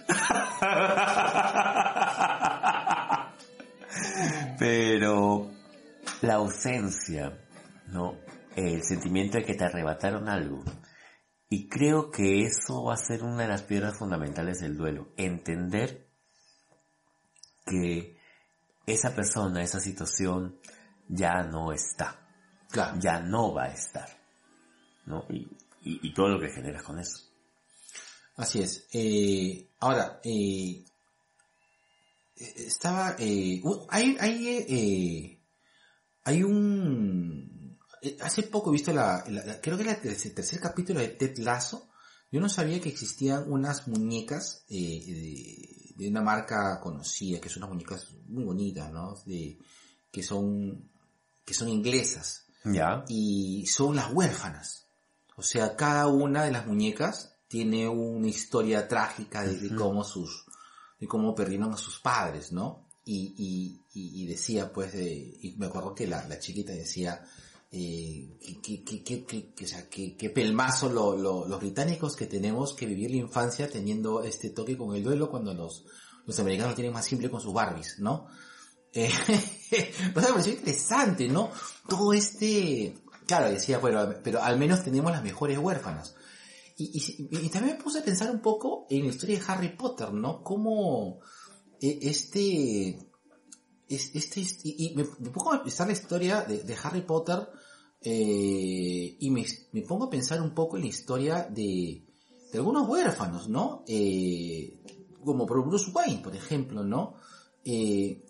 Pero 4.59 5.51
la 6.23 6.35
ausencia, 6.35 7.39
¿no? 7.95 8.19
El 8.57 8.83
sentimiento 8.83 9.39
de 9.39 9.45
que 9.45 9.55
te 9.55 9.65
arrebataron 9.65 10.29
algo. 10.29 10.63
Y 11.49 11.69
creo 11.69 12.11
que 12.11 12.43
eso 12.43 12.85
va 12.85 12.95
a 12.95 12.97
ser 12.97 13.23
una 13.23 13.43
de 13.43 13.49
las 13.49 13.63
piedras 13.63 13.97
fundamentales 13.97 14.59
del 14.59 14.77
duelo. 14.77 15.13
Entender 15.17 16.09
que 17.65 18.19
esa 18.87 19.15
persona, 19.15 19.63
esa 19.63 19.79
situación 19.79 20.59
ya 21.09 21.45
no 21.45 21.73
está. 21.73 22.29
Claro. 22.71 22.99
Ya 23.01 23.21
no 23.21 23.55
va 23.55 23.67
a 23.67 23.73
estar. 23.73 24.09
¿No? 25.07 25.25
Y, 25.31 25.49
y, 25.83 26.09
y 26.09 26.13
todo 26.13 26.29
lo 26.29 26.41
que 26.41 26.51
generas 26.51 26.83
con 26.83 26.99
eso. 26.99 27.19
Así 28.37 28.61
es. 28.61 28.89
Eh, 28.93 29.69
ahora, 29.79 30.21
eh, 30.25 30.85
estaba, 32.35 33.15
eh, 33.21 33.63
hay, 33.91 34.17
hay, 34.19 35.41
hay 36.25 36.43
un, 36.43 37.54
hace 38.21 38.45
poco 38.45 38.71
he 38.71 38.73
visto 38.75 38.93
la, 38.93 39.25
la- 39.29 39.45
la- 39.45 39.61
creo 39.61 39.77
que 39.77 39.83
era 39.85 39.93
el 39.93 40.01
tercer, 40.35 40.61
capítulo 40.61 41.01
de 41.01 41.09
Ted 41.09 41.39
Lasso. 41.39 41.89
Yo 42.31 42.41
no 42.41 42.49
sabía 42.49 42.81
que 42.81 42.89
existían 42.89 43.51
unas 43.51 43.87
muñecas 43.87 44.65
eh, 44.69 45.05
de, 45.07 45.95
de 46.05 46.09
una 46.09 46.21
marca 46.23 46.81
conocida, 46.81 47.41
que 47.41 47.49
son 47.49 47.63
unas 47.63 47.75
muñecas 47.75 48.09
muy 48.27 48.45
bonitas, 48.45 48.93
¿no? 48.93 49.15
De, 49.27 49.59
que 50.11 50.23
son, 50.23 50.91
que 51.45 51.55
son 51.55 51.69
inglesas 51.69 52.47
¿Ya? 52.65 53.05
y 53.09 53.67
son 53.67 53.95
las 53.97 54.13
huérfanas. 54.13 54.87
O 55.37 55.43
sea, 55.43 55.77
cada 55.77 56.09
una 56.09 56.45
de 56.45 56.53
las 56.53 56.67
muñecas 56.67 57.37
tiene 57.49 57.89
una 57.89 58.29
historia 58.29 58.89
trágica 58.89 59.43
de, 59.45 59.59
de 59.59 59.75
cómo 59.77 60.03
sus, 60.03 60.45
de 60.99 61.07
cómo 61.07 61.35
perdieron 61.35 61.73
a 61.73 61.77
sus 61.77 62.01
padres, 62.01 62.53
¿no? 62.53 62.89
Y, 63.05 63.35
y, 63.37 63.85
y, 63.93 64.23
y 64.23 64.27
decía, 64.27 64.73
pues, 64.73 64.93
de, 64.95 65.13
y 65.41 65.55
me 65.59 65.67
acuerdo 65.67 65.95
que 65.95 66.07
la, 66.07 66.27
la 66.27 66.39
chiquita 66.39 66.73
decía, 66.73 67.23
eh, 67.77 68.39
que, 69.27 69.65
o 69.65 69.67
sea, 69.67 69.89
pelmazo 70.31 70.89
lo- 70.89 71.17
lo- 71.17 71.47
los 71.49 71.59
británicos 71.61 72.15
que 72.15 72.27
tenemos 72.27 72.75
que 72.75 72.87
vivir 72.87 73.11
la 73.11 73.17
infancia 73.17 73.69
teniendo 73.69 74.23
este 74.23 74.51
toque 74.51 74.77
con 74.77 74.95
el 74.95 75.03
duelo 75.03 75.29
cuando 75.31 75.53
los, 75.55 75.85
los 76.27 76.39
americanos 76.39 76.75
tienen 76.77 76.93
más 76.93 77.05
simple 77.05 77.29
con 77.31 77.41
sus 77.41 77.53
Barbies, 77.53 77.99
¿no? 77.99 78.27
Eh, 78.97 79.11
sea, 80.21 80.29
me 80.29 80.35
pareció 80.35 80.53
interesante, 80.53 81.29
¿no? 81.29 81.51
Todo 81.89 82.13
este, 82.13 82.95
claro, 83.27 83.51
decía, 83.51 83.79
bueno, 83.79 84.09
pero 84.23 84.41
al 84.41 84.57
menos 84.57 84.85
tenemos 84.85 85.11
las 85.11 85.25
mejores 85.25 85.59
huérfanas. 85.59 86.15
Y, 86.77 86.85
y, 87.29 87.45
y 87.47 87.49
también 87.49 87.77
me 87.77 87.83
puse 87.83 87.99
a 87.99 88.05
pensar 88.05 88.31
un 88.31 88.41
poco 88.41 88.87
en 88.89 89.01
la 89.03 89.09
historia 89.09 89.39
de 89.41 89.45
Harry 89.49 89.69
Potter, 89.77 90.13
¿no? 90.13 90.45
Cómo 90.45 91.19
eh, 91.81 91.99
este, 92.03 92.97
es- 93.89 94.15
este, 94.15 94.41
y, 94.63 94.87
y 94.93 94.95
me, 94.95 95.05
me 95.19 95.31
pongo 95.31 95.55
a 95.55 95.63
pensar 95.65 95.89
la 95.89 95.93
historia 95.95 96.43
de, 96.43 96.63
de 96.63 96.77
Harry 96.81 97.03
Potter 97.03 97.49
eh, 98.07 99.17
y 99.19 99.31
me, 99.31 99.47
me 99.73 99.81
pongo 99.81 100.05
a 100.05 100.11
pensar 100.11 100.43
un 100.43 100.55
poco 100.55 100.77
en 100.77 100.83
la 100.83 100.89
historia 100.89 101.49
de, 101.51 102.05
de 102.53 102.59
algunos 102.59 102.87
huérfanos, 102.87 103.49
¿no? 103.49 103.83
Eh, 103.89 104.83
como 105.25 105.47
por 105.47 105.67
Bruce 105.67 105.91
Wayne, 105.91 106.21
por 106.23 106.37
ejemplo, 106.37 106.85
¿no? 106.85 107.15
Eh, 107.65 108.23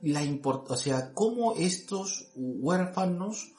la 0.00 0.24
import 0.24 0.70
o 0.70 0.76
sea, 0.78 1.12
cómo 1.12 1.56
estos 1.56 2.30
huérfanos 2.36 3.52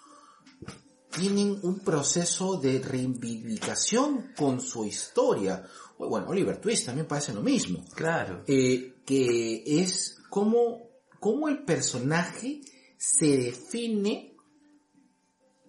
tienen 1.11 1.59
un 1.61 1.81
proceso 1.81 2.57
de 2.57 2.79
reivindicación 2.79 4.31
con 4.35 4.61
su 4.61 4.85
historia. 4.85 5.63
Bueno, 5.99 6.29
Oliver 6.29 6.59
Twist 6.59 6.87
también 6.87 7.07
parece 7.07 7.33
lo 7.33 7.41
mismo. 7.41 7.85
Claro. 7.93 8.43
Que 8.45 9.63
es 9.65 10.17
cómo, 10.29 10.89
cómo 11.19 11.47
el 11.47 11.63
personaje 11.63 12.61
se 12.97 13.37
define 13.37 14.28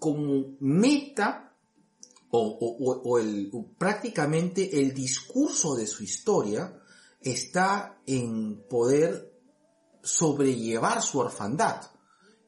como 0.00 0.56
meta 0.58 1.54
o, 2.32 3.18
el, 3.18 3.50
prácticamente 3.76 4.80
el 4.80 4.94
discurso 4.94 5.74
de 5.74 5.86
su 5.86 6.02
historia 6.02 6.80
está 7.20 8.00
en 8.06 8.64
poder 8.68 9.32
sobrellevar 10.02 11.02
su 11.02 11.18
orfandad, 11.18 11.82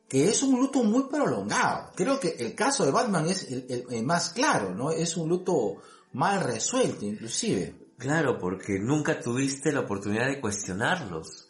que 0.09 0.29
es 0.29 0.43
un 0.43 0.59
luto 0.59 0.83
muy 0.83 1.05
prolongado. 1.05 1.91
Creo 1.95 2.19
que 2.19 2.37
el 2.39 2.55
caso 2.55 2.85
de 2.85 2.93
Batman 2.93 3.27
es 3.27 3.49
el 3.51 4.03
más 4.05 4.31
claro, 4.31 4.75
¿no? 4.75 4.91
Es 4.91 5.17
un 5.17 5.29
luto 5.29 5.83
mal 6.13 6.41
resuelto, 6.41 7.05
inclusive. 7.05 7.83
Claro, 7.99 8.39
porque 8.39 8.79
nunca 8.79 9.21
tuviste 9.21 9.73
la 9.73 9.81
oportunidad 9.81 10.27
de 10.27 10.41
cuestionarlos. 10.41 11.49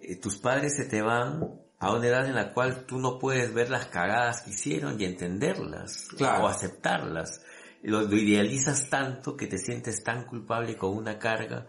Eh, 0.00 0.16
tus 0.16 0.38
padres 0.38 0.76
se 0.76 0.84
te 0.84 1.02
van 1.02 1.60
a 1.80 1.92
una 1.94 2.06
edad 2.06 2.26
en 2.26 2.34
la 2.34 2.52
cual 2.52 2.84
tú 2.86 2.98
no 2.98 3.18
puedes 3.18 3.52
ver 3.52 3.70
las 3.70 3.86
cagadas 3.86 4.42
que 4.42 4.50
hicieron 4.50 5.00
y 5.00 5.04
entenderlas 5.04 6.08
Claro. 6.16 6.44
o 6.44 6.46
aceptarlas. 6.48 7.42
Lo, 7.82 8.02
lo 8.02 8.16
idealizas 8.16 8.88
tanto 8.90 9.36
que 9.36 9.46
te 9.46 9.56
sientes 9.58 10.04
tan 10.04 10.26
culpable 10.26 10.76
con 10.76 10.96
una 10.96 11.18
carga 11.18 11.66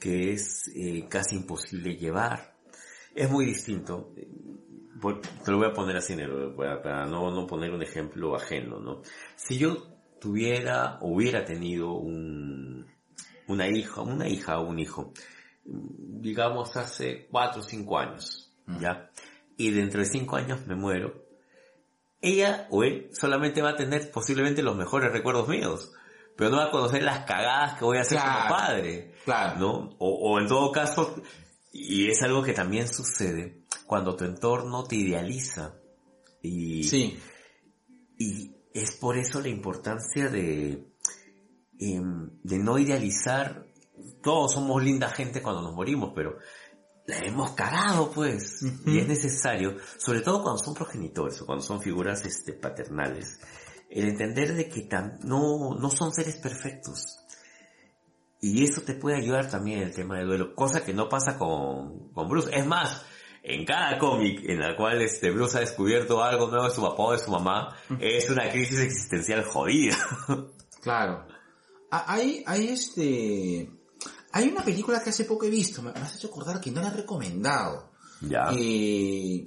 que 0.00 0.32
es 0.32 0.68
eh, 0.74 1.06
casi 1.08 1.36
imposible 1.36 1.96
llevar. 1.96 2.56
Es 3.14 3.30
muy 3.30 3.46
distinto. 3.46 4.12
eh, 4.16 4.28
Te 5.44 5.50
lo 5.52 5.58
voy 5.58 5.68
a 5.68 5.72
poner 5.72 5.96
así, 5.96 6.16
Nero, 6.16 6.54
para, 6.56 6.82
para 6.82 7.06
no, 7.06 7.30
no 7.30 7.46
poner 7.46 7.70
un 7.70 7.82
ejemplo 7.82 8.34
ajeno, 8.34 8.80
¿no? 8.80 9.02
Si 9.36 9.56
yo 9.56 9.76
tuviera 10.20 10.98
hubiera 11.02 11.44
tenido 11.44 11.92
un, 11.92 12.86
una 13.46 13.68
hija, 13.68 14.00
una 14.00 14.26
hija 14.28 14.58
o 14.58 14.66
un 14.68 14.78
hijo, 14.80 15.12
digamos 15.64 16.76
hace 16.76 17.26
cuatro 17.30 17.60
o 17.60 17.64
cinco 17.64 17.98
años, 17.98 18.52
¿ya? 18.80 19.10
Y 19.56 19.70
dentro 19.70 20.00
de 20.00 20.06
cinco 20.06 20.36
años 20.36 20.66
me 20.66 20.74
muero, 20.74 21.24
ella 22.20 22.66
o 22.70 22.82
él 22.84 23.10
solamente 23.12 23.62
va 23.62 23.70
a 23.70 23.76
tener 23.76 24.10
posiblemente 24.10 24.62
los 24.62 24.76
mejores 24.76 25.12
recuerdos 25.12 25.46
míos, 25.48 25.92
pero 26.36 26.50
no 26.50 26.56
va 26.56 26.64
a 26.64 26.70
conocer 26.70 27.02
las 27.02 27.20
cagadas 27.24 27.78
que 27.78 27.84
voy 27.84 27.98
a 27.98 28.02
hacer 28.02 28.18
Claro. 28.18 28.34
como 28.40 28.48
padre, 28.58 29.14
Claro. 29.24 29.60
¿no? 29.60 29.96
O, 29.98 30.32
o 30.32 30.40
en 30.40 30.48
todo 30.48 30.72
caso, 30.72 31.22
y 31.72 32.08
es 32.08 32.22
algo 32.22 32.42
que 32.42 32.52
también 32.54 32.88
sucede 32.88 33.62
cuando 33.86 34.16
tu 34.16 34.24
entorno 34.24 34.84
te 34.84 34.96
idealiza 34.96 35.74
y, 36.42 36.82
Sí. 36.84 37.18
y 38.18 38.56
es 38.72 38.92
por 38.96 39.16
eso 39.16 39.40
la 39.40 39.48
importancia 39.48 40.28
de, 40.28 40.88
em, 41.78 42.30
de 42.42 42.58
no 42.58 42.78
idealizar. 42.78 43.66
Todos 44.22 44.52
somos 44.54 44.82
linda 44.82 45.10
gente 45.10 45.40
cuando 45.42 45.62
nos 45.62 45.74
morimos, 45.74 46.12
pero 46.14 46.38
la 47.06 47.18
hemos 47.18 47.50
cagado, 47.52 48.10
pues. 48.10 48.62
Y 48.86 48.98
es 48.98 49.06
necesario, 49.08 49.76
sobre 49.98 50.20
todo 50.20 50.42
cuando 50.42 50.62
son 50.62 50.74
progenitores 50.74 51.40
o 51.42 51.46
cuando 51.46 51.62
son 51.64 51.80
figuras 51.82 52.24
este, 52.24 52.52
paternales, 52.54 53.40
el 53.90 54.08
entender 54.08 54.54
de 54.54 54.68
que 54.68 54.88
tam- 54.88 55.18
no, 55.20 55.74
no 55.78 55.90
son 55.90 56.12
seres 56.12 56.36
perfectos. 56.36 57.18
Y 58.40 58.62
eso 58.64 58.82
te 58.82 58.94
puede 58.94 59.16
ayudar 59.16 59.48
también 59.50 59.78
en 59.80 59.88
el 59.88 59.94
tema 59.94 60.18
del 60.18 60.26
duelo, 60.26 60.54
cosa 60.54 60.84
que 60.84 60.92
no 60.92 61.08
pasa 61.08 61.38
con, 61.38 62.10
con 62.12 62.28
Bruce. 62.28 62.50
Es 62.54 62.66
más, 62.66 63.02
en 63.42 63.64
cada 63.64 63.98
cómic 63.98 64.40
en 64.48 64.60
la 64.60 64.76
cual 64.76 65.00
este 65.00 65.30
Bruce 65.30 65.56
ha 65.56 65.60
descubierto 65.60 66.22
algo 66.22 66.48
nuevo 66.48 66.64
de 66.68 66.74
su 66.74 66.82
papá 66.82 67.02
o 67.02 67.12
de 67.12 67.18
su 67.18 67.30
mamá, 67.30 67.74
es 68.00 68.28
una 68.30 68.50
crisis 68.50 68.80
existencial 68.80 69.44
jodida. 69.44 69.96
Claro. 70.82 71.26
Ah, 71.90 72.04
Hay, 72.08 72.44
hay 72.46 72.68
este... 72.68 73.70
Hay 74.36 74.48
una 74.48 74.64
película 74.64 75.00
que 75.02 75.10
hace 75.10 75.24
poco 75.24 75.46
he 75.46 75.50
visto, 75.50 75.80
me 75.80 75.92
me 75.92 76.00
has 76.00 76.16
hecho 76.16 76.26
acordar 76.26 76.60
que 76.60 76.72
no 76.72 76.80
la 76.80 76.88
he 76.88 76.96
recomendado. 76.96 77.92
ya. 78.20 78.50
Eh, 78.52 79.46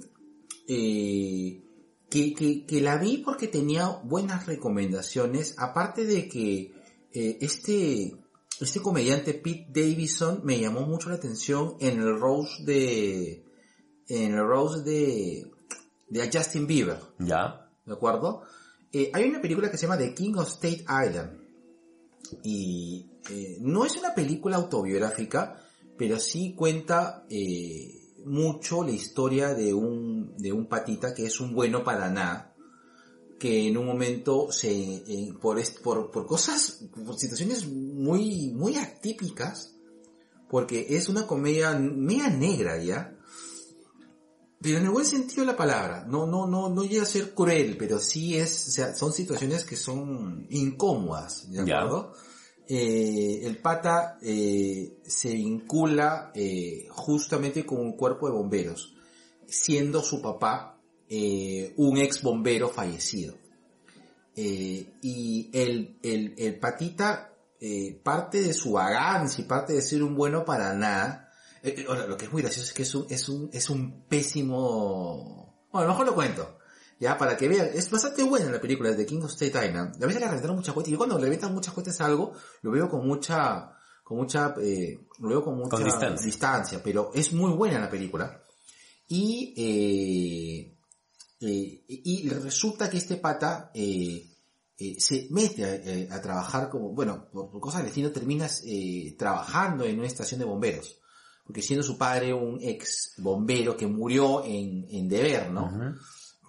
eh, 0.66 1.62
que, 2.10 2.34
que, 2.34 2.64
que 2.64 2.80
la 2.80 2.96
vi 2.96 3.18
porque 3.18 3.48
tenía 3.48 3.88
buenas 4.04 4.46
recomendaciones, 4.46 5.54
aparte 5.58 6.06
de 6.06 6.26
que 6.26 6.72
eh, 7.12 7.38
este, 7.42 8.16
este 8.60 8.80
comediante 8.80 9.34
Pete 9.34 9.66
Davidson 9.68 10.40
me 10.42 10.58
llamó 10.58 10.86
mucho 10.86 11.10
la 11.10 11.16
atención 11.16 11.76
en 11.80 12.00
el 12.00 12.18
Rose 12.18 12.64
de, 12.64 13.44
en 14.08 14.32
el 14.32 14.46
Rose 14.46 14.82
de, 14.84 15.50
de 16.08 16.30
Justin 16.32 16.66
Bieber. 16.66 16.98
ya. 17.18 17.66
¿de 17.84 17.92
acuerdo? 17.94 18.42
Eh, 18.92 19.10
hay 19.12 19.24
una 19.28 19.40
película 19.40 19.70
que 19.70 19.76
se 19.76 19.86
llama 19.86 19.98
The 19.98 20.14
King 20.14 20.34
of 20.36 20.48
State 20.48 20.84
Island. 20.88 21.40
Y 22.42 23.10
eh, 23.30 23.58
no 23.60 23.84
es 23.84 23.96
una 23.96 24.14
película 24.14 24.56
autobiográfica, 24.56 25.62
pero 25.96 26.18
sí 26.18 26.54
cuenta 26.54 27.24
eh, 27.28 28.14
mucho 28.24 28.82
la 28.84 28.92
historia 28.92 29.54
de 29.54 29.74
un, 29.74 30.36
de 30.36 30.52
un 30.52 30.66
patita 30.66 31.14
que 31.14 31.26
es 31.26 31.40
un 31.40 31.54
bueno 31.54 31.84
para 31.84 32.10
nada. 32.10 32.54
Que 33.38 33.68
en 33.68 33.76
un 33.76 33.86
momento 33.86 34.50
se, 34.50 34.70
eh, 34.70 35.32
por, 35.40 35.60
por, 35.82 36.10
por 36.10 36.26
cosas, 36.26 36.84
por 37.04 37.16
situaciones 37.18 37.68
muy, 37.68 38.52
muy 38.52 38.76
atípicas, 38.76 39.76
porque 40.50 40.86
es 40.90 41.08
una 41.08 41.26
comedia 41.26 41.78
media 41.78 42.30
negra 42.30 42.82
ya, 42.82 43.14
pero 44.60 44.78
en 44.78 44.84
el 44.84 44.90
buen 44.90 45.06
sentido 45.06 45.42
de 45.42 45.52
la 45.52 45.56
palabra, 45.56 46.04
no, 46.08 46.26
no, 46.26 46.46
no, 46.48 46.68
no 46.68 46.82
llega 46.82 47.04
a 47.04 47.06
ser 47.06 47.32
cruel, 47.32 47.76
pero 47.78 48.00
sí 48.00 48.36
es, 48.36 48.68
o 48.68 48.70
sea, 48.72 48.94
son 48.94 49.12
situaciones 49.12 49.64
que 49.64 49.76
son 49.76 50.46
incómodas, 50.50 51.48
¿de 51.50 51.60
acuerdo? 51.60 52.12
Eh, 52.70 53.46
el 53.46 53.56
pata 53.56 54.18
eh, 54.20 54.98
se 55.06 55.32
vincula 55.32 56.30
eh, 56.34 56.86
justamente 56.90 57.64
con 57.64 57.80
un 57.80 57.96
cuerpo 57.96 58.26
de 58.28 58.34
bomberos, 58.34 58.94
siendo 59.46 60.02
su 60.02 60.20
papá 60.20 60.74
un 61.10 61.96
ex 61.96 62.20
bombero 62.20 62.68
fallecido. 62.68 63.34
Y 64.34 65.50
el, 65.54 65.98
el, 66.02 66.34
el 66.36 66.58
patita, 66.58 67.32
parte 68.02 68.42
de 68.42 68.52
su 68.52 68.72
vagancia 68.72 69.42
y 69.42 69.48
parte 69.48 69.72
de 69.72 69.80
ser 69.80 70.02
un 70.02 70.14
bueno 70.14 70.44
para 70.44 70.74
nada, 70.74 71.30
lo 72.06 72.16
que 72.18 72.26
es 72.26 72.32
muy 72.32 72.42
gracioso 72.42 72.68
es 72.68 72.74
que 72.74 72.82
es 72.82 72.94
un, 72.94 73.06
es 73.08 73.28
un, 73.30 73.48
es 73.54 73.70
un 73.70 74.04
pésimo... 74.06 75.66
Bueno, 75.72 75.84
a 75.84 75.86
lo 75.86 75.88
mejor 75.88 76.06
lo 76.06 76.14
cuento. 76.14 76.57
Ya, 77.00 77.16
para 77.16 77.36
que 77.36 77.48
vean, 77.48 77.70
es 77.72 77.90
bastante 77.90 78.22
buena 78.24 78.50
la 78.50 78.60
película 78.60 78.90
de 78.92 79.06
King 79.06 79.22
of 79.22 79.30
State 79.32 79.66
Island. 79.66 80.02
A 80.02 80.06
veces 80.06 80.20
le 80.20 80.26
reventaron 80.26 80.56
muchas 80.56 80.74
cuentas. 80.74 80.88
Y 80.88 80.92
yo 80.92 80.98
cuando 80.98 81.16
le 81.16 81.24
reventan 81.24 81.54
muchas 81.54 81.72
cuentas 81.72 82.00
a 82.00 82.06
algo, 82.06 82.32
lo 82.62 82.70
veo 82.72 82.88
con 82.88 83.06
mucha, 83.06 83.72
con 84.02 84.18
mucha, 84.18 84.54
eh, 84.60 84.98
lo 85.20 85.28
veo 85.28 85.44
con 85.44 85.56
mucha 85.56 85.76
Con 85.76 85.84
distancia. 85.84 86.26
distancia, 86.26 86.80
pero 86.82 87.10
es 87.14 87.32
muy 87.32 87.52
buena 87.52 87.78
la 87.78 87.88
película. 87.88 88.42
Y, 89.06 89.54
eh, 89.56 90.76
eh, 91.40 91.84
y 91.86 92.28
resulta 92.30 92.90
que 92.90 92.98
este 92.98 93.16
pata, 93.16 93.70
eh, 93.74 94.26
eh, 94.76 94.96
se 94.98 95.28
mete 95.30 96.08
a, 96.10 96.16
a 96.16 96.20
trabajar 96.20 96.68
como, 96.68 96.90
bueno, 96.90 97.28
por, 97.32 97.50
por 97.50 97.60
cosas 97.60 97.78
del 97.78 97.86
destino 97.86 98.10
terminas 98.10 98.62
trabajando 99.16 99.84
en 99.84 99.98
una 99.98 100.08
estación 100.08 100.40
de 100.40 100.46
bomberos. 100.46 100.96
Porque 101.44 101.62
siendo 101.62 101.82
su 101.82 101.96
padre 101.96 102.34
un 102.34 102.58
ex 102.60 103.14
bombero 103.18 103.76
que 103.76 103.86
murió 103.86 104.44
en, 104.44 104.84
en 104.90 105.08
deber, 105.08 105.50
¿no? 105.50 105.94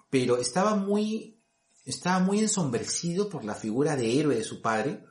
Pero 0.09 0.37
estaba 0.37 0.75
muy, 0.75 1.39
estaba 1.85 2.19
muy 2.19 2.39
ensombrecido 2.39 3.29
por 3.29 3.43
la 3.43 3.55
figura 3.55 3.95
de 3.95 4.19
héroe 4.19 4.35
de 4.35 4.43
su 4.43 4.61
padre. 4.61 5.05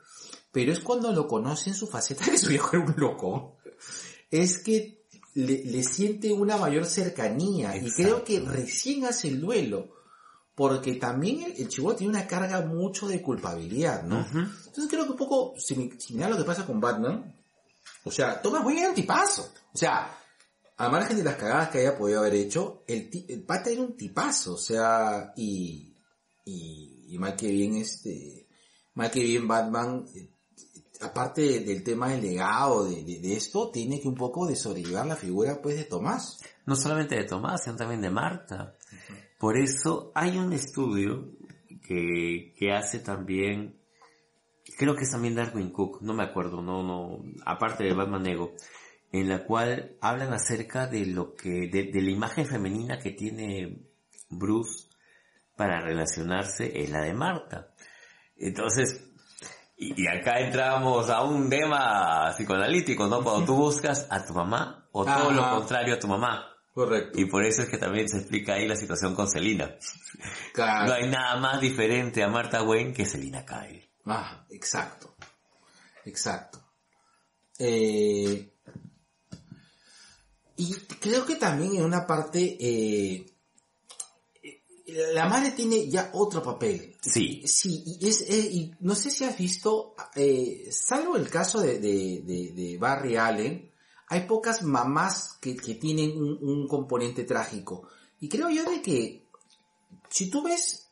Pero 0.51 0.73
es 0.73 0.81
cuando 0.81 1.13
lo 1.13 1.27
conoce 1.29 1.71
en 1.71 1.77
su 1.77 1.87
faceta 1.87 2.25
que 2.25 2.39
su 2.39 2.49
viejo 2.49 2.71
era 2.77 2.85
un 2.87 2.95
loco. 2.97 3.59
Es 4.31 4.59
que 4.59 5.05
le, 5.35 5.65
le 5.65 5.83
siente 5.85 6.33
una 6.33 6.57
mayor 6.57 6.87
cercanía. 6.87 7.77
Y 7.77 7.91
creo 7.93 8.25
que 8.25 8.41
recién 8.41 9.05
hace 9.05 9.29
el 9.29 9.41
duelo. 9.41 9.95
Porque 10.55 10.95
también 10.95 11.43
el, 11.43 11.53
el 11.61 11.69
chihuahua 11.69 11.97
tiene 11.97 12.11
una 12.13 12.27
carga 12.27 12.63
mucho 12.63 13.07
de 13.07 13.23
culpabilidad, 13.23 14.03
¿no? 14.03 14.27
Entonces 14.67 14.89
creo 14.89 15.05
que 15.05 15.13
un 15.13 15.17
poco 15.17 15.55
simi- 15.55 15.97
similar 16.01 16.31
a 16.31 16.33
lo 16.33 16.39
que 16.39 16.45
pasa 16.47 16.67
con 16.67 16.81
Batman. 16.81 17.33
O 18.03 18.11
sea, 18.11 18.41
era 18.43 18.89
un 18.89 18.95
tipazo. 18.95 19.53
O 19.73 19.79
sea, 19.79 20.18
a 20.79 20.89
margen 20.89 21.17
de 21.17 21.25
las 21.25 21.35
cagadas 21.37 21.71
que 21.71 21.79
haya 21.79 21.99
podido 21.99 22.21
haber 22.21 22.35
hecho, 22.35 22.85
el, 22.87 23.11
el 23.29 23.43
pata 23.43 23.71
era 23.71 23.83
un 23.83 23.97
tipazo, 23.97 24.55
o 24.55 24.59
sea, 24.59 25.33
y, 25.37 25.95
y, 26.45 27.17
mal 27.19 27.35
que 27.35 27.49
bien 27.49 27.77
este, 27.77 28.47
mal 28.95 29.11
que 29.11 29.21
bien 29.21 29.49
Batman, 29.49 30.07
eh, 30.15 30.31
aparte 31.01 31.43
de- 31.43 31.61
del 31.61 31.83
tema 31.83 32.11
del 32.11 32.23
legado 32.23 32.85
de, 32.85 33.33
esto, 33.35 33.71
tiene 33.71 34.01
que 34.01 34.07
un 34.09 34.15
poco 34.15 34.47
de 34.47 34.55
sobrellevar 34.55 35.07
la 35.07 35.17
figura 35.17 35.61
pues 35.61 35.77
de 35.77 35.85
Tomás. 35.85 36.41
No 36.65 36.77
solamente 36.77 37.17
de 37.17 37.25
Tomás, 37.25 37.65
sino 37.65 37.77
también 37.77 38.01
de 38.01 38.11
Marta. 38.11 38.77
Por 39.37 39.59
eso 39.59 40.13
hay 40.15 40.39
un 40.39 40.53
estudio 40.53 41.33
que, 41.87 42.55
que 42.57 42.73
hace 42.73 43.01
también, 43.01 43.81
creo 44.79 44.95
que 44.95 45.03
es 45.05 45.11
también 45.11 45.35
Darwin 45.35 45.71
Cook, 45.71 46.03
no 46.03 46.15
me 46.15 46.23
acuerdo, 46.25 46.63
no, 46.63 46.83
no, 46.83 47.25
aparte 47.45 47.83
de 47.85 47.95
Batman 47.95 48.27
Ego, 48.27 48.53
en 49.13 49.29
la 49.29 49.45
cual 49.45 49.97
hablan 50.01 50.33
acerca 50.33 50.87
de 50.87 51.07
lo 51.07 51.35
que, 51.35 51.69
de, 51.71 51.91
de 51.93 52.03
la 52.03 52.11
imagen 52.11 52.47
femenina 52.47 52.99
que 52.99 53.13
tiene 53.13 53.87
Bruce 54.29 54.89
para 55.57 55.81
relacionarse 55.81 56.83
es 56.83 56.91
la 56.91 57.03
de 57.03 57.15
Marta. 57.15 57.75
Entonces, 58.37 59.05
y, 59.77 60.03
y 60.03 60.07
acá 60.07 60.41
entramos 60.41 61.09
a 61.11 61.23
un 61.23 61.49
tema 61.49 62.33
psicoanalítico, 62.37 63.07
¿no? 63.07 63.23
Cuando 63.23 63.47
tú 63.47 63.57
buscas 63.57 64.07
a 64.11 64.25
tu 64.25 64.35
mamá 64.35 64.89
o 64.93 65.05
todo 65.05 65.31
lo 65.31 65.51
contrario 65.51 65.95
a 65.95 65.99
tu 65.99 66.09
mamá. 66.09 66.45
Correcto. 66.73 67.21
Y 67.21 67.25
por 67.25 67.45
eso 67.45 67.63
es 67.63 67.69
que 67.69 67.79
también 67.79 68.09
se 68.09 68.19
explica 68.19 68.55
ahí 68.55 68.69
la 68.69 68.77
situación 68.77 69.15
con 69.15 69.29
Selina. 69.29 69.75
Claro. 70.53 70.87
No 70.87 70.93
hay 70.93 71.09
nada 71.09 71.37
más 71.41 71.61
diferente 71.61 72.23
a 72.23 72.29
Marta 72.29 72.63
Wayne 72.63 72.93
que 72.93 73.05
Selina 73.05 73.45
Kyle. 73.45 73.91
Ah, 74.07 74.47
exacto. 74.51 75.17
Exacto. 76.05 76.61
Eh, 77.59 78.58
y 80.59 80.73
creo 81.01 81.25
que 81.25 81.37
también 81.37 81.77
en 81.77 81.85
una 81.85 82.07
parte, 82.07 82.57
eh, 82.61 83.27
la 85.15 85.29
madre 85.29 85.53
tiene 85.53 85.89
ya 85.89 86.11
otro 86.15 86.43
papel. 86.43 86.97
Sí. 87.03 87.43
Sí, 87.47 87.83
y, 88.01 88.09
es, 88.09 88.23
eh, 88.23 88.49
y 88.53 88.73
no 88.81 88.95
sé 88.95 89.11
si 89.11 89.25
has 89.25 89.37
visto, 89.37 89.95
eh, 90.15 90.69
salvo 90.73 91.17
el 91.17 91.29
caso 91.29 91.61
de, 91.61 91.79
de, 91.79 92.23
de- 92.25 92.53
de 92.55 92.79
Barry 92.79 93.17
Allen, 93.17 93.71
hay 94.09 94.27
pocas 94.27 94.63
mamás 94.63 95.37
que, 95.41 95.55
que 95.57 95.75
tienen 95.75 96.17
un, 96.17 96.39
un 96.43 96.67
componente 96.69 97.25
trágico. 97.25 97.87
Y 98.21 98.29
creo 98.29 98.49
yo 98.49 98.65
de 98.65 98.81
que, 98.81 99.29
si 100.09 100.31
tú 100.31 100.43
ves, 100.43 100.89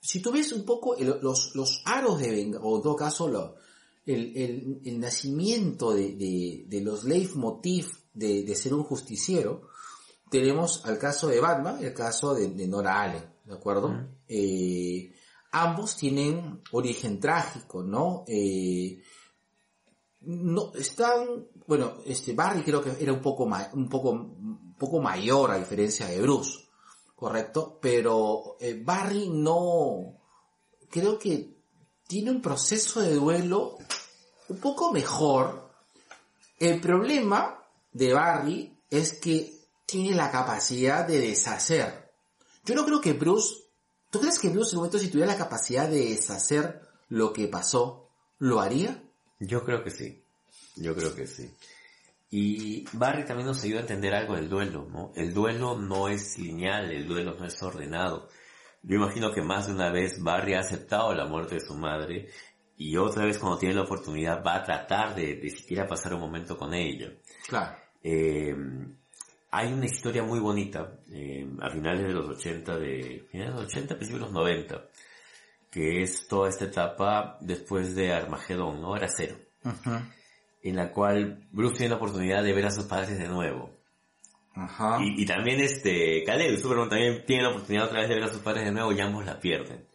si 0.00 0.20
tú 0.20 0.30
ves 0.30 0.52
un 0.52 0.64
poco 0.66 0.94
el- 0.96 1.18
los, 1.22 1.54
los 1.54 1.82
aros 1.86 2.18
de 2.20 2.30
venga, 2.30 2.60
o 2.60 2.76
en 2.76 2.82
todo 2.82 2.94
caso 2.96 3.28
lo- 3.28 3.56
el, 4.04 4.36
el, 4.36 4.80
el 4.84 5.00
nacimiento 5.00 5.94
de, 5.94 6.12
de, 6.14 6.64
de 6.68 6.80
los 6.82 7.04
leitmotiv 7.04 7.90
de, 8.14 8.44
de 8.44 8.54
ser 8.54 8.72
un 8.74 8.84
justiciero, 8.84 9.68
tenemos 10.30 10.84
al 10.86 10.98
caso 10.98 11.28
de 11.28 11.40
Batman 11.40 11.78
y 11.80 11.84
el 11.84 11.94
caso 11.94 12.34
de, 12.34 12.48
de 12.48 12.66
Nora 12.66 13.02
Allen, 13.02 13.24
¿de 13.44 13.54
acuerdo? 13.54 13.94
Eh, 14.26 15.12
ambos 15.52 15.96
tienen 15.96 16.62
origen 16.72 17.20
trágico, 17.20 17.82
¿no? 17.82 18.24
Eh, 18.26 19.02
no 20.20 20.72
están, 20.74 21.46
bueno, 21.66 21.98
este 22.06 22.32
Barry 22.32 22.62
creo 22.62 22.82
que 22.82 22.96
era 22.98 23.12
un 23.12 23.20
poco 23.20 23.46
ma- 23.46 23.68
un 23.74 23.88
poco 23.88 24.10
un 24.10 24.74
poco 24.78 25.00
mayor 25.00 25.50
a 25.50 25.58
diferencia 25.58 26.06
de 26.06 26.20
Bruce, 26.20 26.58
correcto, 27.14 27.78
pero 27.80 28.56
eh, 28.58 28.80
Barry 28.82 29.28
no 29.28 30.18
creo 30.90 31.18
que 31.18 31.54
tiene 32.06 32.30
un 32.30 32.40
proceso 32.40 33.00
de 33.00 33.14
duelo 33.14 33.76
un 34.48 34.56
poco 34.58 34.92
mejor. 34.92 35.70
El 36.58 36.80
problema 36.80 37.63
de 37.94 38.12
Barry 38.12 38.76
es 38.90 39.14
que 39.14 39.54
tiene 39.86 40.14
la 40.14 40.30
capacidad 40.30 41.06
de 41.06 41.20
deshacer. 41.20 42.12
Yo 42.64 42.74
no 42.74 42.84
creo 42.84 43.00
que 43.00 43.14
Bruce, 43.14 43.54
¿tú 44.10 44.20
crees 44.20 44.38
que 44.38 44.50
Bruce 44.50 44.72
en 44.72 44.78
un 44.78 44.80
momento 44.80 44.98
si 44.98 45.08
tuviera 45.08 45.32
la 45.32 45.38
capacidad 45.38 45.88
de 45.88 46.10
deshacer 46.10 46.82
lo 47.08 47.32
que 47.32 47.48
pasó, 47.48 48.10
lo 48.38 48.60
haría? 48.60 49.02
Yo 49.38 49.64
creo 49.64 49.82
que 49.82 49.90
sí. 49.90 50.22
Yo 50.76 50.94
creo 50.94 51.14
que 51.14 51.26
sí. 51.26 51.50
Y 52.30 52.84
Barry 52.92 53.24
también 53.24 53.46
nos 53.46 53.62
ayuda 53.62 53.78
a 53.78 53.82
entender 53.82 54.12
algo 54.12 54.34
del 54.34 54.48
duelo, 54.48 54.88
¿no? 54.90 55.12
El 55.14 55.32
duelo 55.32 55.78
no 55.78 56.08
es 56.08 56.36
lineal, 56.38 56.90
el 56.90 57.06
duelo 57.06 57.36
no 57.38 57.46
es 57.46 57.62
ordenado. 57.62 58.28
Yo 58.82 58.96
imagino 58.96 59.32
que 59.32 59.40
más 59.40 59.68
de 59.68 59.74
una 59.74 59.90
vez 59.90 60.20
Barry 60.20 60.54
ha 60.54 60.60
aceptado 60.60 61.14
la 61.14 61.26
muerte 61.26 61.54
de 61.54 61.60
su 61.60 61.74
madre 61.74 62.28
y 62.76 62.96
otra 62.96 63.24
vez 63.24 63.38
cuando 63.38 63.58
tiene 63.58 63.76
la 63.76 63.82
oportunidad 63.82 64.42
va 64.44 64.56
a 64.56 64.64
tratar 64.64 65.14
de, 65.14 65.36
de 65.36 65.50
siquiera 65.50 65.86
pasar 65.86 66.14
un 66.14 66.20
momento 66.20 66.58
con 66.58 66.74
ella. 66.74 67.12
Claro. 67.46 67.83
Eh, 68.04 68.54
hay 69.50 69.72
una 69.72 69.86
historia 69.86 70.22
muy 70.22 70.38
bonita 70.38 70.98
eh, 71.10 71.48
a 71.60 71.70
finales 71.70 72.02
de 72.02 72.12
los 72.12 72.28
80, 72.28 72.76
de 72.76 73.26
finales 73.30 73.54
de 73.54 73.62
los 73.62 73.70
80, 73.70 73.96
principios 73.96 74.20
de 74.20 74.26
los 74.26 74.32
90, 74.32 74.88
que 75.70 76.02
es 76.02 76.28
toda 76.28 76.50
esta 76.50 76.66
etapa 76.66 77.38
después 77.40 77.94
de 77.94 78.12
Armagedón, 78.12 78.82
¿no? 78.82 78.94
Era 78.94 79.08
cero, 79.08 79.36
en 80.62 80.76
la 80.76 80.92
cual 80.92 81.48
Bruce 81.50 81.76
tiene 81.76 81.90
la 81.90 81.96
oportunidad 81.96 82.42
de 82.42 82.52
ver 82.52 82.66
a 82.66 82.70
sus 82.70 82.84
padres 82.84 83.18
de 83.18 83.28
nuevo. 83.28 83.70
Ajá. 84.54 84.98
Y, 85.00 85.22
y 85.22 85.26
también 85.26 85.60
este, 85.60 86.22
Caleb, 86.24 86.58
Superman 86.58 86.90
también 86.90 87.24
tiene 87.24 87.44
la 87.44 87.50
oportunidad 87.50 87.86
otra 87.86 88.00
vez 88.00 88.08
de 88.08 88.14
ver 88.16 88.24
a 88.24 88.32
sus 88.32 88.42
padres 88.42 88.64
de 88.64 88.72
nuevo 88.72 88.92
y 88.92 89.00
ambos 89.00 89.24
la 89.24 89.40
pierden. 89.40 89.86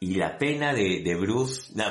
Y 0.00 0.14
la 0.14 0.38
pena 0.38 0.72
de, 0.72 1.02
de 1.04 1.14
Bruce, 1.16 1.72
no, 1.74 1.84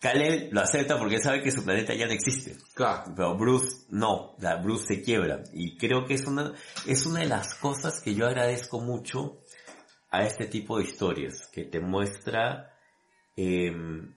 Caleb 0.00 0.50
lo 0.52 0.62
acepta 0.62 0.98
porque 0.98 1.20
sabe 1.20 1.42
que 1.42 1.50
su 1.50 1.62
planeta 1.62 1.94
ya 1.94 2.06
no 2.06 2.12
existe. 2.12 2.56
Claro. 2.74 3.12
Pero 3.14 3.36
Bruce 3.36 3.84
no, 3.90 4.34
la 4.38 4.56
Bruce 4.56 4.86
se 4.86 5.02
quiebra. 5.02 5.42
Y 5.52 5.76
creo 5.76 6.06
que 6.06 6.14
es 6.14 6.26
una, 6.26 6.54
es 6.86 7.04
una 7.04 7.20
de 7.20 7.26
las 7.26 7.54
cosas 7.54 8.00
que 8.00 8.14
yo 8.14 8.26
agradezco 8.26 8.80
mucho 8.80 9.42
a 10.10 10.24
este 10.24 10.46
tipo 10.46 10.78
de 10.78 10.84
historias, 10.84 11.48
que 11.52 11.64
te 11.64 11.80
muestra 11.80 12.74
em, 13.36 14.16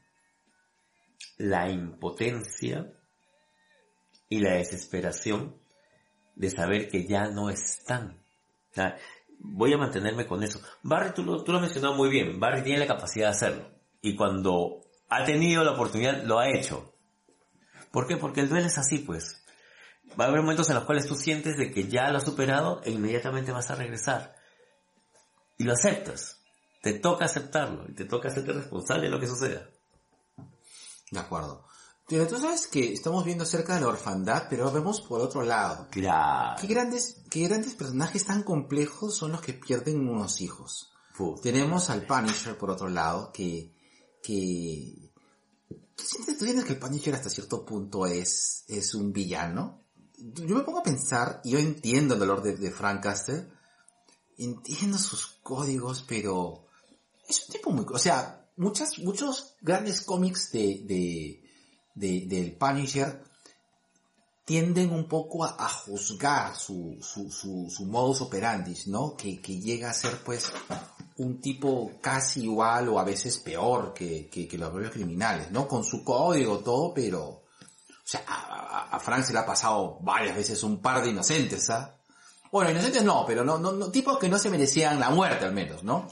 la 1.38 1.70
impotencia 1.70 2.94
y 4.30 4.40
la 4.40 4.54
desesperación 4.54 5.56
de 6.36 6.50
saber 6.50 6.88
que 6.88 7.06
ya 7.06 7.26
no 7.26 7.50
están. 7.50 8.24
Voy 9.38 9.74
a 9.74 9.78
mantenerme 9.78 10.26
con 10.26 10.44
eso. 10.44 10.62
Barry, 10.82 11.14
tú 11.14 11.24
lo, 11.24 11.44
tú 11.44 11.52
lo 11.52 11.58
has 11.58 11.64
mencionado 11.64 11.94
muy 11.96 12.10
bien, 12.10 12.40
Barry 12.40 12.64
tiene 12.64 12.80
la 12.80 12.88
capacidad 12.88 13.28
de 13.28 13.32
hacerlo. 13.32 13.70
Y 14.02 14.16
cuando 14.16 14.83
ha 15.16 15.26
tenido 15.26 15.64
la 15.64 15.72
oportunidad, 15.72 16.24
lo 16.24 16.40
ha 16.40 16.50
hecho. 16.50 16.94
¿Por 17.92 18.08
qué? 18.08 18.18
Porque 18.18 18.42
el 18.42 18.50
duelo 18.50 18.68
es 18.68 18.78
así, 18.78 19.00
pues. 19.00 19.44
Va 20.20 20.26
a 20.26 20.28
haber 20.28 20.42
momentos 20.42 20.70
en 20.70 20.76
los 20.76 20.86
cuales 20.86 21.08
tú 21.08 21.16
sientes 21.16 21.58
de 21.58 21.72
que 21.72 21.88
ya 21.88 22.10
lo 22.10 22.18
has 22.18 22.24
superado 22.24 22.82
e 22.84 22.92
inmediatamente 22.92 23.52
vas 23.52 23.70
a 23.72 23.76
regresar. 23.76 24.36
Y 25.58 25.64
lo 25.64 25.74
aceptas. 25.74 26.40
Te 26.82 26.94
toca 26.94 27.26
aceptarlo 27.26 27.86
y 27.88 27.94
te 27.94 28.06
toca 28.06 28.30
hacerte 28.30 28.52
responsable 28.52 29.06
de 29.06 29.10
lo 29.10 29.20
que 29.20 29.28
suceda. 29.28 29.70
De 31.12 31.20
acuerdo. 31.20 31.66
Pero 32.08 32.28
tú 32.28 32.38
sabes 32.38 32.68
que 32.68 32.92
estamos 32.92 33.24
viendo 33.24 33.46
cerca 33.46 33.76
de 33.76 33.82
la 33.82 33.88
orfandad, 33.88 34.48
pero 34.50 34.70
vemos 34.72 35.02
por 35.02 35.22
otro 35.22 35.44
lado. 35.44 35.88
Claro. 35.90 36.60
¿Qué 36.60 36.68
grandes, 36.68 37.24
qué 37.30 37.48
grandes 37.48 37.76
personajes 37.76 38.26
tan 38.26 38.44
complejos 38.44 39.16
son 39.16 39.32
los 39.32 39.42
que 39.42 39.54
pierden 39.54 40.08
unos 40.10 40.42
hijos? 40.42 40.92
Puta. 41.18 41.42
Tenemos 41.44 41.90
al 41.90 42.06
Punisher 42.06 42.58
por 42.58 42.72
otro 42.72 42.90
lado, 42.90 43.32
que, 43.32 43.72
que, 44.24 45.12
¿tú 45.68 46.04
sientes, 46.04 46.38
tú 46.40 46.46
que 46.46 46.74
el 46.74 46.80
Punisher 46.80 47.14
hasta 47.14 47.30
cierto 47.30 47.66
punto 47.66 48.08
es, 48.08 48.64
es 48.68 48.96
un 48.96 49.12
villano? 49.14 49.84
Yo 50.18 50.56
me 50.56 50.64
pongo 50.64 50.80
a 50.80 50.84
pensar, 50.84 51.42
y 51.44 51.52
yo 51.52 51.60
entiendo 51.60 52.14
el 52.14 52.20
dolor 52.22 52.42
de, 52.42 52.56
de 52.56 52.72
Frank 52.72 53.04
Castle, 53.04 53.48
entiendo 54.38 54.98
sus 54.98 55.28
códigos, 55.44 56.04
pero 56.08 56.66
es 57.28 57.46
un 57.48 57.54
tipo 57.54 57.72
muy, 57.72 57.86
o 57.92 58.00
sea, 58.00 58.50
muchas, 58.56 58.98
muchos 59.00 59.56
grandes 59.62 60.02
cómics 60.02 60.52
de, 60.52 60.84
de, 60.86 61.44
de- 61.96 62.26
del 62.28 62.58
Punisher 62.58 63.22
tienden 64.46 64.92
un 64.92 65.08
poco 65.08 65.44
a, 65.44 65.56
a 65.58 65.70
juzgar 65.70 66.56
su, 66.56 66.98
su, 67.02 67.30
su, 67.32 67.70
su 67.70 67.86
modus 67.86 68.22
operandi, 68.22 68.76
¿no? 68.88 69.16
Que, 69.16 69.42
que 69.42 69.60
llega 69.60 69.90
a 69.90 69.94
ser 69.94 70.22
pues 70.24 70.52
un 71.18 71.40
tipo 71.40 71.92
casi 72.02 72.44
igual 72.44 72.90
o 72.90 73.00
a 73.00 73.04
veces 73.04 73.38
peor 73.40 73.94
que, 73.94 74.28
que, 74.30 74.48
que 74.48 74.58
los 74.58 74.70
propios 74.70 74.92
criminales, 74.92 75.52
¿no? 75.52 75.68
Con 75.68 75.84
su 75.84 76.04
código, 76.04 76.60
todo, 76.60 76.94
pero, 76.94 77.22
o 77.24 77.44
sea, 78.04 78.24
a, 78.28 78.90
a, 78.92 78.96
a 78.96 79.00
Frank 79.00 79.24
se 79.24 79.34
le 79.34 79.40
ha 79.40 79.46
pasado 79.46 80.00
varias 80.02 80.36
veces 80.36 80.64
un 80.64 80.82
par 80.82 81.04
de 81.04 81.10
inocentes, 81.10 81.70
¿ah? 81.70 81.96
Bueno, 82.52 82.72
inocentes 82.72 83.04
no, 83.04 83.24
pero 83.26 83.44
no, 83.44 83.58
no, 83.58 83.72
no, 83.72 83.90
tipos 83.90 84.18
que 84.20 84.30
no 84.30 84.38
se 84.38 84.50
merecían 84.50 85.00
la 85.00 85.10
muerte 85.10 85.46
al 85.46 85.54
menos, 85.54 85.84
¿no? 85.84 86.08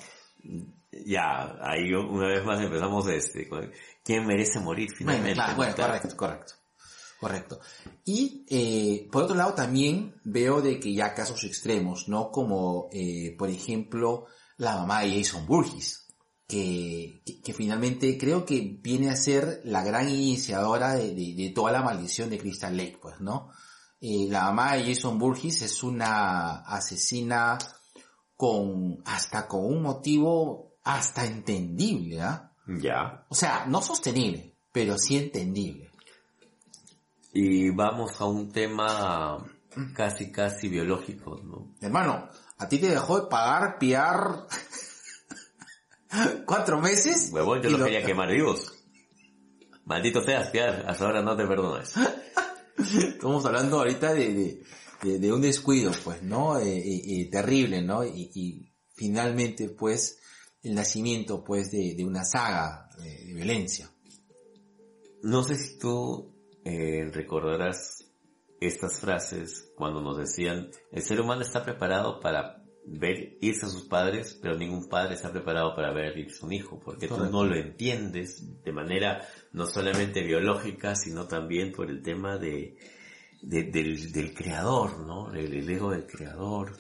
Ya, 1.05 1.55
ahí 1.61 1.93
una 1.93 2.27
vez 2.27 2.43
más 2.43 2.59
empezamos 2.59 3.07
este, 3.07 3.47
quién 4.03 4.25
merece 4.25 4.59
morir 4.59 4.89
finalmente. 4.91 5.35
Bueno, 5.35 5.43
claro, 5.43 5.55
bueno, 5.57 5.75
Claro. 5.75 5.93
correcto, 5.93 6.17
correcto. 6.17 6.53
Correcto. 7.19 7.59
Y 8.03 8.45
eh, 8.49 9.07
por 9.11 9.23
otro 9.23 9.35
lado 9.35 9.53
también 9.53 10.15
veo 10.23 10.59
de 10.59 10.79
que 10.79 10.91
ya 10.91 11.13
casos 11.13 11.43
extremos, 11.43 12.07
¿no? 12.09 12.31
Como 12.31 12.89
eh, 12.91 13.35
por 13.37 13.49
ejemplo 13.51 14.25
la 14.61 14.75
mamá 14.77 15.01
de 15.01 15.17
Jason 15.23 15.45
Burgess, 15.45 16.07
que, 16.47 17.21
que, 17.25 17.41
que 17.41 17.53
finalmente 17.53 18.17
creo 18.17 18.45
que 18.45 18.77
viene 18.81 19.09
a 19.09 19.15
ser 19.15 19.61
la 19.65 19.83
gran 19.83 20.09
iniciadora 20.09 20.93
de, 20.93 21.15
de- 21.15 21.33
de 21.35 21.49
toda 21.49 21.71
la 21.71 21.81
maldición 21.81 22.29
de 22.29 22.38
Crystal 22.38 22.75
Lake, 22.75 22.97
pues, 23.01 23.19
¿no? 23.21 23.49
eh, 24.01 24.27
la 24.29 24.43
mamá 24.45 24.73
de 24.75 24.85
Jason 24.93 25.17
Burgess 25.19 25.61
es 25.61 25.83
una 25.83 26.61
asesina 26.61 27.57
con, 28.35 29.01
hasta 29.05 29.47
con 29.47 29.65
un 29.65 29.81
motivo 29.83 30.73
hasta 30.83 31.25
entendible, 31.25 32.21
¿ah? 32.21 32.51
Ya. 32.67 33.25
O 33.29 33.35
sea, 33.35 33.65
no 33.67 33.81
sostenible, 33.81 34.55
pero 34.71 34.97
sí 34.97 35.17
entendible. 35.17 35.89
Y 37.33 37.69
vamos 37.69 38.19
a 38.19 38.25
un 38.25 38.51
tema 38.51 39.38
casi, 39.95 40.31
casi 40.31 40.67
biológico, 40.67 41.39
¿no? 41.43 41.75
Hermano, 41.79 42.27
a 42.61 42.67
ti 42.69 42.77
te 42.79 42.89
dejó 42.89 43.21
de 43.21 43.27
pagar 43.27 43.77
piar 43.79 44.47
cuatro 46.45 46.79
meses. 46.79 47.29
Huevón, 47.31 47.61
yo 47.61 47.69
lo- 47.71 47.83
quería 47.85 48.05
quemar 48.05 48.31
vivos. 48.31 48.73
Maldito 49.85 50.23
seas, 50.23 50.49
Piar, 50.49 50.85
hasta 50.88 51.05
ahora 51.05 51.21
no 51.21 51.35
te 51.35 51.45
perdones. 51.45 51.93
Estamos 52.77 53.45
hablando 53.45 53.79
ahorita 53.79 54.13
de, 54.13 54.33
de, 54.33 54.63
de- 55.03 55.19
de 55.19 55.33
un 55.33 55.41
descuido, 55.41 55.91
pues, 56.03 56.21
¿no? 56.23 56.57
Eh, 56.59 56.77
eh, 56.77 57.01
eh, 57.21 57.29
terrible, 57.31 57.81
¿no? 57.81 58.03
Y, 58.05 58.31
y 58.33 58.71
finalmente, 58.93 59.69
pues, 59.69 60.19
el 60.63 60.75
nacimiento, 60.75 61.43
pues, 61.43 61.71
de, 61.71 61.95
una 62.05 62.23
saga 62.23 62.89
de, 62.99 63.25
de 63.25 63.33
violencia. 63.33 63.89
No 65.23 65.43
sé 65.43 65.55
si 65.55 65.77
tú 65.77 66.35
eh, 66.63 67.09
recordarás 67.11 68.05
estas 68.59 68.99
frases 68.99 69.70
cuando 69.81 69.99
nos 70.01 70.17
decían, 70.17 70.69
el 70.91 71.01
ser 71.01 71.19
humano 71.19 71.41
está 71.41 71.63
preparado 71.63 72.19
para 72.19 72.63
ver 72.85 73.37
irse 73.41 73.65
a 73.65 73.69
sus 73.69 73.85
padres, 73.87 74.37
pero 74.41 74.55
ningún 74.57 74.87
padre 74.87 75.15
está 75.15 75.31
preparado 75.31 75.75
para 75.75 75.91
ver 75.91 76.17
irse 76.17 76.39
a 76.41 76.45
un 76.45 76.53
hijo, 76.53 76.79
porque 76.79 77.07
tú 77.07 77.15
Correcto. 77.15 77.31
no 77.37 77.43
lo 77.45 77.55
entiendes 77.55 78.63
de 78.63 78.71
manera 78.71 79.21
no 79.53 79.65
solamente 79.65 80.21
biológica, 80.23 80.95
sino 80.95 81.27
también 81.27 81.71
por 81.71 81.89
el 81.89 82.01
tema 82.01 82.37
de, 82.37 82.77
de- 83.41 83.63
del, 83.63 84.11
del 84.11 84.33
creador, 84.33 84.99
¿no? 85.05 85.33
El, 85.33 85.53
el 85.53 85.69
ego 85.69 85.91
del 85.91 86.05
creador. 86.05 86.73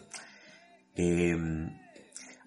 Eh, 0.95 1.35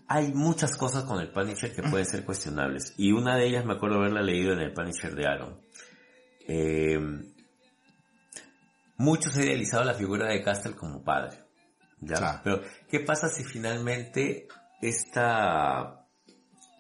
hay 0.07 0.33
muchas 0.35 0.77
cosas 0.77 1.05
con 1.05 1.21
el 1.21 1.31
Punisher 1.31 1.75
que 1.75 1.83
pueden 1.83 2.07
ser 2.07 2.25
cuestionables, 2.25 2.95
y 2.97 3.13
una 3.13 3.37
de 3.37 3.47
ellas 3.49 3.65
me 3.65 3.75
acuerdo 3.75 3.97
haberla 3.99 4.23
leído 4.23 4.53
en 4.53 4.61
el 4.61 4.73
Punisher 4.73 5.15
de 5.15 5.27
Aaron. 5.27 5.61
Eh, 6.47 6.99
muchos 8.97 9.37
han 9.37 9.45
idealizado 9.45 9.85
la 9.85 9.95
figura 9.95 10.29
de 10.29 10.43
Castle 10.43 10.75
como 10.75 11.03
padre. 11.03 11.39
¿ya? 12.01 12.17
Claro. 12.17 12.41
Pero, 12.45 12.63
¿qué 12.89 13.01
pasa 13.01 13.29
si 13.29 13.45
finalmente 13.45 14.49
esta, 14.83 16.07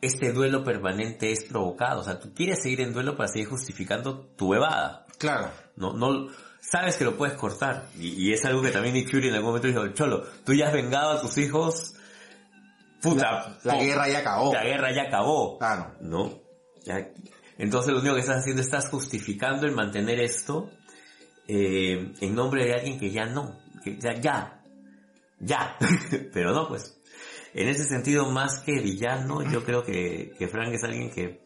este 0.00 0.32
duelo 0.32 0.62
permanente 0.64 1.32
es 1.32 1.44
provocado? 1.44 2.00
O 2.00 2.04
sea, 2.04 2.18
tú 2.18 2.32
quieres 2.34 2.62
seguir 2.62 2.80
en 2.82 2.92
duelo 2.92 3.16
para 3.16 3.28
seguir 3.28 3.48
justificando 3.48 4.20
tu 4.36 4.54
evada. 4.54 5.06
Claro. 5.18 5.50
No, 5.76 5.92
no, 5.92 6.28
sabes 6.60 6.96
que 6.96 7.04
lo 7.04 7.16
puedes 7.16 7.36
cortar. 7.36 7.86
Y, 7.98 8.28
y 8.28 8.32
es 8.32 8.44
algo 8.44 8.62
que 8.62 8.70
también 8.70 8.94
Nick 8.94 9.10
Fury 9.10 9.28
en 9.28 9.34
algún 9.34 9.48
momento 9.50 9.68
dijo, 9.68 9.86
Cholo, 9.94 10.22
tú 10.44 10.52
ya 10.54 10.66
has 10.68 10.72
vengado 10.72 11.12
a 11.12 11.20
tus 11.20 11.38
hijos. 11.38 11.94
Puta. 13.02 13.58
La 13.64 13.76
guerra 13.76 14.08
ya 14.08 14.18
acabó. 14.20 14.52
La 14.52 14.64
guerra 14.64 14.94
ya 14.94 15.02
acabó. 15.02 15.58
Claro. 15.58 15.94
¿no? 16.00 16.32
Ya- 16.84 17.08
Entonces 17.58 17.92
lo 17.92 18.00
único 18.00 18.14
que 18.14 18.20
estás 18.22 18.38
haciendo 18.38 18.62
estás 18.62 18.88
justificando 18.88 19.66
el 19.66 19.72
mantener 19.72 20.20
esto 20.20 20.70
eh, 21.48 22.14
en 22.20 22.34
nombre 22.34 22.64
de 22.64 22.74
alguien 22.74 22.98
que 22.98 23.10
ya 23.10 23.26
no, 23.26 23.60
que 23.82 23.98
ya, 23.98 24.14
ya, 24.20 24.62
ya, 25.40 25.76
pero 26.32 26.52
no 26.52 26.68
pues. 26.68 26.98
En 27.52 27.68
ese 27.68 27.84
sentido, 27.84 28.28
más 28.30 28.60
que 28.60 28.80
villano, 28.80 29.42
yo 29.48 29.64
creo 29.64 29.84
que, 29.84 30.34
que 30.36 30.48
Frank 30.48 30.72
es 30.72 30.82
alguien 30.82 31.10
que 31.10 31.44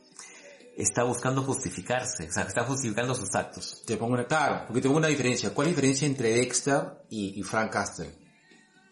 está 0.79 1.03
buscando 1.03 1.43
justificarse, 1.43 2.29
o 2.29 2.33
sea, 2.33 2.45
está 2.45 2.65
justificando 2.65 3.15
sus 3.15 3.35
actos. 3.35 3.83
Te 3.85 3.97
pongo 3.99 4.15
una, 4.15 4.25
claro, 4.27 4.65
porque 4.67 4.81
tengo 4.81 4.97
una 4.97 5.09
diferencia. 5.09 5.53
¿Cuál 5.53 5.69
es 5.69 5.73
la 5.73 5.77
diferencia 5.77 6.07
entre 6.07 6.31
Dexter 6.31 7.05
y, 7.11 7.39
y 7.39 7.43
Frank 7.43 7.73
Castle? 7.73 8.11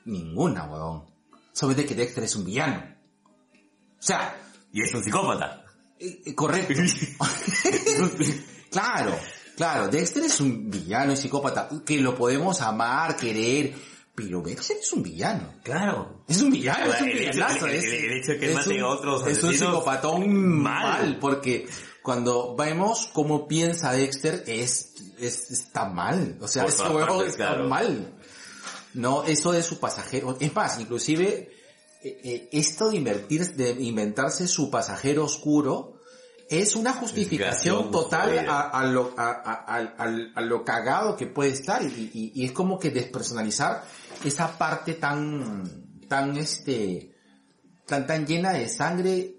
Ninguna, 0.04 0.64
huevón. 0.64 1.06
Solamente 1.52 1.86
que 1.86 1.94
Dexter 1.94 2.24
es 2.24 2.36
un 2.36 2.44
villano. 2.44 2.84
O 3.98 4.02
sea, 4.02 4.36
Y 4.72 4.82
es 4.82 4.92
un 4.92 5.02
psicópata. 5.02 5.64
eh, 5.98 6.20
eh, 6.26 6.34
correcto. 6.34 6.74
claro, 8.70 9.18
claro. 9.56 9.88
Dexter 9.88 10.22
es 10.24 10.40
un 10.40 10.70
villano 10.70 11.12
y 11.12 11.16
psicópata 11.16 11.68
que 11.84 11.98
lo 12.00 12.14
podemos 12.14 12.60
amar, 12.60 13.16
querer, 13.16 13.74
pero 14.14 14.40
Dexter 14.42 14.76
es 14.78 14.92
un 14.92 15.02
villano. 15.02 15.54
Claro. 15.62 16.24
Es 16.28 16.40
un 16.40 16.50
villano, 16.50 16.92
es 16.92 17.00
un 17.02 17.08
villanazo. 17.08 17.66
el- 17.66 17.74
es, 17.74 17.84
el- 17.84 17.92
el 18.04 18.12
hecho 18.18 18.32
de 18.32 18.38
que 18.38 18.48
es 18.50 18.54
mate 18.54 18.74
un- 18.74 18.80
a 18.82 18.88
otros 18.88 19.26
Es 19.26 19.42
un 19.42 19.52
psicopatón 19.52 20.30
mal. 20.62 20.82
mal. 21.02 21.18
porque 21.18 21.66
cuando 22.02 22.54
vemos 22.56 23.10
cómo 23.12 23.48
piensa 23.48 23.92
Dexter, 23.92 24.44
es, 24.46 24.94
es 25.18 25.50
está 25.50 25.86
mal. 25.86 26.38
O 26.40 26.46
sea, 26.48 26.62
Por 26.64 26.72
todas 26.74 26.92
huevo 26.94 27.22
está 27.24 27.48
claro. 27.48 27.68
mal. 27.68 28.12
No, 28.94 29.24
eso 29.24 29.52
de 29.52 29.62
su 29.62 29.78
pasajero. 29.78 30.36
Es 30.40 30.54
más, 30.54 30.80
inclusive, 30.80 31.50
eh, 32.02 32.20
eh, 32.24 32.48
esto 32.52 32.88
de 32.90 32.96
invertir, 32.96 33.54
de 33.56 33.72
inventarse 33.72 34.46
su 34.48 34.70
pasajero 34.70 35.24
oscuro, 35.24 35.95
es 36.48 36.76
una 36.76 36.92
justificación 36.92 37.90
total 37.90 38.30
a, 38.48 38.60
a 38.70 38.84
lo, 38.84 39.14
a, 39.16 40.40
lo 40.42 40.64
cagado 40.64 41.16
que 41.16 41.26
puede 41.26 41.50
estar 41.50 41.82
y, 41.82 42.10
y- 42.14 42.32
y 42.34 42.44
es 42.44 42.52
como 42.52 42.78
que 42.78 42.90
despersonalizar 42.90 43.82
esa 44.24 44.56
parte 44.56 44.94
tan, 44.94 45.98
tan 46.08 46.36
este, 46.36 47.12
tan, 47.86 48.06
tan 48.06 48.26
llena 48.26 48.52
de 48.52 48.68
sangre 48.68 49.34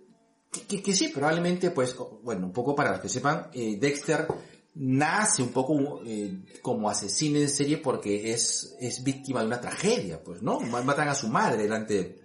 que, 0.51 0.61
que- 0.67 0.83
que 0.83 0.93
sí, 0.93 1.07
probablemente 1.09 1.71
pues, 1.71 1.95
bueno, 2.23 2.47
un 2.47 2.53
poco 2.53 2.75
para 2.75 2.91
los 2.91 2.99
que 3.01 3.09
sepan, 3.09 3.47
eh, 3.53 3.77
Dexter 3.79 4.27
nace 4.75 5.41
un 5.41 5.49
poco 5.49 6.01
eh, 6.05 6.39
como 6.61 6.89
asesino 6.89 7.39
en 7.39 7.49
serie 7.49 7.77
porque 7.77 8.31
es, 8.33 8.75
es 8.79 9.03
víctima 9.03 9.39
de 9.41 9.47
una 9.47 9.59
tragedia, 9.61 10.21
pues, 10.23 10.41
¿no? 10.43 10.59
Ma- 10.59 10.83
Matan 10.83 11.07
a 11.09 11.15
su 11.15 11.27
madre 11.29 11.63
delante. 11.63 12.19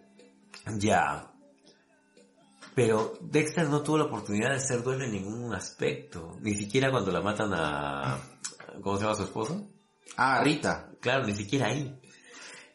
Ya. 0.76 1.31
Pero 2.74 3.18
Dexter 3.20 3.68
no 3.68 3.82
tuvo 3.82 3.98
la 3.98 4.04
oportunidad 4.04 4.50
de 4.52 4.60
ser 4.60 4.82
duelo 4.82 5.04
en 5.04 5.12
ningún 5.12 5.52
aspecto. 5.54 6.36
Ni 6.40 6.54
siquiera 6.54 6.90
cuando 6.90 7.10
la 7.12 7.20
matan 7.20 7.50
a... 7.54 8.18
¿Cómo 8.82 8.96
se 8.96 9.02
llama 9.04 9.14
su 9.16 9.24
esposo? 9.24 9.68
Ah, 10.16 10.40
Rita. 10.42 10.90
Claro, 11.00 11.26
ni 11.26 11.34
siquiera 11.34 11.66
ahí. 11.66 12.00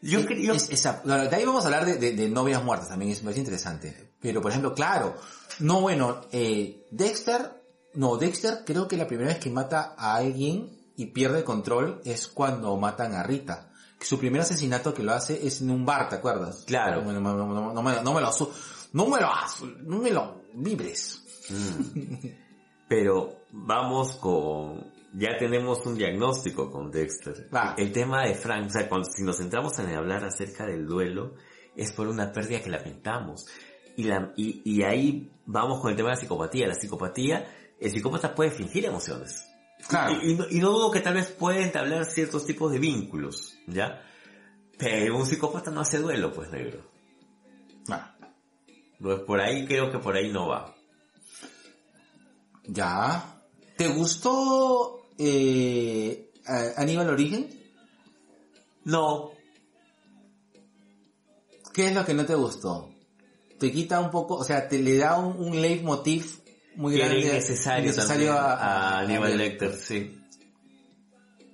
Yo 0.00 0.24
creo... 0.24 0.54
es- 0.54 0.70
esa- 0.70 1.02
de 1.04 1.34
ahí 1.34 1.44
vamos 1.44 1.64
a 1.64 1.66
hablar 1.68 1.84
de, 1.84 1.96
de- 1.96 2.12
de 2.14 2.28
novias 2.28 2.62
muertas 2.62 2.88
también, 2.88 3.10
es, 3.10 3.18
me 3.18 3.24
parece 3.26 3.40
interesante. 3.40 4.14
Pero, 4.20 4.40
por 4.40 4.50
ejemplo, 4.52 4.74
claro, 4.74 5.16
no, 5.58 5.80
bueno, 5.80 6.20
eh, 6.30 6.86
Dexter, 6.92 7.62
no, 7.94 8.16
Dexter 8.16 8.62
creo 8.64 8.86
que 8.86 8.96
la 8.96 9.06
primera 9.08 9.28
vez 9.30 9.38
que 9.40 9.50
mata 9.50 9.94
a 9.98 10.14
alguien 10.16 10.70
y 10.96 11.06
pierde 11.06 11.42
control 11.42 12.00
es 12.04 12.28
cuando 12.28 12.76
matan 12.76 13.14
a 13.14 13.22
Rita. 13.24 13.70
Su 14.00 14.18
primer 14.20 14.42
asesinato 14.42 14.94
que 14.94 15.02
lo 15.02 15.12
hace 15.12 15.44
es 15.44 15.60
en 15.60 15.70
un 15.72 15.84
bar, 15.84 16.08
¿te 16.08 16.14
acuerdas? 16.16 16.62
Claro. 16.66 17.02
No, 17.02 17.12
no, 17.12 17.20
no, 17.20 17.46
no, 17.46 17.72
no 17.72 18.12
me, 18.12 18.20
lo, 18.20 18.52
no 18.92 19.06
me 19.06 19.20
lo, 19.20 19.28
no 19.84 19.98
me 19.98 20.10
lo 20.10 20.42
vibres. 20.54 21.22
Mm. 21.50 22.26
Pero 22.88 23.42
vamos 23.52 24.16
con... 24.16 24.92
Ya 25.14 25.36
tenemos 25.38 25.84
un 25.86 25.96
diagnóstico 25.96 26.70
con 26.70 26.90
Dexter. 26.90 27.48
El 27.76 27.92
tema 27.92 28.24
de 28.26 28.34
Frank, 28.34 28.66
o 28.66 28.70
sea, 28.70 28.88
cuando, 28.88 29.08
si 29.08 29.22
nos 29.22 29.38
centramos 29.38 29.78
en 29.78 29.94
hablar 29.94 30.24
acerca 30.24 30.66
del 30.66 30.86
duelo, 30.86 31.34
es 31.74 31.92
por 31.92 32.08
una 32.08 32.30
pérdida 32.30 32.60
que 32.60 32.70
lamentamos. 32.70 33.46
Y, 33.96 34.04
la, 34.04 34.32
y, 34.36 34.62
y 34.64 34.82
ahí 34.82 35.32
vamos 35.46 35.80
con 35.80 35.90
el 35.90 35.96
tema 35.96 36.10
de 36.10 36.16
la 36.16 36.20
psicopatía. 36.20 36.68
La 36.68 36.74
psicopatía, 36.74 37.46
el 37.80 37.90
psicópata 37.90 38.34
puede 38.34 38.50
fingir 38.50 38.84
emociones. 38.84 39.44
Claro. 39.88 40.18
Y, 40.22 40.32
y 40.32 40.34
no, 40.34 40.44
y 40.50 40.58
no 40.60 40.70
dudo 40.72 40.90
que 40.90 41.00
tal 41.00 41.14
vez 41.14 41.30
pueda 41.30 41.62
entablar 41.62 42.04
ciertos 42.04 42.44
tipos 42.44 42.70
de 42.70 42.78
vínculos, 42.78 43.56
¿ya? 43.66 44.02
Pero 44.76 45.16
un 45.16 45.26
psicópata 45.26 45.70
no 45.70 45.80
hace 45.80 45.98
duelo, 45.98 46.32
pues 46.32 46.50
negro. 46.50 46.87
Pues 49.00 49.20
por 49.20 49.40
ahí 49.40 49.64
creo 49.66 49.90
que 49.92 49.98
por 49.98 50.16
ahí 50.16 50.30
no 50.32 50.48
va. 50.48 50.74
ya. 52.66 53.34
¿Te 53.76 53.88
gustó 53.88 55.06
eh, 55.18 56.30
a- 56.46 56.80
Aníbal 56.82 57.08
Origen? 57.10 57.48
No, 58.84 59.32
¿Qué 61.78 61.86
es 61.86 61.94
lo 61.94 62.04
que 62.04 62.12
no 62.12 62.26
te 62.26 62.34
gustó? 62.34 62.92
Te 63.60 63.70
quita 63.70 64.00
un 64.00 64.10
poco, 64.10 64.34
o 64.34 64.42
sea, 64.42 64.68
te 64.68 64.80
le 64.82 64.96
da 64.96 65.16
un, 65.16 65.36
un 65.38 65.62
leitmotiv 65.62 66.40
muy 66.74 66.94
que 66.96 66.98
era 67.02 67.08
grande. 67.14 67.28
innecesario, 67.28 68.32
a, 68.32 68.54
a, 68.54 68.98
Aníbal 68.98 69.38
Lecter, 69.38 69.76
sí. 69.76 70.20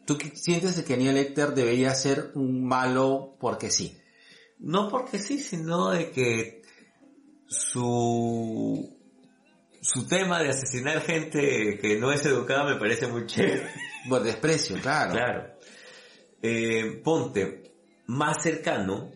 ¿Tú 0.07 0.17
sientes 0.33 0.81
que 0.83 0.95
Aníbal 0.95 1.17
Lecter 1.17 1.53
debería 1.55 1.95
ser 1.95 2.31
un 2.37 2.65
malo 2.67 3.37
porque 3.39 3.71
sí? 3.71 3.99
No 4.59 4.89
porque 4.89 5.19
sí, 5.19 5.39
sino 5.39 5.91
de 5.91 6.11
que 6.11 6.63
su 7.49 8.95
su 9.85 10.07
tema 10.09 10.43
de 10.43 10.49
asesinar 10.49 11.03
gente 11.03 11.79
que 11.79 11.99
no 11.99 12.11
es 12.11 12.25
educada 12.25 12.65
me 12.65 12.81
parece 12.81 13.07
muy 13.07 13.27
chévere. 13.27 13.71
Por 14.09 14.23
desprecio, 14.23 14.79
claro. 14.81 15.13
Claro. 15.13 15.55
Eh, 16.43 17.01
ponte 17.05 17.73
más 18.07 18.43
cercano 18.43 19.13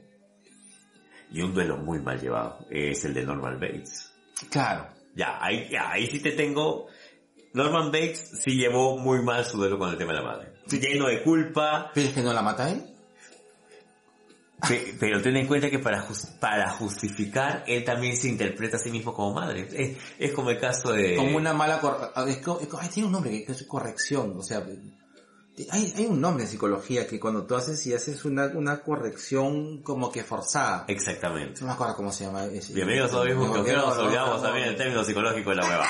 y 1.30 1.40
un 1.40 1.54
duelo 1.54 1.78
muy 1.78 2.00
mal 2.00 2.20
llevado 2.20 2.66
es 2.70 3.02
el 3.04 3.14
de 3.14 3.24
Norman 3.24 3.58
Bates. 3.58 4.12
Claro. 4.50 4.88
Ya, 5.14 5.38
ahí, 5.40 5.68
ya, 5.70 5.90
ahí 5.90 6.06
sí 6.06 6.20
te 6.20 6.32
tengo. 6.32 6.86
Norman 7.54 7.86
Bates 7.86 8.42
sí 8.44 8.52
llevó 8.52 8.98
muy 8.98 9.22
mal 9.22 9.44
su 9.46 9.56
duelo 9.56 9.78
con 9.78 9.90
el 9.90 9.96
tema 9.96 10.12
de 10.12 10.18
la 10.18 10.24
madre. 10.24 10.52
lleno 10.70 11.08
de 11.08 11.22
culpa, 11.22 11.90
Pero 11.94 12.08
es 12.08 12.14
que 12.14 12.22
no 12.22 12.32
la 12.34 12.42
mata 12.42 12.70
él. 12.70 12.84
Pe- 14.66 14.94
Pero 14.98 15.22
ten 15.22 15.36
en 15.36 15.46
cuenta 15.46 15.70
que 15.70 15.78
para, 15.78 16.02
jus- 16.02 16.26
para 16.40 16.70
justificar, 16.70 17.64
él 17.66 17.84
también 17.84 18.16
se 18.16 18.28
interpreta 18.28 18.76
a 18.76 18.80
sí 18.80 18.90
mismo 18.90 19.14
como 19.14 19.34
madre. 19.34 19.68
Es, 19.72 19.96
es 20.18 20.32
como 20.32 20.50
el 20.50 20.58
caso 20.58 20.92
de... 20.92 21.14
Como 21.16 21.36
una 21.36 21.52
mala... 21.52 21.80
cor- 21.80 22.12
es 22.26 22.38
co- 22.38 22.58
es 22.60 22.66
co- 22.66 22.78
ay, 22.80 22.88
tiene 22.88 23.06
un 23.06 23.12
nombre 23.12 23.44
que 23.44 23.52
es 23.52 23.62
corrección. 23.64 24.34
O 24.36 24.42
sea, 24.42 24.64
hay, 25.70 25.92
hay 25.96 26.06
un 26.06 26.20
nombre 26.20 26.44
en 26.44 26.50
psicología 26.50 27.06
que 27.06 27.20
cuando 27.20 27.44
tú 27.46 27.54
haces 27.54 27.84
y 27.86 27.94
haces 27.94 28.24
una, 28.24 28.46
una 28.46 28.80
corrección 28.80 29.82
como 29.82 30.10
que 30.10 30.24
forzada. 30.24 30.84
Exactamente. 30.88 31.60
No 31.60 31.68
me 31.68 31.72
acuerdo 31.74 31.94
cómo 31.94 32.10
se 32.12 32.24
llama. 32.24 32.44
es- 32.46 32.72
Bienvenidos 32.72 33.12
a 33.12 33.16
No, 33.18 33.22
que 33.64 33.72
no, 33.72 33.86
nos 33.86 33.96
no, 33.96 34.02
olvidamos 34.04 34.42
también 34.42 34.68
el 34.68 34.76
término 34.76 35.04
psicológico 35.04 35.50
de 35.50 35.56
la 35.56 35.66
hueva. 35.66 35.86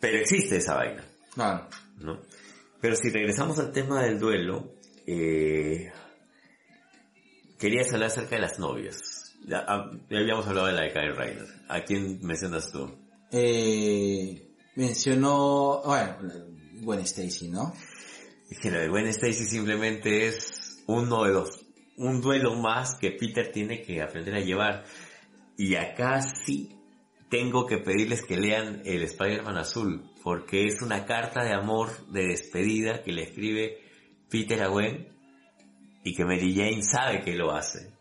Pero 0.00 0.16
existe 0.18 0.56
esa 0.56 0.74
vaina, 0.76 1.04
No, 1.36 1.68
¿no? 1.98 2.20
Pero 2.80 2.96
si 2.96 3.10
regresamos 3.10 3.58
al 3.58 3.70
tema 3.70 4.02
del 4.02 4.18
duelo, 4.18 4.72
eh, 5.06 5.92
querías 7.60 7.92
hablar 7.92 8.08
acerca 8.08 8.36
de 8.36 8.42
las 8.42 8.58
novias. 8.58 9.36
Ya, 9.46 9.64
ah, 9.68 9.90
ya 10.08 10.18
habíamos 10.18 10.46
hablado 10.46 10.66
de 10.66 10.72
la 10.72 10.82
de 10.82 10.92
Kyle 10.92 11.14
Reiner. 11.14 11.46
¿A 11.68 11.82
quién 11.82 12.18
mencionas 12.22 12.72
tú? 12.72 12.90
Eh, 13.30 14.54
mencionó, 14.74 15.82
bueno, 15.84 16.16
Gwen 16.80 17.00
Stacy, 17.00 17.48
¿no? 17.48 17.72
Es 18.50 18.58
que 18.58 18.70
lo 18.70 18.80
de 18.80 18.88
Gwen 18.88 19.06
Stacy 19.06 19.44
simplemente 19.44 20.26
es 20.26 20.82
uno 20.86 21.24
de 21.24 21.32
los, 21.32 21.64
un 21.96 22.20
duelo 22.20 22.56
más 22.56 22.96
que 22.96 23.12
Peter 23.12 23.52
tiene 23.52 23.82
que 23.82 24.02
aprender 24.02 24.34
a 24.34 24.40
llevar. 24.40 24.84
Y 25.56 25.76
acá 25.76 26.20
sí 26.22 26.76
tengo 27.28 27.66
que 27.66 27.78
pedirles 27.78 28.24
que 28.24 28.36
lean 28.36 28.82
el 28.84 29.02
Spider-Man 29.02 29.58
azul, 29.58 30.10
porque 30.24 30.66
es 30.66 30.82
una 30.82 31.04
carta 31.04 31.44
de 31.44 31.52
amor, 31.52 31.90
de 32.08 32.28
despedida 32.28 33.02
que 33.02 33.12
le 33.12 33.24
escribe 33.24 33.78
Peter 34.28 34.62
a 34.62 34.68
Gwen 34.68 35.19
y 36.04 36.14
que 36.14 36.24
Mary 36.24 36.54
Jane 36.54 36.82
sabe 36.82 37.22
que 37.22 37.34
lo 37.34 37.52
hace. 37.52 37.92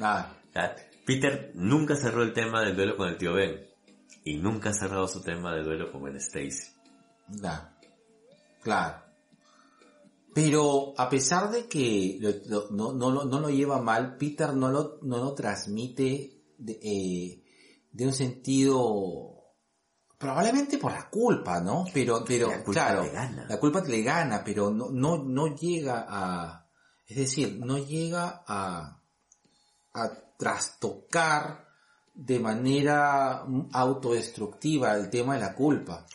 Ah, 0.00 0.74
Peter 1.06 1.52
nunca 1.54 1.96
cerró 1.96 2.22
el 2.22 2.32
tema 2.32 2.62
del 2.62 2.76
duelo 2.76 2.96
con 2.96 3.08
el 3.08 3.16
tío 3.16 3.32
Ben 3.34 3.66
y 4.24 4.36
nunca 4.36 4.70
ha 4.70 4.74
cerrado 4.74 5.08
su 5.08 5.22
tema 5.22 5.54
del 5.54 5.64
duelo 5.64 5.90
con 5.90 6.00
Gwen 6.02 6.16
Stacy. 6.16 6.72
Claro. 8.62 9.02
Pero 10.34 10.94
a 10.96 11.08
pesar 11.08 11.50
de 11.50 11.66
que 11.66 12.18
lo- 12.20 12.30
lo- 12.46 12.70
no, 12.70 12.92
no, 12.92 13.10
lo- 13.10 13.24
no 13.24 13.40
lo 13.40 13.50
lleva 13.50 13.80
mal, 13.80 14.16
Peter 14.16 14.52
no 14.54 14.68
lo, 14.70 14.98
no 15.02 15.18
lo 15.18 15.32
transmite 15.34 16.42
de, 16.58 16.78
eh, 16.82 17.44
de 17.90 18.06
un 18.06 18.12
sentido 18.12 19.34
probablemente 20.18 20.78
por 20.78 20.92
la 20.92 21.08
culpa, 21.08 21.60
¿no? 21.60 21.84
Pero, 21.92 22.24
pero, 22.26 22.48
La 22.50 22.62
culpa 22.62 22.72
claro, 22.86 23.02
le 23.04 23.10
gana. 23.10 23.46
la 23.48 23.58
culpa 23.58 23.82
le 23.84 24.02
gana, 24.02 24.42
pero 24.44 24.70
no, 24.70 24.90
no, 24.90 25.24
no 25.24 25.56
llega 25.56 26.04
a, 26.08 26.67
es 27.08 27.16
decir, 27.16 27.58
no 27.58 27.78
llega 27.78 28.44
a, 28.46 29.00
a 29.94 30.10
trastocar 30.36 31.66
de 32.14 32.38
manera 32.38 33.44
autodestructiva 33.72 34.94
el 34.94 35.08
tema 35.08 35.34
de 35.34 35.40
la 35.40 35.54
culpa. 35.54 36.06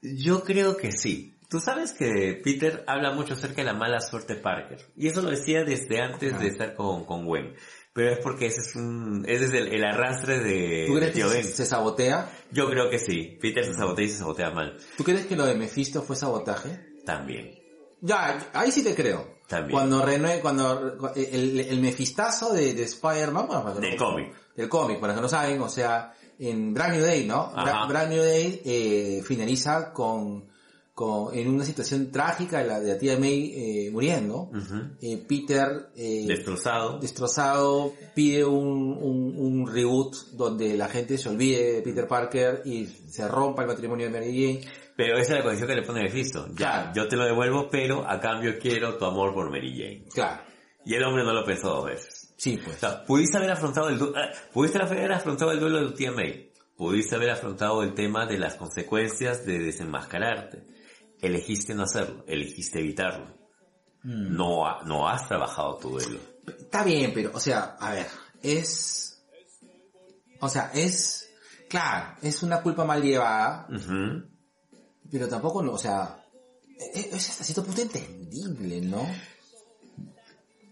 Yo 0.00 0.44
creo 0.44 0.76
que 0.76 0.92
sí. 0.92 1.34
Tú 1.48 1.60
sabes 1.60 1.92
que 1.92 2.40
Peter 2.44 2.84
habla 2.86 3.14
mucho 3.14 3.32
acerca 3.32 3.62
de 3.62 3.64
la 3.64 3.72
mala 3.72 4.00
suerte 4.00 4.36
Parker. 4.36 4.92
Y 4.94 5.08
eso 5.08 5.22
lo 5.22 5.30
decía 5.30 5.64
desde 5.64 6.00
antes 6.02 6.38
de 6.38 6.48
estar 6.48 6.74
con, 6.74 7.04
con 7.04 7.24
Gwen. 7.24 7.54
Pero 7.94 8.12
es 8.12 8.18
porque 8.18 8.46
ese 8.46 8.60
es 8.60 8.76
un, 8.76 9.24
ese 9.26 9.46
es 9.46 9.52
el, 9.54 9.74
el 9.74 9.82
arrastre 9.82 10.40
de, 10.40 10.84
¿Tú 10.86 10.94
de 10.96 11.10
crees 11.10 11.32
que 11.32 11.42
se, 11.42 11.56
se 11.56 11.66
sabotea? 11.66 12.30
Yo 12.52 12.68
creo 12.68 12.90
que 12.90 12.98
sí. 12.98 13.38
Peter 13.40 13.64
se 13.64 13.72
sabotea 13.72 14.04
y 14.04 14.08
se 14.10 14.18
sabotea 14.18 14.50
mal. 14.50 14.76
¿Tú 14.96 15.02
crees 15.02 15.26
que 15.26 15.34
lo 15.34 15.46
de 15.46 15.54
Mephisto 15.54 16.02
fue 16.02 16.14
sabotaje? 16.14 16.78
También. 17.06 17.58
Ya, 18.02 18.50
ahí 18.52 18.70
sí 18.70 18.84
te 18.84 18.94
creo. 18.94 19.37
También. 19.48 19.72
Cuando 19.72 20.04
René, 20.04 20.40
cuando 20.40 21.12
el, 21.16 21.58
el 21.60 21.80
mefistazo 21.80 22.52
de, 22.52 22.74
de 22.74 22.82
Spider-Man, 22.82 23.46
bueno, 23.46 23.62
para 23.64 23.74
que 23.76 23.80
Del 23.80 23.96
cómic. 23.96 24.34
Del 24.54 24.68
cómic, 24.68 25.00
para 25.00 25.14
que 25.14 25.20
no 25.22 25.28
saben, 25.28 25.60
o 25.62 25.68
sea, 25.70 26.14
en 26.38 26.74
Brand 26.74 26.94
New 26.96 27.02
Day, 27.04 27.26
¿no? 27.26 27.50
Bra-. 27.52 27.86
Brand 27.88 28.10
New 28.12 28.22
Day 28.22 28.60
eh, 28.64 29.22
finaliza 29.24 29.92
con, 29.92 30.44
con, 30.92 31.34
en 31.34 31.48
una 31.48 31.64
situación 31.64 32.10
trágica 32.12 32.58
de 32.58 32.66
la, 32.66 32.78
de 32.80 32.92
la 32.92 32.98
tía 32.98 33.18
May 33.18 33.52
eh, 33.86 33.90
muriendo. 33.90 34.50
Ujú. 34.52 34.96
Eh, 35.00 35.24
Peter, 35.26 35.88
eh, 35.96 36.24
Destrozado. 36.28 36.98
destrozado, 36.98 37.94
pide 38.14 38.44
un, 38.44 38.98
un, 39.00 39.34
un 39.38 39.66
reboot 39.66 40.14
donde 40.32 40.76
la 40.76 40.88
gente 40.88 41.16
se 41.16 41.28
olvide 41.28 41.72
de 41.72 41.82
Peter 41.82 42.06
Parker 42.06 42.62
y 42.66 42.86
se 42.86 43.26
rompa 43.26 43.62
el 43.62 43.68
matrimonio 43.68 44.10
de 44.10 44.12
Mary 44.12 44.60
Jane. 44.60 44.72
Pero 44.98 45.16
esa 45.16 45.32
es 45.34 45.38
la 45.38 45.42
condición 45.44 45.68
que 45.68 45.74
le 45.76 45.82
pone 45.82 46.02
Mephisto. 46.02 46.48
Ya, 46.48 46.54
Claro. 46.56 46.90
yo 46.92 47.06
te 47.08 47.14
lo 47.16 47.24
devuelvo, 47.24 47.70
pero 47.70 48.04
a 48.10 48.18
cambio 48.20 48.58
quiero 48.58 48.96
tu 48.98 49.04
amor 49.04 49.32
por 49.32 49.48
Mary 49.48 49.70
Jane. 49.72 50.04
Claro, 50.12 50.42
Y 50.84 50.94
el 50.94 51.04
hombre 51.04 51.22
no 51.22 51.32
lo 51.32 51.44
pensó 51.44 51.68
dos 51.68 51.84
veces. 51.86 52.34
sí, 52.36 52.58
pues. 52.62 52.76
O 52.78 52.80
sea, 52.80 53.04
pudiste 53.04 53.36
haber 53.36 53.52
afrontado 53.52 53.88
el, 53.90 54.00
ah, 54.16 54.30
pudiste 54.52 54.82
haber 54.82 55.12
afrontado 55.12 55.52
el 55.52 55.60
duelo 55.60 55.78
de 55.82 55.86
tu 55.86 55.92
tía 55.94 56.10
May. 56.10 56.52
Pudiste 56.76 57.14
haber 57.14 57.30
afrontado 57.30 57.82
el 57.84 57.94
tema 57.94 58.26
de 58.26 58.38
las 58.38 58.56
consecuencias 58.56 59.46
de 59.46 59.60
desenmascararte. 59.60 60.66
Elegiste 61.20 61.74
no 61.76 61.84
hacerlo, 61.84 62.24
elegiste 62.26 62.80
evitarlo. 62.80 63.26
Mm. 64.02 64.36
No, 64.36 64.66
ha- 64.66 64.82
no 64.84 65.08
has 65.08 65.28
trabajado 65.28 65.76
tu 65.78 65.90
duelo. 65.90 66.18
Está 66.46 66.82
bien, 66.82 67.12
pero, 67.14 67.30
o 67.34 67.40
sea, 67.40 67.76
a 67.78 67.92
ver, 67.92 68.06
es... 68.42 69.24
O 70.40 70.48
sea, 70.48 70.70
es... 70.74 71.28
Claro, 71.68 72.16
es 72.22 72.42
una 72.42 72.62
culpa 72.62 72.84
mal 72.84 73.02
llevada, 73.02 73.66
Ujú. 73.68 74.24
Pero 75.10 75.28
tampoco, 75.28 75.62
no, 75.62 75.72
o 75.72 75.78
sea... 75.78 76.24
Es, 76.94 77.06
es 77.06 77.30
hasta 77.30 77.44
cierto 77.44 77.64
punto 77.64 77.82
entendible, 77.82 78.80
¿no? 78.82 79.04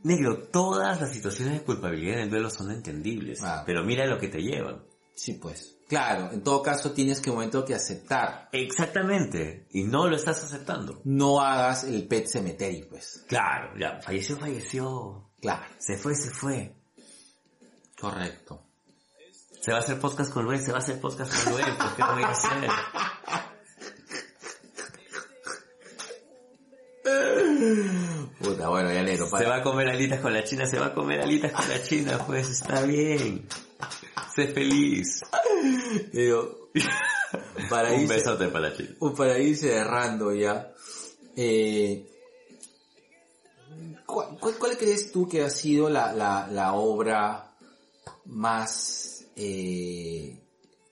Negro, 0.05 0.45
todas 0.53 1.01
las 1.01 1.13
situaciones 1.13 1.55
de 1.55 1.63
culpabilidad 1.65 2.19
en 2.19 2.21
el 2.25 2.31
duelo 2.31 2.49
son 2.49 2.71
entendibles, 2.71 3.41
Ah. 3.43 3.65
pero 3.67 3.83
mira 3.83 4.07
lo 4.07 4.19
que 4.21 4.29
te 4.29 4.39
llevan. 4.41 4.85
Sí, 5.17 5.33
pues. 5.33 5.75
Claro, 5.89 6.31
en 6.33 6.43
todo 6.45 6.63
caso 6.63 6.93
tienes 6.93 7.21
que 7.21 7.31
momento 7.31 7.65
que 7.65 7.75
aceptar. 7.75 8.49
Exactamente, 8.53 9.67
y 9.73 9.83
no 9.83 10.07
lo 10.07 10.15
estás 10.15 10.45
aceptando. 10.45 11.01
No 11.05 11.41
hagas 11.41 11.83
el 11.85 12.07
pet 12.07 12.29
cemetery, 12.29 12.85
pues. 12.89 13.25
Claro, 13.27 13.77
ya, 13.79 14.01
falleció, 14.01 14.37
falleció. 14.37 15.31
Claro. 15.41 15.65
Se 15.79 15.97
fue, 15.97 16.15
se 16.15 16.31
fue. 16.31 16.73
Correcto. 18.01 18.63
Se 19.61 19.73
va 19.73 19.79
a 19.79 19.81
hacer 19.81 19.99
podcast 19.99 20.33
con 20.33 20.45
Luis, 20.45 20.63
se 20.65 20.71
va 20.71 20.79
a 20.79 20.81
hacer 20.83 21.01
podcast 21.01 21.33
con 21.45 21.55
Luis, 21.55 21.67
¿por 21.67 21.97
qué 21.97 22.03
no 22.03 22.13
voy 22.15 22.23
a 22.23 22.29
hacer? 22.29 22.71
Puta, 28.41 28.69
bueno, 28.69 28.93
ya 28.93 29.05
Se 29.17 29.47
va 29.47 29.57
a 29.57 29.63
comer 29.63 29.89
alitas 29.89 30.21
con 30.21 30.33
la 30.33 30.45
china, 30.45 30.67
se 30.67 30.79
va 30.79 30.87
a 30.87 30.95
comer 30.95 31.21
alitas 31.21 31.53
con 31.53 31.69
la 31.69 31.83
china, 31.83 32.19
pues 32.27 32.49
está 32.51 32.83
bien. 32.83 33.47
Sé 34.35 34.49
feliz. 34.49 35.23
Digo, 36.13 36.71
Un 37.95 38.07
besote 38.09 38.49
para 38.49 38.69
la 38.71 38.77
china. 38.77 38.91
o 39.01 39.15
para 39.15 39.39
ir 39.39 39.57
cerrando 39.57 40.33
ya, 40.35 40.73
eh, 41.37 42.07
¿cuál, 44.05 44.37
cuál- 44.39 44.59
cuál 44.59 44.77
crees 44.77 45.11
tú 45.13 45.29
que 45.29 45.43
ha 45.43 45.51
sido 45.51 45.89
la, 45.89 46.13
la, 46.13 46.47
la 46.51 46.75
obra 46.75 47.55
más, 48.27 49.25
eh, 49.37 50.39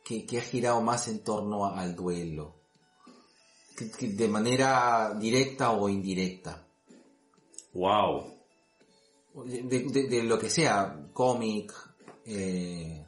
que, 0.05 0.25
que 0.27 0.39
ha 0.39 0.43
girado 0.43 0.81
más 0.81 1.09
en 1.09 1.23
torno 1.23 1.67
al 1.67 1.95
duelo? 1.95 2.55
De 4.01 4.29
manera 4.29 5.15
directa 5.19 5.73
o 5.73 5.89
indirecta. 5.89 6.67
Wow. 7.73 8.33
De, 9.47 9.63
de- 9.63 10.09
de 10.09 10.23
lo 10.23 10.39
que 10.39 10.49
sea, 10.49 11.09
cómic, 11.13 11.73
eh, 12.25 13.05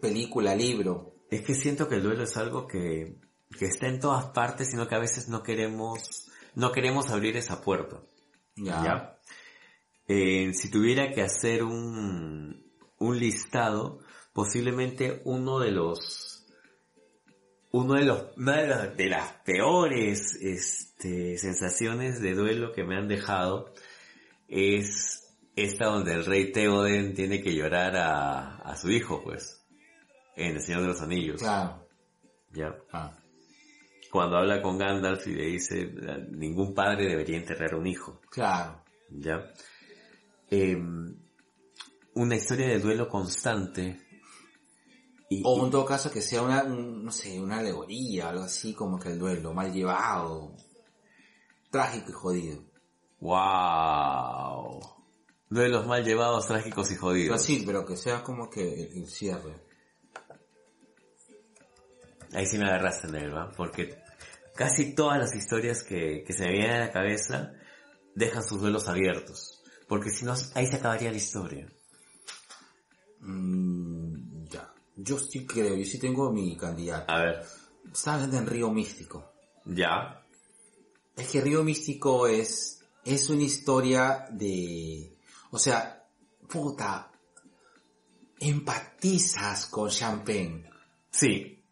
película, 0.00 0.54
libro. 0.54 1.14
Es 1.30 1.42
que 1.42 1.54
siento 1.54 1.88
que 1.88 1.94
el 1.96 2.02
duelo 2.02 2.24
es 2.24 2.36
algo 2.36 2.66
que, 2.66 3.16
que 3.58 3.66
está 3.66 3.86
en 3.88 4.00
todas 4.00 4.26
partes, 4.26 4.70
sino 4.70 4.88
que 4.88 4.94
a 4.96 4.98
veces 4.98 5.28
no 5.28 5.42
queremos, 5.42 6.28
no 6.56 6.72
queremos 6.72 7.10
abrir 7.10 7.36
esa 7.36 7.62
puerta. 7.62 8.00
Ya. 8.56 8.84
¿ya? 8.84 9.18
Eh, 10.08 10.52
si 10.52 10.68
tuviera 10.70 11.12
que 11.12 11.22
hacer 11.22 11.62
un, 11.62 12.66
un 12.98 13.18
listado, 13.18 14.00
posiblemente 14.32 15.22
uno 15.24 15.58
de 15.60 15.70
los, 15.70 16.31
uno 17.72 17.94
de 17.94 18.04
los, 18.04 18.36
una 18.36 18.58
de 18.58 18.68
las, 18.68 18.96
de 18.96 19.08
las 19.08 19.32
peores, 19.44 20.38
este, 20.40 21.38
sensaciones 21.38 22.20
de 22.20 22.34
duelo 22.34 22.72
que 22.72 22.84
me 22.84 22.96
han 22.96 23.08
dejado 23.08 23.72
es 24.48 25.34
esta 25.56 25.86
donde 25.86 26.12
el 26.12 26.24
rey 26.24 26.52
Theoden 26.52 27.14
tiene 27.14 27.42
que 27.42 27.54
llorar 27.54 27.96
a, 27.96 28.56
a 28.58 28.76
su 28.76 28.90
hijo, 28.90 29.22
pues, 29.24 29.64
en 30.36 30.56
El 30.56 30.62
Señor 30.62 30.82
de 30.82 30.88
los 30.88 31.00
Anillos, 31.02 31.40
Claro. 31.40 31.86
¿ya? 32.52 32.74
Ah. 32.92 33.18
Cuando 34.10 34.36
habla 34.36 34.60
con 34.60 34.76
Gandalf 34.76 35.26
y 35.26 35.34
le 35.34 35.46
dice, 35.46 35.90
ningún 36.30 36.74
padre 36.74 37.08
debería 37.08 37.38
enterrar 37.38 37.72
a 37.72 37.78
un 37.78 37.86
hijo. 37.86 38.20
Claro. 38.30 38.82
¿ya? 39.10 39.50
Em, 40.50 41.16
una 42.14 42.36
historia 42.36 42.68
de 42.68 42.78
duelo 42.78 43.08
constante. 43.08 43.98
Y, 45.38 45.42
O 45.44 45.64
en 45.64 45.70
todo 45.70 45.84
caso 45.84 46.10
que 46.10 46.20
sea 46.22 46.42
una, 46.42 46.64
un- 46.64 47.04
no 47.04 47.12
sé, 47.12 47.40
una 47.40 47.58
alegoría, 47.58 48.28
algo 48.30 48.42
así 48.44 48.74
como 48.74 48.98
que 48.98 49.08
el 49.10 49.18
duelo, 49.18 49.52
mal 49.54 49.72
llevado. 49.72 50.56
trágico 51.70 52.10
y 52.10 52.12
jodido. 52.12 52.64
Wow. 53.20 54.80
Duelos 55.48 55.86
mal 55.86 56.04
llevados, 56.04 56.46
trágicos 56.46 56.90
y 56.90 56.94
Pero 56.94 57.00
jodidos. 57.06 57.42
sí, 57.42 57.62
pero 57.64 57.84
que 57.86 57.96
sea 57.96 58.22
como 58.22 58.50
que 58.50 58.84
el, 58.92 59.06
cierre. 59.08 59.62
Ahí 62.34 62.46
sí 62.46 62.58
me 62.58 62.64
agarraste 62.66 63.08
en 63.08 63.14
él, 63.16 63.34
¿va? 63.34 63.50
Porque 63.56 63.98
casi 64.54 64.94
todas 64.94 65.18
las 65.18 65.34
historias 65.34 65.82
que, 65.82 66.24
que 66.26 66.32
se 66.32 66.44
me 66.44 66.52
vienen 66.52 66.72
a 66.72 66.86
la 66.86 66.92
cabeza 66.92 67.52
dejan 68.14 68.42
sus 68.42 68.60
duelos 68.60 68.88
abiertos. 68.88 69.62
Porque 69.88 70.10
si 70.10 70.24
no, 70.24 70.34
ahí 70.54 70.66
se 70.66 70.76
acabaría 70.76 71.10
la 71.10 71.16
historia. 71.16 71.68
Mm. 73.20 73.91
Yo 75.04 75.18
sí 75.18 75.46
creo, 75.46 75.74
yo 75.74 75.84
sí 75.84 75.98
tengo 75.98 76.30
mi 76.32 76.56
candidato. 76.56 77.12
A 77.12 77.18
ver, 77.22 77.46
Estaba 77.92 78.14
hablando 78.16 78.38
en 78.38 78.46
Río 78.46 78.70
Místico. 78.70 79.32
ya. 79.66 80.18
Es 81.16 81.28
que 81.28 81.40
Río 81.42 81.62
Místico 81.62 82.26
es, 82.26 82.82
es 83.04 83.28
una 83.28 83.42
historia 83.42 84.26
de, 84.30 85.14
o 85.50 85.58
sea, 85.58 86.06
puta, 86.48 87.10
empatizas 88.40 89.66
con 89.66 89.90
Champagne. 89.90 90.68
Sí. 91.10 91.62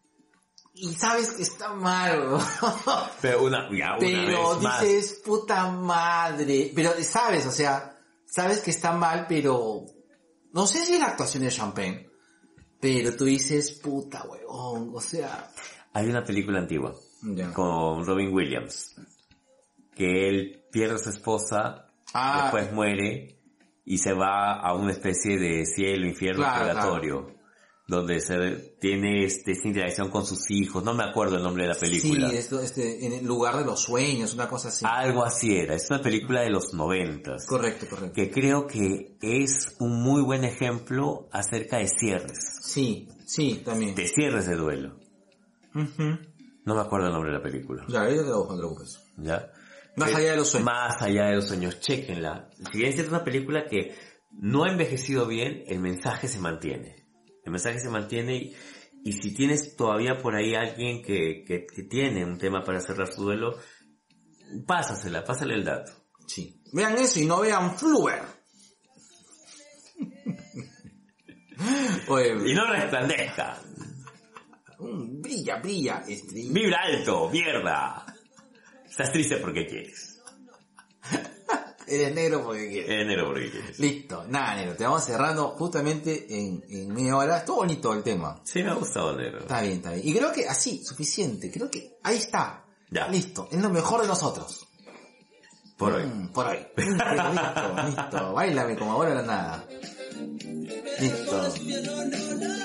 Y 0.73 0.93
sabes 0.93 1.31
que 1.31 1.41
está 1.43 1.73
mal. 1.73 2.37
Pero 3.21 3.43
una, 3.45 3.67
ya, 3.75 3.91
una 3.91 3.97
pero 3.99 4.49
vez 4.55 4.61
más. 4.61 4.81
dices, 4.81 5.21
puta 5.25 5.67
madre. 5.71 6.71
Pero 6.73 6.91
sabes, 7.03 7.45
o 7.45 7.51
sea, 7.51 7.97
sabes 8.25 8.59
que 8.61 8.71
está 8.71 8.91
mal, 8.93 9.25
pero 9.27 9.85
no 10.53 10.67
sé 10.67 10.85
si 10.85 10.93
es 10.93 10.99
la 10.99 11.07
actuación 11.07 11.43
de 11.43 11.49
Champagne. 11.49 12.10
Pero 12.81 13.15
tú 13.15 13.25
dices, 13.25 13.71
puta 13.71 14.23
weón, 14.23 14.91
o 14.93 14.99
sea... 14.99 15.49
Hay 15.93 16.09
una 16.09 16.23
película 16.23 16.59
antigua 16.59 16.95
con 17.53 18.05
Robin 18.05 18.33
Williams. 18.33 18.95
Que 19.95 20.27
él 20.29 20.63
pierde 20.71 20.95
a 20.95 20.97
su 20.97 21.09
esposa, 21.09 21.87
Ah, 22.13 22.41
después 22.43 22.73
muere 22.73 23.37
y 23.85 23.97
se 23.97 24.13
va 24.13 24.59
a 24.59 24.73
una 24.73 24.91
especie 24.91 25.37
de 25.37 25.65
cielo, 25.65 26.05
infierno, 26.05 26.43
Claro, 26.43 26.65
purgatorio. 26.67 27.35
Donde 27.87 28.21
se 28.21 28.75
tiene 28.79 29.25
este, 29.25 29.51
esta 29.51 29.67
interacción 29.67 30.09
con 30.09 30.25
sus 30.25 30.49
hijos. 30.49 30.83
No 30.83 30.93
me 30.93 31.03
acuerdo 31.03 31.37
el 31.37 31.43
nombre 31.43 31.63
de 31.63 31.69
la 31.69 31.75
película. 31.79 32.29
Sí, 32.29 32.37
esto, 32.37 32.61
este, 32.61 33.05
en 33.05 33.13
el 33.13 33.25
lugar 33.25 33.57
de 33.57 33.65
los 33.65 33.81
sueños, 33.81 34.33
una 34.33 34.47
cosa 34.47 34.69
así. 34.69 34.85
Algo 34.87 35.23
así 35.25 35.57
era. 35.57 35.75
Es 35.75 35.89
una 35.89 36.01
película 36.01 36.41
de 36.41 36.51
los 36.51 36.73
noventas. 36.73 37.45
Correcto, 37.45 37.87
correcto. 37.89 38.13
Que 38.13 38.31
creo 38.31 38.67
que 38.67 39.17
es 39.21 39.75
un 39.79 40.01
muy 40.01 40.21
buen 40.21 40.45
ejemplo 40.45 41.27
acerca 41.31 41.77
de 41.77 41.87
cierres. 41.87 42.59
Sí, 42.61 43.09
sí, 43.25 43.61
también. 43.65 43.95
De 43.95 44.07
cierres 44.07 44.47
de 44.47 44.55
duelo. 44.55 44.95
Ujú. 45.75 46.17
No 46.63 46.75
me 46.75 46.81
acuerdo 46.81 47.07
el 47.07 47.13
nombre 47.13 47.31
de 47.31 47.37
la 47.37 47.43
película. 47.43 47.83
Ya, 47.89 48.01
ahorita 48.01 48.23
te 48.23 48.29
lo 48.29 48.37
busco, 48.39 48.53
no 48.53 48.59
te 48.59 48.67
preocupes. 48.67 48.99
¿Ya? 49.17 49.51
Más 49.97 50.15
allá 50.15 50.31
de 50.31 50.37
los 50.37 50.49
sueños. 50.49 50.65
Más 50.65 51.01
allá 51.01 51.25
de 51.25 51.35
los 51.35 51.47
sueños, 51.47 51.79
chequenla. 51.79 52.49
Si 52.71 52.77
bien 52.77 52.97
es 52.97 53.07
una 53.07 53.23
película 53.23 53.65
que 53.65 53.95
no 54.31 54.63
ha 54.63 54.71
envejecido 54.71 55.27
bien, 55.27 55.63
el 55.67 55.79
mensaje 55.79 56.27
se 56.27 56.39
mantiene. 56.39 57.00
El 57.43 57.51
mensaje 57.51 57.79
se 57.79 57.89
mantiene 57.89 58.35
y, 58.35 58.55
y 59.03 59.13
si 59.13 59.33
tienes 59.33 59.75
todavía 59.75 60.17
por 60.17 60.35
ahí 60.35 60.55
alguien 60.55 61.01
que, 61.01 61.43
que, 61.45 61.65
que 61.65 61.83
tiene 61.83 62.25
un 62.25 62.37
tema 62.37 62.63
para 62.63 62.81
cerrar 62.81 63.11
su 63.11 63.23
duelo, 63.23 63.57
pásasela, 64.65 65.23
pásale 65.23 65.55
el 65.55 65.63
dato. 65.63 65.91
Sí. 66.27 66.61
Vean 66.73 66.97
eso 66.97 67.19
y 67.19 67.25
no 67.25 67.41
vean 67.41 67.75
Fluer. 67.77 68.21
Oye, 72.07 72.49
Y 72.49 72.53
no 72.53 72.65
resplandezca. 72.71 73.57
mm, 74.79 75.21
brilla, 75.21 75.57
brilla, 75.59 76.03
estrella. 76.07 76.53
Vibra 76.53 76.79
alto, 76.83 77.29
mierda. 77.29 78.05
Estás 78.87 79.11
triste 79.11 79.37
porque 79.37 79.65
quieres. 79.65 80.10
Eres 81.91 82.15
negro 82.15 82.43
porque 82.43 82.69
quieres. 82.69 82.89
Eres 82.89 83.07
negro 83.07 83.25
porque 83.27 83.51
quieres. 83.51 83.79
Listo, 83.79 84.23
nada, 84.29 84.55
negro. 84.55 84.75
Te 84.77 84.85
vamos 84.85 85.03
cerrando 85.03 85.49
justamente 85.49 86.25
en, 86.29 86.63
en 86.69 86.93
media 86.93 87.17
hora. 87.17 87.39
Estuvo 87.39 87.57
bonito 87.57 87.93
el 87.93 88.01
tema. 88.01 88.39
Sí, 88.45 88.63
me 88.63 88.69
ha 88.69 88.75
gustado 88.75 89.13
negro. 89.15 89.39
Está 89.39 89.61
bien, 89.61 89.73
está 89.73 89.91
bien. 89.91 90.07
Y 90.07 90.13
creo 90.13 90.31
que 90.31 90.47
así, 90.47 90.83
suficiente. 90.85 91.51
Creo 91.51 91.69
que 91.69 91.97
ahí 92.03 92.17
está. 92.17 92.63
Ya. 92.89 93.09
Listo. 93.09 93.49
Es 93.51 93.61
lo 93.61 93.69
mejor 93.69 94.01
de 94.01 94.07
nosotros. 94.07 94.65
Por 95.77 95.93
hoy. 95.93 96.05
Mm, 96.05 96.27
por 96.29 96.47
hoy. 96.47 96.59
Listo, 96.77 97.03
listo, 97.03 97.83
listo. 97.87 98.33
Bailame 98.33 98.77
como 98.77 98.91
ahora 98.93 99.15
la 99.15 99.23
nada. 99.23 99.65
Listo. 100.99 101.53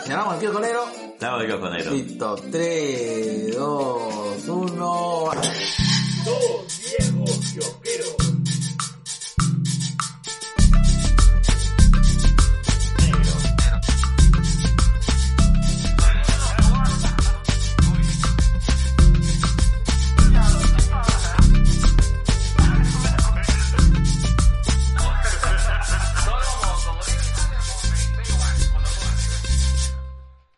Llamamos 0.06 0.34
al 0.34 0.40
tío 0.40 0.52
Conero. 0.52 0.84
Estamos 1.14 1.42
aquí 1.42 1.52
con 1.60 1.72
negro. 1.72 1.90
Listo. 1.90 2.36
3, 2.52 3.56
2, 3.56 4.48
1. 4.48 5.30
Dos, 6.24 6.76